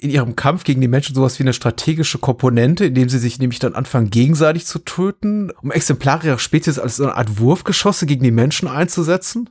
in 0.00 0.10
ihrem 0.10 0.36
Kampf 0.36 0.62
gegen 0.62 0.80
die 0.80 0.88
Menschen 0.88 1.14
sowas 1.14 1.38
wie 1.38 1.42
eine 1.42 1.52
strategische 1.52 2.18
Komponente, 2.18 2.84
indem 2.84 3.08
sie 3.08 3.18
sich 3.18 3.38
nämlich 3.38 3.58
dann 3.58 3.74
anfangen, 3.74 4.10
gegenseitig 4.10 4.64
zu 4.64 4.78
töten, 4.78 5.50
um 5.60 5.72
Exemplare 5.72 6.28
ihrer 6.28 6.38
Spezies 6.38 6.78
als 6.78 6.96
so 6.96 7.04
eine 7.04 7.16
Art 7.16 7.38
Wurfgeschosse 7.40 8.06
gegen 8.06 8.22
die 8.22 8.30
Menschen 8.30 8.68
einzusetzen. 8.68 9.50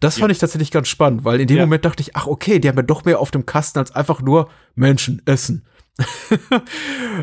Das 0.00 0.18
fand 0.18 0.28
ja. 0.28 0.32
ich 0.32 0.38
tatsächlich 0.38 0.70
ganz 0.70 0.88
spannend, 0.88 1.24
weil 1.24 1.40
in 1.40 1.46
dem 1.46 1.56
ja. 1.56 1.62
Moment 1.64 1.86
dachte 1.86 2.02
ich, 2.02 2.14
ach 2.14 2.26
okay, 2.26 2.58
die 2.58 2.68
haben 2.68 2.76
ja 2.76 2.82
doch 2.82 3.06
mehr 3.06 3.18
auf 3.18 3.30
dem 3.30 3.46
Kasten 3.46 3.78
als 3.78 3.92
einfach 3.92 4.20
nur 4.20 4.50
Menschen 4.74 5.22
essen. 5.24 5.64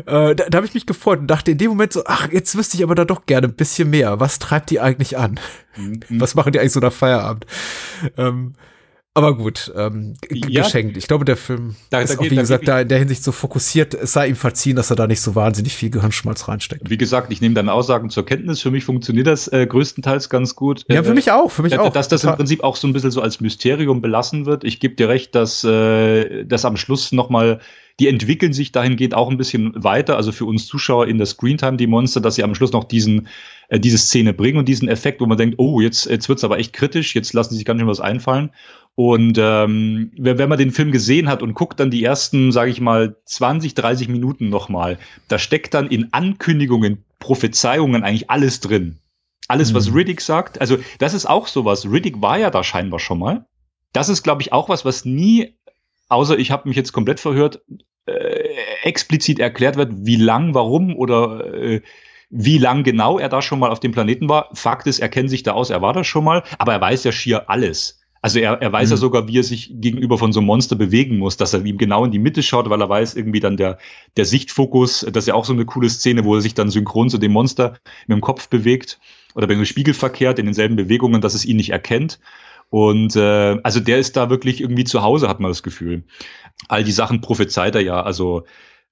äh, 0.06 0.34
da, 0.34 0.34
da 0.34 0.56
habe 0.56 0.66
ich 0.66 0.74
mich 0.74 0.86
gefreut 0.86 1.20
und 1.20 1.28
dachte 1.28 1.52
in 1.52 1.58
dem 1.58 1.68
Moment 1.68 1.92
so, 1.92 2.02
ach, 2.06 2.28
jetzt 2.32 2.56
wüsste 2.56 2.76
ich 2.76 2.82
aber 2.82 2.96
da 2.96 3.04
doch 3.04 3.26
gerne 3.26 3.46
ein 3.46 3.54
bisschen 3.54 3.90
mehr. 3.90 4.18
Was 4.18 4.40
treibt 4.40 4.70
die 4.70 4.80
eigentlich 4.80 5.16
an? 5.16 5.38
Mhm. 5.76 6.00
Was 6.08 6.34
machen 6.34 6.52
die 6.52 6.58
eigentlich 6.58 6.72
so 6.72 6.80
nach 6.80 6.92
Feierabend? 6.92 7.46
Ähm, 8.16 8.54
aber 9.16 9.36
gut, 9.36 9.72
ähm, 9.76 10.14
ja, 10.28 10.62
geschenkt. 10.62 10.96
Ich 10.96 11.06
glaube, 11.06 11.24
der 11.24 11.36
Film 11.36 11.76
da, 11.90 12.00
ist 12.00 12.14
da 12.14 12.18
auch, 12.18 12.24
wie 12.24 12.34
gesagt, 12.34 12.66
da 12.66 12.80
in 12.80 12.88
der 12.88 12.98
Hinsicht 12.98 13.22
so 13.22 13.30
fokussiert. 13.30 13.94
Es 13.94 14.12
sei 14.12 14.26
ihm 14.26 14.34
verziehen, 14.34 14.74
dass 14.74 14.90
er 14.90 14.96
da 14.96 15.06
nicht 15.06 15.20
so 15.20 15.36
wahnsinnig 15.36 15.72
viel 15.72 15.90
Gehirnschmalz 15.90 16.48
reinsteckt. 16.48 16.90
Wie 16.90 16.98
gesagt, 16.98 17.30
ich 17.32 17.40
nehme 17.40 17.54
deine 17.54 17.72
Aussagen 17.72 18.10
zur 18.10 18.26
Kenntnis. 18.26 18.60
Für 18.60 18.72
mich 18.72 18.84
funktioniert 18.84 19.28
das 19.28 19.46
äh, 19.46 19.66
größtenteils 19.68 20.28
ganz 20.30 20.56
gut. 20.56 20.84
Ja, 20.88 21.04
für 21.04 21.12
äh, 21.12 21.14
mich 21.14 21.30
auch, 21.30 21.52
für 21.52 21.62
mich 21.62 21.74
äh, 21.74 21.78
auch. 21.78 21.92
Dass 21.92 22.08
das 22.08 22.24
im 22.24 22.34
Prinzip 22.34 22.64
auch 22.64 22.74
so 22.74 22.88
ein 22.88 22.92
bisschen 22.92 23.12
so 23.12 23.22
als 23.22 23.40
Mysterium 23.40 24.00
belassen 24.02 24.46
wird. 24.46 24.64
Ich 24.64 24.80
gebe 24.80 24.96
dir 24.96 25.08
recht, 25.08 25.32
dass 25.36 25.62
äh, 25.62 26.44
das 26.44 26.64
am 26.64 26.76
Schluss 26.76 27.12
noch 27.12 27.30
mal 27.30 27.60
die 28.00 28.08
entwickeln 28.08 28.52
sich 28.52 28.72
dahingehend 28.72 29.14
auch 29.14 29.30
ein 29.30 29.36
bisschen 29.36 29.72
weiter. 29.76 30.16
Also 30.16 30.32
für 30.32 30.46
uns 30.46 30.66
Zuschauer 30.66 31.06
in 31.06 31.18
der 31.18 31.26
Screentime, 31.26 31.76
die 31.76 31.86
Monster, 31.86 32.20
dass 32.20 32.34
sie 32.34 32.42
am 32.42 32.54
Schluss 32.54 32.72
noch 32.72 32.84
diesen, 32.84 33.28
äh, 33.68 33.78
diese 33.78 33.98
Szene 33.98 34.32
bringen 34.32 34.58
und 34.58 34.68
diesen 34.68 34.88
Effekt, 34.88 35.20
wo 35.20 35.26
man 35.26 35.38
denkt, 35.38 35.56
oh, 35.58 35.80
jetzt, 35.80 36.06
jetzt 36.06 36.28
wird's 36.28 36.44
aber 36.44 36.58
echt 36.58 36.72
kritisch, 36.72 37.14
jetzt 37.14 37.32
lassen 37.32 37.50
sie 37.50 37.58
sich 37.58 37.64
ganz 37.64 37.78
schön 37.78 37.88
was 37.88 38.00
einfallen. 38.00 38.50
Und 38.96 39.38
ähm, 39.38 40.12
wenn 40.16 40.48
man 40.48 40.58
den 40.58 40.70
Film 40.70 40.92
gesehen 40.92 41.28
hat 41.28 41.42
und 41.42 41.54
guckt 41.54 41.80
dann 41.80 41.90
die 41.90 42.04
ersten, 42.04 42.52
sage 42.52 42.70
ich 42.70 42.80
mal, 42.80 43.16
20, 43.24 43.74
30 43.74 44.08
Minuten 44.08 44.48
nochmal, 44.48 44.98
da 45.28 45.38
steckt 45.38 45.74
dann 45.74 45.88
in 45.88 46.12
Ankündigungen, 46.12 47.04
Prophezeiungen 47.18 48.04
eigentlich 48.04 48.30
alles 48.30 48.60
drin. 48.60 48.98
Alles, 49.46 49.74
was 49.74 49.90
mhm. 49.90 49.96
Riddick 49.96 50.20
sagt. 50.20 50.60
Also 50.60 50.78
das 50.98 51.12
ist 51.12 51.26
auch 51.26 51.48
sowas. 51.48 51.90
Riddick 51.90 52.22
war 52.22 52.38
ja 52.38 52.50
da 52.50 52.64
scheinbar 52.64 52.98
schon 52.98 53.18
mal. 53.18 53.46
Das 53.92 54.08
ist, 54.08 54.22
glaube 54.22 54.42
ich, 54.42 54.52
auch 54.52 54.68
was, 54.68 54.84
was 54.84 55.04
nie, 55.04 55.54
außer 56.08 56.38
ich 56.38 56.50
habe 56.50 56.68
mich 56.68 56.76
jetzt 56.76 56.92
komplett 56.92 57.20
verhört, 57.20 57.62
äh, 58.06 58.44
explizit 58.82 59.38
erklärt 59.38 59.76
wird, 59.76 59.92
wie 59.94 60.16
lang, 60.16 60.54
warum 60.54 60.94
oder 60.96 61.54
äh, 61.54 61.80
wie 62.30 62.58
lang 62.58 62.82
genau 62.82 63.18
er 63.18 63.28
da 63.28 63.42
schon 63.42 63.58
mal 63.58 63.70
auf 63.70 63.80
dem 63.80 63.92
Planeten 63.92 64.28
war. 64.28 64.50
Fakt 64.54 64.86
ist, 64.86 64.98
er 64.98 65.08
kennt 65.08 65.30
sich 65.30 65.42
da 65.42 65.52
aus, 65.52 65.70
er 65.70 65.82
war 65.82 65.92
da 65.92 66.04
schon 66.04 66.24
mal, 66.24 66.42
aber 66.58 66.72
er 66.72 66.80
weiß 66.80 67.04
ja 67.04 67.12
schier 67.12 67.48
alles. 67.48 68.00
Also 68.24 68.38
er, 68.38 68.54
er 68.62 68.72
weiß 68.72 68.88
mhm. 68.88 68.92
ja 68.92 68.96
sogar, 68.96 69.28
wie 69.28 69.38
er 69.38 69.42
sich 69.42 69.70
gegenüber 69.74 70.16
von 70.16 70.32
so 70.32 70.40
einem 70.40 70.46
Monster 70.46 70.76
bewegen 70.76 71.18
muss, 71.18 71.36
dass 71.36 71.52
er 71.52 71.64
ihm 71.64 71.76
genau 71.76 72.06
in 72.06 72.10
die 72.10 72.18
Mitte 72.18 72.42
schaut, 72.42 72.70
weil 72.70 72.80
er 72.80 72.88
weiß, 72.88 73.16
irgendwie 73.16 73.40
dann 73.40 73.58
der, 73.58 73.76
der 74.16 74.24
Sichtfokus, 74.24 75.06
das 75.12 75.24
ist 75.24 75.28
ja 75.28 75.34
auch 75.34 75.44
so 75.44 75.52
eine 75.52 75.66
coole 75.66 75.90
Szene, 75.90 76.24
wo 76.24 76.34
er 76.34 76.40
sich 76.40 76.54
dann 76.54 76.70
synchron 76.70 77.10
zu 77.10 77.18
dem 77.18 77.32
Monster 77.32 77.78
mit 78.06 78.16
dem 78.16 78.22
Kopf 78.22 78.48
bewegt 78.48 78.98
oder 79.34 79.48
wenn 79.48 79.58
er 79.58 79.66
Spiegel 79.66 79.92
verkehrt 79.92 80.38
in 80.38 80.46
denselben 80.46 80.76
Bewegungen, 80.76 81.20
dass 81.20 81.34
es 81.34 81.44
ihn 81.44 81.58
nicht 81.58 81.70
erkennt. 81.70 82.18
Und 82.74 83.14
äh, 83.14 83.56
also 83.62 83.78
der 83.78 84.00
ist 84.00 84.16
da 84.16 84.30
wirklich 84.30 84.60
irgendwie 84.60 84.82
zu 84.82 85.00
Hause, 85.00 85.28
hat 85.28 85.38
man 85.38 85.48
das 85.48 85.62
Gefühl. 85.62 86.02
All 86.66 86.82
die 86.82 86.90
Sachen 86.90 87.20
prophezeit 87.20 87.76
er 87.76 87.82
ja. 87.82 88.02
Also 88.02 88.46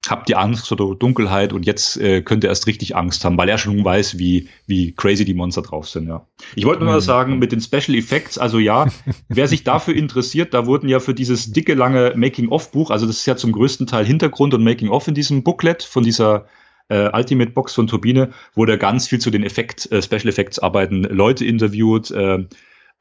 habt 0.06 0.30
ihr 0.30 0.38
Angst 0.38 0.70
oder 0.70 0.94
Dunkelheit 0.94 1.52
und 1.52 1.66
jetzt 1.66 1.96
äh, 1.96 2.22
könnte 2.22 2.46
er 2.46 2.50
erst 2.50 2.68
richtig 2.68 2.94
Angst 2.94 3.24
haben, 3.24 3.36
weil 3.36 3.48
er 3.48 3.58
schon 3.58 3.84
weiß, 3.84 4.20
wie, 4.20 4.48
wie 4.68 4.94
crazy 4.94 5.24
die 5.24 5.34
Monster 5.34 5.62
drauf 5.62 5.88
sind, 5.88 6.06
ja. 6.06 6.28
Ich 6.54 6.64
wollte 6.64 6.84
nur 6.84 6.92
mal 6.92 7.00
mhm. 7.00 7.04
sagen, 7.04 7.38
mit 7.40 7.50
den 7.50 7.60
Special 7.60 7.96
Effects, 7.96 8.38
also 8.38 8.60
ja, 8.60 8.86
wer 9.28 9.48
sich 9.48 9.64
dafür 9.64 9.96
interessiert, 9.96 10.54
da 10.54 10.66
wurden 10.66 10.88
ja 10.88 11.00
für 11.00 11.12
dieses 11.12 11.50
dicke, 11.50 11.74
lange 11.74 12.12
Making-of-Buch, 12.14 12.92
also 12.92 13.06
das 13.06 13.16
ist 13.16 13.26
ja 13.26 13.34
zum 13.34 13.50
größten 13.50 13.88
Teil 13.88 14.06
Hintergrund 14.06 14.54
und 14.54 14.62
Making-of 14.62 15.08
in 15.08 15.14
diesem 15.14 15.42
Booklet 15.42 15.82
von 15.82 16.04
dieser 16.04 16.46
äh, 16.88 17.10
Ultimate 17.12 17.50
Box 17.50 17.74
von 17.74 17.88
Turbine, 17.88 18.30
wurde 18.54 18.78
ganz 18.78 19.08
viel 19.08 19.18
zu 19.18 19.30
den 19.30 19.42
Effekt, 19.42 19.90
äh, 19.90 20.00
Special 20.00 20.28
Effects 20.28 20.60
Arbeiten 20.60 21.02
Leute 21.02 21.44
interviewt, 21.44 22.12
äh, 22.12 22.46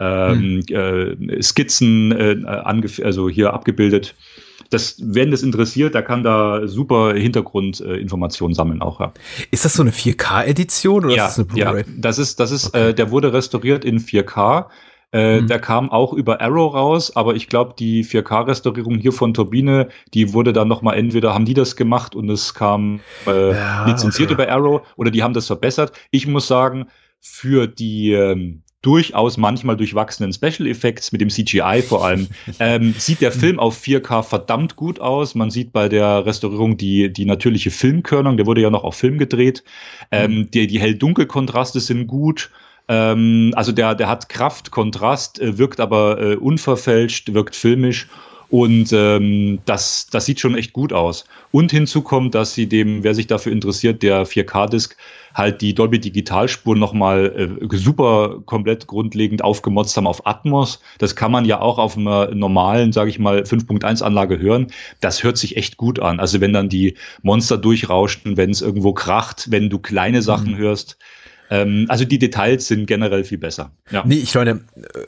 ähm, 0.01 0.63
hm. 0.67 1.29
äh, 1.29 1.41
Skizzen 1.41 2.11
äh, 2.11 2.37
also 2.45 3.29
hier 3.29 3.53
abgebildet 3.53 4.15
das, 4.71 4.95
wenn 5.01 5.31
das 5.31 5.43
interessiert, 5.43 5.93
der 5.93 6.01
kann 6.01 6.23
da 6.23 6.65
super 6.67 7.13
Hintergrundinformationen 7.13 8.53
äh, 8.53 8.55
sammeln 8.55 8.81
auch. 8.81 9.01
Ja. 9.01 9.13
Ist 9.51 9.65
das 9.65 9.73
so 9.73 9.83
eine 9.83 9.91
4K-Edition 9.91 11.05
oder 11.05 11.15
ja, 11.15 11.27
ist 11.27 11.37
das 11.37 11.39
eine 11.39 11.45
Blu-ray? 11.45 11.83
Ja, 11.85 11.93
das 11.97 12.17
ist, 12.17 12.39
das 12.39 12.51
ist, 12.51 12.67
okay. 12.67 12.89
äh, 12.89 12.93
der 12.93 13.11
wurde 13.11 13.33
restauriert 13.33 13.83
in 13.83 13.99
4K. 13.99 14.67
Äh, 15.13 15.41
mhm. 15.41 15.47
Der 15.47 15.59
kam 15.59 15.91
auch 15.91 16.13
über 16.13 16.39
Arrow 16.39 16.73
raus, 16.73 17.13
aber 17.17 17.35
ich 17.35 17.49
glaube, 17.49 17.75
die 17.77 18.05
4K-Restaurierung 18.05 18.97
hier 18.97 19.11
von 19.11 19.33
Turbine, 19.33 19.89
die 20.13 20.31
wurde 20.31 20.53
dann 20.53 20.69
nochmal 20.69 20.97
entweder 20.97 21.33
haben 21.33 21.43
die 21.43 21.53
das 21.53 21.75
gemacht 21.75 22.15
und 22.15 22.29
es 22.29 22.53
kam 22.53 23.01
äh, 23.27 23.51
ja, 23.51 23.85
lizenziert 23.85 24.31
okay. 24.31 24.43
über 24.43 24.51
Arrow 24.51 24.87
oder 24.95 25.11
die 25.11 25.21
haben 25.21 25.33
das 25.33 25.47
verbessert. 25.47 25.91
Ich 26.11 26.27
muss 26.27 26.47
sagen, 26.47 26.87
für 27.19 27.67
die 27.67 28.13
ähm, 28.13 28.63
durchaus 28.81 29.37
manchmal 29.37 29.77
durchwachsenen 29.77 30.33
Special 30.33 30.67
Effects 30.67 31.11
mit 31.11 31.21
dem 31.21 31.29
CGI 31.29 31.83
vor 31.87 32.05
allem, 32.05 32.27
ähm, 32.59 32.95
sieht 32.97 33.21
der 33.21 33.31
Film 33.31 33.59
auf 33.59 33.79
4K 33.79 34.23
verdammt 34.23 34.75
gut 34.75 34.99
aus. 34.99 35.35
Man 35.35 35.51
sieht 35.51 35.71
bei 35.71 35.87
der 35.87 36.25
Restaurierung 36.25 36.77
die, 36.77 37.13
die 37.13 37.25
natürliche 37.25 37.71
Filmkörnung, 37.71 38.37
der 38.37 38.45
wurde 38.45 38.61
ja 38.61 38.69
noch 38.69 38.83
auf 38.83 38.95
Film 38.95 39.17
gedreht. 39.17 39.63
Ähm, 40.11 40.31
mhm. 40.31 40.51
die 40.51 40.67
die 40.67 40.79
Hell-Dunkel-Kontraste 40.79 41.79
sind 41.79 42.07
gut. 42.07 42.49
Ähm, 42.87 43.53
also 43.55 43.71
der, 43.71 43.95
der 43.95 44.09
hat 44.09 44.29
Kraft, 44.29 44.71
Kontrast, 44.71 45.39
äh, 45.39 45.57
wirkt 45.57 45.79
aber 45.79 46.19
äh, 46.19 46.35
unverfälscht, 46.35 47.33
wirkt 47.33 47.55
filmisch 47.55 48.07
und 48.51 48.91
ähm, 48.91 49.59
das, 49.63 50.07
das 50.11 50.25
sieht 50.25 50.41
schon 50.41 50.57
echt 50.57 50.73
gut 50.73 50.91
aus. 50.91 51.23
Und 51.51 51.71
hinzu 51.71 52.01
kommt, 52.01 52.35
dass 52.35 52.53
sie 52.53 52.67
dem, 52.67 53.01
wer 53.01 53.15
sich 53.15 53.27
dafür 53.27 53.53
interessiert, 53.53 54.03
der 54.03 54.27
4K-Disc 54.27 54.97
halt 55.33 55.61
die 55.61 55.73
Dolby 55.73 56.01
Digitalspur 56.01 56.75
nochmal 56.75 57.57
äh, 57.61 57.77
super 57.77 58.41
komplett 58.45 58.87
grundlegend 58.87 59.41
aufgemotzt 59.41 59.95
haben 59.95 60.05
auf 60.05 60.27
Atmos. 60.27 60.81
Das 60.97 61.15
kann 61.15 61.31
man 61.31 61.45
ja 61.45 61.61
auch 61.61 61.77
auf 61.77 61.97
einer 61.97 62.35
normalen, 62.35 62.91
sage 62.91 63.09
ich 63.09 63.19
mal, 63.19 63.43
5.1 63.43 64.03
Anlage 64.03 64.37
hören. 64.37 64.67
Das 64.99 65.23
hört 65.23 65.37
sich 65.37 65.55
echt 65.55 65.77
gut 65.77 66.01
an. 66.01 66.19
Also 66.19 66.41
wenn 66.41 66.51
dann 66.51 66.67
die 66.67 66.97
Monster 67.21 67.57
durchrauschen, 67.57 68.35
wenn 68.35 68.49
es 68.49 68.61
irgendwo 68.61 68.91
kracht, 68.91 69.49
wenn 69.49 69.69
du 69.69 69.79
kleine 69.79 70.21
Sachen 70.21 70.55
mhm. 70.55 70.57
hörst, 70.57 70.97
ähm, 71.51 71.85
also 71.89 72.05
die 72.05 72.17
Details 72.17 72.67
sind 72.67 72.87
generell 72.87 73.25
viel 73.25 73.37
besser. 73.37 73.73
Ja. 73.91 74.03
Nee, 74.05 74.15
ich 74.15 74.33
meine, 74.35 74.61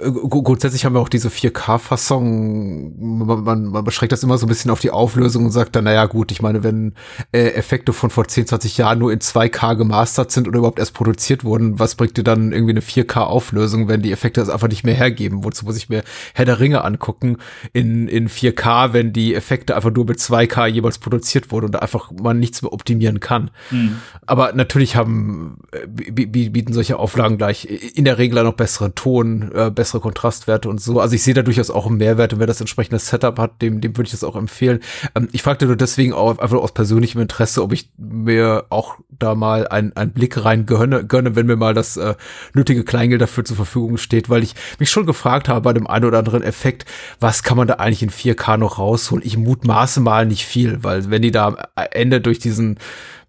äh, 0.03 0.11
grundsätzlich 0.11 0.83
haben 0.83 0.93
wir 0.93 0.99
auch 0.99 1.07
diese 1.07 1.29
4K-Fassung, 1.29 3.25
man, 3.25 3.43
man, 3.45 3.63
man 3.63 3.83
beschränkt 3.85 4.11
das 4.11 4.23
immer 4.23 4.37
so 4.37 4.45
ein 4.45 4.49
bisschen 4.49 4.69
auf 4.69 4.81
die 4.81 4.91
Auflösung 4.91 5.45
und 5.45 5.51
sagt 5.51 5.73
dann, 5.77 5.85
naja 5.85 6.05
gut, 6.05 6.33
ich 6.33 6.41
meine, 6.41 6.61
wenn 6.61 6.95
äh, 7.31 7.51
Effekte 7.51 7.93
von 7.93 8.09
vor 8.09 8.27
10, 8.27 8.47
20 8.47 8.77
Jahren 8.77 8.99
nur 8.99 9.13
in 9.13 9.19
2K 9.19 9.77
gemastert 9.77 10.31
sind 10.31 10.49
oder 10.49 10.57
überhaupt 10.57 10.79
erst 10.79 10.93
produziert 10.93 11.45
wurden, 11.45 11.79
was 11.79 11.95
bringt 11.95 12.17
dir 12.17 12.25
dann 12.25 12.51
irgendwie 12.51 12.71
eine 12.71 12.81
4K-Auflösung, 12.81 13.87
wenn 13.87 14.01
die 14.01 14.11
Effekte 14.11 14.41
das 14.41 14.49
einfach 14.49 14.67
nicht 14.67 14.83
mehr 14.83 14.95
hergeben? 14.95 15.45
Wozu 15.45 15.63
muss 15.63 15.77
ich 15.77 15.87
mir 15.87 16.03
Herr 16.33 16.43
der 16.43 16.59
Ringe 16.59 16.83
angucken 16.83 17.37
in, 17.71 18.09
in 18.09 18.27
4K, 18.27 18.91
wenn 18.91 19.13
die 19.13 19.33
Effekte 19.33 19.77
einfach 19.77 19.91
nur 19.93 20.05
mit 20.05 20.17
2K 20.19 20.67
jeweils 20.67 20.97
produziert 20.97 21.53
wurden 21.53 21.67
und 21.67 21.81
einfach 21.81 22.11
man 22.11 22.37
nichts 22.37 22.61
mehr 22.61 22.73
optimieren 22.73 23.21
kann? 23.21 23.49
Mhm. 23.71 23.99
Aber 24.25 24.51
natürlich 24.51 24.97
haben 24.97 25.59
äh, 25.71 26.32
bieten 26.33 26.73
solche 26.73 26.99
Auflagen 26.99 27.37
gleich 27.37 27.65
in 27.65 28.05
der 28.05 28.17
Regel 28.17 28.43
noch 28.43 28.53
besseren 28.53 28.95
Ton, 28.95 29.51
äh, 29.53 29.71
bessere 29.71 30.01
Kontrastwerte 30.01 30.67
und 30.67 30.81
so. 30.81 30.99
Also 30.99 31.15
ich 31.15 31.23
sehe 31.23 31.33
da 31.33 31.41
durchaus 31.41 31.69
auch 31.69 31.87
einen 31.87 31.97
Mehrwert 31.97 32.33
und 32.33 32.39
wer 32.39 32.47
das 32.47 32.59
entsprechende 32.59 32.99
Setup 32.99 33.39
hat, 33.39 33.61
dem, 33.61 33.79
dem 33.79 33.95
würde 33.95 34.07
ich 34.07 34.11
das 34.11 34.23
auch 34.23 34.35
empfehlen. 34.35 34.79
Ähm, 35.15 35.29
ich 35.31 35.43
fragte 35.43 35.65
nur 35.65 35.75
deswegen 35.75 36.13
auch 36.13 36.37
einfach 36.37 36.57
aus 36.57 36.73
persönlichem 36.73 37.21
Interesse, 37.21 37.63
ob 37.63 37.71
ich 37.71 37.89
mir 37.97 38.65
auch 38.69 38.95
da 39.09 39.35
mal 39.35 39.67
einen, 39.67 39.95
einen 39.95 40.11
Blick 40.11 40.43
rein 40.43 40.65
gönne, 40.65 41.05
gönne, 41.05 41.35
wenn 41.35 41.45
mir 41.45 41.55
mal 41.55 41.73
das 41.73 41.95
äh, 41.97 42.15
nötige 42.53 42.83
Kleingeld 42.83 43.21
dafür 43.21 43.45
zur 43.45 43.55
Verfügung 43.55 43.97
steht, 43.97 44.29
weil 44.29 44.43
ich 44.43 44.55
mich 44.79 44.89
schon 44.89 45.05
gefragt 45.05 45.47
habe 45.47 45.61
bei 45.61 45.73
dem 45.73 45.87
einen 45.87 46.05
oder 46.05 46.19
anderen 46.19 46.43
Effekt, 46.43 46.85
was 47.19 47.43
kann 47.43 47.57
man 47.57 47.67
da 47.67 47.75
eigentlich 47.75 48.03
in 48.03 48.09
4K 48.09 48.57
noch 48.57 48.79
rausholen? 48.79 49.25
Ich 49.25 49.37
mutmaße 49.37 50.01
mal 50.01 50.25
nicht 50.25 50.45
viel, 50.45 50.83
weil 50.83 51.09
wenn 51.09 51.21
die 51.21 51.31
da 51.31 51.47
am 51.47 51.57
Ende 51.91 52.19
durch 52.19 52.39
diesen 52.39 52.79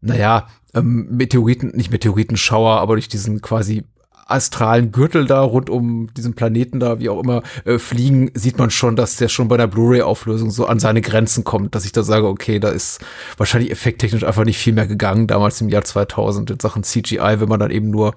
naja, 0.05 0.49
ähm, 0.75 1.09
Meteoriten, 1.11 1.73
nicht 1.75 1.91
Meteoritenschauer, 1.91 2.81
aber 2.81 2.95
durch 2.95 3.09
diesen 3.09 3.41
quasi 3.41 3.85
astralen 4.27 4.93
Gürtel 4.93 5.27
da 5.27 5.43
rund 5.43 5.69
um 5.69 6.13
diesen 6.15 6.35
Planeten 6.35 6.81
da, 6.81 6.99
wie 6.99 7.09
auch 7.09 7.23
immer, 7.23 7.43
äh, 7.65 7.79
fliegen, 7.79 8.31
sieht 8.35 8.59
man 8.59 8.71
schon, 8.71 8.97
dass 8.97 9.17
der 9.17 9.29
schon 9.29 9.49
bei 9.49 9.57
der 9.57 9.67
Blu-ray-Auflösung 9.67 10.51
so 10.51 10.67
an 10.67 10.79
seine 10.79 11.03
Grenzen 11.03 11.45
kommt, 11.45 11.75
dass 11.75 11.85
ich 11.85 11.93
da 11.93 12.03
sage, 12.03 12.27
okay, 12.27 12.59
da 12.59 12.71
ist 12.71 13.01
wahrscheinlich 13.37 13.71
effekttechnisch 13.71 14.25
einfach 14.25 14.45
nicht 14.45 14.59
viel 14.59 14.73
mehr 14.73 14.87
gegangen, 14.87 15.27
damals 15.27 15.61
im 15.61 15.69
Jahr 15.69 15.85
2000 15.85 16.51
in 16.51 16.61
Sachen 16.61 16.85
CGI, 16.85 17.37
wenn 17.39 17.49
man 17.49 17.61
dann 17.61 17.71
eben 17.71 17.91
nur 17.91 18.15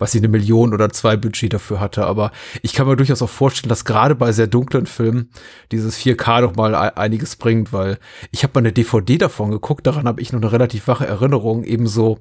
was 0.00 0.12
sie 0.12 0.18
eine 0.18 0.28
Million 0.28 0.74
oder 0.74 0.90
zwei 0.90 1.16
Budget 1.16 1.52
dafür 1.52 1.78
hatte. 1.78 2.06
Aber 2.06 2.32
ich 2.62 2.72
kann 2.72 2.88
mir 2.88 2.96
durchaus 2.96 3.22
auch 3.22 3.28
vorstellen, 3.28 3.68
dass 3.68 3.84
gerade 3.84 4.16
bei 4.16 4.32
sehr 4.32 4.48
dunklen 4.48 4.86
Filmen 4.86 5.30
dieses 5.70 5.96
4K 5.98 6.40
noch 6.40 6.56
mal 6.56 6.74
einiges 6.74 7.36
bringt, 7.36 7.72
weil 7.72 7.98
ich 8.32 8.42
habe 8.42 8.54
mal 8.54 8.60
eine 8.60 8.72
DVD 8.72 9.18
davon 9.18 9.52
geguckt, 9.52 9.86
daran 9.86 10.08
habe 10.08 10.20
ich 10.20 10.32
noch 10.32 10.40
eine 10.40 10.50
relativ 10.50 10.88
wache 10.88 11.06
Erinnerung, 11.06 11.62
ebenso, 11.62 12.18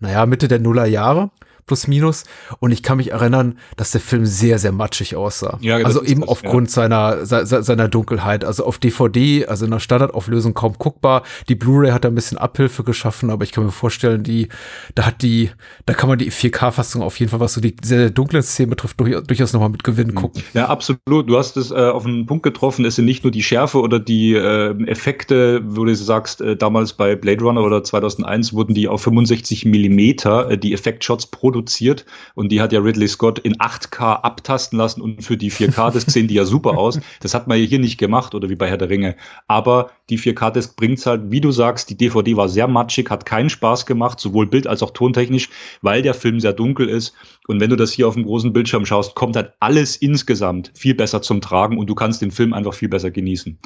naja, 0.00 0.26
Mitte 0.26 0.48
der 0.48 0.58
Nuller 0.58 0.86
Jahre 0.86 1.30
plus 1.66 1.86
minus. 1.86 2.24
Und 2.58 2.72
ich 2.72 2.82
kann 2.82 2.96
mich 2.96 3.12
erinnern, 3.12 3.58
dass 3.76 3.90
der 3.90 4.00
Film 4.00 4.26
sehr, 4.26 4.58
sehr 4.58 4.72
matschig 4.72 5.16
aussah. 5.16 5.58
Ja, 5.60 5.76
also 5.76 6.02
eben 6.02 6.20
das, 6.20 6.30
aufgrund 6.30 6.68
ja. 6.68 6.74
seiner, 6.74 7.26
se, 7.26 7.62
seiner 7.62 7.88
Dunkelheit. 7.88 8.44
Also 8.44 8.64
auf 8.64 8.78
DVD, 8.78 9.46
also 9.46 9.64
in 9.64 9.70
der 9.70 9.80
Standardauflösung 9.80 10.54
kaum 10.54 10.74
guckbar. 10.78 11.22
Die 11.48 11.54
Blu-ray 11.54 11.90
hat 11.90 12.04
da 12.04 12.08
ein 12.08 12.14
bisschen 12.14 12.38
Abhilfe 12.38 12.84
geschaffen, 12.84 13.30
aber 13.30 13.44
ich 13.44 13.52
kann 13.52 13.64
mir 13.64 13.72
vorstellen, 13.72 14.22
die, 14.22 14.48
da 14.94 15.06
hat 15.06 15.22
die, 15.22 15.50
da 15.86 15.94
kann 15.94 16.08
man 16.08 16.18
die 16.18 16.30
4K-Fassung 16.30 17.02
auf 17.02 17.18
jeden 17.18 17.30
Fall, 17.30 17.40
was 17.40 17.54
so 17.54 17.60
die 17.60 17.76
sehr, 17.82 17.98
sehr 17.98 18.10
dunklen 18.10 18.42
Szenen 18.42 18.70
betrifft, 18.70 18.98
durch, 19.00 19.20
durchaus 19.24 19.52
nochmal 19.52 19.70
mit 19.70 19.84
Gewinn 19.84 20.08
mhm. 20.08 20.14
gucken. 20.14 20.42
Ja, 20.54 20.66
absolut. 20.66 21.28
Du 21.28 21.36
hast 21.36 21.56
es 21.56 21.70
äh, 21.70 21.74
auf 21.74 22.06
einen 22.06 22.26
Punkt 22.26 22.42
getroffen. 22.42 22.84
Es 22.84 22.96
sind 22.96 23.04
nicht 23.04 23.24
nur 23.24 23.30
die 23.30 23.42
Schärfe 23.42 23.80
oder 23.80 23.98
die 23.98 24.34
äh, 24.34 24.70
Effekte, 24.86 25.60
wo 25.64 25.84
du 25.84 25.94
sagst, 25.94 26.40
äh, 26.40 26.56
damals 26.56 26.92
bei 26.92 27.16
Blade 27.16 27.42
Runner 27.42 27.62
oder 27.62 27.82
2001 27.82 28.52
wurden 28.52 28.74
die 28.74 28.88
auf 28.88 29.02
65 29.02 29.64
Millimeter, 29.64 30.50
äh, 30.50 30.58
die 30.58 30.72
Effektshots 30.72 31.26
produziert 31.50 32.06
und 32.34 32.52
die 32.52 32.60
hat 32.60 32.72
ja 32.72 32.80
Ridley 32.80 33.08
Scott 33.08 33.40
in 33.40 33.56
8K 33.56 34.22
abtasten 34.22 34.78
lassen 34.78 35.00
und 35.00 35.24
für 35.24 35.36
die 35.36 35.50
4K-Disc 35.50 36.10
sehen 36.10 36.28
die 36.28 36.34
ja 36.34 36.44
super 36.44 36.78
aus. 36.78 37.00
Das 37.20 37.34
hat 37.34 37.48
man 37.48 37.58
ja 37.58 37.64
hier 37.64 37.80
nicht 37.80 37.98
gemacht 37.98 38.34
oder 38.34 38.48
wie 38.48 38.54
bei 38.54 38.68
Herr 38.68 38.78
der 38.78 38.88
Ringe. 38.88 39.16
Aber 39.48 39.90
die 40.08 40.18
4K-Disc 40.18 40.76
bringt's 40.76 41.06
halt, 41.06 41.30
wie 41.30 41.40
du 41.40 41.50
sagst, 41.50 41.90
die 41.90 41.96
DVD 41.96 42.36
war 42.36 42.48
sehr 42.48 42.68
matschig, 42.68 43.10
hat 43.10 43.26
keinen 43.26 43.50
Spaß 43.50 43.86
gemacht, 43.86 44.20
sowohl 44.20 44.46
bild- 44.46 44.66
als 44.68 44.82
auch 44.82 44.92
tontechnisch, 44.92 45.50
weil 45.82 46.02
der 46.02 46.14
Film 46.14 46.38
sehr 46.38 46.52
dunkel 46.52 46.88
ist. 46.88 47.14
Und 47.48 47.60
wenn 47.60 47.70
du 47.70 47.76
das 47.76 47.90
hier 47.92 48.06
auf 48.06 48.14
dem 48.14 48.24
großen 48.24 48.52
Bildschirm 48.52 48.86
schaust, 48.86 49.14
kommt 49.14 49.36
halt 49.36 49.52
alles 49.58 49.96
insgesamt 49.96 50.70
viel 50.74 50.94
besser 50.94 51.20
zum 51.22 51.40
Tragen 51.40 51.78
und 51.78 51.88
du 51.88 51.94
kannst 51.94 52.22
den 52.22 52.30
Film 52.30 52.52
einfach 52.52 52.74
viel 52.74 52.88
besser 52.88 53.10
genießen. 53.10 53.58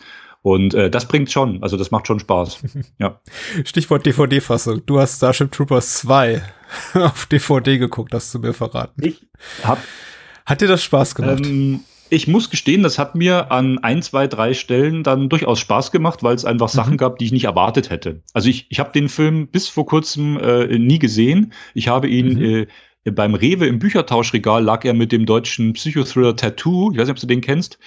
Und 0.44 0.74
äh, 0.74 0.90
das 0.90 1.08
bringt 1.08 1.32
schon, 1.32 1.62
also 1.62 1.78
das 1.78 1.90
macht 1.90 2.06
schon 2.06 2.20
Spaß. 2.20 2.58
Ja. 2.98 3.18
Stichwort 3.64 4.04
DVD-Fassung. 4.04 4.84
Du 4.84 5.00
hast 5.00 5.16
Starship 5.16 5.50
Troopers 5.50 6.00
2 6.00 6.42
auf 6.94 7.24
DVD 7.26 7.78
geguckt, 7.78 8.12
hast 8.12 8.34
du 8.34 8.38
mir 8.40 8.52
verraten. 8.52 9.02
Ich 9.02 9.26
hab. 9.62 9.78
Hat 10.44 10.60
dir 10.60 10.68
das 10.68 10.84
Spaß 10.84 11.14
gemacht? 11.14 11.46
Ähm, 11.46 11.80
ich 12.10 12.28
muss 12.28 12.50
gestehen, 12.50 12.82
das 12.82 12.98
hat 12.98 13.14
mir 13.14 13.50
an 13.52 13.78
ein, 13.78 14.02
zwei, 14.02 14.26
drei 14.26 14.52
Stellen 14.52 15.02
dann 15.02 15.30
durchaus 15.30 15.60
Spaß 15.60 15.90
gemacht, 15.92 16.22
weil 16.22 16.34
es 16.34 16.44
einfach 16.44 16.68
Sachen 16.68 16.92
mhm. 16.92 16.98
gab, 16.98 17.18
die 17.18 17.24
ich 17.24 17.32
nicht 17.32 17.44
erwartet 17.44 17.88
hätte. 17.88 18.20
Also 18.34 18.50
ich, 18.50 18.66
ich 18.68 18.80
habe 18.80 18.92
den 18.92 19.08
Film 19.08 19.48
bis 19.48 19.68
vor 19.68 19.86
kurzem 19.86 20.38
äh, 20.38 20.78
nie 20.78 20.98
gesehen. 20.98 21.54
Ich 21.72 21.88
habe 21.88 22.06
ihn 22.06 22.34
mhm. 22.34 22.44
äh, 22.44 22.66
beim 23.12 23.34
Rewe 23.34 23.66
im 23.66 23.78
Büchertauschregal 23.78 24.62
lag 24.64 24.84
er 24.84 24.94
mit 24.94 25.12
dem 25.12 25.26
deutschen 25.26 25.74
Psychothriller 25.74 26.36
Tattoo, 26.36 26.90
ich 26.90 26.98
weiß 26.98 27.06
nicht, 27.06 27.16
ob 27.16 27.20
du 27.20 27.26
den 27.26 27.42
kennst, 27.42 27.78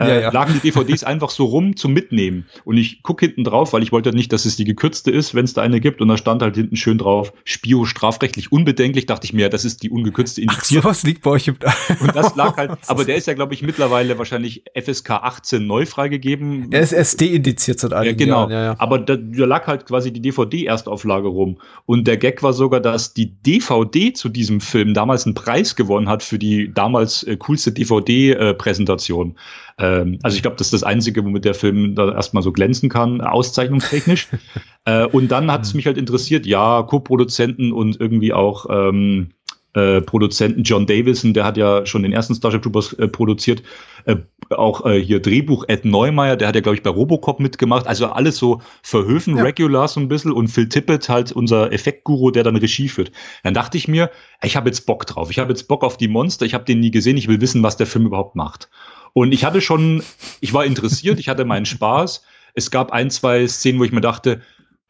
äh, 0.00 0.22
ja, 0.22 0.32
lagen 0.32 0.54
die 0.54 0.70
DVDs 0.70 1.04
einfach 1.04 1.30
so 1.30 1.44
rum 1.44 1.76
zum 1.76 1.92
Mitnehmen. 1.92 2.46
Und 2.64 2.76
ich 2.76 3.02
guck 3.02 3.20
hinten 3.20 3.44
drauf, 3.44 3.72
weil 3.72 3.82
ich 3.84 3.92
wollte 3.92 4.10
nicht, 4.10 4.32
dass 4.32 4.44
es 4.44 4.56
die 4.56 4.64
gekürzte 4.64 5.12
ist, 5.12 5.34
wenn 5.34 5.44
es 5.44 5.52
da 5.54 5.62
eine 5.62 5.80
gibt. 5.80 6.00
Und 6.00 6.08
da 6.08 6.16
stand 6.16 6.42
halt 6.42 6.56
hinten 6.56 6.76
schön 6.76 6.98
drauf, 6.98 7.32
Spio 7.44 7.84
strafrechtlich 7.84 8.50
unbedenklich. 8.50 9.06
Dachte 9.06 9.26
ich 9.26 9.32
mir, 9.32 9.48
das 9.48 9.64
ist 9.64 9.82
die 9.84 9.90
ungekürzte 9.90 10.40
indiziert. 10.40 10.80
Ach, 10.80 10.84
sowas 10.84 11.02
liegt 11.04 11.22
bei 11.22 11.30
euch 11.30 11.46
im 11.46 11.56
Und 12.00 12.16
das 12.16 12.34
lag 12.34 12.56
halt, 12.56 12.72
aber 12.88 13.04
der 13.04 13.16
ist 13.16 13.26
ja, 13.26 13.34
glaube 13.34 13.54
ich, 13.54 13.62
mittlerweile 13.62 14.18
wahrscheinlich 14.18 14.64
FSK 14.74 15.10
18 15.10 15.64
neu 15.64 15.86
freigegeben. 15.86 16.72
Er 16.72 16.80
ist 16.80 16.92
SD 16.92 17.26
indiziert 17.28 17.78
seit 17.78 17.92
einigen 17.92 18.18
ja, 18.18 18.24
genau. 18.24 18.38
Jahren. 18.40 18.50
Ja, 18.50 18.64
ja. 18.64 18.74
Aber 18.78 18.98
da, 18.98 19.16
da 19.16 19.44
lag 19.44 19.68
halt 19.68 19.86
quasi 19.86 20.12
die 20.12 20.20
DVD-Erstauflage 20.20 21.28
rum. 21.28 21.58
Und 21.86 22.08
der 22.08 22.16
Gag 22.16 22.42
war 22.42 22.52
sogar, 22.52 22.80
dass 22.80 23.14
die 23.14 23.26
DVD 23.26 24.12
zu 24.12 24.28
diesem 24.28 24.60
Film 24.64 24.94
damals 24.94 25.26
einen 25.26 25.34
Preis 25.34 25.76
gewonnen 25.76 26.08
hat 26.08 26.22
für 26.22 26.38
die 26.38 26.72
damals 26.72 27.22
äh, 27.22 27.36
coolste 27.36 27.72
DVD-Präsentation. 27.72 29.36
Äh, 29.78 30.00
ähm, 30.00 30.18
also 30.22 30.36
ich 30.36 30.42
glaube, 30.42 30.56
das 30.56 30.68
ist 30.68 30.74
das 30.74 30.82
Einzige, 30.82 31.24
womit 31.24 31.44
der 31.44 31.54
Film 31.54 31.94
da 31.94 32.12
erstmal 32.12 32.42
so 32.42 32.52
glänzen 32.52 32.88
kann, 32.88 33.20
auszeichnungstechnisch. 33.20 34.28
äh, 34.84 35.06
und 35.06 35.28
dann 35.28 35.50
hat 35.50 35.62
es 35.62 35.72
mhm. 35.72 35.78
mich 35.78 35.86
halt 35.86 35.98
interessiert, 35.98 36.46
ja, 36.46 36.82
Co-Produzenten 36.82 37.72
und 37.72 38.00
irgendwie 38.00 38.32
auch 38.32 38.66
ähm, 38.70 39.30
äh, 39.74 40.00
Produzenten 40.00 40.62
John 40.62 40.86
Davison, 40.86 41.34
der 41.34 41.44
hat 41.44 41.56
ja 41.56 41.84
schon 41.84 42.02
den 42.02 42.12
ersten 42.12 42.34
Starship 42.34 42.62
Troopers 42.62 42.92
äh, 42.94 43.08
produziert, 43.08 43.62
äh, 44.04 44.16
auch 44.50 44.86
äh, 44.86 45.00
hier 45.00 45.20
Drehbuch 45.20 45.64
Ed 45.68 45.84
Neumeier, 45.84 46.36
der 46.36 46.48
hat 46.48 46.54
ja, 46.54 46.60
glaube 46.60 46.76
ich, 46.76 46.82
bei 46.82 46.90
Robocop 46.90 47.40
mitgemacht, 47.40 47.86
also 47.86 48.06
alles 48.06 48.36
so 48.36 48.62
Verhöfen, 48.82 49.36
ja. 49.36 49.42
Regular 49.42 49.88
so 49.88 50.00
ein 50.00 50.08
bisschen 50.08 50.32
und 50.32 50.48
Phil 50.48 50.68
Tippett 50.68 51.08
halt 51.08 51.32
unser 51.32 51.72
Effektguru, 51.72 52.30
der 52.30 52.44
dann 52.44 52.56
Regie 52.56 52.88
führt. 52.88 53.12
Dann 53.42 53.54
dachte 53.54 53.76
ich 53.76 53.88
mir, 53.88 54.10
ich 54.42 54.56
habe 54.56 54.68
jetzt 54.68 54.86
Bock 54.86 55.06
drauf, 55.06 55.30
ich 55.30 55.38
habe 55.38 55.50
jetzt 55.50 55.68
Bock 55.68 55.82
auf 55.84 55.96
die 55.96 56.08
Monster, 56.08 56.46
ich 56.46 56.54
habe 56.54 56.64
den 56.64 56.80
nie 56.80 56.90
gesehen, 56.90 57.16
ich 57.16 57.28
will 57.28 57.40
wissen, 57.40 57.62
was 57.62 57.76
der 57.76 57.86
Film 57.86 58.06
überhaupt 58.06 58.36
macht. 58.36 58.68
Und 59.12 59.32
ich 59.32 59.44
hatte 59.44 59.60
schon, 59.60 60.02
ich 60.40 60.52
war 60.52 60.64
interessiert, 60.64 61.18
ich 61.18 61.28
hatte 61.28 61.44
meinen 61.44 61.66
Spaß. 61.66 62.24
Es 62.54 62.70
gab 62.70 62.92
ein, 62.92 63.10
zwei 63.10 63.46
Szenen, 63.46 63.78
wo 63.78 63.84
ich 63.84 63.92
mir 63.92 64.00
dachte, 64.00 64.40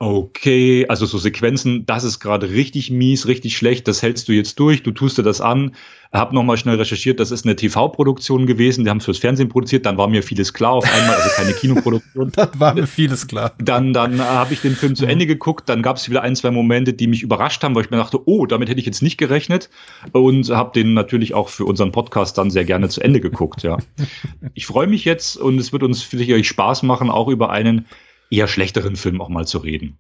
okay, 0.05 0.87
also 0.89 1.07
so 1.07 1.19
Sequenzen, 1.19 1.87
das 1.87 2.05
ist 2.05 2.21
gerade 2.21 2.51
richtig 2.51 2.91
mies, 2.91 3.27
richtig 3.27 3.57
schlecht, 3.57 3.89
das 3.89 4.03
hältst 4.03 4.29
du 4.29 4.33
jetzt 4.33 4.59
durch, 4.59 4.83
du 4.83 4.91
tust 4.91 5.19
dir 5.19 5.23
das 5.23 5.41
an. 5.41 5.75
Hab 6.13 6.33
nochmal 6.33 6.57
schnell 6.57 6.77
recherchiert, 6.77 7.19
das 7.19 7.33
ist 7.33 7.45
eine 7.45 7.57
TV-Produktion 7.57 8.47
gewesen, 8.47 8.85
die 8.85 8.91
haben 8.91 8.99
es 8.99 9.05
fürs 9.05 9.19
Fernsehen 9.19 9.49
produziert, 9.49 9.85
dann 9.85 9.97
war 9.97 10.07
mir 10.07 10.23
vieles 10.23 10.53
klar 10.53 10.73
auf 10.73 10.85
einmal, 10.85 11.17
also 11.17 11.29
keine 11.35 11.53
Kinoproduktion. 11.55 12.31
dann 12.37 12.51
war 12.59 12.75
mir 12.75 12.87
vieles 12.87 13.27
klar. 13.27 13.53
Dann, 13.59 13.93
dann 13.93 14.21
habe 14.21 14.55
ich 14.55 14.61
den 14.61 14.77
Film 14.77 14.95
zu 14.95 15.07
Ende 15.07 15.27
geguckt, 15.27 15.69
dann 15.69 15.83
gab 15.83 15.97
es 15.97 16.09
wieder 16.09 16.23
ein, 16.23 16.37
zwei 16.37 16.53
Momente, 16.53 16.93
die 16.93 17.09
mich 17.09 17.23
überrascht 17.23 17.65
haben, 17.65 17.75
weil 17.75 17.85
ich 17.85 17.91
mir 17.91 17.97
dachte, 17.97 18.21
oh, 18.29 18.47
damit 18.47 18.69
hätte 18.69 18.79
ich 18.79 18.87
jetzt 18.87 19.03
nicht 19.03 19.17
gerechnet 19.17 19.71
und 20.13 20.51
habe 20.51 20.71
den 20.73 20.95
natürlich 20.95 21.35
auch 21.35 21.49
für 21.49 21.65
unseren 21.65 21.91
Podcast 21.91 22.39
dann 22.39 22.51
sehr 22.51 22.65
gerne 22.65 22.89
zu 22.89 23.01
Ende 23.01 23.21
geguckt, 23.21 23.63
ja. 23.63 23.79
Ich 24.55 24.67
freue 24.67 24.87
mich 24.87 25.05
jetzt 25.05 25.37
und 25.37 25.59
es 25.59 25.73
wird 25.73 25.83
uns 25.83 26.03
vielleicht 26.03 26.47
Spaß 26.47 26.85
machen, 26.85 27.11
auch 27.11 27.29
über 27.29 27.51
einen 27.51 27.87
eher 28.31 28.49
schlechteren 28.49 28.97
Film 28.97 29.21
auch 29.21 29.29
mal 29.29 29.47
zu 29.47 29.59
reden. 29.59 29.99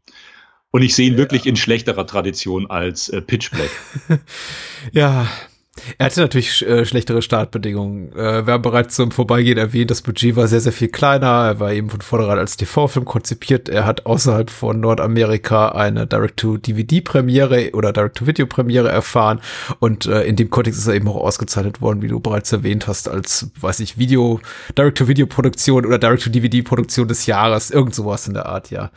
Und 0.70 0.82
ich 0.82 0.94
sehe 0.94 1.06
ihn 1.06 1.12
ja. 1.12 1.18
wirklich 1.18 1.46
in 1.46 1.56
schlechterer 1.56 2.06
Tradition 2.06 2.68
als 2.68 3.08
äh, 3.08 3.22
Pitch 3.22 3.50
Black. 3.50 3.70
ja, 4.92 5.28
er 5.98 6.06
hatte 6.06 6.20
natürlich 6.20 6.64
äh, 6.66 6.84
schlechtere 6.86 7.20
Startbedingungen. 7.20 8.12
Äh, 8.12 8.46
wir 8.46 8.54
haben 8.54 8.62
bereits 8.62 8.94
zum 8.94 9.10
Vorbeigehen 9.10 9.58
erwähnt, 9.58 9.90
das 9.90 10.02
Budget 10.02 10.36
war 10.36 10.46
sehr, 10.46 10.60
sehr 10.60 10.72
viel 10.72 10.88
kleiner. 10.88 11.26
Er 11.26 11.60
war 11.60 11.72
eben 11.72 11.90
von 11.90 12.00
vornherein 12.00 12.38
als 12.38 12.56
TV-Film 12.56 13.04
konzipiert. 13.04 13.68
Er 13.68 13.84
hat 13.84 14.06
außerhalb 14.06 14.50
von 14.50 14.78
Nordamerika 14.78 15.70
eine 15.70 16.06
Direct-to-DVD-Premiere 16.06 17.72
oder 17.72 17.92
Direct-to-Video-Premiere 17.92 18.88
erfahren. 18.88 19.40
Und 19.80 20.06
äh, 20.06 20.22
in 20.22 20.36
dem 20.36 20.48
Kontext 20.48 20.78
ist 20.78 20.86
er 20.86 20.94
eben 20.94 21.08
auch 21.08 21.16
ausgezeichnet 21.16 21.80
worden, 21.80 22.02
wie 22.02 22.08
du 22.08 22.20
bereits 22.20 22.52
erwähnt 22.52 22.86
hast, 22.86 23.08
als, 23.08 23.50
weiß 23.60 23.80
ich, 23.80 23.98
Video, 23.98 24.40
Direct-to-Video-Produktion 24.78 25.86
oder 25.86 25.98
Direct-to-DVD-Produktion 25.98 27.08
des 27.08 27.26
Jahres. 27.26 27.70
Irgend 27.70 27.96
sowas 27.96 28.28
in 28.28 28.34
der 28.34 28.46
Art, 28.46 28.70
ja. 28.70 28.90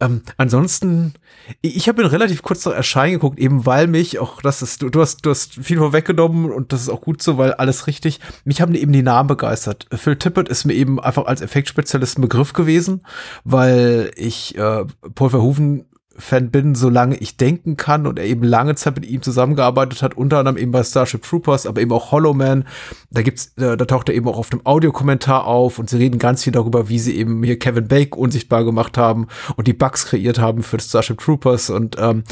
Ähm, 0.00 0.22
ansonsten, 0.36 1.14
ich 1.62 1.88
habe 1.88 2.02
ihn 2.02 2.08
relativ 2.08 2.42
kurz 2.42 2.64
noch 2.64 2.72
erscheinen 2.72 3.14
geguckt, 3.14 3.38
eben 3.38 3.64
weil 3.64 3.86
mich 3.86 4.18
auch, 4.18 4.42
das 4.42 4.60
ist, 4.60 4.82
du, 4.82 4.90
du 4.90 5.00
hast, 5.00 5.24
du 5.24 5.30
hast 5.30 5.54
viel 5.54 5.78
vorweggenommen 5.78 6.50
und 6.50 6.72
das 6.72 6.82
ist 6.82 6.88
auch 6.88 7.00
gut 7.00 7.22
so, 7.22 7.38
weil 7.38 7.54
alles 7.54 7.86
richtig. 7.86 8.20
Mich 8.44 8.60
haben 8.60 8.74
eben 8.74 8.92
die 8.92 9.02
Namen 9.02 9.28
begeistert. 9.28 9.86
Phil 9.92 10.16
Tippett 10.16 10.48
ist 10.48 10.64
mir 10.64 10.74
eben 10.74 10.98
einfach 11.00 11.26
als 11.26 11.40
Effektspezialist 11.42 12.18
ein 12.18 12.22
Begriff 12.22 12.52
gewesen, 12.52 13.02
weil 13.44 14.10
ich 14.16 14.58
äh, 14.58 14.84
Paul 15.14 15.30
Verhoeven 15.30 15.86
Fan 16.18 16.50
bin, 16.50 16.74
solange 16.74 17.16
ich 17.16 17.36
denken 17.36 17.76
kann 17.76 18.06
und 18.06 18.18
er 18.18 18.24
eben 18.24 18.42
lange 18.42 18.74
Zeit 18.74 18.94
mit 18.96 19.06
ihm 19.06 19.22
zusammengearbeitet 19.22 20.02
hat, 20.02 20.16
unter 20.16 20.38
anderem 20.38 20.56
eben 20.56 20.72
bei 20.72 20.82
Starship 20.82 21.22
Troopers, 21.22 21.66
aber 21.66 21.80
eben 21.80 21.92
auch 21.92 22.12
Hollow 22.12 22.34
Man. 22.34 22.66
Da 23.10 23.22
gibt's, 23.22 23.52
äh, 23.56 23.76
da 23.76 23.84
taucht 23.84 24.08
er 24.08 24.14
eben 24.14 24.28
auch 24.28 24.38
auf 24.38 24.50
dem 24.50 24.64
Audiokommentar 24.64 25.46
auf 25.46 25.78
und 25.78 25.90
sie 25.90 25.98
reden 25.98 26.18
ganz 26.18 26.44
viel 26.44 26.52
darüber, 26.52 26.88
wie 26.88 26.98
sie 26.98 27.16
eben 27.16 27.42
hier 27.42 27.58
Kevin 27.58 27.88
Bake 27.88 28.16
unsichtbar 28.16 28.64
gemacht 28.64 28.98
haben 28.98 29.26
und 29.56 29.66
die 29.66 29.72
Bugs 29.72 30.06
kreiert 30.06 30.38
haben 30.38 30.62
für 30.62 30.80
Starship 30.80 31.18
Troopers 31.18 31.70
und 31.70 31.96
ähm, 31.98 32.24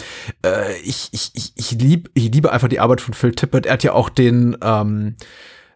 äh, 0.44 0.76
ich, 0.84 1.08
ich, 1.12 1.30
ich, 1.34 1.52
ich, 1.56 1.72
lieb, 1.72 2.10
ich 2.14 2.32
liebe 2.32 2.52
einfach 2.52 2.68
die 2.68 2.80
Arbeit 2.80 3.00
von 3.00 3.14
Phil 3.14 3.32
Tippett. 3.32 3.66
Er 3.66 3.74
hat 3.74 3.82
ja 3.82 3.92
auch 3.92 4.08
den 4.08 4.56
ähm, 4.62 5.16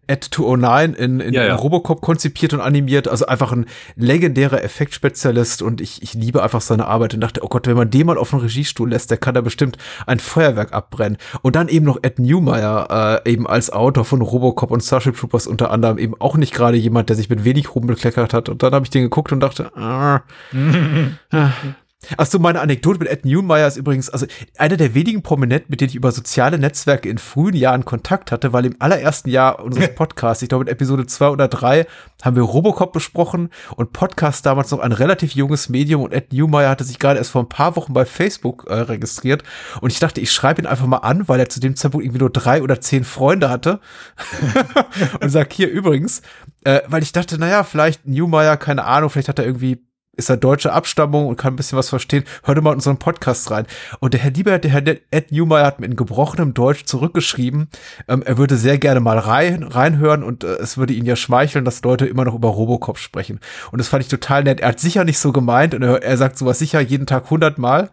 Ed 0.07 0.25
209 0.25 0.95
in, 0.95 1.21
in, 1.21 1.35
ja, 1.35 1.47
ja. 1.47 1.55
Robocop 1.55 2.01
konzipiert 2.01 2.53
und 2.53 2.61
animiert. 2.61 3.09
Also 3.09 3.27
einfach 3.27 3.53
ein 3.53 3.67
legendärer 3.97 4.63
Effektspezialist 4.63 5.63
und 5.63 5.81
ich, 5.81 6.03
ich 6.03 6.15
liebe 6.15 6.43
einfach 6.43 6.61
seine 6.61 6.87
Arbeit 6.87 7.15
und 7.15 7.21
dachte, 7.21 7.43
oh 7.43 7.49
Gott, 7.49 7.67
wenn 7.67 7.77
man 7.77 7.91
den 7.91 8.07
mal 8.07 8.19
auf 8.19 8.31
den 8.31 8.41
Regiestuhl 8.41 8.91
lässt, 8.91 9.11
der 9.11 9.19
kann 9.19 9.35
da 9.35 9.41
bestimmt 9.41 9.79
ein 10.07 10.19
Feuerwerk 10.19 10.73
abbrennen. 10.73 11.19
Und 11.43 11.57
dann 11.57 11.69
eben 11.69 11.87
noch 11.87 11.99
Ed 12.03 12.19
Newmeyer, 12.19 13.23
äh, 13.25 13.31
eben 13.31 13.47
als 13.47 13.71
Autor 13.71 14.05
von 14.05 14.21
Robocop 14.23 14.71
und 14.71 14.83
Starship 14.83 15.17
Troopers 15.17 15.47
unter 15.47 15.71
anderem, 15.71 15.99
eben 15.99 16.15
auch 16.21 16.37
nicht 16.37 16.55
gerade 16.55 16.77
jemand, 16.77 17.09
der 17.09 17.17
sich 17.17 17.29
mit 17.29 17.45
wenig 17.45 17.75
Ruhm 17.75 17.87
bekleckert 17.87 18.35
hat. 18.35 18.49
Und 18.49 18.63
dann 18.63 18.73
habe 18.75 18.85
ich 18.85 18.91
den 18.91 19.03
geguckt 19.03 19.33
und 19.33 19.41
dachte, 19.41 19.71
ah, 19.77 20.23
Achso, 22.17 22.39
meine 22.39 22.61
Anekdote 22.61 22.99
mit 22.99 23.09
Ed 23.09 23.25
Newmeyer 23.25 23.67
ist 23.67 23.77
übrigens, 23.77 24.09
also 24.11 24.27
einer 24.59 24.77
der 24.77 24.95
wenigen 24.95 25.23
Prominenten, 25.23 25.71
mit 25.71 25.81
denen 25.81 25.91
ich 25.91 25.97
über 25.97 26.13
soziale 26.13 26.59
Netzwerke 26.59 27.09
in 27.09 27.19
frühen 27.19 27.55
Jahren 27.55 27.85
Kontakt 27.85 28.33
hatte, 28.33 28.53
weil 28.53 28.67
im 28.67 28.77
allerersten 28.79 29.31
Jahr 29.31 29.63
unseres 29.63 29.89
Podcasts, 29.95 30.43
ich 30.43 30.49
glaube 30.49 30.65
in 30.65 30.69
Episode 30.69 31.07
2 31.07 31.29
oder 31.29 31.49
3, 31.49 31.87
haben 32.23 32.37
wir 32.37 32.43
Robocop 32.43 32.93
besprochen 32.93 33.51
und 33.77 33.93
Podcast 33.93 34.47
damals 34.47 34.71
noch 34.71 34.81
ein 34.81 34.93
relativ 34.93 35.35
junges 35.35 35.69
Medium 35.69 36.03
und 36.03 36.13
Ed 36.13 36.33
Newmeyer 36.33 36.71
hatte 36.71 36.85
sich 36.85 36.99
gerade 36.99 37.19
erst 37.19 37.31
vor 37.31 37.43
ein 37.43 37.49
paar 37.49 37.77
Wochen 37.77 37.93
bei 37.93 38.05
Facebook 38.05 38.67
äh, 38.69 38.75
registriert. 38.75 39.43
Und 39.81 39.93
ich 39.93 39.99
dachte, 39.99 40.21
ich 40.21 40.33
schreibe 40.33 40.63
ihn 40.63 40.67
einfach 40.67 40.87
mal 40.87 40.99
an, 40.99 41.29
weil 41.29 41.41
er 41.41 41.49
zu 41.49 41.61
dem 41.61 41.77
Zeitpunkt 41.77 42.05
irgendwie 42.05 42.21
nur 42.21 42.31
drei 42.31 42.63
oder 42.63 42.81
zehn 42.81 43.05
Freunde 43.05 43.51
hatte. 43.51 43.81
Und 45.21 45.31
sag 45.31 45.53
hier 45.53 45.71
übrigens, 45.71 46.23
äh, 46.65 46.81
weil 46.89 47.03
ich 47.03 47.13
dachte, 47.13 47.39
naja, 47.39 47.65
vielleicht 47.65 48.07
Newmeyer, 48.07 48.57
keine 48.57 48.85
Ahnung, 48.85 49.11
vielleicht 49.11 49.29
hat 49.29 49.39
er 49.39 49.47
irgendwie 49.47 49.86
ist 50.17 50.31
er 50.31 50.37
deutsche 50.37 50.73
Abstammung 50.73 51.27
und 51.27 51.37
kann 51.37 51.53
ein 51.53 51.57
bisschen 51.57 51.79
was 51.79 51.89
verstehen. 51.89 52.25
Hört 52.43 52.63
mal 52.63 52.71
in 52.71 52.77
unseren 52.77 52.99
Podcast 52.99 53.51
rein. 53.51 53.67
Und 54.01 54.15
der 54.15 54.21
Herr 54.21 54.31
Lieber, 54.31 54.59
der 54.59 54.71
Herr 54.71 54.83
Ed 55.11 55.33
Newmeyer 55.33 55.67
hat 55.67 55.81
mir 55.81 55.87
in 55.87 55.97
gebrochenem 55.97 56.55
Deutsch 56.55 56.85
zurückgeschrieben, 56.85 57.69
ähm, 58.09 58.23
er 58.25 58.39
würde 58.39 58.57
sehr 58.57 58.79
gerne 58.79 59.01
mal 59.01 59.19
rein, 59.19 59.63
reinhören 59.63 60.23
und 60.23 60.45
äh, 60.45 60.57
es 60.57 60.79
würde 60.79 60.95
ihn 60.95 61.07
ja 61.07 61.17
schmeicheln, 61.17 61.65
dass 61.65 61.83
Leute 61.83 62.07
immer 62.07 62.25
noch 62.25 62.35
über 62.35 62.49
Robocop 62.49 62.99
sprechen. 62.99 63.41
Und 63.73 63.79
das 63.79 63.89
fand 63.89 64.03
ich 64.03 64.09
total 64.09 64.45
nett. 64.45 64.61
Er 64.61 64.71
hat 64.71 64.81
sicher 64.81 65.05
nicht 65.05 65.19
so 65.19 65.33
gemeint 65.33 65.75
und 65.75 65.83
er, 65.83 66.03
er 66.03 66.17
sagt 66.17 66.39
sowas 66.39 66.59
sicher 66.59 66.81
jeden 66.81 67.07
Tag 67.07 67.31
hundertmal. 67.31 67.91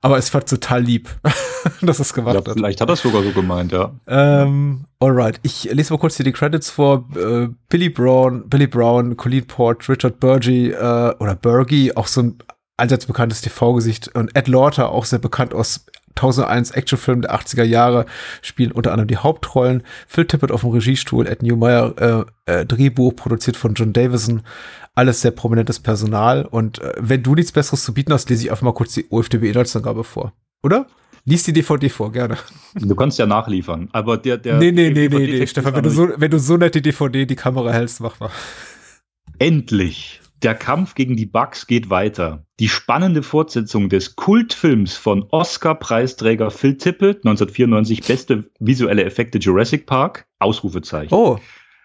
Aber 0.00 0.16
es 0.16 0.32
war 0.32 0.44
total 0.44 0.82
lieb, 0.82 1.08
dass 1.82 1.98
es 1.98 2.14
gemacht 2.14 2.34
ja, 2.34 2.40
hat. 2.40 2.52
Vielleicht 2.52 2.80
hat 2.80 2.88
er 2.88 2.92
es 2.92 3.00
sogar 3.00 3.22
so 3.22 3.32
gemeint, 3.32 3.72
ja. 3.72 3.92
Ähm, 4.06 4.84
alright, 5.00 5.40
ich 5.42 5.64
lese 5.64 5.92
mal 5.92 5.98
kurz 5.98 6.16
hier 6.16 6.24
die 6.24 6.32
Credits 6.32 6.70
vor. 6.70 7.08
Äh, 7.16 7.48
Billy 7.68 7.88
Brown, 7.88 8.48
Billy 8.48 8.68
Brown, 8.68 9.16
Colleen 9.16 9.46
Port, 9.46 9.88
Richard 9.88 10.20
Burgi 10.20 10.70
äh, 10.70 11.14
oder 11.18 11.34
Burgi, 11.34 11.92
auch 11.96 12.06
so 12.06 12.22
ein 12.22 12.38
allseits 12.76 13.06
bekanntes 13.06 13.40
TV-Gesicht 13.40 14.14
und 14.14 14.36
Ed 14.36 14.46
Lauter, 14.46 14.90
auch 14.90 15.04
sehr 15.04 15.18
bekannt 15.18 15.52
aus 15.52 15.84
1001 16.18 16.72
Actionfilmen 16.72 17.22
der 17.22 17.34
80er 17.34 17.64
Jahre, 17.64 18.06
spielen 18.42 18.72
unter 18.72 18.92
anderem 18.92 19.08
die 19.08 19.16
Hauptrollen. 19.16 19.82
Phil 20.06 20.26
Tippett 20.26 20.52
auf 20.52 20.62
dem 20.62 20.70
Regiestuhl, 20.70 21.26
Ed 21.26 21.42
Newmeyer, 21.42 22.26
äh, 22.46 22.52
äh, 22.52 22.66
Drehbuch 22.66 23.14
produziert 23.14 23.56
von 23.56 23.74
John 23.74 23.92
Davison, 23.92 24.42
alles 24.98 25.20
sehr 25.20 25.30
prominentes 25.30 25.78
Personal. 25.78 26.44
Und 26.44 26.80
äh, 26.80 26.92
wenn 26.98 27.22
du 27.22 27.36
nichts 27.36 27.52
Besseres 27.52 27.84
zu 27.84 27.94
bieten 27.94 28.12
hast, 28.12 28.28
lese 28.28 28.44
ich 28.44 28.50
einfach 28.50 28.64
mal 28.64 28.74
kurz 28.74 28.94
die 28.94 29.06
OFDB-Inhaltsangabe 29.08 30.02
vor. 30.02 30.32
Oder? 30.62 30.86
Lies 31.24 31.44
die 31.44 31.52
DVD 31.52 31.88
vor, 31.88 32.10
gerne. 32.10 32.36
Du 32.74 32.96
kannst 32.96 33.18
ja 33.18 33.26
nachliefern, 33.26 33.88
aber 33.92 34.16
der, 34.16 34.38
der. 34.38 34.58
Nee, 34.58 34.72
nee, 34.72 34.90
nee, 34.90 35.08
nee, 35.08 35.26
nee, 35.26 35.46
Stefan, 35.46 35.74
wenn 35.74 35.82
du, 35.84 35.90
so, 35.90 36.08
wenn 36.16 36.30
du 36.30 36.38
so 36.38 36.56
nett 36.56 36.74
die 36.74 36.82
DVD 36.82 37.26
die 37.26 37.36
Kamera 37.36 37.70
hältst, 37.70 38.00
mach 38.00 38.18
mal. 38.18 38.30
Endlich! 39.38 40.20
Der 40.42 40.54
Kampf 40.54 40.94
gegen 40.94 41.16
die 41.16 41.26
Bugs 41.26 41.66
geht 41.66 41.90
weiter. 41.90 42.44
Die 42.60 42.68
spannende 42.68 43.22
Fortsetzung 43.22 43.88
des 43.88 44.16
Kultfilms 44.16 44.94
von 44.94 45.26
Oscar-Preisträger 45.30 46.50
Phil 46.50 46.76
Tippett, 46.76 47.18
1994 47.18 48.02
beste 48.04 48.50
visuelle 48.60 49.04
Effekte 49.04 49.38
Jurassic 49.38 49.86
Park, 49.86 50.26
Ausrufezeichen. 50.38 51.12
Oh. 51.12 51.38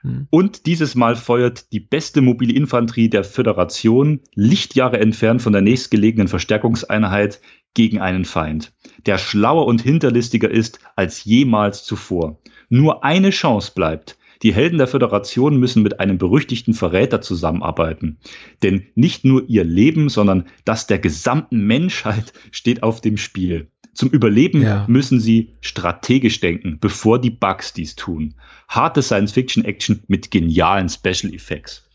Hm. 0.04 0.28
Und 0.30 0.66
dieses 0.66 0.96
Mal 0.96 1.16
feuert 1.16 1.72
die 1.72 1.80
beste 1.80 2.22
mobile 2.22 2.54
Infanterie 2.54 3.10
der 3.10 3.24
Föderation 3.24 4.20
Lichtjahre 4.36 5.00
entfernt 5.00 5.42
von 5.42 5.54
der 5.54 5.62
nächstgelegenen 5.62 6.28
Verstärkungseinheit 6.28 7.42
gegen 7.74 8.00
einen 8.00 8.26
Feind, 8.26 8.74
der 9.06 9.18
schlauer 9.18 9.66
und 9.66 9.82
hinterlistiger 9.82 10.52
ist 10.52 10.80
als 10.96 11.24
jemals 11.24 11.84
zuvor. 11.84 12.40
Nur 12.70 13.04
eine 13.04 13.32
Chance 13.32 13.72
bleibt. 13.74 14.18
Die 14.44 14.54
Helden 14.54 14.78
der 14.78 14.88
Föderation 14.88 15.58
müssen 15.58 15.84
mit 15.84 16.02
einem 16.02 16.18
berüchtigten 16.18 16.74
Verräter 16.74 17.22
zusammenarbeiten. 17.22 18.20
Denn 18.62 18.88
nicht 18.94 19.24
nur 19.24 19.48
ihr 19.48 19.64
Leben, 19.64 20.10
sondern 20.10 20.48
das 20.66 20.86
der 20.86 21.00
gesamten 21.00 21.66
Menschheit 21.66 22.34
steht 22.52 22.84
auf 22.84 23.00
dem 23.00 23.18
Spiel. 23.18 23.70
Zum 23.94 24.10
Überleben 24.10 24.62
ja. 24.62 24.86
müssen 24.88 25.20
sie 25.20 25.50
strategisch 25.62 26.40
denken, 26.40 26.78
bevor 26.80 27.20
die 27.20 27.30
Bugs 27.30 27.74
dies 27.74 27.96
tun. 27.96 28.36
Harte 28.68 29.02
Science-Fiction-Action 29.02 30.04
mit 30.08 30.32
genialen 30.32 30.90
Special 30.90 31.34
Effects. 31.34 31.88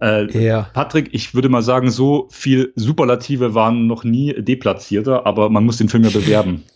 Äh, 0.00 0.30
ja. 0.44 0.68
Patrick, 0.72 1.08
ich 1.12 1.34
würde 1.34 1.48
mal 1.48 1.62
sagen, 1.62 1.90
so 1.90 2.28
viel 2.30 2.72
Superlative 2.76 3.54
waren 3.54 3.86
noch 3.86 4.04
nie 4.04 4.34
deplatzierter, 4.34 5.26
aber 5.26 5.48
man 5.50 5.64
muss 5.64 5.78
den 5.78 5.88
Film 5.88 6.04
ja 6.04 6.10
bewerben. 6.10 6.64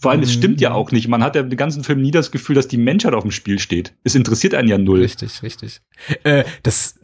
Vor 0.00 0.12
allem, 0.12 0.22
es 0.22 0.32
stimmt 0.32 0.62
ja 0.62 0.70
mhm. 0.70 0.76
auch 0.76 0.92
nicht. 0.92 1.08
Man 1.08 1.22
hat 1.22 1.36
ja 1.36 1.42
den 1.42 1.58
ganzen 1.58 1.84
Film 1.84 2.00
nie 2.00 2.10
das 2.10 2.30
Gefühl, 2.30 2.56
dass 2.56 2.68
die 2.68 2.78
Menschheit 2.78 3.12
auf 3.12 3.22
dem 3.22 3.30
Spiel 3.30 3.58
steht. 3.58 3.92
Es 4.02 4.14
interessiert 4.14 4.54
einen 4.54 4.68
ja 4.68 4.78
null. 4.78 5.00
Richtig, 5.00 5.42
richtig. 5.42 5.82
Äh, 6.24 6.44
das 6.62 6.98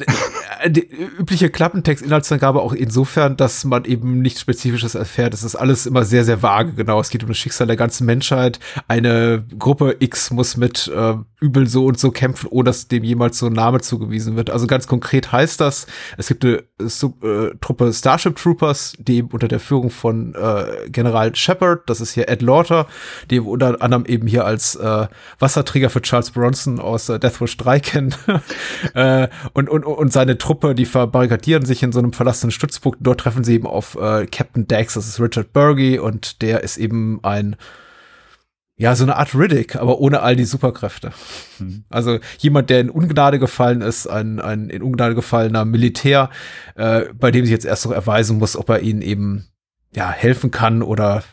die 0.69 0.87
übliche 0.87 1.51
Klappentext-Inhaltsangabe 1.51 2.61
auch 2.61 2.73
insofern, 2.73 3.37
dass 3.37 3.65
man 3.65 3.85
eben 3.85 4.21
nichts 4.21 4.41
Spezifisches 4.41 4.95
erfährt. 4.95 5.35
Es 5.35 5.43
ist 5.43 5.57
alles 5.57 5.87
immer 5.87 6.05
sehr, 6.05 6.25
sehr 6.25 6.43
vage. 6.43 6.73
Genau, 6.75 7.01
es 7.01 7.11
geht 7.11 7.23
um 7.23 7.29
das 7.29 7.39
Schicksal 7.39 7.67
der 7.67 7.77
ganzen 7.77 8.07
Menschheit. 8.07 8.59
Eine 8.89 9.45
Gruppe 9.59 9.97
X 10.01 10.31
muss 10.31 10.57
mit 10.57 10.89
äh, 10.89 11.15
Übel 11.41 11.67
so 11.67 11.87
und 11.87 11.99
so 11.99 12.11
kämpfen, 12.11 12.49
ohne 12.51 12.65
dass 12.65 12.89
dem 12.89 13.05
jemals 13.05 13.39
so 13.39 13.47
ein 13.47 13.53
Name 13.53 13.81
zugewiesen 13.81 14.37
wird. 14.37 14.51
Also 14.51 14.67
ganz 14.67 14.87
konkret 14.87 15.33
heißt 15.33 15.61
das, 15.61 15.87
es 16.17 16.29
gibt 16.29 16.45
eine 16.45 16.63
Sub, 16.79 17.23
äh, 17.23 17.51
Truppe 17.61 17.93
Starship 17.93 18.37
Troopers, 18.37 18.95
die 18.99 19.17
eben 19.17 19.29
unter 19.29 19.49
der 19.49 19.61
Führung 19.61 19.91
von 19.91 20.35
äh, 20.35 20.89
General 20.89 21.35
Shepard, 21.35 21.89
das 21.89 22.01
ist 22.01 22.13
hier 22.13 22.29
Ed 22.29 22.43
Lauter, 22.43 22.87
die 23.31 23.41
unter 23.41 23.83
anderem 23.83 24.07
eben 24.07 24.27
hier 24.27 24.45
als 24.45 24.77
äh, 24.77 25.07
Wasserträger 25.39 25.91
für 25.91 26.03
Charles 26.03 26.31
Bronson 26.31 26.81
aus 26.81 27.09
äh, 27.09 27.19
Death 27.19 27.41
Wish 27.41 27.57
3 27.57 27.81
kennen. 27.81 28.15
äh, 28.95 29.29
und, 29.53 29.69
und, 29.69 29.85
und 29.85 30.13
seine 30.13 30.36
Truppe, 30.39 30.75
die 30.75 30.87
verbarrikadieren 30.87 31.65
sich 31.65 31.83
in 31.83 31.93
so 31.93 31.99
einem 31.99 32.13
verlassenen 32.13 32.51
Stützpunkt. 32.51 32.99
Dort 33.01 33.21
treffen 33.21 33.45
sie 33.45 33.55
eben 33.55 33.67
auf 33.67 33.97
äh, 33.97 34.27
Captain 34.27 34.67
Dax, 34.67 34.95
das 34.95 35.07
ist 35.07 35.21
Richard 35.21 35.53
Burgi, 35.53 35.99
und 35.99 36.43
der 36.43 36.63
ist 36.63 36.77
eben 36.77 37.21
ein 37.23 37.57
ja, 38.79 38.95
so 38.95 39.05
eine 39.05 39.17
Art 39.17 39.35
Riddick, 39.35 39.77
aber 39.77 40.01
ohne 40.01 40.21
all 40.21 40.37
die 40.37 40.45
Superkräfte. 40.45 41.13
Mhm. 41.59 41.85
Also 41.89 42.19
jemand, 42.39 42.69
der 42.69 42.81
in 42.81 42.91
Ungnade 42.91 43.39
gefallen 43.39 43.81
ist, 43.81 44.07
ein, 44.07 44.39
ein 44.39 44.69
in 44.69 44.83
Ungnade 44.83 45.15
gefallener 45.15 45.65
Militär, 45.65 46.29
äh, 46.75 47.07
bei 47.15 47.31
dem 47.31 47.47
sich 47.47 47.53
jetzt 47.53 47.65
erst 47.65 47.87
noch 47.87 47.93
erweisen 47.93 48.37
muss, 48.37 48.55
ob 48.55 48.69
er 48.69 48.81
ihnen 48.81 49.01
eben 49.01 49.47
ja 49.95 50.11
helfen 50.11 50.51
kann 50.51 50.83
oder 50.83 51.25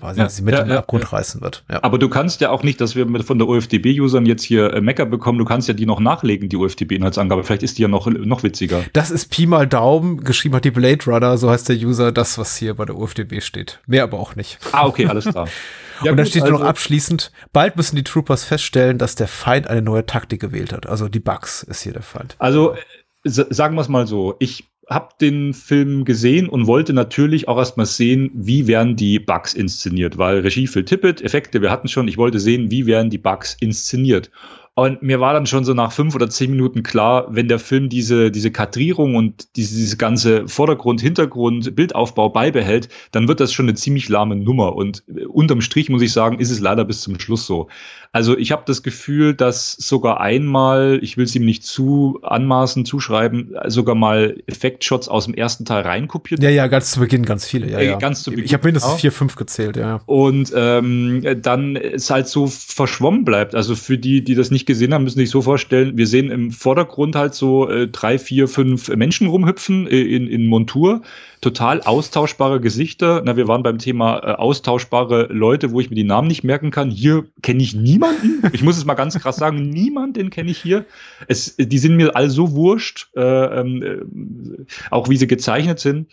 quasi 0.00 0.20
ja, 0.20 0.28
sie 0.28 0.42
mit 0.42 0.54
ja, 0.54 0.60
in 0.60 0.66
den 0.66 0.74
ja, 0.74 0.78
Abgrund 0.80 1.12
reißen 1.12 1.40
wird. 1.40 1.64
Ja. 1.70 1.82
Aber 1.82 1.98
du 1.98 2.08
kannst 2.08 2.40
ja 2.40 2.50
auch 2.50 2.62
nicht, 2.62 2.80
dass 2.80 2.96
wir 2.96 3.06
von 3.22 3.38
der 3.38 3.48
OFDB-Usern 3.48 4.26
jetzt 4.26 4.42
hier 4.42 4.72
äh, 4.72 4.80
Mecker 4.80 5.06
bekommen, 5.06 5.38
du 5.38 5.44
kannst 5.44 5.68
ja 5.68 5.74
die 5.74 5.86
noch 5.86 6.00
nachlegen, 6.00 6.48
die 6.48 6.56
OFDB-Inhaltsangabe. 6.56 7.44
Vielleicht 7.44 7.62
ist 7.62 7.78
die 7.78 7.82
ja 7.82 7.88
noch, 7.88 8.06
noch 8.06 8.42
witziger. 8.42 8.82
Das 8.92 9.10
ist 9.10 9.30
Pi 9.30 9.46
mal 9.46 9.66
Daumen, 9.66 10.24
geschrieben 10.24 10.56
hat 10.56 10.64
die 10.64 10.70
Blade 10.70 11.04
Runner, 11.06 11.36
so 11.36 11.50
heißt 11.50 11.68
der 11.68 11.76
User, 11.76 12.12
das, 12.12 12.38
was 12.38 12.56
hier 12.56 12.74
bei 12.74 12.84
der 12.84 12.96
OFDB 12.96 13.40
steht. 13.40 13.80
Mehr 13.86 14.04
aber 14.04 14.18
auch 14.18 14.36
nicht. 14.36 14.58
Ah, 14.72 14.86
okay, 14.86 15.06
alles 15.06 15.26
klar. 15.26 15.48
Ja, 16.02 16.12
und 16.12 16.16
dann 16.16 16.24
gut, 16.24 16.30
steht 16.30 16.44
also 16.44 16.54
noch 16.54 16.62
abschließend, 16.62 17.30
bald 17.52 17.76
müssen 17.76 17.94
die 17.94 18.04
Troopers 18.04 18.42
feststellen, 18.42 18.96
dass 18.96 19.16
der 19.16 19.28
Feind 19.28 19.66
eine 19.66 19.82
neue 19.82 20.06
Taktik 20.06 20.40
gewählt 20.40 20.72
hat. 20.72 20.86
Also 20.86 21.08
die 21.08 21.20
Bugs 21.20 21.62
ist 21.62 21.82
hier 21.82 21.92
der 21.92 22.00
Feind. 22.00 22.36
Also 22.38 22.74
sagen 23.22 23.74
wir 23.74 23.82
es 23.82 23.88
mal 23.88 24.06
so, 24.06 24.36
ich 24.38 24.69
habe 24.90 25.10
den 25.20 25.54
Film 25.54 26.04
gesehen 26.04 26.48
und 26.48 26.66
wollte 26.66 26.92
natürlich 26.92 27.46
auch 27.46 27.58
erstmal 27.58 27.86
sehen, 27.86 28.30
wie 28.34 28.66
werden 28.66 28.96
die 28.96 29.20
Bugs 29.20 29.54
inszeniert, 29.54 30.18
weil 30.18 30.40
Regie 30.40 30.66
Phil 30.66 30.84
Tippett, 30.84 31.22
Effekte, 31.22 31.62
wir 31.62 31.70
hatten 31.70 31.86
schon, 31.86 32.08
ich 32.08 32.18
wollte 32.18 32.40
sehen, 32.40 32.70
wie 32.70 32.86
werden 32.86 33.08
die 33.08 33.18
Bugs 33.18 33.56
inszeniert. 33.60 34.30
Und 34.74 35.02
mir 35.02 35.20
war 35.20 35.34
dann 35.34 35.46
schon 35.46 35.64
so 35.64 35.74
nach 35.74 35.92
fünf 35.92 36.14
oder 36.14 36.30
zehn 36.30 36.52
Minuten 36.52 36.82
klar, 36.82 37.26
wenn 37.28 37.48
der 37.48 37.58
Film 37.58 37.88
diese, 37.88 38.30
diese 38.30 38.50
Kadrierung 38.50 39.14
und 39.14 39.54
diese, 39.56 39.76
diese 39.76 39.96
ganze 39.96 40.48
Vordergrund, 40.48 41.00
Hintergrund, 41.00 41.76
Bildaufbau 41.76 42.30
beibehält, 42.30 42.88
dann 43.12 43.28
wird 43.28 43.40
das 43.40 43.52
schon 43.52 43.66
eine 43.66 43.74
ziemlich 43.74 44.08
lahme 44.08 44.36
Nummer. 44.36 44.76
Und 44.76 45.02
äh, 45.08 45.26
unterm 45.26 45.60
Strich 45.60 45.90
muss 45.90 46.02
ich 46.02 46.12
sagen, 46.12 46.38
ist 46.38 46.50
es 46.50 46.60
leider 46.60 46.84
bis 46.84 47.02
zum 47.02 47.20
Schluss 47.20 47.46
so. 47.46 47.68
Also 48.12 48.36
ich 48.36 48.50
habe 48.50 48.62
das 48.66 48.82
Gefühl, 48.82 49.34
dass 49.34 49.72
sogar 49.72 50.20
einmal, 50.20 50.98
ich 51.00 51.16
will 51.16 51.24
es 51.24 51.36
ihm 51.36 51.44
nicht 51.44 51.64
zu 51.64 52.18
anmaßen, 52.22 52.84
zuschreiben, 52.84 53.54
sogar 53.66 53.94
mal 53.94 54.36
Effektshots 54.46 55.08
aus 55.08 55.26
dem 55.26 55.34
ersten 55.34 55.64
Teil 55.64 55.82
reinkopiert. 55.82 56.42
Ja, 56.42 56.50
ja, 56.50 56.66
ganz 56.66 56.90
zu 56.90 56.98
Beginn 56.98 57.24
ganz 57.24 57.44
viele. 57.46 57.70
Ja, 57.70 57.78
äh, 57.78 57.86
ja. 57.86 57.98
Ganz 57.98 58.24
zu 58.24 58.30
Beginn. 58.30 58.46
Ich 58.46 58.52
habe 58.52 58.66
mindestens 58.66 59.00
vier, 59.00 59.12
fünf 59.12 59.36
gezählt, 59.36 59.76
ja. 59.76 60.00
Und 60.06 60.52
ähm, 60.56 61.22
dann 61.40 61.76
es 61.76 62.10
halt 62.10 62.26
so 62.26 62.48
verschwommen 62.48 63.24
bleibt. 63.24 63.54
Also 63.54 63.76
für 63.76 63.96
die, 63.96 64.24
die 64.24 64.34
das 64.34 64.50
nicht 64.50 64.66
gesehen 64.66 64.92
haben, 64.92 65.04
müssen 65.04 65.20
sich 65.20 65.30
so 65.30 65.42
vorstellen, 65.42 65.96
wir 65.96 66.08
sehen 66.08 66.32
im 66.32 66.50
Vordergrund 66.50 67.14
halt 67.14 67.34
so 67.34 67.68
äh, 67.68 67.86
drei, 67.86 68.18
vier, 68.18 68.48
fünf 68.48 68.88
Menschen 68.88 69.28
rumhüpfen 69.28 69.86
äh, 69.86 70.00
in, 70.00 70.26
in 70.26 70.46
Montur 70.46 71.02
total 71.40 71.82
austauschbare 71.82 72.60
Gesichter. 72.60 73.22
Na, 73.24 73.36
wir 73.36 73.48
waren 73.48 73.62
beim 73.62 73.78
Thema 73.78 74.18
äh, 74.18 74.32
austauschbare 74.32 75.28
Leute, 75.30 75.72
wo 75.72 75.80
ich 75.80 75.88
mir 75.88 75.96
die 75.96 76.04
Namen 76.04 76.28
nicht 76.28 76.44
merken 76.44 76.70
kann. 76.70 76.90
Hier 76.90 77.24
kenne 77.42 77.62
ich 77.62 77.74
niemanden. 77.74 78.42
Ich 78.52 78.62
muss 78.62 78.76
es 78.76 78.84
mal 78.84 78.94
ganz 78.94 79.18
krass 79.18 79.36
sagen, 79.36 79.56
niemand, 79.70 80.16
den 80.16 80.30
kenne 80.30 80.50
ich 80.50 80.58
hier. 80.58 80.84
Es, 81.28 81.56
die 81.56 81.78
sind 81.78 81.96
mir 81.96 82.14
all 82.14 82.28
so 82.28 82.52
wurscht, 82.52 83.08
äh, 83.16 83.20
ähm, 83.20 83.82
äh, 83.82 84.64
auch 84.90 85.08
wie 85.08 85.16
sie 85.16 85.26
gezeichnet 85.26 85.80
sind, 85.80 86.10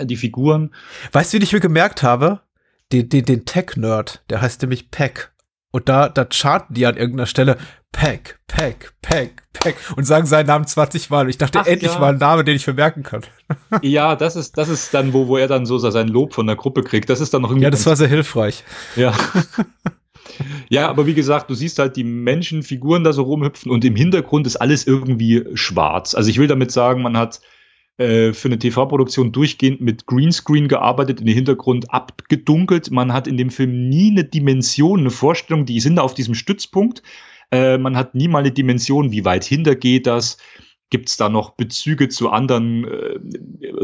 die 0.00 0.16
Figuren. 0.16 0.74
Weißt 1.12 1.32
du, 1.32 1.38
wie 1.38 1.42
ich 1.42 1.52
mir 1.52 1.60
gemerkt 1.60 2.02
habe? 2.02 2.40
Den, 2.92 3.08
den, 3.08 3.24
den 3.24 3.44
Tech-Nerd, 3.44 4.24
der 4.30 4.40
heißt 4.40 4.62
nämlich 4.62 4.90
Peck. 4.90 5.32
Und 5.70 5.88
da, 5.88 6.08
da 6.08 6.24
charten 6.24 6.74
die 6.74 6.86
an 6.86 6.96
irgendeiner 6.96 7.26
Stelle 7.26 7.58
Peck, 7.92 8.38
Peck, 8.46 8.92
Peck, 9.02 9.42
Peck 9.52 9.76
und 9.96 10.04
sagen 10.04 10.26
seinen 10.26 10.46
Namen 10.46 10.66
20 10.66 11.10
Mal. 11.10 11.24
Und 11.24 11.30
ich 11.30 11.38
dachte, 11.38 11.60
Ach, 11.60 11.66
endlich 11.66 11.92
ja. 11.92 11.98
mal 11.98 12.12
ein 12.12 12.18
Name, 12.18 12.44
den 12.44 12.56
ich 12.56 12.64
vermerken 12.64 13.02
kann. 13.02 13.22
Ja, 13.82 14.14
das 14.14 14.36
ist, 14.36 14.58
das 14.58 14.68
ist 14.68 14.92
dann, 14.92 15.12
wo, 15.14 15.26
wo 15.26 15.36
er 15.38 15.48
dann 15.48 15.64
so 15.64 15.78
sein 15.78 16.08
Lob 16.08 16.34
von 16.34 16.46
der 16.46 16.56
Gruppe 16.56 16.82
kriegt. 16.82 17.08
Das 17.08 17.20
ist 17.20 17.32
dann 17.32 17.42
noch 17.42 17.50
irgendwie. 17.50 17.64
Ja, 17.64 17.70
das 17.70 17.86
war 17.86 17.96
sehr 17.96 18.08
hilfreich. 18.08 18.64
Ja. 18.96 19.14
Ja, 20.68 20.88
aber 20.88 21.06
wie 21.06 21.14
gesagt, 21.14 21.50
du 21.50 21.54
siehst 21.54 21.78
halt 21.78 21.96
die 21.96 22.04
Menschenfiguren 22.04 23.02
da 23.02 23.12
so 23.12 23.22
rumhüpfen 23.22 23.72
und 23.72 23.84
im 23.84 23.96
Hintergrund 23.96 24.46
ist 24.46 24.56
alles 24.56 24.86
irgendwie 24.86 25.44
schwarz. 25.54 26.14
Also 26.14 26.30
ich 26.30 26.38
will 26.38 26.46
damit 26.46 26.70
sagen, 26.70 27.02
man 27.02 27.16
hat 27.16 27.40
äh, 27.96 28.32
für 28.32 28.48
eine 28.48 28.58
TV-Produktion 28.58 29.32
durchgehend 29.32 29.80
mit 29.80 30.06
Greenscreen 30.06 30.68
gearbeitet, 30.68 31.20
in 31.20 31.26
den 31.26 31.34
Hintergrund 31.34 31.92
abgedunkelt. 31.92 32.90
Man 32.90 33.12
hat 33.12 33.26
in 33.26 33.36
dem 33.36 33.50
Film 33.50 33.88
nie 33.88 34.10
eine 34.10 34.24
Dimension, 34.24 35.00
eine 35.00 35.10
Vorstellung, 35.10 35.64
die 35.64 35.80
sind 35.80 35.96
da 35.96 36.02
auf 36.02 36.14
diesem 36.14 36.34
Stützpunkt. 36.34 37.02
Äh, 37.50 37.78
man 37.78 37.96
hat 37.96 38.14
nie 38.14 38.28
mal 38.28 38.40
eine 38.40 38.52
Dimension, 38.52 39.12
wie 39.12 39.24
weit 39.24 39.44
hinter 39.44 39.74
geht 39.74 40.06
das. 40.06 40.38
Gibt 40.90 41.08
es 41.08 41.16
da 41.16 41.28
noch 41.28 41.50
Bezüge 41.50 42.08
zu 42.08 42.30
anderen 42.30 42.84
äh, 42.84 43.18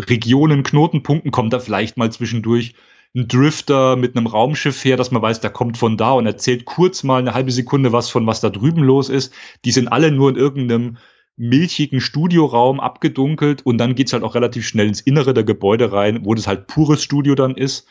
Regionen, 0.08 0.62
Knotenpunkten? 0.62 1.30
Kommt 1.30 1.52
da 1.52 1.58
vielleicht 1.58 1.96
mal 1.96 2.10
zwischendurch 2.10 2.74
ein 3.14 3.28
Drifter 3.28 3.96
mit 3.96 4.16
einem 4.16 4.26
Raumschiff 4.26 4.84
her, 4.84 4.96
dass 4.96 5.10
man 5.10 5.22
weiß, 5.22 5.40
der 5.40 5.50
kommt 5.50 5.78
von 5.78 5.96
da 5.96 6.12
und 6.12 6.26
erzählt 6.26 6.64
kurz 6.64 7.04
mal 7.04 7.18
eine 7.18 7.34
halbe 7.34 7.52
Sekunde 7.52 7.92
was 7.92 8.10
von 8.10 8.26
was 8.26 8.40
da 8.40 8.50
drüben 8.50 8.82
los 8.82 9.08
ist. 9.08 9.32
Die 9.64 9.70
sind 9.70 9.88
alle 9.88 10.10
nur 10.10 10.30
in 10.30 10.36
irgendeinem 10.36 10.96
milchigen 11.36 12.00
Studioraum 12.00 12.80
abgedunkelt 12.80 13.64
und 13.64 13.78
dann 13.78 13.94
geht's 13.94 14.12
halt 14.12 14.22
auch 14.22 14.34
relativ 14.34 14.66
schnell 14.66 14.88
ins 14.88 15.00
Innere 15.00 15.34
der 15.34 15.44
Gebäude 15.44 15.92
rein, 15.92 16.24
wo 16.24 16.34
das 16.34 16.46
halt 16.46 16.66
pures 16.66 17.02
Studio 17.02 17.34
dann 17.34 17.56
ist. 17.56 17.86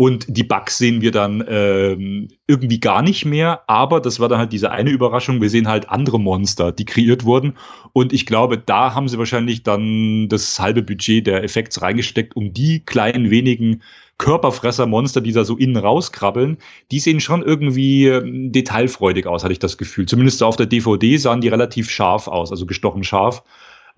Und 0.00 0.26
die 0.28 0.44
Bugs 0.44 0.78
sehen 0.78 1.00
wir 1.00 1.10
dann 1.10 1.44
ähm, 1.48 2.28
irgendwie 2.46 2.78
gar 2.78 3.02
nicht 3.02 3.24
mehr, 3.24 3.68
aber 3.68 4.00
das 4.00 4.20
war 4.20 4.28
dann 4.28 4.38
halt 4.38 4.52
diese 4.52 4.70
eine 4.70 4.90
Überraschung. 4.90 5.40
Wir 5.40 5.50
sehen 5.50 5.66
halt 5.66 5.88
andere 5.90 6.20
Monster, 6.20 6.70
die 6.70 6.84
kreiert 6.84 7.24
wurden. 7.24 7.54
Und 7.92 8.12
ich 8.12 8.24
glaube, 8.24 8.58
da 8.58 8.94
haben 8.94 9.08
sie 9.08 9.18
wahrscheinlich 9.18 9.64
dann 9.64 10.28
das 10.28 10.60
halbe 10.60 10.82
Budget 10.84 11.26
der 11.26 11.42
Effekts 11.42 11.82
reingesteckt, 11.82 12.36
um 12.36 12.52
die 12.52 12.84
kleinen 12.84 13.30
wenigen 13.30 13.82
Körperfresser-Monster, 14.18 15.20
die 15.20 15.32
da 15.32 15.42
so 15.42 15.56
innen 15.56 15.76
rauskrabbeln, 15.76 16.58
die 16.92 17.00
sehen 17.00 17.18
schon 17.18 17.42
irgendwie 17.42 18.06
ähm, 18.06 18.52
detailfreudig 18.52 19.26
aus, 19.26 19.42
hatte 19.42 19.52
ich 19.52 19.58
das 19.58 19.78
Gefühl. 19.78 20.06
Zumindest 20.06 20.44
auf 20.44 20.54
der 20.54 20.66
DVD 20.66 21.16
sahen 21.16 21.40
die 21.40 21.48
relativ 21.48 21.90
scharf 21.90 22.28
aus, 22.28 22.52
also 22.52 22.66
gestochen 22.66 23.02
scharf. 23.02 23.42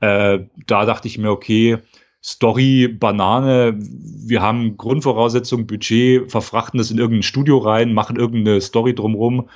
Äh, 0.00 0.40
da 0.66 0.86
dachte 0.86 1.08
ich 1.08 1.18
mir, 1.18 1.30
okay, 1.30 1.76
Story, 2.22 2.88
Banane, 2.88 3.78
wir 3.78 4.42
haben 4.42 4.76
Grundvoraussetzungen, 4.76 5.66
Budget, 5.66 6.30
verfrachten 6.30 6.78
das 6.78 6.90
in 6.90 6.98
irgendein 6.98 7.22
Studio 7.22 7.58
rein, 7.58 7.94
machen 7.94 8.16
irgendeine 8.16 8.60
Story 8.60 8.94
drumrum 8.94 9.48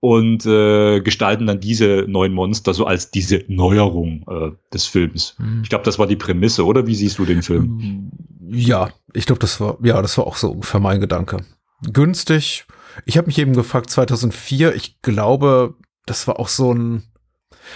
und 0.00 0.44
äh, 0.46 1.00
gestalten 1.00 1.46
dann 1.46 1.60
diese 1.60 2.04
neuen 2.08 2.32
Monster 2.32 2.74
so 2.74 2.86
als 2.86 3.10
diese 3.10 3.44
Neuerung 3.48 4.24
äh, 4.28 4.50
des 4.72 4.86
Films. 4.86 5.36
Mhm. 5.38 5.60
Ich 5.62 5.70
glaube, 5.70 5.84
das 5.84 5.98
war 5.98 6.06
die 6.06 6.16
Prämisse, 6.16 6.64
oder? 6.64 6.86
Wie 6.86 6.94
siehst 6.94 7.18
du 7.18 7.24
den 7.24 7.42
Film? 7.42 8.10
Ja, 8.50 8.90
ich 9.14 9.26
glaube, 9.26 9.40
das 9.40 9.60
war 9.60 9.78
ja, 9.82 10.00
das 10.02 10.18
war 10.18 10.26
auch 10.26 10.36
so 10.36 10.50
ungefähr 10.50 10.80
mein 10.80 11.00
Gedanke. 11.00 11.44
Günstig. 11.92 12.66
Ich 13.06 13.16
habe 13.16 13.28
mich 13.28 13.38
eben 13.38 13.54
gefragt, 13.54 13.90
2004, 13.90 14.74
ich 14.74 15.00
glaube, 15.00 15.74
das 16.06 16.26
war 16.26 16.40
auch 16.40 16.48
so 16.48 16.74
ein 16.74 17.04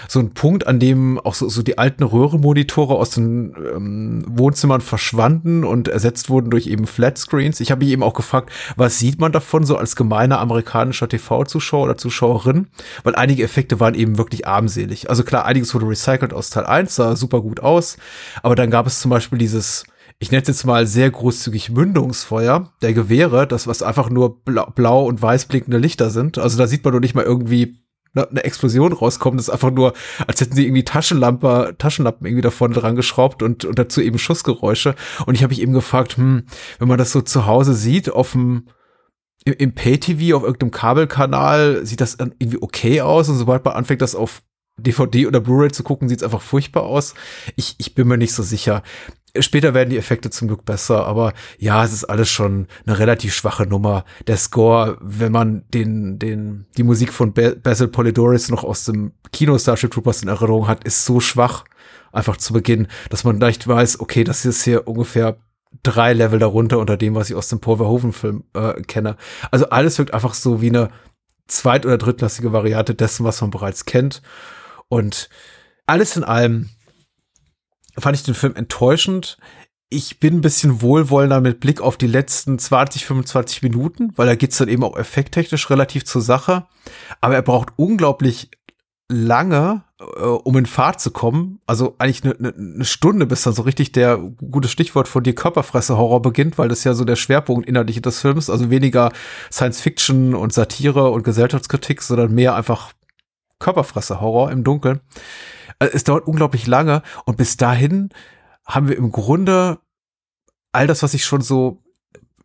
so 0.09 0.21
ein 0.21 0.35
Punkt, 0.35 0.66
an 0.66 0.79
dem 0.79 1.19
auch 1.19 1.35
so, 1.35 1.49
so 1.49 1.62
die 1.62 1.79
alten 1.79 2.03
Röhrenmonitore 2.03 2.95
aus 2.95 3.11
den 3.11 3.55
ähm, 3.75 4.25
Wohnzimmern 4.29 4.81
verschwanden 4.81 5.65
und 5.65 5.89
ersetzt 5.89 6.31
wurden 6.31 6.51
durch 6.51 6.66
eben 6.66 6.87
Flatscreens. 6.87 7.61
Ich 7.61 7.71
habe 7.71 7.85
mich 7.85 7.93
eben 7.93 8.03
auch 8.03 8.15
gefragt, 8.15 8.51
was 8.77 8.99
sieht 8.99 9.21
man 9.21 9.33
davon 9.33 9.65
so 9.65 9.77
als 9.77 9.97
gemeiner 9.97 10.41
amerikanischer 10.41 11.09
TV-Zuschauer 11.09 11.85
oder 11.85 11.97
Zuschauerin? 11.97 12.69
Weil 13.03 13.15
einige 13.15 13.43
Effekte 13.43 13.81
waren 13.81 13.95
eben 13.95 14.19
wirklich 14.19 14.47
armselig. 14.47 15.11
Also 15.11 15.25
klar, 15.25 15.45
einiges 15.45 15.75
wurde 15.75 15.89
recycelt 15.89 16.33
aus 16.33 16.51
Teil 16.51 16.66
1, 16.66 16.95
sah 16.95 17.16
super 17.16 17.41
gut 17.41 17.61
aus, 17.61 17.97
aber 18.43 18.55
dann 18.55 18.71
gab 18.71 18.87
es 18.87 19.01
zum 19.01 19.11
Beispiel 19.11 19.39
dieses 19.39 19.85
ich 20.19 20.31
nenne 20.31 20.43
es 20.43 20.49
jetzt 20.49 20.65
mal 20.65 20.87
sehr 20.87 21.11
großzügig 21.11 21.71
Mündungsfeuer 21.71 22.71
der 22.83 22.95
Gewehre, 22.95 23.47
das 23.47 23.66
was 23.66 23.83
einfach 23.83 24.11
nur 24.11 24.43
blau, 24.43 24.71
blau 24.75 25.05
und 25.07 25.21
weiß 25.21 25.47
blinkende 25.47 25.79
Lichter 25.79 26.11
sind. 26.11 26.39
Also 26.39 26.57
da 26.57 26.66
sieht 26.66 26.85
man 26.85 26.93
doch 26.93 27.01
nicht 27.01 27.15
mal 27.15 27.25
irgendwie 27.25 27.84
eine 28.15 28.45
Explosion 28.45 28.93
rauskommt, 28.93 29.39
das 29.39 29.49
ist 29.49 29.55
einfach 29.55 29.70
nur, 29.70 29.93
als 30.27 30.41
hätten 30.41 30.55
sie 30.55 30.65
irgendwie 30.65 30.85
Taschenlampe, 30.85 31.74
Taschenlampen 31.78 32.27
irgendwie 32.27 32.43
davon 32.43 32.73
dran 32.73 32.97
geschraubt 32.97 33.43
und, 33.43 33.65
und 33.65 33.78
dazu 33.78 34.01
eben 34.01 34.19
Schussgeräusche. 34.19 34.95
Und 35.27 35.35
ich 35.35 35.43
habe 35.43 35.53
mich 35.53 35.62
eben 35.62 35.73
gefragt, 35.73 36.16
hm, 36.16 36.45
wenn 36.78 36.89
man 36.89 36.99
das 36.99 37.12
so 37.12 37.20
zu 37.20 37.47
Hause 37.47 37.74
sieht, 37.74 38.11
auf 38.11 38.32
dem 38.32 38.69
im 39.45 39.74
Pay-TV, 39.74 40.36
auf 40.36 40.43
irgendeinem 40.43 40.70
Kabelkanal, 40.70 41.85
sieht 41.85 42.01
das 42.01 42.15
irgendwie 42.19 42.62
okay 42.62 43.03
aus. 43.03 43.28
Und 43.28 43.36
sobald 43.36 43.65
man 43.65 43.74
anfängt, 43.74 44.01
das 44.01 44.15
auf 44.15 44.43
DVD 44.78 45.27
oder 45.27 45.41
Blu-ray 45.41 45.70
zu 45.70 45.82
gucken, 45.82 46.09
sieht 46.09 46.20
es 46.20 46.24
einfach 46.24 46.41
furchtbar 46.41 46.85
aus. 46.85 47.15
Ich, 47.57 47.74
ich 47.78 47.95
bin 47.95 48.09
mir 48.09 48.16
nicht 48.16 48.32
so 48.32 48.43
sicher. 48.43 48.82
Später 49.40 49.74
werden 49.74 49.90
die 49.90 49.98
Effekte 49.98 50.31
zum 50.31 50.47
Glück 50.47 50.65
besser, 50.65 51.06
aber 51.06 51.32
ja, 51.59 51.85
es 51.85 51.93
ist 51.93 52.05
alles 52.05 52.31
schon 52.31 52.69
eine 52.86 52.98
relativ 52.98 53.35
schwache 53.35 53.66
Nummer. 53.66 54.05
Der 54.28 54.36
Score, 54.36 54.97
wenn 55.01 55.32
man 55.32 55.65
den, 55.70 56.20
den, 56.20 56.66
die 56.77 56.85
Musik 56.85 57.12
von 57.12 57.32
Basil 57.32 57.89
Polidoris 57.89 58.48
noch 58.48 58.62
aus 58.62 58.85
dem 58.85 59.12
Kino 59.32 59.59
Starship 59.59 59.90
Troopers 59.90 60.23
in 60.23 60.28
Erinnerung 60.28 60.69
hat, 60.69 60.85
ist 60.85 61.05
so 61.05 61.19
schwach, 61.19 61.65
einfach 62.12 62.36
zu 62.36 62.52
Beginn, 62.52 62.86
dass 63.11 63.24
man 63.24 63.40
leicht 63.40 63.66
weiß, 63.66 63.98
okay, 63.98 64.23
das 64.23 64.44
ist 64.44 64.62
hier 64.62 64.86
ungefähr 64.86 65.36
drei 65.82 66.12
Level 66.12 66.39
darunter 66.39 66.78
unter 66.78 66.97
dem, 66.97 67.16
was 67.16 67.31
ich 67.31 67.36
aus 67.36 67.48
dem 67.48 67.61
Paul 67.61 67.78
Verhoeven-Film 67.78 68.44
äh, 68.55 68.81
kenne. 68.82 69.16
Also 69.51 69.69
alles 69.70 69.98
wirkt 69.98 70.15
einfach 70.15 70.35
so 70.35 70.62
wie 70.62 70.69
eine 70.69 70.90
zweit- 71.48 71.85
oder 71.85 71.98
drittklassige 71.98 72.52
Variante 72.52 72.94
dessen, 72.94 73.24
was 73.24 73.40
man 73.40 73.51
bereits 73.51 73.85
kennt. 73.85 74.23
Und 74.89 75.28
alles 75.86 76.16
in 76.16 76.24
allem 76.24 76.70
fand 77.99 78.16
ich 78.16 78.23
den 78.23 78.35
Film 78.35 78.55
enttäuschend. 78.57 79.39
Ich 79.91 80.19
bin 80.19 80.37
ein 80.37 80.41
bisschen 80.41 80.83
wohlwollender 80.83 81.41
mit 81.41 81.61
Blick 81.61 81.81
auf 81.81 81.97
die 81.97 82.07
letzten 82.07 82.59
20, 82.59 83.05
25 83.05 83.62
Minuten, 83.62 84.12
weil 84.16 84.27
da 84.27 84.35
geht's 84.35 84.59
dann 84.59 84.69
eben 84.69 84.83
auch 84.83 84.97
effekttechnisch 84.97 85.71
relativ 85.71 86.05
zur 86.05 86.23
Sache. 86.23 86.66
Aber 87.21 87.35
er 87.35 87.43
braucht 87.43 87.75
unglaublich 87.77 88.51
lange, 89.09 89.83
äh, 90.01 90.23
um 90.23 90.57
in 90.57 90.66
Fahrt 90.66 91.01
zu 91.01 91.11
kommen. 91.11 91.61
Also 91.66 91.95
eigentlich 91.99 92.25
eine 92.25 92.35
ne, 92.39 92.55
ne 92.57 92.85
Stunde, 92.85 93.27
bis 93.27 93.43
dann 93.43 93.55
so 93.55 93.62
richtig 93.62 93.93
der 93.93 94.16
gute 94.16 94.69
Stichwort 94.69 95.09
von 95.09 95.23
dir 95.23 95.35
Körperfresse-Horror 95.35 96.23
beginnt, 96.23 96.59
weil 96.59 96.69
das 96.69 96.85
ja 96.85 96.95
so 96.95 97.05
der 97.05 97.16
Schwerpunkt 97.16 97.69
innerlich 97.69 98.01
des 98.01 98.21
Films, 98.21 98.51
also 98.51 98.71
weniger 98.71 99.12
Science-Fiction 99.53 100.35
und 100.35 100.53
Satire 100.53 101.11
und 101.11 101.23
Gesellschaftskritik, 101.23 102.03
sondern 102.03 102.35
mehr 102.35 102.55
einfach 102.55 102.93
Körperfresse-Horror 103.59 104.51
im 104.51 104.65
Dunkeln. 104.65 105.01
Also 105.78 105.94
es 105.94 106.05
dauert 106.05 106.26
unglaublich 106.26 106.66
lange 106.66 107.02
und 107.24 107.36
bis 107.36 107.56
dahin 107.56 108.10
haben 108.66 108.88
wir 108.88 108.96
im 108.96 109.12
Grunde 109.12 109.78
all 110.72 110.86
das, 110.86 111.02
was 111.02 111.14
ich 111.14 111.24
schon 111.24 111.42
so 111.42 111.82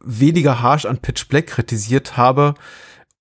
weniger 0.01 0.61
harsh 0.61 0.85
an 0.85 0.99
Pitch 0.99 1.27
Black 1.27 1.47
kritisiert 1.47 2.17
habe, 2.17 2.55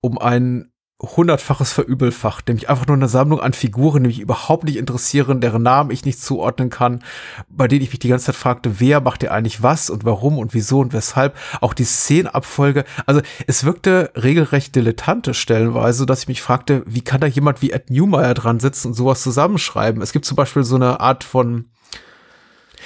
um 0.01 0.19
ein 0.19 0.73
hundertfaches 1.01 1.71
Verübelfach, 1.71 2.41
nämlich 2.47 2.69
einfach 2.69 2.87
nur 2.87 2.97
eine 2.97 3.09
Sammlung 3.09 3.41
an 3.41 3.53
Figuren, 3.53 4.03
die 4.03 4.09
mich 4.09 4.21
überhaupt 4.21 4.65
nicht 4.65 4.77
interessieren, 4.77 5.41
deren 5.41 5.63
Namen 5.63 5.93
ich 5.93 6.05
nicht 6.05 6.21
zuordnen 6.21 6.71
kann, 6.71 7.05
bei 7.49 7.69
denen 7.69 7.83
ich 7.83 7.91
mich 7.91 8.01
die 8.01 8.09
ganze 8.09 8.27
Zeit 8.27 8.35
fragte, 8.35 8.81
wer 8.81 9.01
macht 9.01 9.23
der 9.23 9.33
eigentlich 9.33 9.63
was 9.63 9.91
und 9.91 10.05
warum 10.05 10.39
und 10.39 10.55
wieso 10.55 10.81
und 10.81 10.93
weshalb. 10.93 11.37
Auch 11.61 11.73
die 11.73 11.85
Szenenabfolge, 11.85 12.85
also 13.07 13.21
es 13.47 13.63
wirkte 13.63 14.11
regelrecht 14.17 14.75
dilettantisch 14.75 15.39
stellenweise, 15.39 16.05
dass 16.05 16.23
ich 16.23 16.29
mich 16.29 16.43
fragte, 16.43 16.83
wie 16.87 17.03
kann 17.03 17.21
da 17.21 17.29
jemand 17.29 17.63
wie 17.63 17.71
Ed 17.71 17.91
Newmeyer 17.91 18.35
dran 18.35 18.59
sitzen 18.59 18.89
und 18.89 18.95
sowas 18.95 19.23
zusammenschreiben? 19.23 20.03
Es 20.03 20.13
gibt 20.13 20.25
zum 20.25 20.37
Beispiel 20.37 20.65
so 20.65 20.75
eine 20.75 20.99
Art 20.99 21.23
von 21.23 21.67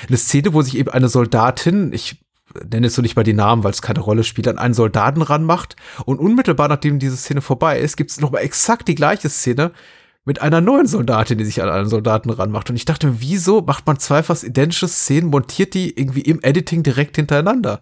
eine 0.08 0.16
Szene, 0.16 0.52
wo 0.52 0.62
sich 0.62 0.76
eben 0.76 0.90
eine 0.90 1.08
Soldatin, 1.08 1.92
ich 1.92 2.21
nenne 2.70 2.86
jetzt 2.86 2.96
so 2.96 3.02
nicht 3.02 3.16
mal 3.16 3.22
die 3.22 3.32
Namen, 3.32 3.64
weil 3.64 3.72
es 3.72 3.82
keine 3.82 4.00
Rolle 4.00 4.24
spielt, 4.24 4.48
an 4.48 4.58
einen 4.58 4.74
Soldaten 4.74 5.22
ranmacht. 5.22 5.76
Und 6.04 6.18
unmittelbar 6.18 6.68
nachdem 6.68 6.98
diese 6.98 7.16
Szene 7.16 7.40
vorbei 7.40 7.78
ist, 7.78 7.96
gibt 7.96 8.10
es 8.10 8.20
nochmal 8.20 8.42
exakt 8.42 8.88
die 8.88 8.94
gleiche 8.94 9.28
Szene 9.28 9.72
mit 10.24 10.40
einer 10.40 10.60
neuen 10.60 10.86
Soldatin, 10.86 11.38
die 11.38 11.44
sich 11.44 11.62
an 11.62 11.68
einen 11.68 11.88
Soldaten 11.88 12.30
ranmacht. 12.30 12.70
Und 12.70 12.76
ich 12.76 12.84
dachte, 12.84 13.20
wieso 13.20 13.62
macht 13.62 13.86
man 13.86 13.98
zwei 13.98 14.22
fast 14.22 14.44
identische 14.44 14.88
Szenen, 14.88 15.30
montiert 15.30 15.74
die 15.74 15.98
irgendwie 15.98 16.20
im 16.20 16.40
Editing 16.42 16.82
direkt 16.82 17.16
hintereinander? 17.16 17.80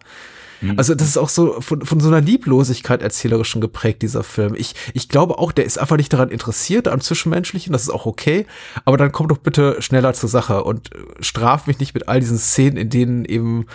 Mhm. 0.61 0.77
Also 0.77 0.95
das 0.95 1.07
ist 1.07 1.17
auch 1.17 1.29
so 1.29 1.59
von, 1.59 1.85
von 1.85 1.99
so 1.99 2.07
einer 2.07 2.21
Lieblosigkeit 2.21 3.01
erzählerischen 3.01 3.61
geprägt, 3.61 4.01
dieser 4.01 4.23
Film. 4.23 4.55
Ich, 4.55 4.75
ich 4.93 5.09
glaube 5.09 5.37
auch, 5.39 5.51
der 5.51 5.65
ist 5.65 5.79
einfach 5.79 5.97
nicht 5.97 6.13
daran 6.13 6.29
interessiert, 6.29 6.87
am 6.87 7.01
Zwischenmenschlichen, 7.01 7.73
das 7.73 7.83
ist 7.83 7.89
auch 7.89 8.05
okay, 8.05 8.45
aber 8.85 8.97
dann 8.97 9.11
komm 9.11 9.27
doch 9.27 9.39
bitte 9.39 9.81
schneller 9.81 10.13
zur 10.13 10.29
Sache 10.29 10.63
und 10.63 10.91
straf 11.19 11.67
mich 11.67 11.79
nicht 11.79 11.93
mit 11.93 12.07
all 12.07 12.19
diesen 12.19 12.37
Szenen, 12.37 12.77
in 12.77 12.89
denen 12.89 13.25
eben 13.25 13.65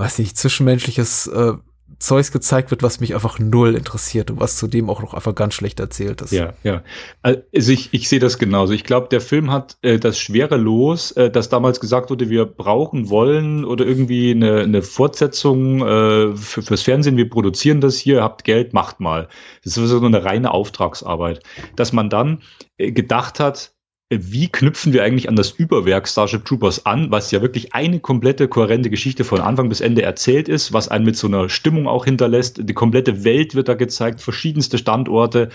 weiß 0.00 0.18
nicht, 0.18 0.36
zwischenmenschliches 0.36 1.26
äh, 1.28 1.52
Zeugs 1.98 2.32
gezeigt 2.32 2.70
wird, 2.70 2.82
was 2.82 3.00
mich 3.00 3.14
einfach 3.14 3.38
null 3.38 3.74
interessiert 3.74 4.30
und 4.30 4.40
was 4.40 4.56
zudem 4.56 4.88
auch 4.88 5.02
noch 5.02 5.12
einfach 5.12 5.34
ganz 5.34 5.54
schlecht 5.54 5.80
erzählt 5.80 6.22
ist. 6.22 6.32
Ja, 6.32 6.54
ja. 6.62 6.82
Also 7.22 7.72
ich, 7.72 7.92
ich 7.92 8.08
sehe 8.08 8.20
das 8.20 8.38
genauso. 8.38 8.72
Ich 8.72 8.84
glaube, 8.84 9.08
der 9.08 9.20
Film 9.20 9.50
hat 9.50 9.76
äh, 9.82 9.98
das 9.98 10.18
schwere 10.18 10.56
Los, 10.56 11.12
äh, 11.12 11.30
dass 11.30 11.48
damals 11.48 11.80
gesagt 11.80 12.10
wurde, 12.10 12.30
wir 12.30 12.46
brauchen, 12.46 13.10
wollen 13.10 13.64
oder 13.64 13.84
irgendwie 13.84 14.30
eine, 14.30 14.60
eine 14.60 14.82
Fortsetzung 14.82 15.82
äh, 15.82 16.36
für, 16.36 16.62
fürs 16.62 16.82
Fernsehen, 16.82 17.16
wir 17.16 17.28
produzieren 17.28 17.80
das 17.80 17.98
hier, 17.98 18.22
habt 18.22 18.44
Geld, 18.44 18.72
macht 18.72 19.00
mal. 19.00 19.28
Das 19.64 19.76
ist 19.76 19.88
so 19.88 20.04
eine 20.04 20.24
reine 20.24 20.52
Auftragsarbeit. 20.52 21.42
Dass 21.76 21.92
man 21.92 22.08
dann 22.08 22.42
äh, 22.78 22.92
gedacht 22.92 23.40
hat, 23.40 23.74
wie 24.10 24.48
knüpfen 24.48 24.92
wir 24.92 25.04
eigentlich 25.04 25.28
an 25.28 25.36
das 25.36 25.52
Überwerk 25.52 26.08
Starship 26.08 26.44
Troopers 26.44 26.84
an, 26.84 27.12
was 27.12 27.30
ja 27.30 27.42
wirklich 27.42 27.74
eine 27.74 28.00
komplette 28.00 28.48
kohärente 28.48 28.90
Geschichte 28.90 29.22
von 29.22 29.40
Anfang 29.40 29.68
bis 29.68 29.80
Ende 29.80 30.02
erzählt 30.02 30.48
ist, 30.48 30.72
was 30.72 30.88
einen 30.88 31.04
mit 31.04 31.16
so 31.16 31.28
einer 31.28 31.48
Stimmung 31.48 31.86
auch 31.86 32.06
hinterlässt. 32.06 32.68
Die 32.68 32.74
komplette 32.74 33.22
Welt 33.22 33.54
wird 33.54 33.68
da 33.68 33.74
gezeigt, 33.74 34.20
verschiedenste 34.20 34.78
Standorte, 34.78 35.50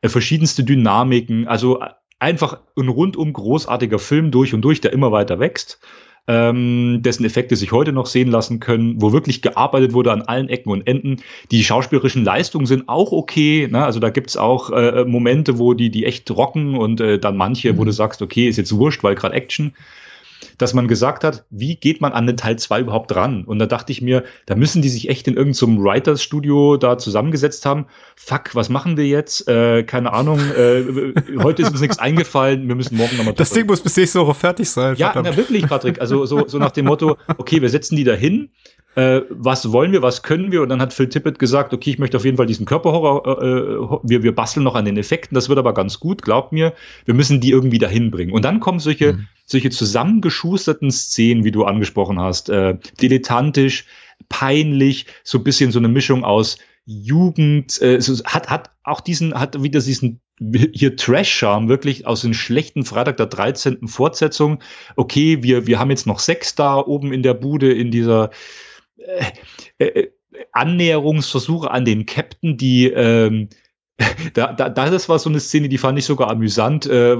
äh, 0.00 0.08
verschiedenste 0.08 0.62
Dynamiken. 0.62 1.48
Also 1.48 1.80
einfach 2.20 2.60
ein 2.76 2.88
rundum 2.88 3.32
großartiger 3.32 3.98
Film 3.98 4.30
durch 4.30 4.54
und 4.54 4.62
durch, 4.62 4.80
der 4.80 4.92
immer 4.92 5.10
weiter 5.10 5.40
wächst 5.40 5.80
ähm, 6.28 6.98
dessen 7.00 7.24
Effekte 7.24 7.56
sich 7.56 7.72
heute 7.72 7.92
noch 7.92 8.06
sehen 8.06 8.30
lassen 8.30 8.60
können, 8.60 9.00
wo 9.00 9.12
wirklich 9.12 9.42
gearbeitet 9.42 9.94
wurde 9.94 10.12
an 10.12 10.22
allen 10.22 10.48
Ecken 10.48 10.70
und 10.70 10.86
Enden. 10.86 11.16
Die 11.50 11.64
schauspielerischen 11.64 12.22
Leistungen 12.22 12.66
sind 12.66 12.88
auch 12.88 13.12
okay. 13.12 13.66
Ne? 13.70 13.82
Also 13.84 13.98
da 13.98 14.10
gibt's 14.10 14.36
auch 14.36 14.70
äh, 14.70 15.04
Momente, 15.04 15.58
wo 15.58 15.72
die, 15.72 15.90
die 15.90 16.04
echt 16.04 16.30
rocken 16.30 16.76
und 16.76 17.00
äh, 17.00 17.18
dann 17.18 17.36
manche, 17.36 17.72
mhm. 17.72 17.78
wo 17.78 17.84
du 17.84 17.92
sagst, 17.92 18.20
okay, 18.20 18.46
ist 18.46 18.58
jetzt 18.58 18.76
wurscht, 18.76 19.02
weil 19.02 19.14
gerade 19.14 19.34
Action. 19.34 19.72
Dass 20.58 20.74
man 20.74 20.88
gesagt 20.88 21.24
hat, 21.24 21.44
wie 21.50 21.76
geht 21.76 22.00
man 22.00 22.12
an 22.12 22.26
den 22.26 22.36
Teil 22.36 22.58
2 22.58 22.80
überhaupt 22.80 23.14
ran? 23.14 23.44
Und 23.44 23.58
da 23.58 23.66
dachte 23.66 23.92
ich 23.92 24.02
mir, 24.02 24.24
da 24.46 24.56
müssen 24.56 24.82
die 24.82 24.88
sich 24.88 25.08
echt 25.08 25.26
in 25.28 25.36
irgendeinem 25.36 25.82
Writers-Studio 25.82 26.76
da 26.76 26.98
zusammengesetzt 26.98 27.64
haben. 27.64 27.86
Fuck, 28.16 28.54
was 28.54 28.68
machen 28.68 28.96
wir 28.96 29.06
jetzt? 29.06 29.48
Äh, 29.48 29.84
keine 29.84 30.12
Ahnung, 30.12 30.40
äh, 30.40 30.84
heute 31.42 31.62
ist 31.62 31.70
uns 31.70 31.80
nichts 31.80 31.98
eingefallen, 31.98 32.66
wir 32.68 32.74
müssen 32.74 32.96
morgen 32.96 33.16
nochmal 33.16 33.34
Das 33.34 33.50
Ding 33.50 33.66
muss 33.66 33.80
bis 33.80 33.96
nächste 33.96 34.20
Woche 34.20 34.34
fertig 34.34 34.68
sein. 34.68 34.96
Ja, 34.96 35.12
na, 35.14 35.36
wirklich, 35.36 35.66
Patrick. 35.66 36.00
Also 36.00 36.26
so, 36.26 36.46
so 36.46 36.58
nach 36.58 36.72
dem 36.72 36.86
Motto, 36.86 37.16
okay, 37.38 37.62
wir 37.62 37.68
setzen 37.70 37.96
die 37.96 38.04
da 38.04 38.14
hin, 38.14 38.50
äh, 38.94 39.22
was 39.28 39.70
wollen 39.72 39.92
wir, 39.92 40.02
was 40.02 40.22
können 40.22 40.50
wir? 40.50 40.62
Und 40.62 40.70
dann 40.70 40.80
hat 40.80 40.92
Phil 40.92 41.08
Tippett 41.08 41.38
gesagt, 41.38 41.72
okay, 41.72 41.90
ich 41.90 41.98
möchte 41.98 42.16
auf 42.16 42.24
jeden 42.24 42.36
Fall 42.36 42.46
diesen 42.46 42.66
Körperhorror, 42.66 43.42
äh, 43.42 43.46
äh, 43.46 43.98
wir, 44.02 44.22
wir 44.22 44.34
basteln 44.34 44.64
noch 44.64 44.74
an 44.74 44.84
den 44.84 44.96
Effekten, 44.96 45.34
das 45.34 45.48
wird 45.48 45.58
aber 45.58 45.74
ganz 45.74 46.00
gut, 46.00 46.22
glaubt 46.22 46.52
mir, 46.52 46.72
wir 47.04 47.14
müssen 47.14 47.40
die 47.40 47.50
irgendwie 47.50 47.78
dahin 47.78 48.10
bringen. 48.10 48.32
Und 48.32 48.44
dann 48.44 48.60
kommen 48.60 48.80
solche, 48.80 49.14
mhm. 49.14 49.28
solche 49.44 49.70
zusammengeschusterten 49.70 50.90
Szenen, 50.90 51.44
wie 51.44 51.52
du 51.52 51.64
angesprochen 51.64 52.20
hast, 52.20 52.48
äh, 52.48 52.76
dilettantisch, 53.00 53.84
peinlich, 54.28 55.06
so 55.22 55.38
ein 55.38 55.44
bisschen 55.44 55.70
so 55.70 55.78
eine 55.78 55.88
Mischung 55.88 56.24
aus 56.24 56.58
Jugend, 56.84 57.80
äh, 57.82 57.96
es 57.96 58.22
hat, 58.24 58.48
hat 58.48 58.70
auch 58.82 59.00
diesen, 59.00 59.34
hat 59.34 59.62
wieder 59.62 59.80
diesen 59.80 60.20
hier 60.72 60.96
Trash-Charme 60.96 61.68
wirklich 61.68 62.06
aus 62.06 62.22
den 62.22 62.32
schlechten 62.32 62.84
Freitag 62.84 63.16
der 63.16 63.26
13. 63.26 63.88
Fortsetzung. 63.88 64.60
Okay, 64.96 65.42
wir, 65.42 65.66
wir 65.66 65.78
haben 65.78 65.90
jetzt 65.90 66.06
noch 66.06 66.20
sechs 66.20 66.54
da 66.54 66.76
oben 66.76 67.12
in 67.12 67.22
der 67.22 67.34
Bude 67.34 67.72
in 67.72 67.90
dieser 67.90 68.30
äh, 68.98 69.84
äh, 69.84 70.10
Annäherungsversuche 70.52 71.70
an 71.70 71.84
den 71.84 72.06
Captain, 72.06 72.56
die 72.56 72.86
ähm, 72.88 73.48
da, 74.34 74.52
da, 74.52 74.68
das 74.68 75.08
war 75.08 75.18
so 75.18 75.28
eine 75.28 75.40
Szene, 75.40 75.68
die 75.68 75.78
fand 75.78 75.98
ich 75.98 76.04
sogar 76.04 76.30
amüsant, 76.30 76.86
äh, 76.86 77.16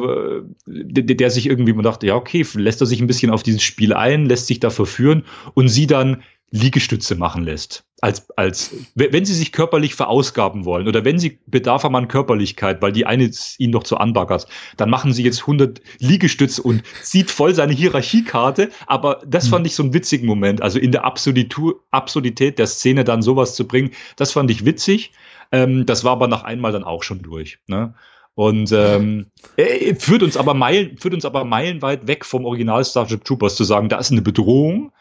der, 0.67 1.17
der 1.17 1.31
sich 1.31 1.47
irgendwie 1.47 1.73
man 1.73 1.85
dachte, 1.85 2.07
ja, 2.07 2.15
okay, 2.15 2.47
lässt 2.55 2.81
er 2.81 2.87
sich 2.87 3.01
ein 3.01 3.09
bisschen 3.09 3.31
auf 3.31 3.43
dieses 3.43 3.63
Spiel 3.63 3.93
ein, 3.93 4.27
lässt 4.27 4.47
sich 4.47 4.61
da 4.61 4.71
verführen 4.71 5.25
und 5.55 5.69
sie 5.69 5.87
dann 5.89 6.23
Liegestütze 6.51 7.15
machen 7.15 7.45
lässt. 7.45 7.85
Als, 8.01 8.31
als, 8.37 8.75
wenn 8.95 9.25
sie 9.25 9.35
sich 9.35 9.51
körperlich 9.51 9.95
verausgaben 9.95 10.65
wollen 10.65 10.87
oder 10.87 11.05
wenn 11.05 11.19
sie 11.19 11.41
Bedarf 11.47 11.83
haben 11.83 11.97
an 11.97 12.07
Körperlichkeit, 12.07 12.81
weil 12.81 12.93
die 12.93 13.07
eine 13.07 13.31
ihn 13.59 13.73
doch 13.73 13.83
zu 13.83 13.97
anbaggert, 13.97 14.47
dann 14.77 14.89
machen 14.89 15.13
sie 15.13 15.25
jetzt 15.25 15.41
100 15.41 15.81
Liegestütze 15.99 16.63
und 16.63 16.85
zieht 17.03 17.31
voll 17.31 17.55
seine 17.55 17.73
Hierarchiekarte. 17.73 18.71
Aber 18.87 19.21
das 19.27 19.47
mhm. 19.47 19.51
fand 19.51 19.67
ich 19.67 19.75
so 19.75 19.83
einen 19.83 19.95
witzigen 19.95 20.27
Moment. 20.27 20.63
Also 20.63 20.79
in 20.79 20.93
der 20.93 21.05
Absurdität 21.05 22.59
der 22.59 22.67
Szene 22.67 23.05
dann 23.05 23.21
sowas 23.21 23.55
zu 23.57 23.67
bringen, 23.67 23.91
das 24.17 24.33
fand 24.33 24.51
ich 24.51 24.65
witzig. 24.65 25.13
Ähm, 25.51 25.85
das 25.85 26.05
war 26.05 26.13
aber 26.13 26.29
nach 26.29 26.45
einmal 26.45 26.73
dann 26.73 26.85
auch 26.85 27.03
schon 27.03 27.23
durch. 27.23 27.59
Ne? 27.67 27.95
Und 28.35 28.71
ähm, 28.71 29.27
äh, 29.57 29.97
führt 29.97 30.23
uns 30.23 30.37
aber 30.37 30.55
Meilen, 30.55 30.97
führt 30.99 31.15
uns 31.15 31.25
aber 31.25 31.45
meilenweit 31.45 32.07
weg 32.07 32.25
vom 32.25 32.45
Original 32.45 32.85
Starship 32.85 33.25
Troopers 33.25 33.57
zu 33.57 33.65
sagen, 33.65 33.89
da 33.89 33.99
ist 33.99 34.13
eine 34.13 34.23
Bedrohung 34.23 34.93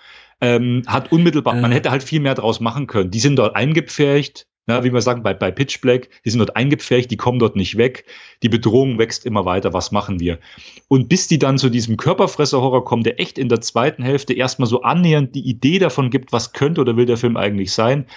ähm, 0.42 0.84
hat 0.88 1.12
unmittelbar, 1.12 1.56
man 1.56 1.72
hätte 1.72 1.92
halt 1.92 2.04
viel 2.04 2.20
mehr 2.20 2.36
draus 2.36 2.60
machen 2.60 2.88
können. 2.88 3.12
Die 3.12 3.20
sind 3.20 3.38
dort 3.38 3.56
eingepfercht, 3.56 4.48
na, 4.68 4.84
wie 4.84 4.94
wir 4.94 5.02
sagen, 5.02 5.24
bei, 5.24 5.34
bei 5.34 5.50
Pitch 5.50 5.80
Black, 5.80 6.10
die 6.26 6.30
sind 6.30 6.40
dort 6.40 6.58
eingepfercht, 6.58 7.10
die 7.10 7.18
kommen 7.18 7.40
dort 7.40 7.56
nicht 7.56 7.78
weg, 7.78 8.04
die 8.44 8.50
Bedrohung 8.50 9.00
wächst 9.00 9.26
immer 9.26 9.46
weiter, 9.46 9.74
was 9.74 9.92
machen 9.92 10.20
wir? 10.20 10.40
Und 10.90 11.08
bis 11.08 11.28
die 11.28 11.40
dann 11.40 11.58
zu 11.58 11.70
diesem 11.70 11.96
Körperfresser-Horror 11.96 12.84
kommen, 12.84 13.04
der 13.04 13.20
echt 13.20 13.38
in 13.38 13.48
der 13.48 13.62
zweiten 13.62 14.04
Hälfte 14.04 14.34
erstmal 14.34 14.68
so 14.68 14.82
annähernd 14.82 15.34
die 15.36 15.48
Idee 15.48 15.80
davon 15.80 16.10
gibt, 16.10 16.34
was 16.34 16.52
könnte 16.52 16.82
oder 16.82 16.98
will 16.98 17.06
der 17.06 17.18
Film 17.18 17.38
eigentlich 17.38 17.72
sein, 17.72 18.08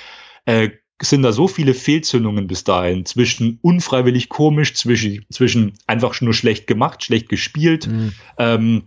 äh, 0.45 0.71
sind 1.03 1.23
da 1.23 1.33
so 1.33 1.49
viele 1.49 1.73
Fehlzündungen 1.73 2.47
bis 2.47 2.65
dahin, 2.65 3.07
zwischen 3.07 3.59
unfreiwillig 3.63 4.29
komisch, 4.29 4.75
zwischen, 4.75 5.25
zwischen 5.31 5.75
einfach 5.87 6.21
nur 6.21 6.35
schlecht 6.35 6.67
gemacht, 6.67 7.05
schlecht 7.05 7.29
gespielt, 7.29 7.87
mhm. 7.87 8.13
ähm, 8.39 8.83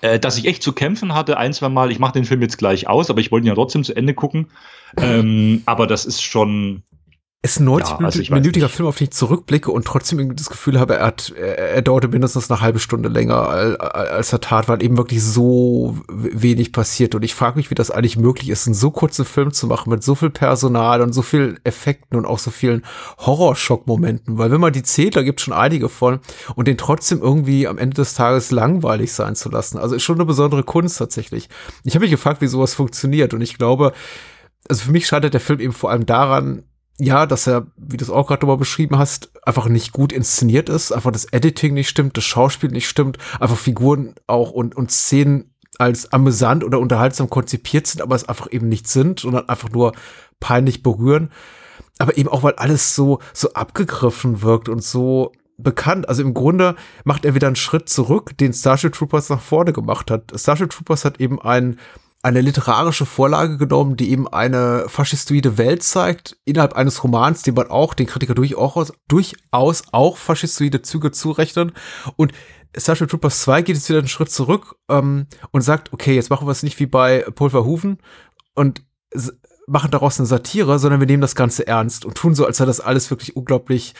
äh, 0.00 0.18
dass 0.18 0.38
ich 0.38 0.46
echt 0.46 0.62
zu 0.62 0.72
kämpfen 0.72 1.14
hatte, 1.14 1.36
ein, 1.36 1.52
zwei 1.52 1.68
Mal. 1.68 1.90
Ich 1.90 1.98
mache 1.98 2.12
den 2.12 2.24
Film 2.24 2.42
jetzt 2.42 2.58
gleich 2.58 2.88
aus, 2.88 3.10
aber 3.10 3.20
ich 3.20 3.30
wollte 3.30 3.46
ihn 3.46 3.48
ja 3.48 3.54
trotzdem 3.54 3.84
zu 3.84 3.94
Ende 3.94 4.14
gucken. 4.14 4.48
Ähm, 4.98 5.62
aber 5.66 5.86
das 5.86 6.04
ist 6.04 6.22
schon, 6.22 6.82
ist 7.46 7.60
ein 7.60 7.68
90-minütiger 7.68 8.58
ja, 8.58 8.64
also 8.64 8.68
Film, 8.68 8.88
auf 8.88 8.98
den 8.98 9.04
ich 9.04 9.10
zurückblicke 9.12 9.70
und 9.70 9.84
trotzdem 9.86 10.18
irgendwie 10.18 10.36
das 10.36 10.50
Gefühl 10.50 10.78
habe, 10.78 10.96
er, 10.96 11.06
hat, 11.06 11.32
er, 11.36 11.58
er 11.58 11.82
dauerte 11.82 12.08
mindestens 12.08 12.50
eine 12.50 12.60
halbe 12.60 12.78
Stunde 12.78 13.08
länger, 13.08 13.48
als, 13.48 13.80
als 13.80 14.32
er 14.32 14.40
tat, 14.40 14.68
weil 14.68 14.82
eben 14.82 14.96
wirklich 14.96 15.22
so 15.22 15.98
wenig 16.08 16.72
passiert. 16.72 17.14
Und 17.14 17.22
ich 17.22 17.34
frage 17.34 17.56
mich, 17.56 17.70
wie 17.70 17.74
das 17.74 17.90
eigentlich 17.90 18.16
möglich 18.16 18.48
ist, 18.48 18.66
einen 18.66 18.74
so 18.74 18.90
kurzen 18.90 19.24
Film 19.24 19.52
zu 19.52 19.66
machen 19.66 19.90
mit 19.90 20.02
so 20.02 20.14
viel 20.14 20.30
Personal 20.30 21.00
und 21.00 21.12
so 21.12 21.22
vielen 21.22 21.58
Effekten 21.64 22.18
und 22.18 22.26
auch 22.26 22.38
so 22.38 22.50
vielen 22.50 22.84
Horrorschock-Momenten. 23.18 24.38
Weil 24.38 24.50
wenn 24.50 24.60
man 24.60 24.72
die 24.72 24.82
zählt, 24.82 25.16
da 25.16 25.22
gibt 25.22 25.40
es 25.40 25.44
schon 25.44 25.54
einige 25.54 25.88
von 25.88 26.20
und 26.54 26.68
den 26.68 26.76
trotzdem 26.76 27.20
irgendwie 27.20 27.68
am 27.68 27.78
Ende 27.78 27.96
des 27.96 28.14
Tages 28.14 28.50
langweilig 28.50 29.12
sein 29.12 29.36
zu 29.36 29.50
lassen. 29.50 29.78
Also 29.78 29.94
ist 29.94 30.02
schon 30.02 30.16
eine 30.16 30.24
besondere 30.24 30.62
Kunst 30.62 30.98
tatsächlich. 30.98 31.48
Ich 31.84 31.94
habe 31.94 32.04
mich 32.04 32.10
gefragt, 32.10 32.40
wie 32.40 32.46
sowas 32.46 32.74
funktioniert 32.74 33.34
und 33.34 33.40
ich 33.40 33.58
glaube, 33.58 33.92
also 34.68 34.84
für 34.84 34.92
mich 34.92 35.06
scheitert 35.06 35.34
der 35.34 35.40
Film 35.40 35.60
eben 35.60 35.72
vor 35.72 35.90
allem 35.90 36.06
daran, 36.06 36.64
ja, 36.98 37.26
dass 37.26 37.46
er, 37.46 37.66
wie 37.76 37.96
du 37.96 38.04
es 38.04 38.10
auch 38.10 38.26
gerade 38.26 38.42
nochmal 38.42 38.56
beschrieben 38.56 38.98
hast, 38.98 39.30
einfach 39.44 39.68
nicht 39.68 39.92
gut 39.92 40.12
inszeniert 40.12 40.68
ist, 40.68 40.92
einfach 40.92 41.12
das 41.12 41.26
Editing 41.26 41.74
nicht 41.74 41.88
stimmt, 41.88 42.16
das 42.16 42.24
Schauspiel 42.24 42.70
nicht 42.70 42.88
stimmt, 42.88 43.18
einfach 43.38 43.58
Figuren 43.58 44.14
auch 44.26 44.50
und, 44.50 44.76
und 44.76 44.90
Szenen 44.90 45.50
als 45.78 46.12
amüsant 46.12 46.64
oder 46.64 46.78
unterhaltsam 46.78 47.28
konzipiert 47.28 47.86
sind, 47.86 48.00
aber 48.00 48.14
es 48.16 48.28
einfach 48.28 48.50
eben 48.50 48.68
nicht 48.68 48.88
sind, 48.88 49.20
sondern 49.20 49.48
einfach 49.48 49.70
nur 49.70 49.92
peinlich 50.40 50.82
berühren. 50.82 51.30
Aber 51.98 52.16
eben 52.16 52.28
auch, 52.28 52.42
weil 52.42 52.54
alles 52.54 52.94
so, 52.94 53.20
so 53.34 53.52
abgegriffen 53.52 54.42
wirkt 54.42 54.68
und 54.68 54.82
so 54.82 55.32
bekannt. 55.58 56.08
Also 56.08 56.22
im 56.22 56.34
Grunde 56.34 56.76
macht 57.04 57.24
er 57.24 57.34
wieder 57.34 57.46
einen 57.46 57.56
Schritt 57.56 57.88
zurück, 57.88 58.36
den 58.38 58.52
Starship 58.52 58.92
Troopers 58.92 59.28
nach 59.28 59.40
vorne 59.40 59.72
gemacht 59.72 60.10
hat. 60.10 60.32
Starship 60.34 60.70
Troopers 60.70 61.04
hat 61.04 61.20
eben 61.20 61.40
einen 61.40 61.78
eine 62.26 62.40
literarische 62.40 63.06
Vorlage 63.06 63.56
genommen, 63.56 63.96
die 63.96 64.10
eben 64.10 64.26
eine 64.26 64.86
faschistoide 64.88 65.58
Welt 65.58 65.84
zeigt, 65.84 66.36
innerhalb 66.44 66.72
eines 66.72 67.04
Romans, 67.04 67.42
den 67.42 67.54
man 67.54 67.68
auch, 67.68 67.94
den 67.94 68.08
Kritiker 68.08 68.34
durchaus, 68.34 68.92
durchaus 69.06 69.84
auch 69.92 70.16
faschistoide 70.16 70.82
Züge 70.82 71.12
zurechnen. 71.12 71.70
Und 72.16 72.32
Starship 72.76 73.08
Troopers 73.08 73.42
2 73.42 73.62
geht 73.62 73.76
jetzt 73.76 73.88
wieder 73.88 74.00
einen 74.00 74.08
Schritt 74.08 74.32
zurück 74.32 74.74
ähm, 74.88 75.28
und 75.52 75.60
sagt, 75.60 75.92
okay, 75.92 76.16
jetzt 76.16 76.28
machen 76.28 76.48
wir 76.48 76.50
es 76.50 76.64
nicht 76.64 76.80
wie 76.80 76.86
bei 76.86 77.24
Paul 77.32 77.50
Verhoeven 77.50 77.98
und 78.56 78.82
machen 79.68 79.92
daraus 79.92 80.18
eine 80.18 80.26
Satire, 80.26 80.80
sondern 80.80 80.98
wir 80.98 81.06
nehmen 81.06 81.20
das 81.20 81.36
Ganze 81.36 81.68
ernst 81.68 82.04
und 82.04 82.16
tun 82.16 82.34
so, 82.34 82.44
als 82.44 82.56
sei 82.56 82.64
das 82.64 82.80
alles 82.80 83.08
wirklich 83.08 83.36
unglaublich 83.36 83.94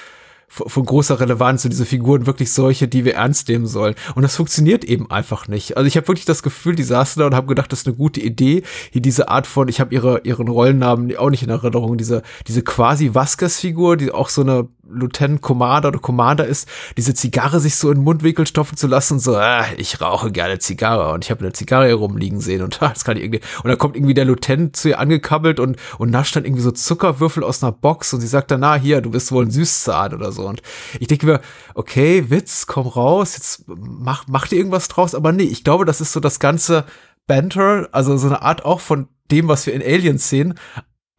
von 0.48 0.84
großer 0.84 1.20
Relevanz 1.20 1.64
und 1.64 1.70
diese 1.70 1.84
Figuren 1.84 2.26
wirklich 2.26 2.52
solche, 2.52 2.88
die 2.88 3.04
wir 3.04 3.14
ernst 3.14 3.48
nehmen 3.48 3.66
sollen. 3.66 3.94
Und 4.14 4.22
das 4.22 4.36
funktioniert 4.36 4.84
eben 4.84 5.10
einfach 5.10 5.48
nicht. 5.48 5.76
Also 5.76 5.86
ich 5.86 5.96
habe 5.96 6.08
wirklich 6.08 6.24
das 6.24 6.42
Gefühl, 6.42 6.76
die 6.76 6.82
saßen 6.82 7.20
da 7.20 7.26
und 7.26 7.34
haben 7.34 7.46
gedacht, 7.46 7.72
das 7.72 7.80
ist 7.80 7.86
eine 7.86 7.96
gute 7.96 8.20
Idee. 8.20 8.62
Hier 8.90 9.02
diese 9.02 9.28
Art 9.28 9.46
von, 9.46 9.68
ich 9.68 9.80
habe 9.80 9.94
ihre 9.94 10.20
ihren 10.24 10.48
Rollennamen 10.48 11.16
auch 11.16 11.30
nicht 11.30 11.42
in 11.42 11.50
Erinnerung, 11.50 11.96
diese 11.96 12.22
diese 12.46 12.62
quasi 12.62 13.14
Vasquez-Figur, 13.14 13.96
die 13.96 14.12
auch 14.12 14.28
so 14.28 14.42
eine 14.42 14.68
Lieutenant 14.90 15.40
Commander 15.40 15.88
oder 15.88 15.98
Commander 15.98 16.46
ist, 16.46 16.68
diese 16.96 17.14
Zigarre 17.14 17.60
sich 17.60 17.76
so 17.76 17.90
in 17.90 17.98
den 17.98 18.04
Mundwinkel 18.04 18.46
stopfen 18.46 18.76
zu 18.76 18.86
lassen, 18.86 19.18
so, 19.18 19.36
äh, 19.36 19.74
ich 19.76 20.00
rauche 20.00 20.30
gerne 20.30 20.58
Zigarre 20.58 21.12
und 21.12 21.24
ich 21.24 21.30
habe 21.30 21.40
eine 21.40 21.52
Zigarre 21.52 21.92
rumliegen 21.92 22.40
sehen 22.40 22.62
und 22.62 22.80
das 22.82 23.04
kann 23.04 23.16
ich 23.16 23.24
irgendwie, 23.24 23.40
und 23.62 23.68
dann 23.68 23.78
kommt 23.78 23.96
irgendwie 23.96 24.14
der 24.14 24.24
Lieutenant 24.24 24.76
zu 24.76 24.88
ihr 24.90 24.98
angekabbelt 24.98 25.60
und, 25.60 25.76
und 25.98 26.10
nascht 26.10 26.36
dann 26.36 26.44
irgendwie 26.44 26.62
so 26.62 26.70
Zuckerwürfel 26.70 27.42
aus 27.44 27.62
einer 27.62 27.72
Box 27.72 28.12
und 28.12 28.20
sie 28.20 28.26
sagt 28.26 28.50
dann, 28.50 28.60
na, 28.60 28.74
hier, 28.74 29.00
du 29.00 29.10
bist 29.10 29.32
wohl 29.32 29.44
ein 29.44 29.50
Süßzahn 29.50 30.14
oder 30.14 30.32
so. 30.32 30.46
Und 30.46 30.62
ich 31.00 31.08
denke 31.08 31.26
mir, 31.26 31.40
okay, 31.74 32.30
Witz, 32.30 32.66
komm 32.66 32.86
raus, 32.86 33.34
jetzt 33.36 33.64
mach, 33.66 34.24
mach 34.28 34.46
dir 34.48 34.56
irgendwas 34.56 34.88
draus, 34.88 35.14
aber 35.14 35.32
nee, 35.32 35.44
ich 35.44 35.64
glaube, 35.64 35.84
das 35.84 36.00
ist 36.00 36.12
so 36.12 36.20
das 36.20 36.38
ganze 36.38 36.84
Banter, 37.26 37.88
also 37.92 38.16
so 38.16 38.28
eine 38.28 38.42
Art 38.42 38.64
auch 38.64 38.80
von 38.80 39.08
dem, 39.30 39.48
was 39.48 39.66
wir 39.66 39.74
in 39.74 39.82
Aliens 39.82 40.28
sehen, 40.28 40.54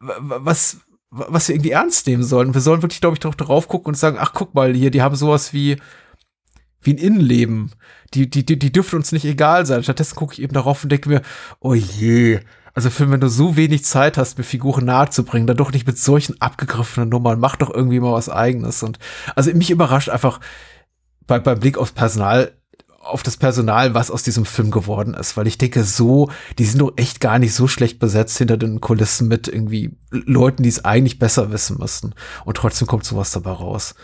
was, 0.00 0.78
was 1.10 1.48
wir 1.48 1.56
irgendwie 1.56 1.70
ernst 1.70 2.06
nehmen 2.06 2.22
sollen. 2.22 2.54
Wir 2.54 2.60
sollen 2.60 2.82
wirklich, 2.82 3.00
glaube 3.00 3.14
ich, 3.14 3.20
darauf 3.20 3.68
gucken 3.68 3.88
und 3.88 3.94
sagen, 3.94 4.18
ach, 4.20 4.32
guck 4.34 4.54
mal 4.54 4.74
hier, 4.74 4.90
die 4.90 5.02
haben 5.02 5.16
sowas 5.16 5.52
wie, 5.52 5.76
wie 6.82 6.94
ein 6.94 6.98
Innenleben. 6.98 7.72
Die, 8.14 8.28
die, 8.28 8.44
die, 8.44 8.58
die 8.58 8.72
dürfen 8.72 8.96
uns 8.96 9.12
nicht 9.12 9.24
egal 9.24 9.66
sein. 9.66 9.82
Stattdessen 9.82 10.16
gucke 10.16 10.34
ich 10.34 10.42
eben 10.42 10.54
darauf 10.54 10.82
und 10.82 10.90
denke 10.90 11.08
mir, 11.08 11.22
oh 11.60 11.74
je, 11.74 12.40
also 12.74 12.90
Film, 12.90 13.10
wenn 13.10 13.20
du 13.20 13.28
so 13.28 13.56
wenig 13.56 13.84
Zeit 13.84 14.16
hast, 14.18 14.38
mir 14.38 14.44
Figuren 14.44 14.84
nahe 14.84 15.10
zu 15.10 15.24
bringen, 15.24 15.46
dann 15.46 15.56
doch 15.56 15.72
nicht 15.72 15.86
mit 15.86 15.98
solchen 15.98 16.40
abgegriffenen 16.40 17.08
Nummern, 17.08 17.40
mach 17.40 17.56
doch 17.56 17.70
irgendwie 17.74 18.00
mal 18.00 18.12
was 18.12 18.28
eigenes. 18.28 18.82
Und 18.82 18.98
also 19.34 19.52
mich 19.52 19.70
überrascht 19.70 20.10
einfach 20.10 20.40
bei, 21.26 21.38
beim 21.38 21.58
Blick 21.58 21.78
aufs 21.78 21.92
Personal, 21.92 22.52
auf 23.00 23.22
das 23.22 23.36
Personal, 23.36 23.94
was 23.94 24.10
aus 24.10 24.22
diesem 24.22 24.44
Film 24.44 24.70
geworden 24.70 25.14
ist, 25.14 25.36
weil 25.36 25.46
ich 25.46 25.56
denke, 25.56 25.84
so, 25.84 26.30
die 26.58 26.64
sind 26.64 26.80
doch 26.80 26.92
echt 26.96 27.20
gar 27.20 27.38
nicht 27.38 27.54
so 27.54 27.68
schlecht 27.68 27.98
besetzt 27.98 28.38
hinter 28.38 28.56
den 28.56 28.80
Kulissen 28.80 29.28
mit 29.28 29.48
irgendwie 29.48 29.96
Leuten, 30.10 30.62
die 30.62 30.68
es 30.68 30.84
eigentlich 30.84 31.18
besser 31.18 31.50
wissen 31.52 31.78
müssten. 31.78 32.14
Und 32.44 32.56
trotzdem 32.56 32.86
kommt 32.86 33.04
sowas 33.04 33.30
dabei 33.30 33.52
raus. 33.52 33.94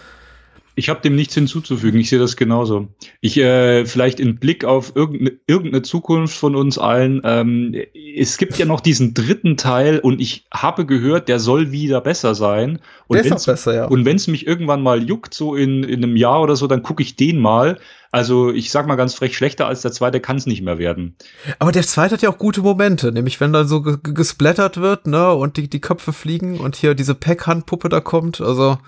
Ich 0.77 0.89
habe 0.89 1.01
dem 1.01 1.15
nichts 1.15 1.35
hinzuzufügen. 1.35 2.01
Ich 2.01 2.09
sehe 2.09 2.19
das 2.19 2.37
genauso. 2.37 2.89
Ich 3.21 3.37
äh, 3.37 3.87
vielleicht 3.87 4.19
in 4.19 4.37
Blick 4.37 4.65
auf 4.65 4.97
irgendeine, 4.97 5.39
irgendeine 5.47 5.83
Zukunft 5.83 6.37
von 6.37 6.57
uns 6.57 6.79
allen. 6.79 7.21
Ähm, 7.25 7.77
es 8.17 8.39
gibt 8.39 8.59
ja 8.59 8.67
noch 8.67 8.81
diesen 8.81 9.15
dritten 9.15 9.57
Teil 9.57 10.01
und 10.01 10.21
ich 10.21 10.47
habe 10.53 10.85
gehört, 10.85 11.29
der 11.29 11.39
soll 11.39 11.71
wieder 11.71 12.01
besser 12.01 12.35
sein. 12.35 12.81
Und 13.07 13.17
der 13.17 13.25
ist 13.25 13.33
auch 13.33 13.53
besser, 13.53 13.75
ja. 13.75 13.85
Und 13.87 14.05
wenn 14.05 14.17
es 14.17 14.27
mich 14.27 14.47
irgendwann 14.47 14.83
mal 14.83 15.03
juckt, 15.03 15.35
so 15.35 15.55
in, 15.55 15.85
in 15.85 16.03
einem 16.03 16.17
Jahr 16.17 16.43
oder 16.43 16.57
so, 16.57 16.67
dann 16.67 16.83
gucke 16.83 17.03
ich 17.03 17.15
den 17.15 17.39
mal. 17.39 17.79
Also 18.11 18.53
ich 18.53 18.71
sag 18.71 18.87
mal 18.87 18.95
ganz 18.95 19.15
frech, 19.15 19.37
schlechter 19.37 19.67
als 19.67 19.83
der 19.83 19.91
zweite 19.91 20.21
kann 20.21 20.37
es 20.37 20.47
nicht 20.47 20.63
mehr 20.63 20.79
werden. 20.79 21.17
Aber 21.59 21.73
der 21.73 21.83
zweite 21.83 22.15
hat 22.15 22.23
ja 22.23 22.31
auch 22.31 22.39
gute 22.39 22.63
Momente, 22.63 23.11
nämlich 23.11 23.41
wenn 23.41 23.53
da 23.53 23.65
so 23.65 23.83
gesplattert 23.83 24.77
wird, 24.77 25.09
ne, 25.09 25.33
und 25.33 25.57
die, 25.57 25.69
die 25.69 25.81
Köpfe 25.81 26.13
fliegen 26.13 26.61
und 26.61 26.77
hier 26.77 26.95
diese 26.95 27.17
Pack-Handpuppe 27.17 27.89
da 27.89 28.01
kommt. 28.01 28.41
Also 28.41 28.79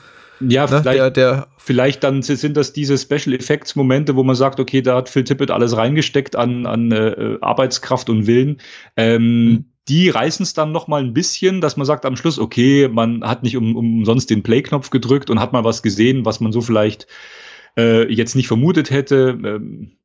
ja, 0.41 0.67
ne, 0.67 0.81
vielleicht, 0.83 0.99
der, 0.99 1.11
der 1.11 1.49
vielleicht 1.57 2.05
dann 2.05 2.23
sind 2.23 2.57
das 2.57 2.73
diese 2.73 2.99
Special 2.99 3.35
Effects 3.35 3.77
Momente, 3.77 4.17
wo 4.17 4.23
man 4.23 4.37
sagt, 4.37 4.61
okay, 4.61 4.83
da 4.83 4.97
hat 4.97 5.09
Phil 5.09 5.25
Tippett 5.25 5.51
alles 5.51 5.77
reingesteckt 5.77 6.37
an, 6.37 6.67
an 6.67 6.93
äh, 6.93 7.39
Arbeitskraft 7.41 8.11
und 8.11 8.27
Willen. 8.27 8.59
Ähm, 8.97 9.45
mhm. 9.45 9.65
Die 9.89 10.09
reißen 10.11 10.43
es 10.43 10.53
dann 10.53 10.73
noch 10.73 10.89
mal 10.89 11.03
ein 11.03 11.15
bisschen, 11.15 11.61
dass 11.61 11.77
man 11.77 11.87
sagt 11.87 12.05
am 12.07 12.17
Schluss, 12.17 12.39
okay, 12.41 12.89
man 12.89 13.23
hat 13.23 13.45
nicht 13.45 13.57
um, 13.57 13.77
umsonst 13.77 14.31
den 14.31 14.43
Play-Knopf 14.43 14.91
gedrückt 14.91 15.31
und 15.31 15.39
hat 15.39 15.53
mal 15.53 15.65
was 15.65 15.83
gesehen, 15.83 16.25
was 16.25 16.41
man 16.41 16.51
so 16.51 16.61
vielleicht 16.61 17.07
äh, 17.77 18.13
jetzt 18.13 18.35
nicht 18.35 18.49
vermutet 18.49 18.91
hätte. 18.91 19.39
Ähm, 19.43 19.93
äh, 19.93 19.97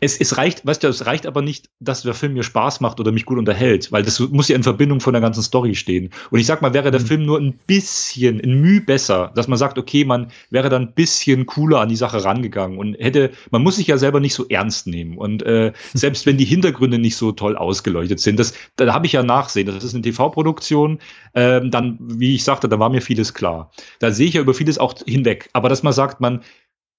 es, 0.00 0.20
es 0.20 0.36
reicht, 0.36 0.66
weißt 0.66 0.82
du, 0.82 0.88
es 0.88 1.06
reicht 1.06 1.26
aber 1.26 1.40
nicht, 1.40 1.70
dass 1.80 2.02
der 2.02 2.12
Film 2.12 2.34
mir 2.34 2.42
Spaß 2.42 2.80
macht 2.80 3.00
oder 3.00 3.12
mich 3.12 3.24
gut 3.24 3.38
unterhält, 3.38 3.90
weil 3.90 4.02
das 4.02 4.20
muss 4.20 4.48
ja 4.48 4.56
in 4.56 4.62
Verbindung 4.62 5.00
von 5.00 5.14
der 5.14 5.22
ganzen 5.22 5.42
Story 5.42 5.74
stehen. 5.74 6.10
Und 6.30 6.38
ich 6.38 6.46
sag 6.46 6.60
mal, 6.60 6.74
wäre 6.74 6.90
der 6.90 7.00
mhm. 7.00 7.06
Film 7.06 7.22
nur 7.24 7.38
ein 7.38 7.58
bisschen, 7.66 8.40
ein 8.40 8.60
Mühe 8.60 8.82
besser, 8.82 9.32
dass 9.34 9.48
man 9.48 9.58
sagt, 9.58 9.78
okay, 9.78 10.04
man 10.04 10.30
wäre 10.50 10.68
dann 10.68 10.82
ein 10.82 10.94
bisschen 10.94 11.46
cooler 11.46 11.80
an 11.80 11.88
die 11.88 11.96
Sache 11.96 12.22
rangegangen 12.22 12.78
und 12.78 12.94
hätte, 12.94 13.30
man 13.50 13.62
muss 13.62 13.76
sich 13.76 13.86
ja 13.86 13.96
selber 13.96 14.20
nicht 14.20 14.34
so 14.34 14.46
ernst 14.48 14.86
nehmen. 14.86 15.16
Und 15.16 15.42
äh, 15.44 15.72
selbst 15.94 16.26
wenn 16.26 16.36
die 16.36 16.44
Hintergründe 16.44 16.98
nicht 16.98 17.16
so 17.16 17.32
toll 17.32 17.56
ausgeleuchtet 17.56 18.20
sind, 18.20 18.38
das, 18.38 18.52
da 18.76 18.92
habe 18.92 19.06
ich 19.06 19.12
ja 19.12 19.22
Nachsehen. 19.22 19.66
Das 19.66 19.82
ist 19.82 19.94
eine 19.94 20.02
TV-Produktion, 20.02 20.98
ähm, 21.34 21.70
dann, 21.70 21.98
wie 22.00 22.34
ich 22.34 22.44
sagte, 22.44 22.68
da 22.68 22.78
war 22.78 22.90
mir 22.90 23.00
vieles 23.00 23.32
klar. 23.32 23.70
Da 23.98 24.10
sehe 24.10 24.26
ich 24.26 24.34
ja 24.34 24.42
über 24.42 24.52
vieles 24.52 24.78
auch 24.78 24.94
hinweg. 25.06 25.48
Aber 25.54 25.70
dass 25.70 25.82
man 25.82 25.94
sagt, 25.94 26.20
man 26.20 26.42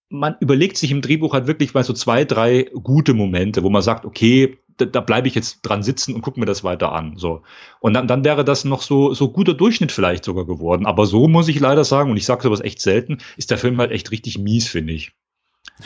man 0.10 0.36
überlegt 0.40 0.78
sich 0.78 0.92
im 0.92 1.02
Drehbuch 1.02 1.34
halt 1.34 1.48
wirklich 1.48 1.74
mal 1.74 1.84
so 1.84 1.94
zwei, 1.94 2.26
drei 2.26 2.70
gute 2.84 3.14
Momente, 3.14 3.64
wo 3.64 3.70
man 3.70 3.82
sagt, 3.82 4.06
okay, 4.06 4.60
da, 4.78 4.86
da 4.86 5.02
bleibe 5.02 5.28
ich 5.28 5.36
jetzt 5.36 5.62
dran 5.62 5.84
sitzen 5.84 6.16
und 6.16 6.22
gucke 6.22 6.40
mir 6.40 6.46
das 6.46 6.64
weiter 6.64 6.92
an. 6.94 7.18
So. 7.18 7.44
Und 7.80 7.94
dann, 7.94 8.08
dann 8.08 8.24
wäre 8.24 8.44
das 8.44 8.66
noch 8.66 8.82
so, 8.82 9.14
so 9.14 9.32
guter 9.32 9.54
Durchschnitt 9.54 9.92
vielleicht 9.92 10.24
sogar 10.24 10.46
geworden. 10.46 10.86
Aber 10.86 11.06
so 11.06 11.28
muss 11.28 11.48
ich 11.48 11.60
leider 11.60 11.84
sagen, 11.84 12.12
und 12.12 12.18
ich 12.18 12.26
sage 12.26 12.44
sowas 12.44 12.62
echt 12.62 12.82
selten, 12.82 13.20
ist 13.38 13.52
der 13.52 13.58
Film 13.58 13.78
halt 13.80 13.92
echt 13.92 14.12
richtig 14.12 14.38
mies, 14.38 14.68
finde 14.68 14.94
ich. 14.94 15.12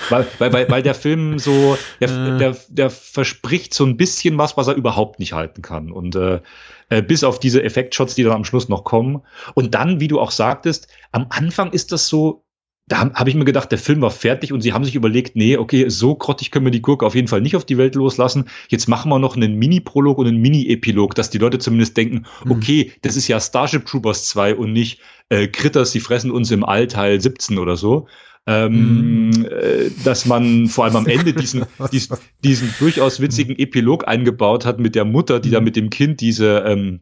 Weil, 0.10 0.28
weil, 0.40 0.54
weil, 0.54 0.70
weil 0.70 0.84
der 0.84 0.96
Film 0.96 1.40
so, 1.40 1.78
der, 2.02 2.10
äh. 2.10 2.38
der, 2.38 2.58
der 2.68 2.90
verspricht 2.90 3.74
so 3.74 3.86
ein 3.86 3.98
bisschen 3.98 4.38
was, 4.38 4.58
was 4.58 4.68
er 4.68 4.76
überhaupt 4.76 5.20
nicht 5.20 5.34
halten 5.34 5.62
kann. 5.62 5.92
Und 5.92 6.16
äh, 6.16 6.42
äh, 6.90 7.02
bis 7.02 7.24
auf 7.24 7.40
diese 7.40 7.64
Effektshots, 7.64 8.16
die 8.16 8.24
dann 8.24 8.34
am 8.34 8.46
Schluss 8.46 8.70
noch 8.70 8.84
kommen. 8.84 9.24
Und 9.54 9.76
dann, 9.76 10.00
wie 10.00 10.08
du 10.08 10.20
auch 10.20 10.32
sagtest, 10.32 10.88
am 11.12 11.28
Anfang 11.30 11.72
ist 11.72 11.92
das 11.92 12.08
so, 12.08 12.46
da 12.88 13.00
habe 13.00 13.14
hab 13.16 13.28
ich 13.28 13.36
mir 13.36 13.44
gedacht, 13.44 13.70
der 13.72 13.80
Film 13.80 14.02
war 14.02 14.12
fertig 14.12 14.54
und 14.54 14.62
sie 14.62 14.72
haben 14.72 14.86
sich 14.86 14.96
überlegt, 14.96 15.36
nee, 15.36 15.58
okay, 15.58 15.90
so 15.90 16.16
grottig 16.16 16.52
können 16.52 16.66
wir 16.66 16.72
die 16.72 16.82
Gurke 16.82 17.06
auf 17.06 17.16
jeden 17.16 17.28
Fall 17.28 17.42
nicht 17.42 17.58
auf 17.58 17.66
die 17.66 17.78
Welt 17.78 17.96
loslassen. 17.96 18.46
Jetzt 18.70 18.88
machen 18.88 19.10
wir 19.10 19.20
noch 19.20 19.36
einen 19.36 19.56
Mini-Prolog 19.56 20.18
und 20.18 20.28
einen 20.28 20.38
Mini-Epilog, 20.38 21.14
dass 21.14 21.30
die 21.30 21.38
Leute 21.38 21.60
zumindest 21.60 21.98
denken, 21.98 22.26
mhm. 22.46 22.52
okay, 22.52 22.94
das 23.02 23.18
ist 23.18 23.28
ja 23.28 23.42
Starship 23.42 23.86
Troopers 23.86 24.26
2 24.28 24.56
und 24.56 24.72
nicht 24.72 25.02
äh, 25.28 25.48
Critters, 25.48 25.92
die 25.92 26.00
fressen 26.00 26.32
uns 26.32 26.50
im 26.50 26.64
Allteil 26.64 27.20
17 27.20 27.58
oder 27.58 27.76
so. 27.76 28.08
Ähm, 28.50 29.32
mhm. 29.32 29.46
äh, 29.46 29.90
dass 30.06 30.26
man 30.26 30.68
vor 30.68 30.86
allem 30.86 30.96
am 30.96 31.08
Ende 31.08 31.34
diesen, 31.34 31.66
diesen, 31.92 32.16
diesen 32.42 32.74
durchaus 32.80 33.20
witzigen 33.20 33.60
Epilog 33.60 34.08
eingebaut 34.08 34.66
hat 34.66 34.80
mit 34.80 34.96
der 34.96 35.04
Mutter, 35.04 35.42
die 35.42 35.50
da 35.50 35.60
mhm. 35.60 35.66
mit 35.66 35.76
dem 35.76 35.90
Kind 35.90 36.22
diese 36.22 36.64
ähm, 36.66 37.02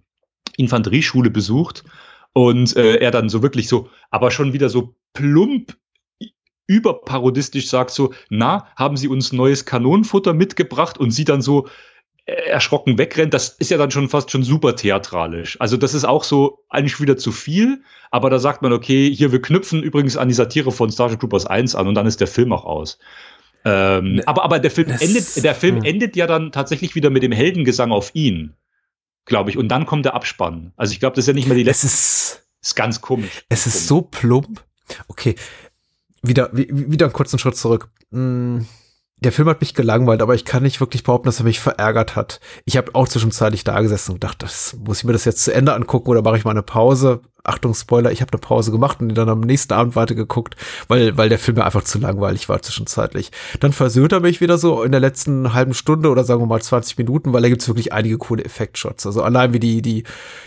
Infanterieschule 0.57 1.29
besucht 1.29 1.83
und 2.35 2.75
äh, 2.75 2.97
er 2.97 3.11
dann 3.11 3.29
so 3.29 3.41
wirklich 3.41 3.69
so, 3.69 3.89
aber 4.11 4.29
schon 4.29 4.51
wieder 4.51 4.67
so 4.69 4.93
plump 5.13 5.77
überparodistisch 6.67 7.69
sagt 7.69 7.91
so, 7.91 8.13
na, 8.29 8.67
haben 8.75 8.97
Sie 8.97 9.07
uns 9.07 9.31
neues 9.31 9.65
Kanonenfutter 9.65 10.33
mitgebracht? 10.33 10.97
Und 10.97 11.11
sie 11.11 11.23
dann 11.23 11.41
so 11.41 11.67
äh, 12.25 12.33
erschrocken 12.33 12.97
wegrennt. 12.97 13.33
Das 13.33 13.49
ist 13.49 13.71
ja 13.71 13.77
dann 13.77 13.91
schon 13.91 14.09
fast 14.09 14.31
schon 14.31 14.43
super 14.43 14.75
theatralisch. 14.75 15.61
Also 15.61 15.77
das 15.77 15.93
ist 15.93 16.03
auch 16.03 16.25
so 16.25 16.65
eigentlich 16.69 16.99
wieder 16.99 17.15
zu 17.15 17.31
viel, 17.31 17.83
aber 18.11 18.29
da 18.29 18.39
sagt 18.39 18.61
man, 18.61 18.73
okay, 18.73 19.13
hier, 19.13 19.31
wir 19.31 19.41
knüpfen 19.41 19.81
übrigens 19.81 20.17
an 20.17 20.27
die 20.27 20.33
Satire 20.33 20.73
von 20.73 20.91
Starship 20.91 21.21
Troopers 21.21 21.45
1 21.45 21.75
an 21.75 21.87
und 21.87 21.95
dann 21.95 22.07
ist 22.07 22.19
der 22.19 22.27
Film 22.27 22.51
auch 22.51 22.65
aus. 22.65 22.99
Ähm, 23.63 24.21
aber, 24.25 24.43
aber 24.43 24.59
der 24.59 24.71
Film 24.71 24.89
endet, 24.89 25.41
der 25.41 25.55
Film 25.55 25.83
endet 25.83 26.17
ja 26.17 26.27
dann 26.27 26.51
tatsächlich 26.51 26.95
wieder 26.95 27.09
mit 27.09 27.23
dem 27.23 27.31
Heldengesang 27.31 27.91
auf 27.93 28.13
ihn 28.13 28.55
glaube 29.25 29.49
ich. 29.49 29.57
Und 29.57 29.67
dann 29.69 29.85
kommt 29.85 30.05
der 30.05 30.13
Abspann. 30.13 30.71
Also 30.77 30.93
ich 30.93 30.99
glaube, 30.99 31.15
das 31.15 31.23
ist 31.23 31.27
ja 31.27 31.33
nicht 31.33 31.47
mehr 31.47 31.57
die 31.57 31.63
letzte. 31.63 31.87
Es 31.87 31.93
ist, 31.93 32.43
ist 32.61 32.75
ganz 32.75 33.01
komisch. 33.01 33.45
Es 33.49 33.67
ist 33.67 33.87
so 33.87 34.01
plump. 34.01 34.63
Okay, 35.07 35.35
wieder, 36.21 36.49
wieder 36.53 37.07
einen 37.07 37.13
kurzen 37.13 37.39
Schritt 37.39 37.57
zurück. 37.57 37.89
Hm, 38.11 38.65
der 39.17 39.31
Film 39.31 39.47
hat 39.47 39.61
mich 39.61 39.73
gelangweilt, 39.73 40.21
aber 40.21 40.35
ich 40.35 40.45
kann 40.45 40.63
nicht 40.63 40.79
wirklich 40.79 41.03
behaupten, 41.03 41.27
dass 41.27 41.39
er 41.39 41.45
mich 41.45 41.59
verärgert 41.59 42.15
hat. 42.15 42.39
Ich 42.65 42.77
habe 42.77 42.93
auch 42.93 43.07
zwischenzeitlich 43.07 43.63
da 43.63 43.81
gesessen 43.81 44.11
und 44.11 44.21
gedacht, 44.21 44.43
das 44.43 44.75
muss 44.85 44.99
ich 44.99 45.03
mir 45.05 45.13
das 45.13 45.25
jetzt 45.25 45.43
zu 45.43 45.53
Ende 45.53 45.73
angucken 45.73 46.09
oder 46.09 46.21
mache 46.21 46.37
ich 46.37 46.45
mal 46.45 46.51
eine 46.51 46.63
Pause? 46.63 47.21
Achtung, 47.45 47.73
Spoiler, 47.73 48.11
ich 48.11 48.21
habe 48.21 48.31
eine 48.33 48.39
Pause 48.39 48.71
gemacht 48.71 48.99
und 49.01 49.13
dann 49.15 49.29
am 49.29 49.41
nächsten 49.41 49.73
Abend 49.73 49.95
weitergeguckt, 49.95 50.55
weil, 50.87 51.17
weil 51.17 51.29
der 51.29 51.39
Film 51.39 51.57
mir 51.57 51.65
einfach 51.65 51.83
zu 51.83 51.99
langweilig 51.99 52.49
war 52.49 52.61
zwischenzeitlich. 52.61 53.31
Dann 53.59 53.73
versöhnt 53.73 54.11
er 54.11 54.19
mich 54.19 54.41
wieder 54.41 54.57
so 54.57 54.83
in 54.83 54.91
der 54.91 55.01
letzten 55.01 55.53
halben 55.53 55.73
Stunde 55.73 56.09
oder 56.09 56.23
sagen 56.23 56.41
wir 56.41 56.47
mal 56.47 56.61
20 56.61 56.97
Minuten, 56.97 57.33
weil 57.33 57.41
da 57.41 57.49
gibt's 57.49 57.67
wirklich 57.67 57.93
einige 57.93 58.17
coole 58.17 58.43
Effektshots. 58.43 59.05
Also 59.05 59.21
allein 59.21 59.53
wie 59.53 59.59
die, 59.59 59.81
die, 59.81 60.03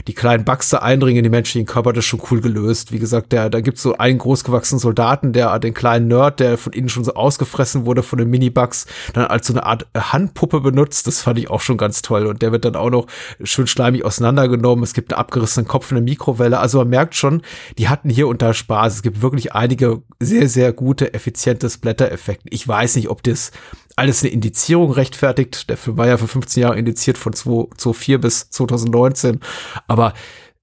die 0.06 0.14
kleinen 0.14 0.44
Bugs 0.44 0.70
da 0.70 0.78
eindringen 0.78 1.18
in 1.18 1.24
die 1.24 1.30
menschlichen 1.30 1.66
Körper, 1.66 1.92
das 1.92 2.04
ist 2.04 2.08
schon 2.08 2.22
cool 2.30 2.40
gelöst. 2.40 2.92
Wie 2.92 2.98
gesagt, 2.98 3.32
der, 3.32 3.50
da 3.50 3.60
gibt's 3.60 3.82
so 3.82 3.96
einen 3.96 4.18
großgewachsenen 4.18 4.80
Soldaten, 4.80 5.32
der 5.32 5.58
den 5.58 5.74
kleinen 5.74 6.08
Nerd, 6.08 6.40
der 6.40 6.58
von 6.58 6.72
innen 6.72 6.88
schon 6.88 7.04
so 7.04 7.14
ausgefressen 7.14 7.86
wurde 7.86 8.02
von 8.02 8.18
den 8.18 8.30
Minibugs, 8.30 8.86
dann 9.12 9.26
als 9.26 9.46
so 9.46 9.52
eine 9.52 9.64
Art 9.64 9.86
Handpuppe 9.96 10.60
benutzt. 10.60 11.06
Das 11.06 11.22
fand 11.22 11.38
ich 11.38 11.50
auch 11.50 11.60
schon 11.60 11.76
ganz 11.76 12.02
toll. 12.02 12.26
Und 12.26 12.42
der 12.42 12.52
wird 12.52 12.64
dann 12.64 12.76
auch 12.76 12.90
noch 12.90 13.06
schön 13.42 13.66
schleimig 13.66 14.04
auseinandergenommen. 14.04 14.82
Es 14.82 14.94
gibt 14.94 15.12
einen 15.12 15.20
abgerissenen 15.20 15.68
Kopf 15.68 15.90
in 15.90 15.96
der 15.96 16.04
Mikrowelle. 16.04 16.58
Also 16.58 16.80
merkt 16.88 17.14
schon, 17.14 17.42
die 17.78 17.88
hatten 17.88 18.10
hier 18.10 18.32
da 18.34 18.54
Spaß. 18.54 18.94
Es 18.94 19.02
gibt 19.02 19.22
wirklich 19.22 19.52
einige 19.52 20.02
sehr, 20.20 20.48
sehr 20.48 20.72
gute, 20.72 21.14
effiziente 21.14 21.68
Splatter-Effekte. 21.68 22.48
Ich 22.50 22.66
weiß 22.66 22.96
nicht, 22.96 23.08
ob 23.08 23.22
das 23.22 23.52
alles 23.96 24.22
eine 24.22 24.32
Indizierung 24.32 24.92
rechtfertigt. 24.92 25.68
Der 25.70 25.76
Film 25.76 25.96
war 25.96 26.06
ja 26.06 26.16
für 26.16 26.28
15 26.28 26.62
Jahre 26.62 26.78
indiziert 26.78 27.18
von 27.18 27.32
2004 27.32 28.20
bis 28.20 28.50
2019. 28.50 29.40
Aber 29.86 30.14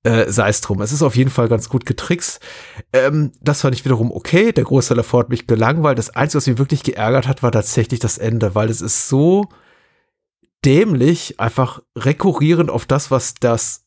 äh, 0.03 0.31
sei 0.31 0.49
es 0.49 0.61
drum. 0.61 0.81
Es 0.81 0.91
ist 0.91 1.02
auf 1.02 1.15
jeden 1.15 1.31
Fall 1.31 1.49
ganz 1.49 1.68
gut 1.68 1.85
getrickst. 1.85 2.39
Ähm, 2.93 3.31
das 3.41 3.61
fand 3.61 3.76
ich 3.76 3.84
wiederum 3.85 4.11
okay. 4.11 4.52
Der 4.52 4.64
Großteil 4.64 4.97
davor 4.97 5.22
hat 5.22 5.30
mich 5.30 5.47
gelangweilt. 5.47 5.97
Das 5.97 6.11
Einzige, 6.11 6.38
was 6.38 6.47
mich 6.47 6.57
wirklich 6.60 6.84
geärgert 6.84 7.27
hat, 7.27 7.41
war 7.41 7.52
tatsächlich 7.52 7.99
das 7.99 8.18
Ende, 8.18 8.53
weil 8.56 8.69
es 8.69 8.81
ist 8.81 9.10
so 9.10 9.49
dämlich, 10.64 11.39
einfach 11.39 11.81
rekurrierend 11.97 12.69
auf 12.69 12.85
das, 12.85 13.11
was 13.11 13.34
das 13.35 13.85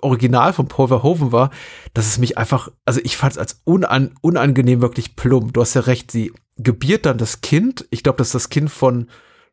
Original 0.00 0.52
von 0.52 0.68
Paul 0.68 0.88
Verhoeven 0.88 1.32
war, 1.32 1.50
dass 1.92 2.06
es 2.06 2.18
mich 2.18 2.38
einfach, 2.38 2.70
also 2.84 3.00
ich 3.02 3.16
fand 3.16 3.32
es 3.32 3.38
als 3.38 3.60
unan, 3.64 4.14
unangenehm 4.20 4.80
wirklich 4.80 5.16
plump. 5.16 5.52
Du 5.52 5.60
hast 5.60 5.74
ja 5.74 5.82
recht, 5.82 6.10
sie 6.10 6.32
gebiert 6.56 7.06
dann 7.06 7.18
das 7.18 7.40
Kind. 7.40 7.86
Ich 7.90 8.02
glaube, 8.02 8.18
das 8.18 8.28
ist 8.28 8.34
das 8.34 8.48
Kind 8.48 8.70
von 8.70 9.08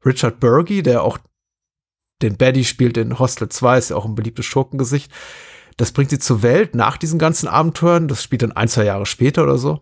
Richard 0.06 0.40
Burgi, 0.40 0.84
der 0.84 1.03
auch 1.03 1.18
den 2.22 2.38
Baddy 2.38 2.64
spielt 2.64 2.98
in 2.98 3.19
Hostel 3.19 3.49
2, 3.49 3.78
ist 3.78 3.90
ja 3.90 3.95
auch 3.95 4.06
ein 4.06 4.15
beliebtes 4.15 4.45
Schurkengesicht. 4.45 5.11
Das 5.78 5.91
bringt 5.91 6.11
sie 6.11 6.19
zur 6.19 6.44
Welt 6.44 6.76
nach 6.76 6.98
diesen 6.98 7.18
ganzen 7.18 7.48
Abenteuern. 7.48 8.07
Das 8.07 8.23
spielt 8.23 8.44
dann 8.44 8.52
ein, 8.52 8.68
zwei 8.68 8.84
Jahre 8.84 9.06
später 9.06 9.44
oder 9.44 9.57
so. 9.57 9.82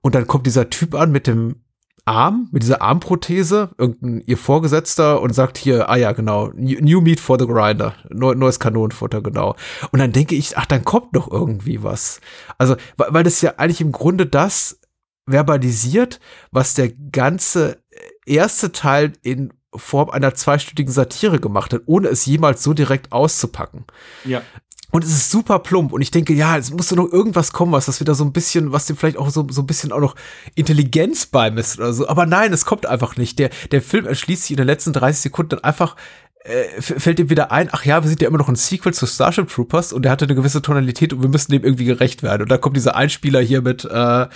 Und 0.00 0.14
dann 0.14 0.26
kommt 0.26 0.46
dieser 0.46 0.70
Typ 0.70 0.94
an 0.94 1.12
mit 1.12 1.26
dem 1.26 1.56
Arm, 2.04 2.48
mit 2.50 2.62
dieser 2.62 2.82
Armprothese, 2.82 3.70
irgendein 3.78 4.22
ihr 4.26 4.38
Vorgesetzter 4.38 5.20
und 5.20 5.34
sagt 5.34 5.58
hier, 5.58 5.88
ah 5.88 5.96
ja, 5.96 6.12
genau, 6.12 6.50
New 6.54 7.00
Meat 7.00 7.20
for 7.20 7.38
the 7.38 7.46
Grinder, 7.46 7.94
neues 8.10 8.58
Kanonenfutter, 8.58 9.22
genau. 9.22 9.56
Und 9.92 9.98
dann 9.98 10.12
denke 10.12 10.34
ich, 10.34 10.56
ach, 10.56 10.66
dann 10.66 10.84
kommt 10.84 11.12
noch 11.12 11.30
irgendwie 11.30 11.82
was. 11.82 12.20
Also, 12.58 12.76
weil 12.96 13.24
das 13.24 13.40
ja 13.40 13.54
eigentlich 13.56 13.80
im 13.80 13.92
Grunde 13.92 14.26
das 14.26 14.80
verbalisiert, 15.28 16.20
was 16.50 16.74
der 16.74 16.90
ganze 16.90 17.82
erste 18.26 18.72
Teil 18.72 19.12
in 19.22 19.52
Form 19.74 20.10
einer 20.10 20.34
zweistündigen 20.34 20.92
Satire 20.92 21.38
gemacht 21.38 21.72
hat, 21.72 21.82
ohne 21.86 22.08
es 22.08 22.26
jemals 22.26 22.62
so 22.62 22.72
direkt 22.72 23.12
auszupacken. 23.12 23.84
Ja. 24.24 24.42
Und 24.90 25.04
es 25.04 25.10
ist 25.10 25.30
super 25.30 25.58
plump. 25.58 25.92
Und 25.92 26.02
ich 26.02 26.10
denke, 26.10 26.32
ja, 26.32 26.56
es 26.56 26.72
muss 26.72 26.88
doch 26.88 26.96
noch 26.96 27.12
irgendwas 27.12 27.52
kommen, 27.52 27.72
was 27.72 27.86
das 27.86 28.00
wieder 28.00 28.14
so 28.14 28.24
ein 28.24 28.32
bisschen, 28.32 28.72
was 28.72 28.86
dem 28.86 28.96
vielleicht 28.96 29.16
auch 29.16 29.30
so, 29.30 29.46
so 29.50 29.62
ein 29.62 29.66
bisschen 29.66 29.92
auch 29.92 30.00
noch 30.00 30.16
Intelligenz 30.54 31.26
beimisst 31.26 31.78
oder 31.78 31.92
so. 31.92 32.08
Aber 32.08 32.26
nein, 32.26 32.52
es 32.52 32.64
kommt 32.64 32.86
einfach 32.86 33.16
nicht. 33.16 33.38
Der, 33.38 33.50
der 33.70 33.82
Film 33.82 34.06
erschließt 34.06 34.42
sich 34.42 34.50
in 34.52 34.56
den 34.58 34.66
letzten 34.66 34.92
30 34.92 35.22
Sekunden 35.22 35.50
dann 35.50 35.64
einfach 35.64 35.96
äh, 36.42 36.80
fällt 36.80 37.20
ihm 37.20 37.28
wieder 37.28 37.52
ein, 37.52 37.68
ach 37.70 37.84
ja, 37.84 38.02
wir 38.02 38.08
sind 38.08 38.22
ja 38.22 38.28
immer 38.28 38.38
noch 38.38 38.48
ein 38.48 38.56
Sequel 38.56 38.94
zu 38.94 39.06
Starship 39.06 39.48
Troopers 39.48 39.92
und 39.92 40.02
der 40.02 40.12
hatte 40.12 40.24
eine 40.24 40.34
gewisse 40.34 40.62
Tonalität 40.62 41.12
und 41.12 41.20
wir 41.20 41.28
müssen 41.28 41.52
dem 41.52 41.64
irgendwie 41.64 41.84
gerecht 41.84 42.22
werden. 42.22 42.42
Und 42.42 42.50
da 42.50 42.56
kommt 42.56 42.76
dieser 42.76 42.96
Einspieler 42.96 43.40
hier 43.40 43.60
mit, 43.60 43.84
äh, 43.84 44.26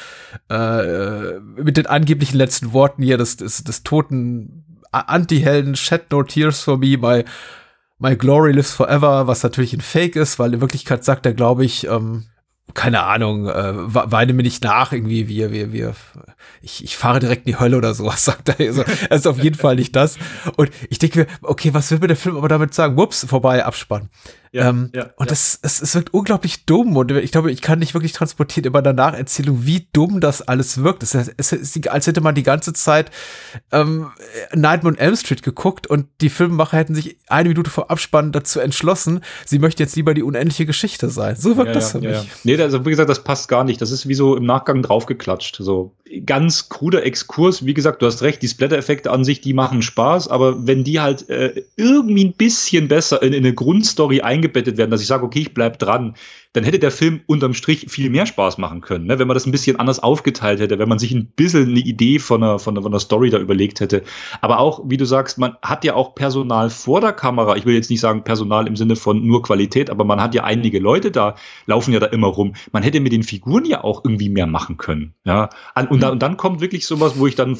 äh, 0.51 1.40
mit 1.56 1.78
den 1.78 1.86
angeblichen 1.86 2.36
letzten 2.36 2.74
Worten 2.74 3.02
hier 3.02 3.16
des, 3.16 3.39
des, 3.39 3.64
des 3.64 3.85
toten 3.85 4.64
Anti-Helden, 4.93 5.76
Shed 5.76 6.10
No 6.10 6.22
Tears 6.22 6.60
for 6.60 6.76
Me, 6.76 6.98
my, 6.98 7.24
my 7.99 8.16
glory 8.16 8.53
lives 8.53 8.73
forever, 8.73 9.27
was 9.27 9.43
natürlich 9.43 9.73
ein 9.73 9.81
Fake 9.81 10.16
ist, 10.16 10.39
weil 10.39 10.55
in 10.55 10.61
Wirklichkeit 10.61 11.05
sagt 11.05 11.27
er, 11.27 11.35
glaube 11.35 11.65
ich, 11.65 11.87
ähm, 11.87 12.25
keine 12.73 13.03
Ahnung, 13.03 13.47
äh, 13.47 13.73
weine 13.77 14.33
mir 14.33 14.43
nicht 14.43 14.65
nach, 14.65 14.93
irgendwie, 14.93 15.29
wir, 15.29 15.53
wir, 15.53 15.73
wir, 15.73 15.95
ich, 16.62 16.83
ich 16.83 16.97
fahre 16.97 17.21
direkt 17.21 17.47
in 17.47 17.53
die 17.53 17.61
Hölle 17.61 17.77
oder 17.77 17.95
sowas, 17.95 18.25
sagt 18.25 18.49
er. 18.49 18.59
Also, 18.59 18.83
er 18.83 19.16
ist 19.16 19.27
auf 19.27 19.39
jeden 19.39 19.57
Fall 19.57 19.77
nicht 19.77 19.95
das. 19.95 20.16
Und 20.57 20.71
ich 20.89 20.99
denke 20.99 21.21
mir, 21.21 21.27
okay, 21.43 21.75
was 21.75 21.91
will 21.91 21.99
mir 21.99 22.09
der 22.09 22.16
Film 22.16 22.37
aber 22.37 22.49
damit 22.49 22.75
sagen? 22.75 22.97
Wups, 22.97 23.27
vorbei, 23.29 23.65
Abspann. 23.65 24.09
Ja, 24.55 24.68
ähm, 24.68 24.90
ja, 24.94 25.10
und. 25.16 25.32
Das, 25.32 25.59
es, 25.62 25.82
es 25.82 25.97
wirkt 25.97 26.14
unglaublich 26.14 26.64
dumm 26.64 26.97
und 26.97 27.10
ich 27.10 27.32
glaube, 27.32 27.51
ich 27.51 27.60
kann 27.60 27.81
nicht 27.81 27.93
wirklich 27.93 28.12
transportieren 28.12 28.66
in 28.66 28.72
meiner 28.72 28.93
Nacherzählung, 28.93 29.66
wie 29.66 29.89
dumm 29.93 30.20
das 30.20 30.43
alles 30.43 30.85
wirkt. 30.85 31.02
Es, 31.02 31.12
es 31.12 31.52
ist, 31.52 31.89
als 31.89 32.06
hätte 32.06 32.20
man 32.20 32.36
die 32.36 32.44
ganze 32.44 32.72
Zeit 32.72 33.10
ähm, 33.72 34.12
Nightmare 34.52 34.94
on 34.94 34.97
Elm 34.97 35.16
Street 35.16 35.43
geguckt 35.43 35.89
und 35.89 36.06
die 36.20 36.31
Filmemacher 36.31 36.76
hätten 36.76 36.94
sich 36.94 37.18
eine 37.26 37.48
Minute 37.48 37.68
vor 37.68 37.90
Abspann 37.90 38.31
dazu 38.31 38.60
entschlossen, 38.60 39.24
sie 39.44 39.59
möchte 39.59 39.82
jetzt 39.82 39.97
lieber 39.97 40.14
die 40.14 40.22
unendliche 40.22 40.66
Geschichte 40.66 41.10
sein. 41.10 41.35
So 41.35 41.56
wirkt 41.56 41.74
das 41.74 41.90
für 41.90 42.01
mich. 42.01 42.31
Nee, 42.44 42.62
also 42.62 42.86
wie 42.86 42.90
gesagt, 42.90 43.10
das 43.10 43.24
passt 43.24 43.48
gar 43.48 43.64
nicht. 43.64 43.82
Das 43.82 43.90
ist 43.90 44.06
wie 44.06 44.14
so 44.14 44.36
im 44.36 44.47
Nachgang 44.47 44.82
draufgeklatscht. 44.82 45.56
So 45.59 45.97
ganz 46.20 46.69
kruder 46.69 47.05
Exkurs. 47.05 47.66
Wie 47.66 47.74
gesagt, 47.74 48.03
du 48.03 48.07
hast 48.07 48.23
recht, 48.23 48.43
die 48.43 48.49
Splatter-Effekte 48.49 49.11
an 49.11 49.24
sich, 49.24 49.41
die 49.41 49.55
machen 49.55 49.82
Spaß, 49.82 50.28
aber 50.28 50.66
wenn 50.66 50.85
die 50.85 51.01
halt 51.01 51.28
äh, 51.28 51.65
irgendwie 51.77 52.24
ein 52.24 52.32
bisschen 52.32 52.89
besser 52.89 53.23
in, 53.23 53.32
in 53.32 53.45
eine 53.45 53.55
Grundstory 53.55 54.20
eingebettet 54.20 54.77
werden, 54.77 54.91
dass 54.91 55.01
ich 55.01 55.07
sage, 55.07 55.24
okay, 55.24 55.41
ich 55.41 55.55
bleib 55.55 55.78
dran, 55.78 56.15
dann 56.55 56.62
hätte 56.62 56.78
der 56.78 56.93
Film 56.93 57.20
unterm 57.26 57.52
Strich 57.52 57.86
viel 57.90 58.10
mehr 58.10 58.26
Spaß 58.26 58.59
machen 58.59 58.81
können, 58.81 59.06
ne? 59.06 59.18
wenn 59.18 59.26
man 59.26 59.35
das 59.35 59.44
ein 59.44 59.51
bisschen 59.51 59.78
anders 59.78 59.98
aufgeteilt 59.98 60.60
hätte, 60.60 60.78
wenn 60.78 60.89
man 60.89 61.01
sich 61.01 61.12
ein 61.12 61.26
bisschen 61.26 61.68
eine 61.68 61.81
Idee 61.81 62.20
von 62.20 62.43
einer, 62.43 62.60
von 62.60 62.74
einer, 62.74 62.82
von 62.82 62.93
einer 62.93 63.01
Story 63.01 63.28
da 63.28 63.39
überlegt 63.39 63.81
hätte. 63.81 64.05
Aber 64.40 64.60
auch, 64.60 64.82
wie 64.86 64.97
du 64.97 65.05
sagst, 65.05 65.36
man 65.36 65.56
hat 65.62 65.85
ja 65.85 65.94
auch 65.94 66.14
Personal 66.14 66.70
vor 66.70 67.01
der 67.01 67.12
Kamera. 67.12 67.56
Ich 67.56 67.66
will 67.66 67.74
jetzt 67.74 67.90
nicht 67.90 68.01
sagen 68.01 68.22
Personal 68.22 68.68
im 68.68 68.76
Sinne 68.76 68.94
von 68.94 69.26
nur 69.26 69.43
Qualität, 69.43 69.90
aber 69.90 70.05
man 70.05 70.22
hat 70.22 70.32
ja 70.35 70.44
einige 70.44 70.78
Leute 70.78 71.10
da, 71.10 71.35
laufen 71.66 71.93
ja 71.93 71.98
da 71.98 72.06
immer 72.06 72.28
rum. 72.28 72.55
Man 72.70 72.85
hätte 72.85 73.01
mit 73.01 73.12
den 73.12 73.24
Figuren 73.24 73.64
ja 73.64 73.82
auch 73.82 74.05
irgendwie 74.05 74.28
mehr 74.28 74.47
machen 74.47 74.76
können. 74.76 75.14
Ja? 75.24 75.51
Und, 75.90 76.05
da, 76.05 76.10
und 76.10 76.22
dann 76.22 76.36
kommt 76.36 76.60
wirklich 76.60 76.86
sowas, 76.86 77.18
wo 77.18 77.26
ich 77.26 77.35
dann 77.35 77.59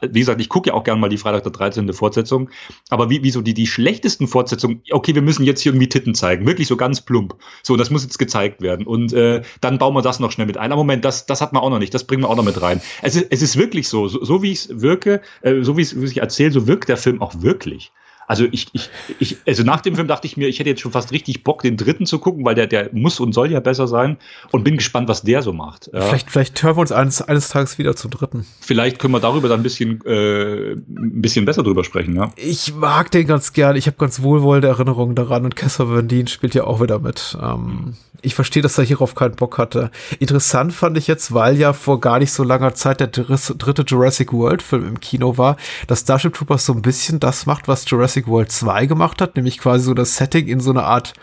wie 0.00 0.20
gesagt, 0.20 0.40
ich 0.40 0.48
gucke 0.48 0.70
ja 0.70 0.74
auch 0.74 0.84
gerne 0.84 1.00
mal 1.00 1.08
die 1.08 1.16
Freitag 1.16 1.42
der 1.44 1.52
13. 1.52 1.92
Fortsetzung, 1.92 2.50
aber 2.90 3.10
wie, 3.10 3.22
wie 3.22 3.30
so 3.30 3.40
die, 3.40 3.54
die 3.54 3.66
schlechtesten 3.66 4.26
Fortsetzungen, 4.28 4.82
okay, 4.90 5.14
wir 5.14 5.22
müssen 5.22 5.44
jetzt 5.44 5.60
hier 5.60 5.72
irgendwie 5.72 5.88
Titten 5.88 6.14
zeigen, 6.14 6.46
wirklich 6.46 6.68
so 6.68 6.76
ganz 6.76 7.00
plump. 7.00 7.36
So, 7.62 7.76
das 7.76 7.90
muss 7.90 8.02
jetzt 8.02 8.18
gezeigt 8.18 8.60
werden. 8.60 8.86
Und 8.86 9.12
äh, 9.12 9.42
dann 9.60 9.78
bauen 9.78 9.94
wir 9.94 10.02
das 10.02 10.20
noch 10.20 10.32
schnell 10.32 10.46
mit 10.46 10.56
ein. 10.56 10.72
Aber 10.72 10.82
Moment, 10.82 11.04
das, 11.04 11.26
das 11.26 11.40
hat 11.40 11.52
man 11.52 11.62
auch 11.62 11.70
noch 11.70 11.78
nicht, 11.78 11.94
das 11.94 12.04
bringen 12.04 12.22
wir 12.22 12.30
auch 12.30 12.36
noch 12.36 12.44
mit 12.44 12.60
rein. 12.60 12.80
Es 13.02 13.16
ist, 13.16 13.26
es 13.30 13.42
ist 13.42 13.56
wirklich 13.56 13.88
so, 13.88 14.08
so, 14.08 14.24
so 14.24 14.42
wie 14.42 14.52
ich 14.52 14.58
es 14.58 14.80
wirke, 14.80 15.20
äh, 15.42 15.62
so 15.62 15.76
wie 15.76 15.82
ich 15.82 16.18
erzähle, 16.18 16.50
so 16.50 16.66
wirkt 16.66 16.88
der 16.88 16.96
Film 16.96 17.22
auch 17.22 17.42
wirklich. 17.42 17.92
Also 18.26 18.44
ich, 18.50 18.68
ich, 18.72 18.90
ich, 19.18 19.36
also 19.46 19.62
nach 19.62 19.80
dem 19.80 19.94
Film 19.94 20.08
dachte 20.08 20.26
ich 20.26 20.36
mir, 20.36 20.48
ich 20.48 20.58
hätte 20.58 20.70
jetzt 20.70 20.80
schon 20.80 20.92
fast 20.92 21.12
richtig 21.12 21.44
Bock, 21.44 21.62
den 21.62 21.76
dritten 21.76 22.06
zu 22.06 22.18
gucken, 22.18 22.44
weil 22.44 22.54
der, 22.54 22.66
der 22.66 22.90
muss 22.92 23.20
und 23.20 23.32
soll 23.32 23.50
ja 23.52 23.60
besser 23.60 23.86
sein 23.86 24.16
und 24.50 24.64
bin 24.64 24.76
gespannt, 24.76 25.08
was 25.08 25.22
der 25.22 25.42
so 25.42 25.52
macht. 25.52 25.90
Ja. 25.92 26.00
Vielleicht, 26.00 26.30
vielleicht 26.30 26.62
hören 26.62 26.76
wir 26.76 26.80
uns 26.80 26.92
eines, 26.92 27.22
eines 27.22 27.48
Tages 27.48 27.78
wieder 27.78 27.94
zum 27.94 28.10
dritten. 28.10 28.46
Vielleicht 28.60 28.98
können 28.98 29.12
wir 29.14 29.20
darüber 29.20 29.48
dann 29.48 29.60
ein 29.60 29.62
bisschen, 29.62 30.04
äh, 30.04 30.72
ein 30.72 31.22
bisschen 31.22 31.44
besser 31.44 31.62
drüber 31.62 31.84
sprechen, 31.84 32.16
ja. 32.16 32.32
Ich 32.36 32.74
mag 32.74 33.10
den 33.10 33.26
ganz 33.26 33.52
gern. 33.52 33.76
Ich 33.76 33.86
habe 33.86 33.96
ganz 33.96 34.22
wohlwollende 34.22 34.68
Erinnerungen 34.68 35.14
daran 35.14 35.44
und 35.44 35.56
Kessler 35.56 35.88
Van 35.88 36.08
Dien 36.08 36.26
spielt 36.26 36.54
ja 36.54 36.64
auch 36.64 36.80
wieder 36.80 36.98
mit. 36.98 37.36
Ähm, 37.40 37.94
ich 38.22 38.34
verstehe, 38.34 38.62
dass 38.62 38.78
er 38.78 38.84
hierauf 38.84 39.14
keinen 39.14 39.36
Bock 39.36 39.58
hatte. 39.58 39.90
Interessant 40.18 40.72
fand 40.72 40.98
ich 40.98 41.06
jetzt, 41.06 41.32
weil 41.32 41.56
ja 41.56 41.72
vor 41.72 42.00
gar 42.00 42.18
nicht 42.18 42.32
so 42.32 42.42
langer 42.42 42.74
Zeit 42.74 43.00
der 43.00 43.08
dritte 43.08 43.84
Jurassic 43.86 44.32
World 44.32 44.62
Film 44.62 44.86
im 44.86 45.00
Kino 45.00 45.38
war, 45.38 45.56
dass 45.86 46.00
Starship 46.00 46.34
Troopers 46.34 46.66
so 46.66 46.72
ein 46.72 46.82
bisschen 46.82 47.20
das 47.20 47.46
macht, 47.46 47.68
was 47.68 47.88
Jurassic 47.88 48.15
World 48.26 48.50
2 48.50 48.86
gemacht 48.86 49.20
hat, 49.20 49.36
nämlich 49.36 49.58
quasi 49.58 49.84
so 49.84 49.94
das 49.94 50.16
Setting 50.16 50.46
in 50.48 50.60
so 50.60 50.70
eine 50.70 50.84
Art, 50.84 51.14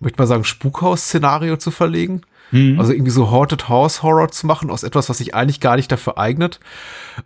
möchte 0.00 0.20
mal 0.20 0.26
sagen, 0.26 0.44
Spukhaus-Szenario 0.44 1.56
zu 1.56 1.70
verlegen. 1.70 2.22
Mhm. 2.50 2.78
Also 2.78 2.92
irgendwie 2.92 3.10
so 3.10 3.30
Haunted 3.30 3.68
House 3.68 4.02
Horror 4.02 4.30
zu 4.30 4.46
machen 4.46 4.70
aus 4.70 4.82
etwas, 4.82 5.08
was 5.08 5.18
sich 5.18 5.34
eigentlich 5.34 5.60
gar 5.60 5.76
nicht 5.76 5.90
dafür 5.90 6.18
eignet. 6.18 6.60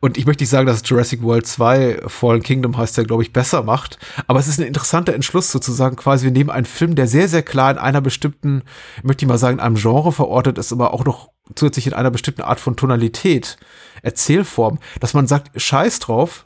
Und 0.01 0.17
ich 0.17 0.27
möchte 0.27 0.43
nicht 0.43 0.51
sagen, 0.51 0.67
dass 0.67 0.83
Jurassic 0.89 1.23
World 1.23 1.47
2 1.47 2.03
Fallen 2.07 2.43
Kingdom 2.43 2.77
heißt 2.77 2.97
der, 2.97 3.05
glaube 3.05 3.23
ich, 3.23 3.33
besser 3.33 3.63
macht. 3.63 3.99
Aber 4.27 4.39
es 4.39 4.49
ist 4.49 4.59
ein 4.59 4.67
interessanter 4.67 5.15
Entschluss 5.15 5.51
sozusagen 5.51 5.97
quasi, 5.97 6.25
wir 6.25 6.33
nehmen 6.33 6.51
einen 6.51 6.67
Film, 6.67 6.95
der 6.95 7.09
sehr, 7.09 7.29
sehr 7.29 7.43
klar 7.43 7.71
in 7.71 7.79
einer 7.79 8.01
bestimmten, 8.01 8.63
möchte 9.03 9.25
ich 9.25 9.29
mal 9.29 9.39
sagen, 9.39 9.59
in 9.59 9.65
einem 9.65 9.77
Genre 9.77 10.13
verortet 10.13 10.57
ist, 10.57 10.73
aber 10.73 10.95
auch 10.95 11.05
noch 11.05 11.31
zusätzlich 11.55 11.87
in 11.87 11.95
einer 11.95 12.11
bestimmten 12.11 12.43
Art 12.43 12.61
von 12.61 12.77
Tonalität, 12.77 13.59
Erzählform, 14.03 14.79
dass 15.01 15.15
man 15.15 15.27
sagt, 15.27 15.61
scheiß 15.61 15.99
drauf, 15.99 16.45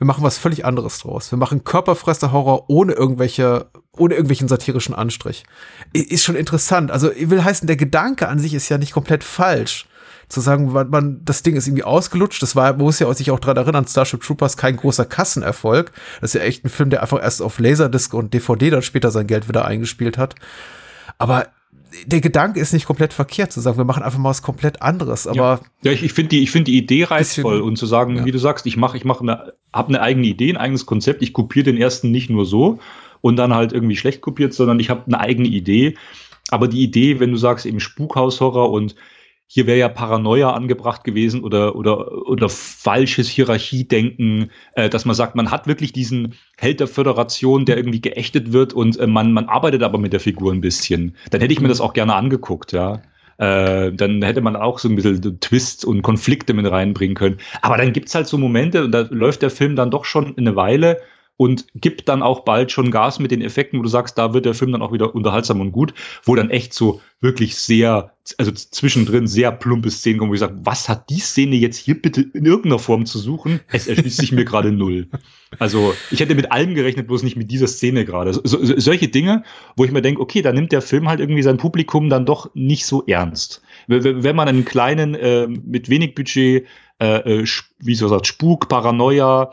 wir 0.00 0.06
machen 0.06 0.24
was 0.24 0.38
völlig 0.38 0.64
anderes 0.64 0.98
draus. 1.00 1.30
Wir 1.30 1.36
machen 1.36 1.62
Körperfresser-Horror 1.62 2.70
ohne 2.70 2.94
irgendwelche, 2.94 3.66
ohne 3.92 4.14
irgendwelchen 4.14 4.48
satirischen 4.48 4.94
Anstrich. 4.94 5.44
Ist 5.92 6.24
schon 6.24 6.36
interessant. 6.36 6.90
Also, 6.90 7.12
ich 7.12 7.28
will 7.28 7.44
heißen, 7.44 7.66
der 7.66 7.76
Gedanke 7.76 8.26
an 8.26 8.38
sich 8.38 8.54
ist 8.54 8.70
ja 8.70 8.78
nicht 8.78 8.92
komplett 8.92 9.22
falsch. 9.22 9.86
Zu 10.30 10.40
sagen, 10.40 10.72
man, 10.72 10.88
man 10.88 11.20
das 11.26 11.42
Ding 11.42 11.54
ist 11.54 11.66
irgendwie 11.66 11.84
ausgelutscht. 11.84 12.40
Das 12.40 12.56
war, 12.56 12.72
man 12.72 12.80
muss 12.80 12.98
ja 12.98 13.12
sich 13.12 13.30
auch 13.30 13.40
dran 13.40 13.58
erinnern, 13.58 13.86
Starship 13.86 14.22
Troopers 14.22 14.56
kein 14.56 14.78
großer 14.78 15.04
Kassenerfolg. 15.04 15.92
Das 16.22 16.34
ist 16.34 16.40
ja 16.40 16.46
echt 16.46 16.64
ein 16.64 16.70
Film, 16.70 16.88
der 16.88 17.02
einfach 17.02 17.22
erst 17.22 17.42
auf 17.42 17.58
Laserdisc 17.58 18.14
und 18.14 18.32
DVD 18.32 18.70
dann 18.70 18.82
später 18.82 19.10
sein 19.10 19.26
Geld 19.26 19.48
wieder 19.48 19.66
eingespielt 19.66 20.16
hat. 20.16 20.34
Aber 21.18 21.48
der 22.06 22.20
Gedanke 22.20 22.60
ist 22.60 22.72
nicht 22.72 22.86
komplett 22.86 23.12
verkehrt 23.12 23.52
zu 23.52 23.60
sagen, 23.60 23.76
wir 23.76 23.84
machen 23.84 24.02
einfach 24.02 24.18
mal 24.18 24.30
was 24.30 24.42
komplett 24.42 24.82
anderes. 24.82 25.26
Aber 25.26 25.36
ja, 25.36 25.60
ja 25.82 25.92
ich, 25.92 26.02
ich 26.02 26.12
finde 26.12 26.30
die, 26.30 26.42
ich 26.42 26.50
finde 26.50 26.70
die 26.70 26.78
Idee 26.78 27.04
reizvoll 27.04 27.60
und 27.60 27.76
zu 27.76 27.86
sagen, 27.86 28.16
ja. 28.16 28.24
wie 28.24 28.30
du 28.30 28.38
sagst, 28.38 28.66
ich 28.66 28.76
mache, 28.76 28.96
ich 28.96 29.04
mache 29.04 29.22
eine, 29.22 29.52
habe 29.72 29.88
eine 29.88 30.00
eigene 30.00 30.26
Idee, 30.26 30.50
ein 30.50 30.56
eigenes 30.56 30.86
Konzept. 30.86 31.22
Ich 31.22 31.32
kopiere 31.32 31.64
den 31.64 31.76
ersten 31.76 32.10
nicht 32.10 32.30
nur 32.30 32.46
so 32.46 32.78
und 33.20 33.36
dann 33.36 33.54
halt 33.54 33.72
irgendwie 33.72 33.96
schlecht 33.96 34.20
kopiert, 34.20 34.54
sondern 34.54 34.80
ich 34.80 34.90
habe 34.90 35.06
eine 35.06 35.20
eigene 35.20 35.48
Idee. 35.48 35.96
Aber 36.50 36.68
die 36.68 36.82
Idee, 36.82 37.20
wenn 37.20 37.32
du 37.32 37.36
sagst 37.36 37.66
eben 37.66 37.80
Spukhaushorror 37.80 38.70
und 38.70 38.94
hier 39.52 39.66
wäre 39.66 39.80
ja 39.80 39.88
Paranoia 39.88 40.52
angebracht 40.52 41.02
gewesen 41.02 41.42
oder, 41.42 41.74
oder, 41.74 42.28
oder 42.28 42.48
falsches 42.48 43.28
Hierarchiedenken, 43.28 44.52
äh, 44.74 44.88
dass 44.88 45.06
man 45.06 45.16
sagt, 45.16 45.34
man 45.34 45.50
hat 45.50 45.66
wirklich 45.66 45.92
diesen 45.92 46.34
Held 46.56 46.78
der 46.78 46.86
Föderation, 46.86 47.64
der 47.64 47.76
irgendwie 47.76 48.00
geächtet 48.00 48.52
wird 48.52 48.72
und 48.72 48.96
äh, 48.96 49.08
man, 49.08 49.32
man 49.32 49.46
arbeitet 49.46 49.82
aber 49.82 49.98
mit 49.98 50.12
der 50.12 50.20
Figur 50.20 50.52
ein 50.52 50.60
bisschen. 50.60 51.16
Dann 51.30 51.40
hätte 51.40 51.52
ich 51.52 51.60
mir 51.60 51.66
das 51.66 51.80
auch 51.80 51.94
gerne 51.94 52.14
angeguckt, 52.14 52.70
ja. 52.70 53.02
Äh, 53.38 53.92
dann 53.92 54.22
hätte 54.22 54.40
man 54.40 54.54
auch 54.54 54.78
so 54.78 54.88
ein 54.88 54.94
bisschen 54.94 55.40
Twists 55.40 55.84
und 55.84 56.02
Konflikte 56.02 56.54
mit 56.54 56.70
reinbringen 56.70 57.16
können. 57.16 57.38
Aber 57.60 57.76
dann 57.76 57.92
gibt's 57.92 58.14
halt 58.14 58.28
so 58.28 58.38
Momente, 58.38 58.84
und 58.84 58.92
da 58.92 59.08
läuft 59.10 59.42
der 59.42 59.50
Film 59.50 59.74
dann 59.74 59.90
doch 59.90 60.04
schon 60.04 60.38
eine 60.38 60.54
Weile 60.54 60.98
und 61.40 61.68
gibt 61.74 62.06
dann 62.10 62.22
auch 62.22 62.40
bald 62.40 62.70
schon 62.70 62.90
Gas 62.90 63.18
mit 63.18 63.30
den 63.30 63.40
Effekten, 63.40 63.78
wo 63.78 63.82
du 63.82 63.88
sagst, 63.88 64.18
da 64.18 64.34
wird 64.34 64.44
der 64.44 64.52
Film 64.52 64.72
dann 64.72 64.82
auch 64.82 64.92
wieder 64.92 65.14
unterhaltsam 65.14 65.62
und 65.62 65.72
gut, 65.72 65.94
wo 66.22 66.34
dann 66.34 66.50
echt 66.50 66.74
so 66.74 67.00
wirklich 67.22 67.56
sehr, 67.56 68.12
also 68.36 68.52
zwischendrin 68.52 69.26
sehr 69.26 69.50
plumpe 69.50 69.90
Szenen 69.90 70.18
kommen, 70.18 70.30
wo 70.30 70.34
ich 70.34 70.40
sage, 70.40 70.58
was 70.64 70.90
hat 70.90 71.08
die 71.08 71.18
Szene 71.18 71.56
jetzt 71.56 71.78
hier 71.78 71.94
bitte 71.94 72.20
in 72.34 72.44
irgendeiner 72.44 72.78
Form 72.78 73.06
zu 73.06 73.18
suchen? 73.18 73.60
Es 73.68 73.88
erschließt 73.88 74.18
sich 74.18 74.32
mir 74.32 74.44
gerade 74.44 74.70
null. 74.70 75.08
Also 75.58 75.94
ich 76.10 76.20
hätte 76.20 76.34
mit 76.34 76.52
allem 76.52 76.74
gerechnet, 76.74 77.06
bloß 77.06 77.22
nicht 77.22 77.36
mit 77.36 77.50
dieser 77.50 77.68
Szene 77.68 78.04
gerade. 78.04 78.34
So, 78.34 78.42
so, 78.44 78.58
solche 78.78 79.08
Dinge, 79.08 79.42
wo 79.76 79.86
ich 79.86 79.92
mir 79.92 80.02
denke, 80.02 80.20
okay, 80.20 80.42
da 80.42 80.52
nimmt 80.52 80.72
der 80.72 80.82
Film 80.82 81.08
halt 81.08 81.20
irgendwie 81.20 81.42
sein 81.42 81.56
Publikum 81.56 82.10
dann 82.10 82.26
doch 82.26 82.50
nicht 82.52 82.84
so 82.84 83.02
ernst. 83.06 83.62
Wenn 83.86 84.36
man 84.36 84.46
einen 84.46 84.66
kleinen, 84.66 85.14
äh, 85.14 85.46
mit 85.46 85.88
wenig 85.88 86.14
Budget, 86.14 86.66
äh, 87.00 87.40
äh 87.40 87.46
wie 87.78 87.94
so 87.94 88.08
sagt, 88.08 88.26
Spuk, 88.26 88.68
Paranoia, 88.68 89.52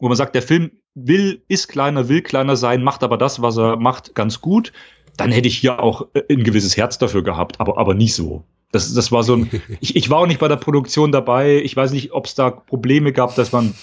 wo 0.00 0.08
man 0.08 0.16
sagt, 0.16 0.34
der 0.34 0.42
Film 0.42 0.72
will, 1.06 1.42
ist 1.48 1.68
kleiner, 1.68 2.08
will 2.08 2.22
kleiner 2.22 2.56
sein, 2.56 2.82
macht 2.82 3.02
aber 3.02 3.16
das, 3.16 3.42
was 3.42 3.56
er 3.56 3.76
macht, 3.76 4.14
ganz 4.14 4.40
gut, 4.40 4.72
dann 5.16 5.32
hätte 5.32 5.48
ich 5.48 5.58
hier 5.58 5.80
auch 5.80 6.06
äh, 6.14 6.22
ein 6.30 6.44
gewisses 6.44 6.76
Herz 6.76 6.98
dafür 6.98 7.22
gehabt, 7.22 7.60
aber, 7.60 7.78
aber 7.78 7.94
nicht 7.94 8.14
so. 8.14 8.44
Das, 8.72 8.92
das 8.94 9.10
war 9.10 9.22
so 9.24 9.34
ein, 9.34 9.50
ich, 9.80 9.96
ich 9.96 10.10
war 10.10 10.18
auch 10.18 10.26
nicht 10.26 10.40
bei 10.40 10.48
der 10.48 10.56
Produktion 10.56 11.12
dabei. 11.12 11.60
Ich 11.62 11.76
weiß 11.76 11.92
nicht, 11.92 12.12
ob 12.12 12.26
es 12.26 12.34
da 12.34 12.50
Probleme 12.50 13.12
gab, 13.12 13.34
dass 13.34 13.52
man, 13.52 13.74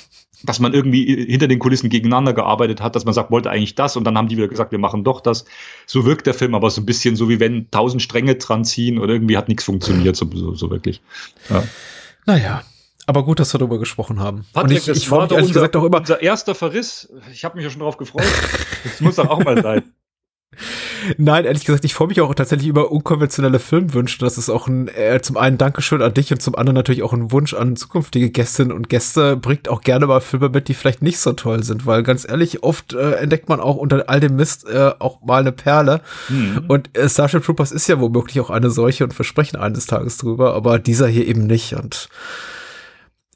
dass 0.43 0.59
man 0.59 0.73
irgendwie 0.73 1.25
hinter 1.25 1.47
den 1.47 1.59
Kulissen 1.59 1.89
gegeneinander 1.89 2.33
gearbeitet 2.33 2.81
hat, 2.81 2.95
dass 2.95 3.05
man 3.05 3.13
sagt, 3.13 3.31
wollte 3.31 3.49
eigentlich 3.49 3.75
das 3.75 3.97
und 3.97 4.03
dann 4.03 4.17
haben 4.17 4.29
die 4.29 4.37
wieder 4.37 4.47
gesagt, 4.47 4.71
wir 4.71 4.79
machen 4.79 5.03
doch 5.03 5.21
das. 5.21 5.45
So 5.85 6.05
wirkt 6.05 6.25
der 6.27 6.33
Film 6.33 6.55
aber 6.55 6.69
so 6.69 6.81
ein 6.81 6.85
bisschen 6.85 7.15
so, 7.15 7.29
wie 7.29 7.39
wenn 7.39 7.69
tausend 7.71 8.01
Stränge 8.01 8.35
dran 8.35 8.63
ziehen 8.63 8.97
oder 8.97 9.13
irgendwie 9.13 9.37
hat 9.37 9.49
nichts 9.49 9.63
funktioniert, 9.63 10.15
so, 10.15 10.27
so, 10.33 10.53
so 10.53 10.69
wirklich. 10.69 11.01
Ja. 11.49 11.63
Naja, 12.25 12.63
aber 13.07 13.23
gut, 13.23 13.39
dass 13.39 13.53
wir 13.53 13.57
darüber 13.57 13.79
gesprochen 13.79 14.19
haben. 14.19 14.45
Patrick, 14.53 14.85
und 14.85 14.89
ich, 14.89 15.03
ich 15.03 15.07
freue 15.07 15.23
mich 15.23 15.31
ehrlich 15.31 15.47
unser, 15.47 15.61
gesagt 15.61 15.75
auch 15.77 15.83
immer. 15.83 15.99
Unser 15.99 16.21
erster 16.21 16.53
Verriss. 16.53 17.09
Ich 17.31 17.43
habe 17.45 17.55
mich 17.55 17.63
ja 17.63 17.71
schon 17.71 17.79
darauf 17.79 17.97
gefreut. 17.97 18.25
Das 18.83 18.99
muss 18.99 19.15
doch 19.15 19.29
auch 19.29 19.43
mal 19.43 19.61
sein. 19.63 19.83
Nein, 21.17 21.45
ehrlich 21.45 21.65
gesagt, 21.65 21.85
ich 21.85 21.93
freue 21.93 22.07
mich 22.07 22.19
auch 22.19 22.33
tatsächlich 22.33 22.67
über 22.67 22.91
unkonventionelle 22.91 23.59
Filmwünsche. 23.59 24.19
Das 24.19 24.37
ist 24.37 24.49
auch 24.49 24.67
ein, 24.67 24.87
äh, 24.89 25.21
zum 25.21 25.37
einen 25.37 25.57
Dankeschön 25.57 26.01
an 26.01 26.13
dich 26.13 26.31
und 26.31 26.41
zum 26.41 26.55
anderen 26.55 26.75
natürlich 26.75 27.03
auch 27.03 27.13
ein 27.13 27.31
Wunsch 27.31 27.53
an 27.53 27.75
zukünftige 27.75 28.29
Gästinnen 28.29 28.71
und 28.71 28.89
Gäste. 28.89 29.37
Bringt 29.37 29.69
auch 29.69 29.81
gerne 29.81 30.07
mal 30.07 30.19
Filme 30.19 30.49
mit, 30.49 30.67
die 30.67 30.73
vielleicht 30.73 31.01
nicht 31.01 31.19
so 31.19 31.33
toll 31.33 31.63
sind, 31.63 31.85
weil 31.85 32.03
ganz 32.03 32.27
ehrlich, 32.27 32.63
oft 32.63 32.93
äh, 32.93 33.13
entdeckt 33.13 33.47
man 33.47 33.59
auch 33.59 33.75
unter 33.77 34.09
all 34.09 34.19
dem 34.19 34.35
Mist 34.35 34.67
äh, 34.67 34.91
auch 34.99 35.21
mal 35.21 35.41
eine 35.41 35.51
Perle. 35.51 36.01
Mhm. 36.29 36.65
Und 36.67 36.97
äh, 36.97 37.07
Starship 37.07 37.43
Troopers 37.43 37.71
ist 37.71 37.87
ja 37.87 37.99
womöglich 37.99 38.39
auch 38.39 38.49
eine 38.49 38.69
solche 38.69 39.03
und 39.03 39.13
versprechen 39.13 39.57
eines 39.57 39.85
Tages 39.85 40.17
drüber, 40.17 40.53
aber 40.55 40.79
dieser 40.79 41.07
hier 41.07 41.27
eben 41.27 41.47
nicht. 41.47 41.73
Und 41.73 42.09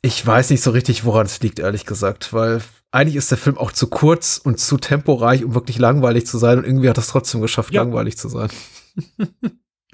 ich 0.02 0.26
weiß 0.26 0.50
nicht 0.50 0.62
so 0.62 0.72
richtig, 0.72 1.06
woran 1.06 1.26
es 1.26 1.42
liegt, 1.42 1.60
ehrlich 1.60 1.86
gesagt, 1.86 2.34
weil 2.34 2.62
eigentlich 2.92 3.16
ist 3.16 3.32
der 3.32 3.38
Film 3.38 3.58
auch 3.58 3.72
zu 3.72 3.88
kurz 3.88 4.40
und 4.44 4.60
zu 4.60 4.78
temporeich, 4.78 5.46
um 5.46 5.54
wirklich 5.54 5.78
langweilig 5.78 6.26
zu 6.26 6.38
sein. 6.38 6.58
Und 6.58 6.66
irgendwie 6.66 6.90
hat 6.90 6.98
es 6.98 7.08
trotzdem 7.08 7.42
geschafft, 7.42 7.74
ja. 7.74 7.84
langweilig 7.84 8.18
zu 8.18 8.28
sein. 8.28 8.50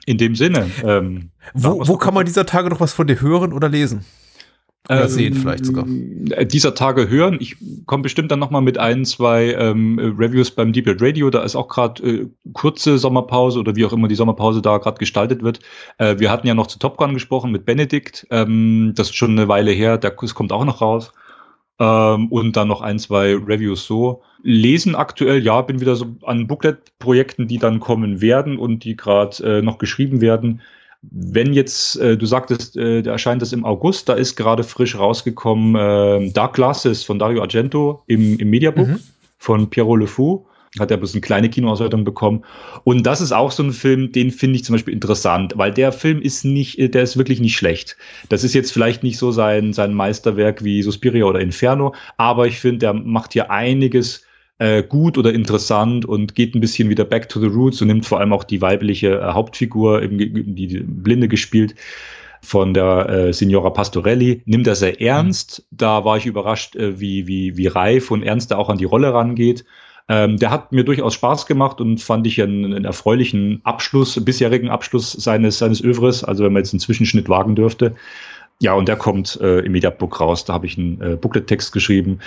In 0.05 0.17
dem 0.17 0.35
Sinne. 0.35 0.71
Ähm, 0.83 1.31
wo 1.53 1.85
wo 1.85 1.97
kann 1.97 2.13
man 2.13 2.25
dieser 2.25 2.45
Tage 2.45 2.69
noch 2.69 2.79
was 2.79 2.93
von 2.93 3.07
dir 3.07 3.19
hören 3.21 3.53
oder 3.53 3.69
lesen? 3.69 4.05
Oder 4.89 5.03
ähm, 5.03 5.09
sehen 5.09 5.33
vielleicht 5.33 5.65
sogar. 5.65 5.85
Äh, 6.31 6.45
dieser 6.45 6.73
Tage 6.73 7.09
hören. 7.09 7.37
Ich 7.39 7.57
komme 7.85 8.03
bestimmt 8.03 8.31
dann 8.31 8.39
noch 8.39 8.51
mal 8.51 8.61
mit 8.61 8.77
ein, 8.77 9.05
zwei 9.05 9.53
ähm, 9.53 9.99
Reviews 10.17 10.51
beim 10.51 10.71
Deep 10.71 10.87
Red 10.87 11.01
Radio. 11.01 11.29
Da 11.29 11.43
ist 11.43 11.55
auch 11.55 11.67
gerade 11.67 12.03
äh, 12.03 12.27
kurze 12.53 12.97
Sommerpause 12.97 13.59
oder 13.59 13.75
wie 13.75 13.85
auch 13.85 13.93
immer 13.93 14.07
die 14.07 14.15
Sommerpause 14.15 14.61
da 14.61 14.77
gerade 14.77 14.97
gestaltet 14.97 15.43
wird. 15.43 15.59
Äh, 15.97 16.19
wir 16.19 16.31
hatten 16.31 16.47
ja 16.47 16.53
noch 16.53 16.67
zu 16.67 16.79
Top 16.79 16.97
Gun 16.97 17.13
gesprochen 17.13 17.51
mit 17.51 17.65
Benedikt. 17.65 18.27
Ähm, 18.29 18.93
das 18.95 19.09
ist 19.09 19.15
schon 19.15 19.31
eine 19.31 19.47
Weile 19.47 19.71
her. 19.71 19.97
Der 19.97 20.11
Kurs 20.11 20.33
kommt 20.33 20.51
auch 20.51 20.65
noch 20.65 20.81
raus 20.81 21.11
ähm, 21.79 22.27
und 22.27 22.55
dann 22.55 22.67
noch 22.67 22.81
ein, 22.81 22.99
zwei 22.99 23.35
Reviews 23.35 23.85
so. 23.85 24.21
Lesen 24.43 24.95
aktuell, 24.95 25.43
ja, 25.43 25.61
bin 25.61 25.81
wieder 25.81 25.95
so 25.95 26.15
an 26.23 26.47
Booklet-Projekten, 26.47 27.47
die 27.47 27.57
dann 27.57 27.79
kommen 27.79 28.21
werden 28.21 28.57
und 28.57 28.83
die 28.83 28.95
gerade 28.95 29.57
äh, 29.57 29.61
noch 29.61 29.77
geschrieben 29.77 30.21
werden. 30.21 30.61
Wenn 31.01 31.53
jetzt, 31.53 31.97
äh, 31.99 32.17
du 32.17 32.25
sagtest, 32.25 32.75
äh, 32.75 33.01
da 33.01 33.11
erscheint 33.11 33.41
das 33.41 33.53
im 33.53 33.65
August, 33.65 34.09
da 34.09 34.13
ist 34.13 34.35
gerade 34.35 34.63
frisch 34.63 34.97
rausgekommen 34.97 35.75
äh, 35.75 36.31
Dark 36.31 36.53
Glasses 36.53 37.03
von 37.03 37.19
Dario 37.19 37.41
Argento 37.41 38.01
im, 38.07 38.37
im 38.39 38.49
Mediabook 38.49 38.87
mhm. 38.87 38.99
von 39.37 39.69
Piero 39.69 39.95
Le 39.95 40.07
Fou 40.07 40.45
hat 40.79 40.91
er 40.91 40.97
bloß 40.97 41.13
eine 41.13 41.21
kleine 41.21 41.49
Kinoauswertung 41.49 42.03
bekommen. 42.03 42.43
Und 42.83 43.03
das 43.03 43.21
ist 43.21 43.31
auch 43.31 43.51
so 43.51 43.63
ein 43.63 43.71
Film, 43.71 44.11
den 44.11 44.31
finde 44.31 44.57
ich 44.57 44.65
zum 44.65 44.73
Beispiel 44.73 44.93
interessant, 44.93 45.53
weil 45.55 45.71
der 45.71 45.91
Film 45.91 46.21
ist 46.21 46.45
nicht, 46.45 46.77
der 46.77 47.01
ist 47.01 47.17
wirklich 47.17 47.39
nicht 47.39 47.55
schlecht. 47.55 47.97
Das 48.29 48.43
ist 48.43 48.53
jetzt 48.53 48.71
vielleicht 48.71 49.01
nicht 49.01 49.17
so 49.17 49.31
sein, 49.31 49.73
sein 49.73 49.93
Meisterwerk 49.93 50.63
wie 50.63 50.83
Suspiria 50.83 51.25
oder 51.25 51.39
Inferno, 51.39 51.95
aber 52.17 52.47
ich 52.47 52.59
finde, 52.59 52.79
der 52.79 52.93
macht 52.93 53.33
hier 53.33 53.49
einiges 53.49 54.26
äh, 54.59 54.83
gut 54.83 55.17
oder 55.17 55.33
interessant 55.33 56.05
und 56.05 56.35
geht 56.35 56.55
ein 56.55 56.61
bisschen 56.61 56.89
wieder 56.89 57.05
back 57.05 57.29
to 57.29 57.39
the 57.39 57.47
roots 57.47 57.81
und 57.81 57.87
nimmt 57.87 58.05
vor 58.05 58.19
allem 58.19 58.33
auch 58.33 58.43
die 58.43 58.61
weibliche 58.61 59.19
äh, 59.19 59.33
Hauptfigur, 59.33 60.01
eben, 60.01 60.17
die, 60.55 60.83
Blinde 60.85 61.27
gespielt, 61.27 61.75
von 62.41 62.73
der 62.73 63.09
äh, 63.09 63.33
Signora 63.33 63.71
Pastorelli, 63.71 64.41
nimmt 64.45 64.67
er 64.67 64.75
sehr 64.75 65.01
ernst. 65.01 65.65
Mhm. 65.71 65.77
Da 65.77 66.05
war 66.05 66.17
ich 66.17 66.25
überrascht, 66.25 66.75
äh, 66.75 66.99
wie, 66.99 67.27
wie, 67.27 67.57
wie 67.57 67.67
reif 67.67 68.11
und 68.11 68.23
ernst 68.23 68.51
er 68.51 68.59
auch 68.59 68.69
an 68.69 68.77
die 68.77 68.85
Rolle 68.85 69.13
rangeht. 69.13 69.65
Ähm, 70.09 70.37
der 70.37 70.51
hat 70.51 70.71
mir 70.71 70.85
durchaus 70.85 71.15
Spaß 71.15 71.47
gemacht 71.47 71.81
und 71.81 72.01
fand 72.01 72.25
ich 72.27 72.41
einen, 72.41 72.63
einen 72.63 72.85
erfreulichen 72.85 73.59
Abschluss, 73.63 74.23
bisherigen 74.23 74.69
Abschluss 74.69 75.11
seines, 75.11 75.57
seines 75.57 75.83
Övres, 75.83 76.23
also 76.23 76.45
wenn 76.45 76.53
man 76.53 76.61
jetzt 76.61 76.73
einen 76.73 76.79
Zwischenschnitt 76.79 77.27
wagen 77.27 77.55
dürfte. 77.55 77.95
Ja, 78.59 78.73
und 78.73 78.87
der 78.87 78.95
kommt 78.95 79.39
äh, 79.41 79.59
im 79.59 79.71
Mediabook 79.71 80.19
raus. 80.19 80.45
Da 80.45 80.53
habe 80.53 80.65
ich 80.65 80.77
einen 80.77 80.99
äh, 81.01 81.15
Booklet-Text 81.15 81.71
geschrieben. 81.71 82.19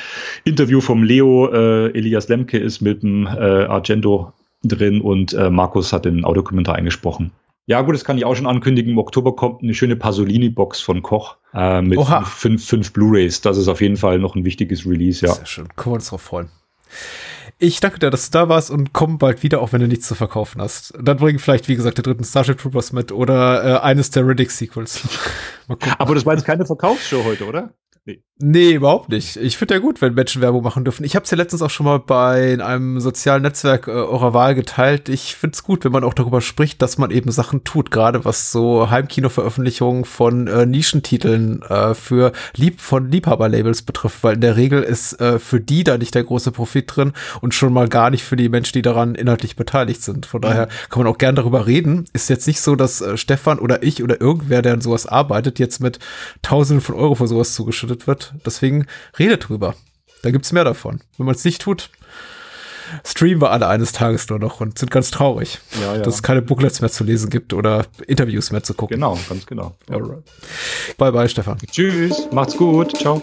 Interview 0.45 0.81
vom 0.81 1.03
Leo, 1.03 1.49
äh, 1.53 1.91
Elias 1.91 2.29
Lemke 2.29 2.59
ist 2.59 2.81
mit 2.81 3.03
dem 3.03 3.27
äh, 3.27 3.65
Argento 3.65 4.33
drin 4.63 5.01
und 5.01 5.33
äh, 5.33 5.51
Markus 5.51 5.93
hat 5.93 6.05
den 6.05 6.25
Audiokommentar 6.25 6.77
eingesprochen. 6.77 7.33
Ja, 7.67 7.83
gut, 7.83 7.95
das 7.95 8.05
kann 8.05 8.19
ich 8.19 8.25
auch 8.25 8.35
schon 8.35 8.47
ankündigen. 8.47 8.93
Im 8.93 8.99
Oktober 8.99 9.35
kommt 9.37 9.63
eine 9.63 9.75
schöne 9.75 9.97
Pasolini-Box 9.97 10.81
von 10.81 11.03
Koch 11.03 11.37
äh, 11.55 11.83
mit 11.83 12.01
fünf, 12.25 12.65
fünf 12.65 12.93
Blu-Rays. 12.93 13.41
Das 13.43 13.57
ist 13.57 13.69
auf 13.69 13.81
jeden 13.81 13.97
Fall 13.97 14.19
noch 14.19 14.35
ein 14.35 14.45
wichtiges 14.45 14.87
Release, 14.87 15.25
ja. 15.25 15.33
Sehr 15.35 15.47
schön. 15.47 15.69
Können 15.77 15.93
wir 15.93 15.97
uns 15.97 16.09
drauf 16.09 16.23
freuen. 16.23 16.49
Ich 17.63 17.79
danke 17.81 17.99
dir, 17.99 18.09
dass 18.09 18.31
du 18.31 18.39
da 18.39 18.49
warst 18.49 18.71
und 18.71 18.95
komm 18.95 19.19
bald 19.19 19.43
wieder, 19.43 19.61
auch 19.61 19.75
wenn 19.75 19.83
du 19.83 19.87
nichts 19.87 20.09
zu 20.09 20.15
verkaufen 20.15 20.63
hast. 20.63 20.95
Dann 20.99 21.19
bring 21.19 21.39
vielleicht, 21.39 21.69
wie 21.69 21.77
gesagt, 21.77 21.99
den 21.99 22.05
dritten 22.05 22.25
Starship 22.25 22.57
Troopers 22.57 22.93
mit 22.93 23.13
oder 23.13 23.63
äh, 23.63 23.81
eines 23.81 24.11
der 24.11 24.27
Riddick-Sequels. 24.27 25.07
Aber 25.99 26.15
das 26.15 26.25
war 26.25 26.33
jetzt 26.33 26.47
keine 26.47 26.65
Verkaufsshow 26.65 27.23
heute, 27.23 27.45
oder? 27.45 27.75
Nee. 28.07 28.23
Nee, 28.41 28.73
überhaupt 28.73 29.09
nicht. 29.09 29.37
Ich 29.37 29.57
finde 29.57 29.75
ja 29.75 29.81
gut, 29.81 30.01
wenn 30.03 30.15
Menschen 30.15 30.43
Werbung 30.43 30.63
machen 30.63 30.85
dürfen. 30.85 31.05
Ich 31.05 31.17
habe 31.17 31.25
es 31.25 31.31
ja 31.31 31.37
letztens 31.37 31.63
auch 31.63 31.71
schon 31.71 31.87
mal 31.87 31.99
bei 31.99 32.63
einem 32.63 33.01
sozialen 33.01 33.43
Netzwerk 33.43 33.89
äh, 33.89 33.93
eurer 33.93 34.35
Wahl 34.35 34.55
geteilt. 34.55 35.09
Ich 35.09 35.35
finde 35.35 35.55
es 35.55 35.63
gut, 35.63 35.85
wenn 35.85 35.93
man 35.93 36.05
auch 36.05 36.15
darüber 36.15 36.41
spricht, 36.41 36.83
dass 36.83 36.99
man 36.99 37.11
eben 37.11 37.33
Sachen 37.33 37.65
tut, 37.65 37.91
gerade 37.91 38.25
was 38.25 38.53
so 38.53 38.91
Heimkino-Veröffentlichungen 38.91 40.05
von 40.05 40.47
äh, 40.47 40.67
Nischentiteln 40.67 41.63
äh, 41.63 41.95
für 41.95 42.33
Lieb 42.55 42.81
von 42.81 43.11
Liebhaberlabels 43.11 43.83
betrifft, 43.83 44.23
weil 44.23 44.35
in 44.35 44.41
der 44.43 44.57
Regel 44.57 44.83
ist 44.83 45.21
äh, 45.21 45.39
für 45.39 45.61
die 45.61 45.83
da 45.83 45.99
nicht 45.99 46.15
der 46.15 46.25
große 46.25 46.53
Profit 46.53 46.95
drin 46.95 47.13
und 47.41 47.55
schon 47.55 47.73
mal 47.73 47.89
gar 47.89 48.11
nicht 48.11 48.23
für 48.23 48.37
die 48.37 48.49
Menschen, 48.49 48.75
die 48.75 48.83
daran 48.83 49.15
inhaltlich 49.15 49.57
beteiligt 49.57 50.03
sind. 50.03 50.27
Von 50.27 50.43
daher 50.43 50.69
kann 50.89 51.03
man 51.03 51.13
auch 51.13 51.19
gern 51.19 51.35
darüber 51.35 51.67
reden. 51.67 52.05
Ist 52.13 52.29
jetzt 52.29 52.47
nicht 52.47 52.61
so, 52.61 52.77
dass 52.77 53.01
äh, 53.01 53.17
Stefan 53.17 53.59
oder 53.59 53.83
ich 53.83 54.03
oder 54.03 54.21
irgendwer, 54.21 54.63
der 54.63 54.75
an 54.75 54.81
sowas 54.83 55.07
arbeitet, 55.07 55.59
jetzt 55.59 55.81
mit 55.81 55.99
Tausenden 56.43 56.83
von 56.83 56.95
Euro 56.95 57.15
für 57.15 57.27
sowas 57.27 57.55
zugeschüttet 57.55 58.05
verwendet 58.21 58.30
Deswegen 58.45 58.87
redet 59.19 59.49
drüber. 59.49 59.75
Da 60.23 60.31
gibt 60.31 60.45
es 60.45 60.53
mehr 60.53 60.65
davon. 60.65 61.01
Wenn 61.17 61.27
man 61.27 61.35
es 61.35 61.45
nicht 61.45 61.63
tut, 61.63 61.91
streamen 63.07 63.41
wir 63.41 63.51
alle 63.51 63.69
eines 63.69 63.93
Tages 63.93 64.29
nur 64.29 64.39
noch 64.39 64.61
und 64.61 64.79
sind 64.79 64.91
ganz 64.91 65.11
traurig, 65.11 65.61
ja, 65.81 65.97
ja. 65.97 66.03
dass 66.03 66.15
es 66.15 66.23
keine 66.23 66.43
Booklets 66.43 66.81
mehr 66.81 66.91
zu 66.91 67.05
lesen 67.05 67.31
gibt 67.31 67.53
oder 67.53 67.87
Interviews 68.07 68.51
mehr 68.51 68.63
zu 68.63 68.75
gucken. 68.75 68.97
Genau, 68.97 69.19
ganz 69.29 69.47
genau. 69.47 69.77
Alright. 69.89 70.25
Bye 70.99 71.13
bye, 71.13 71.29
Stefan. 71.29 71.59
Tschüss, 71.71 72.29
macht's 72.33 72.57
gut, 72.57 72.97
ciao. 72.97 73.23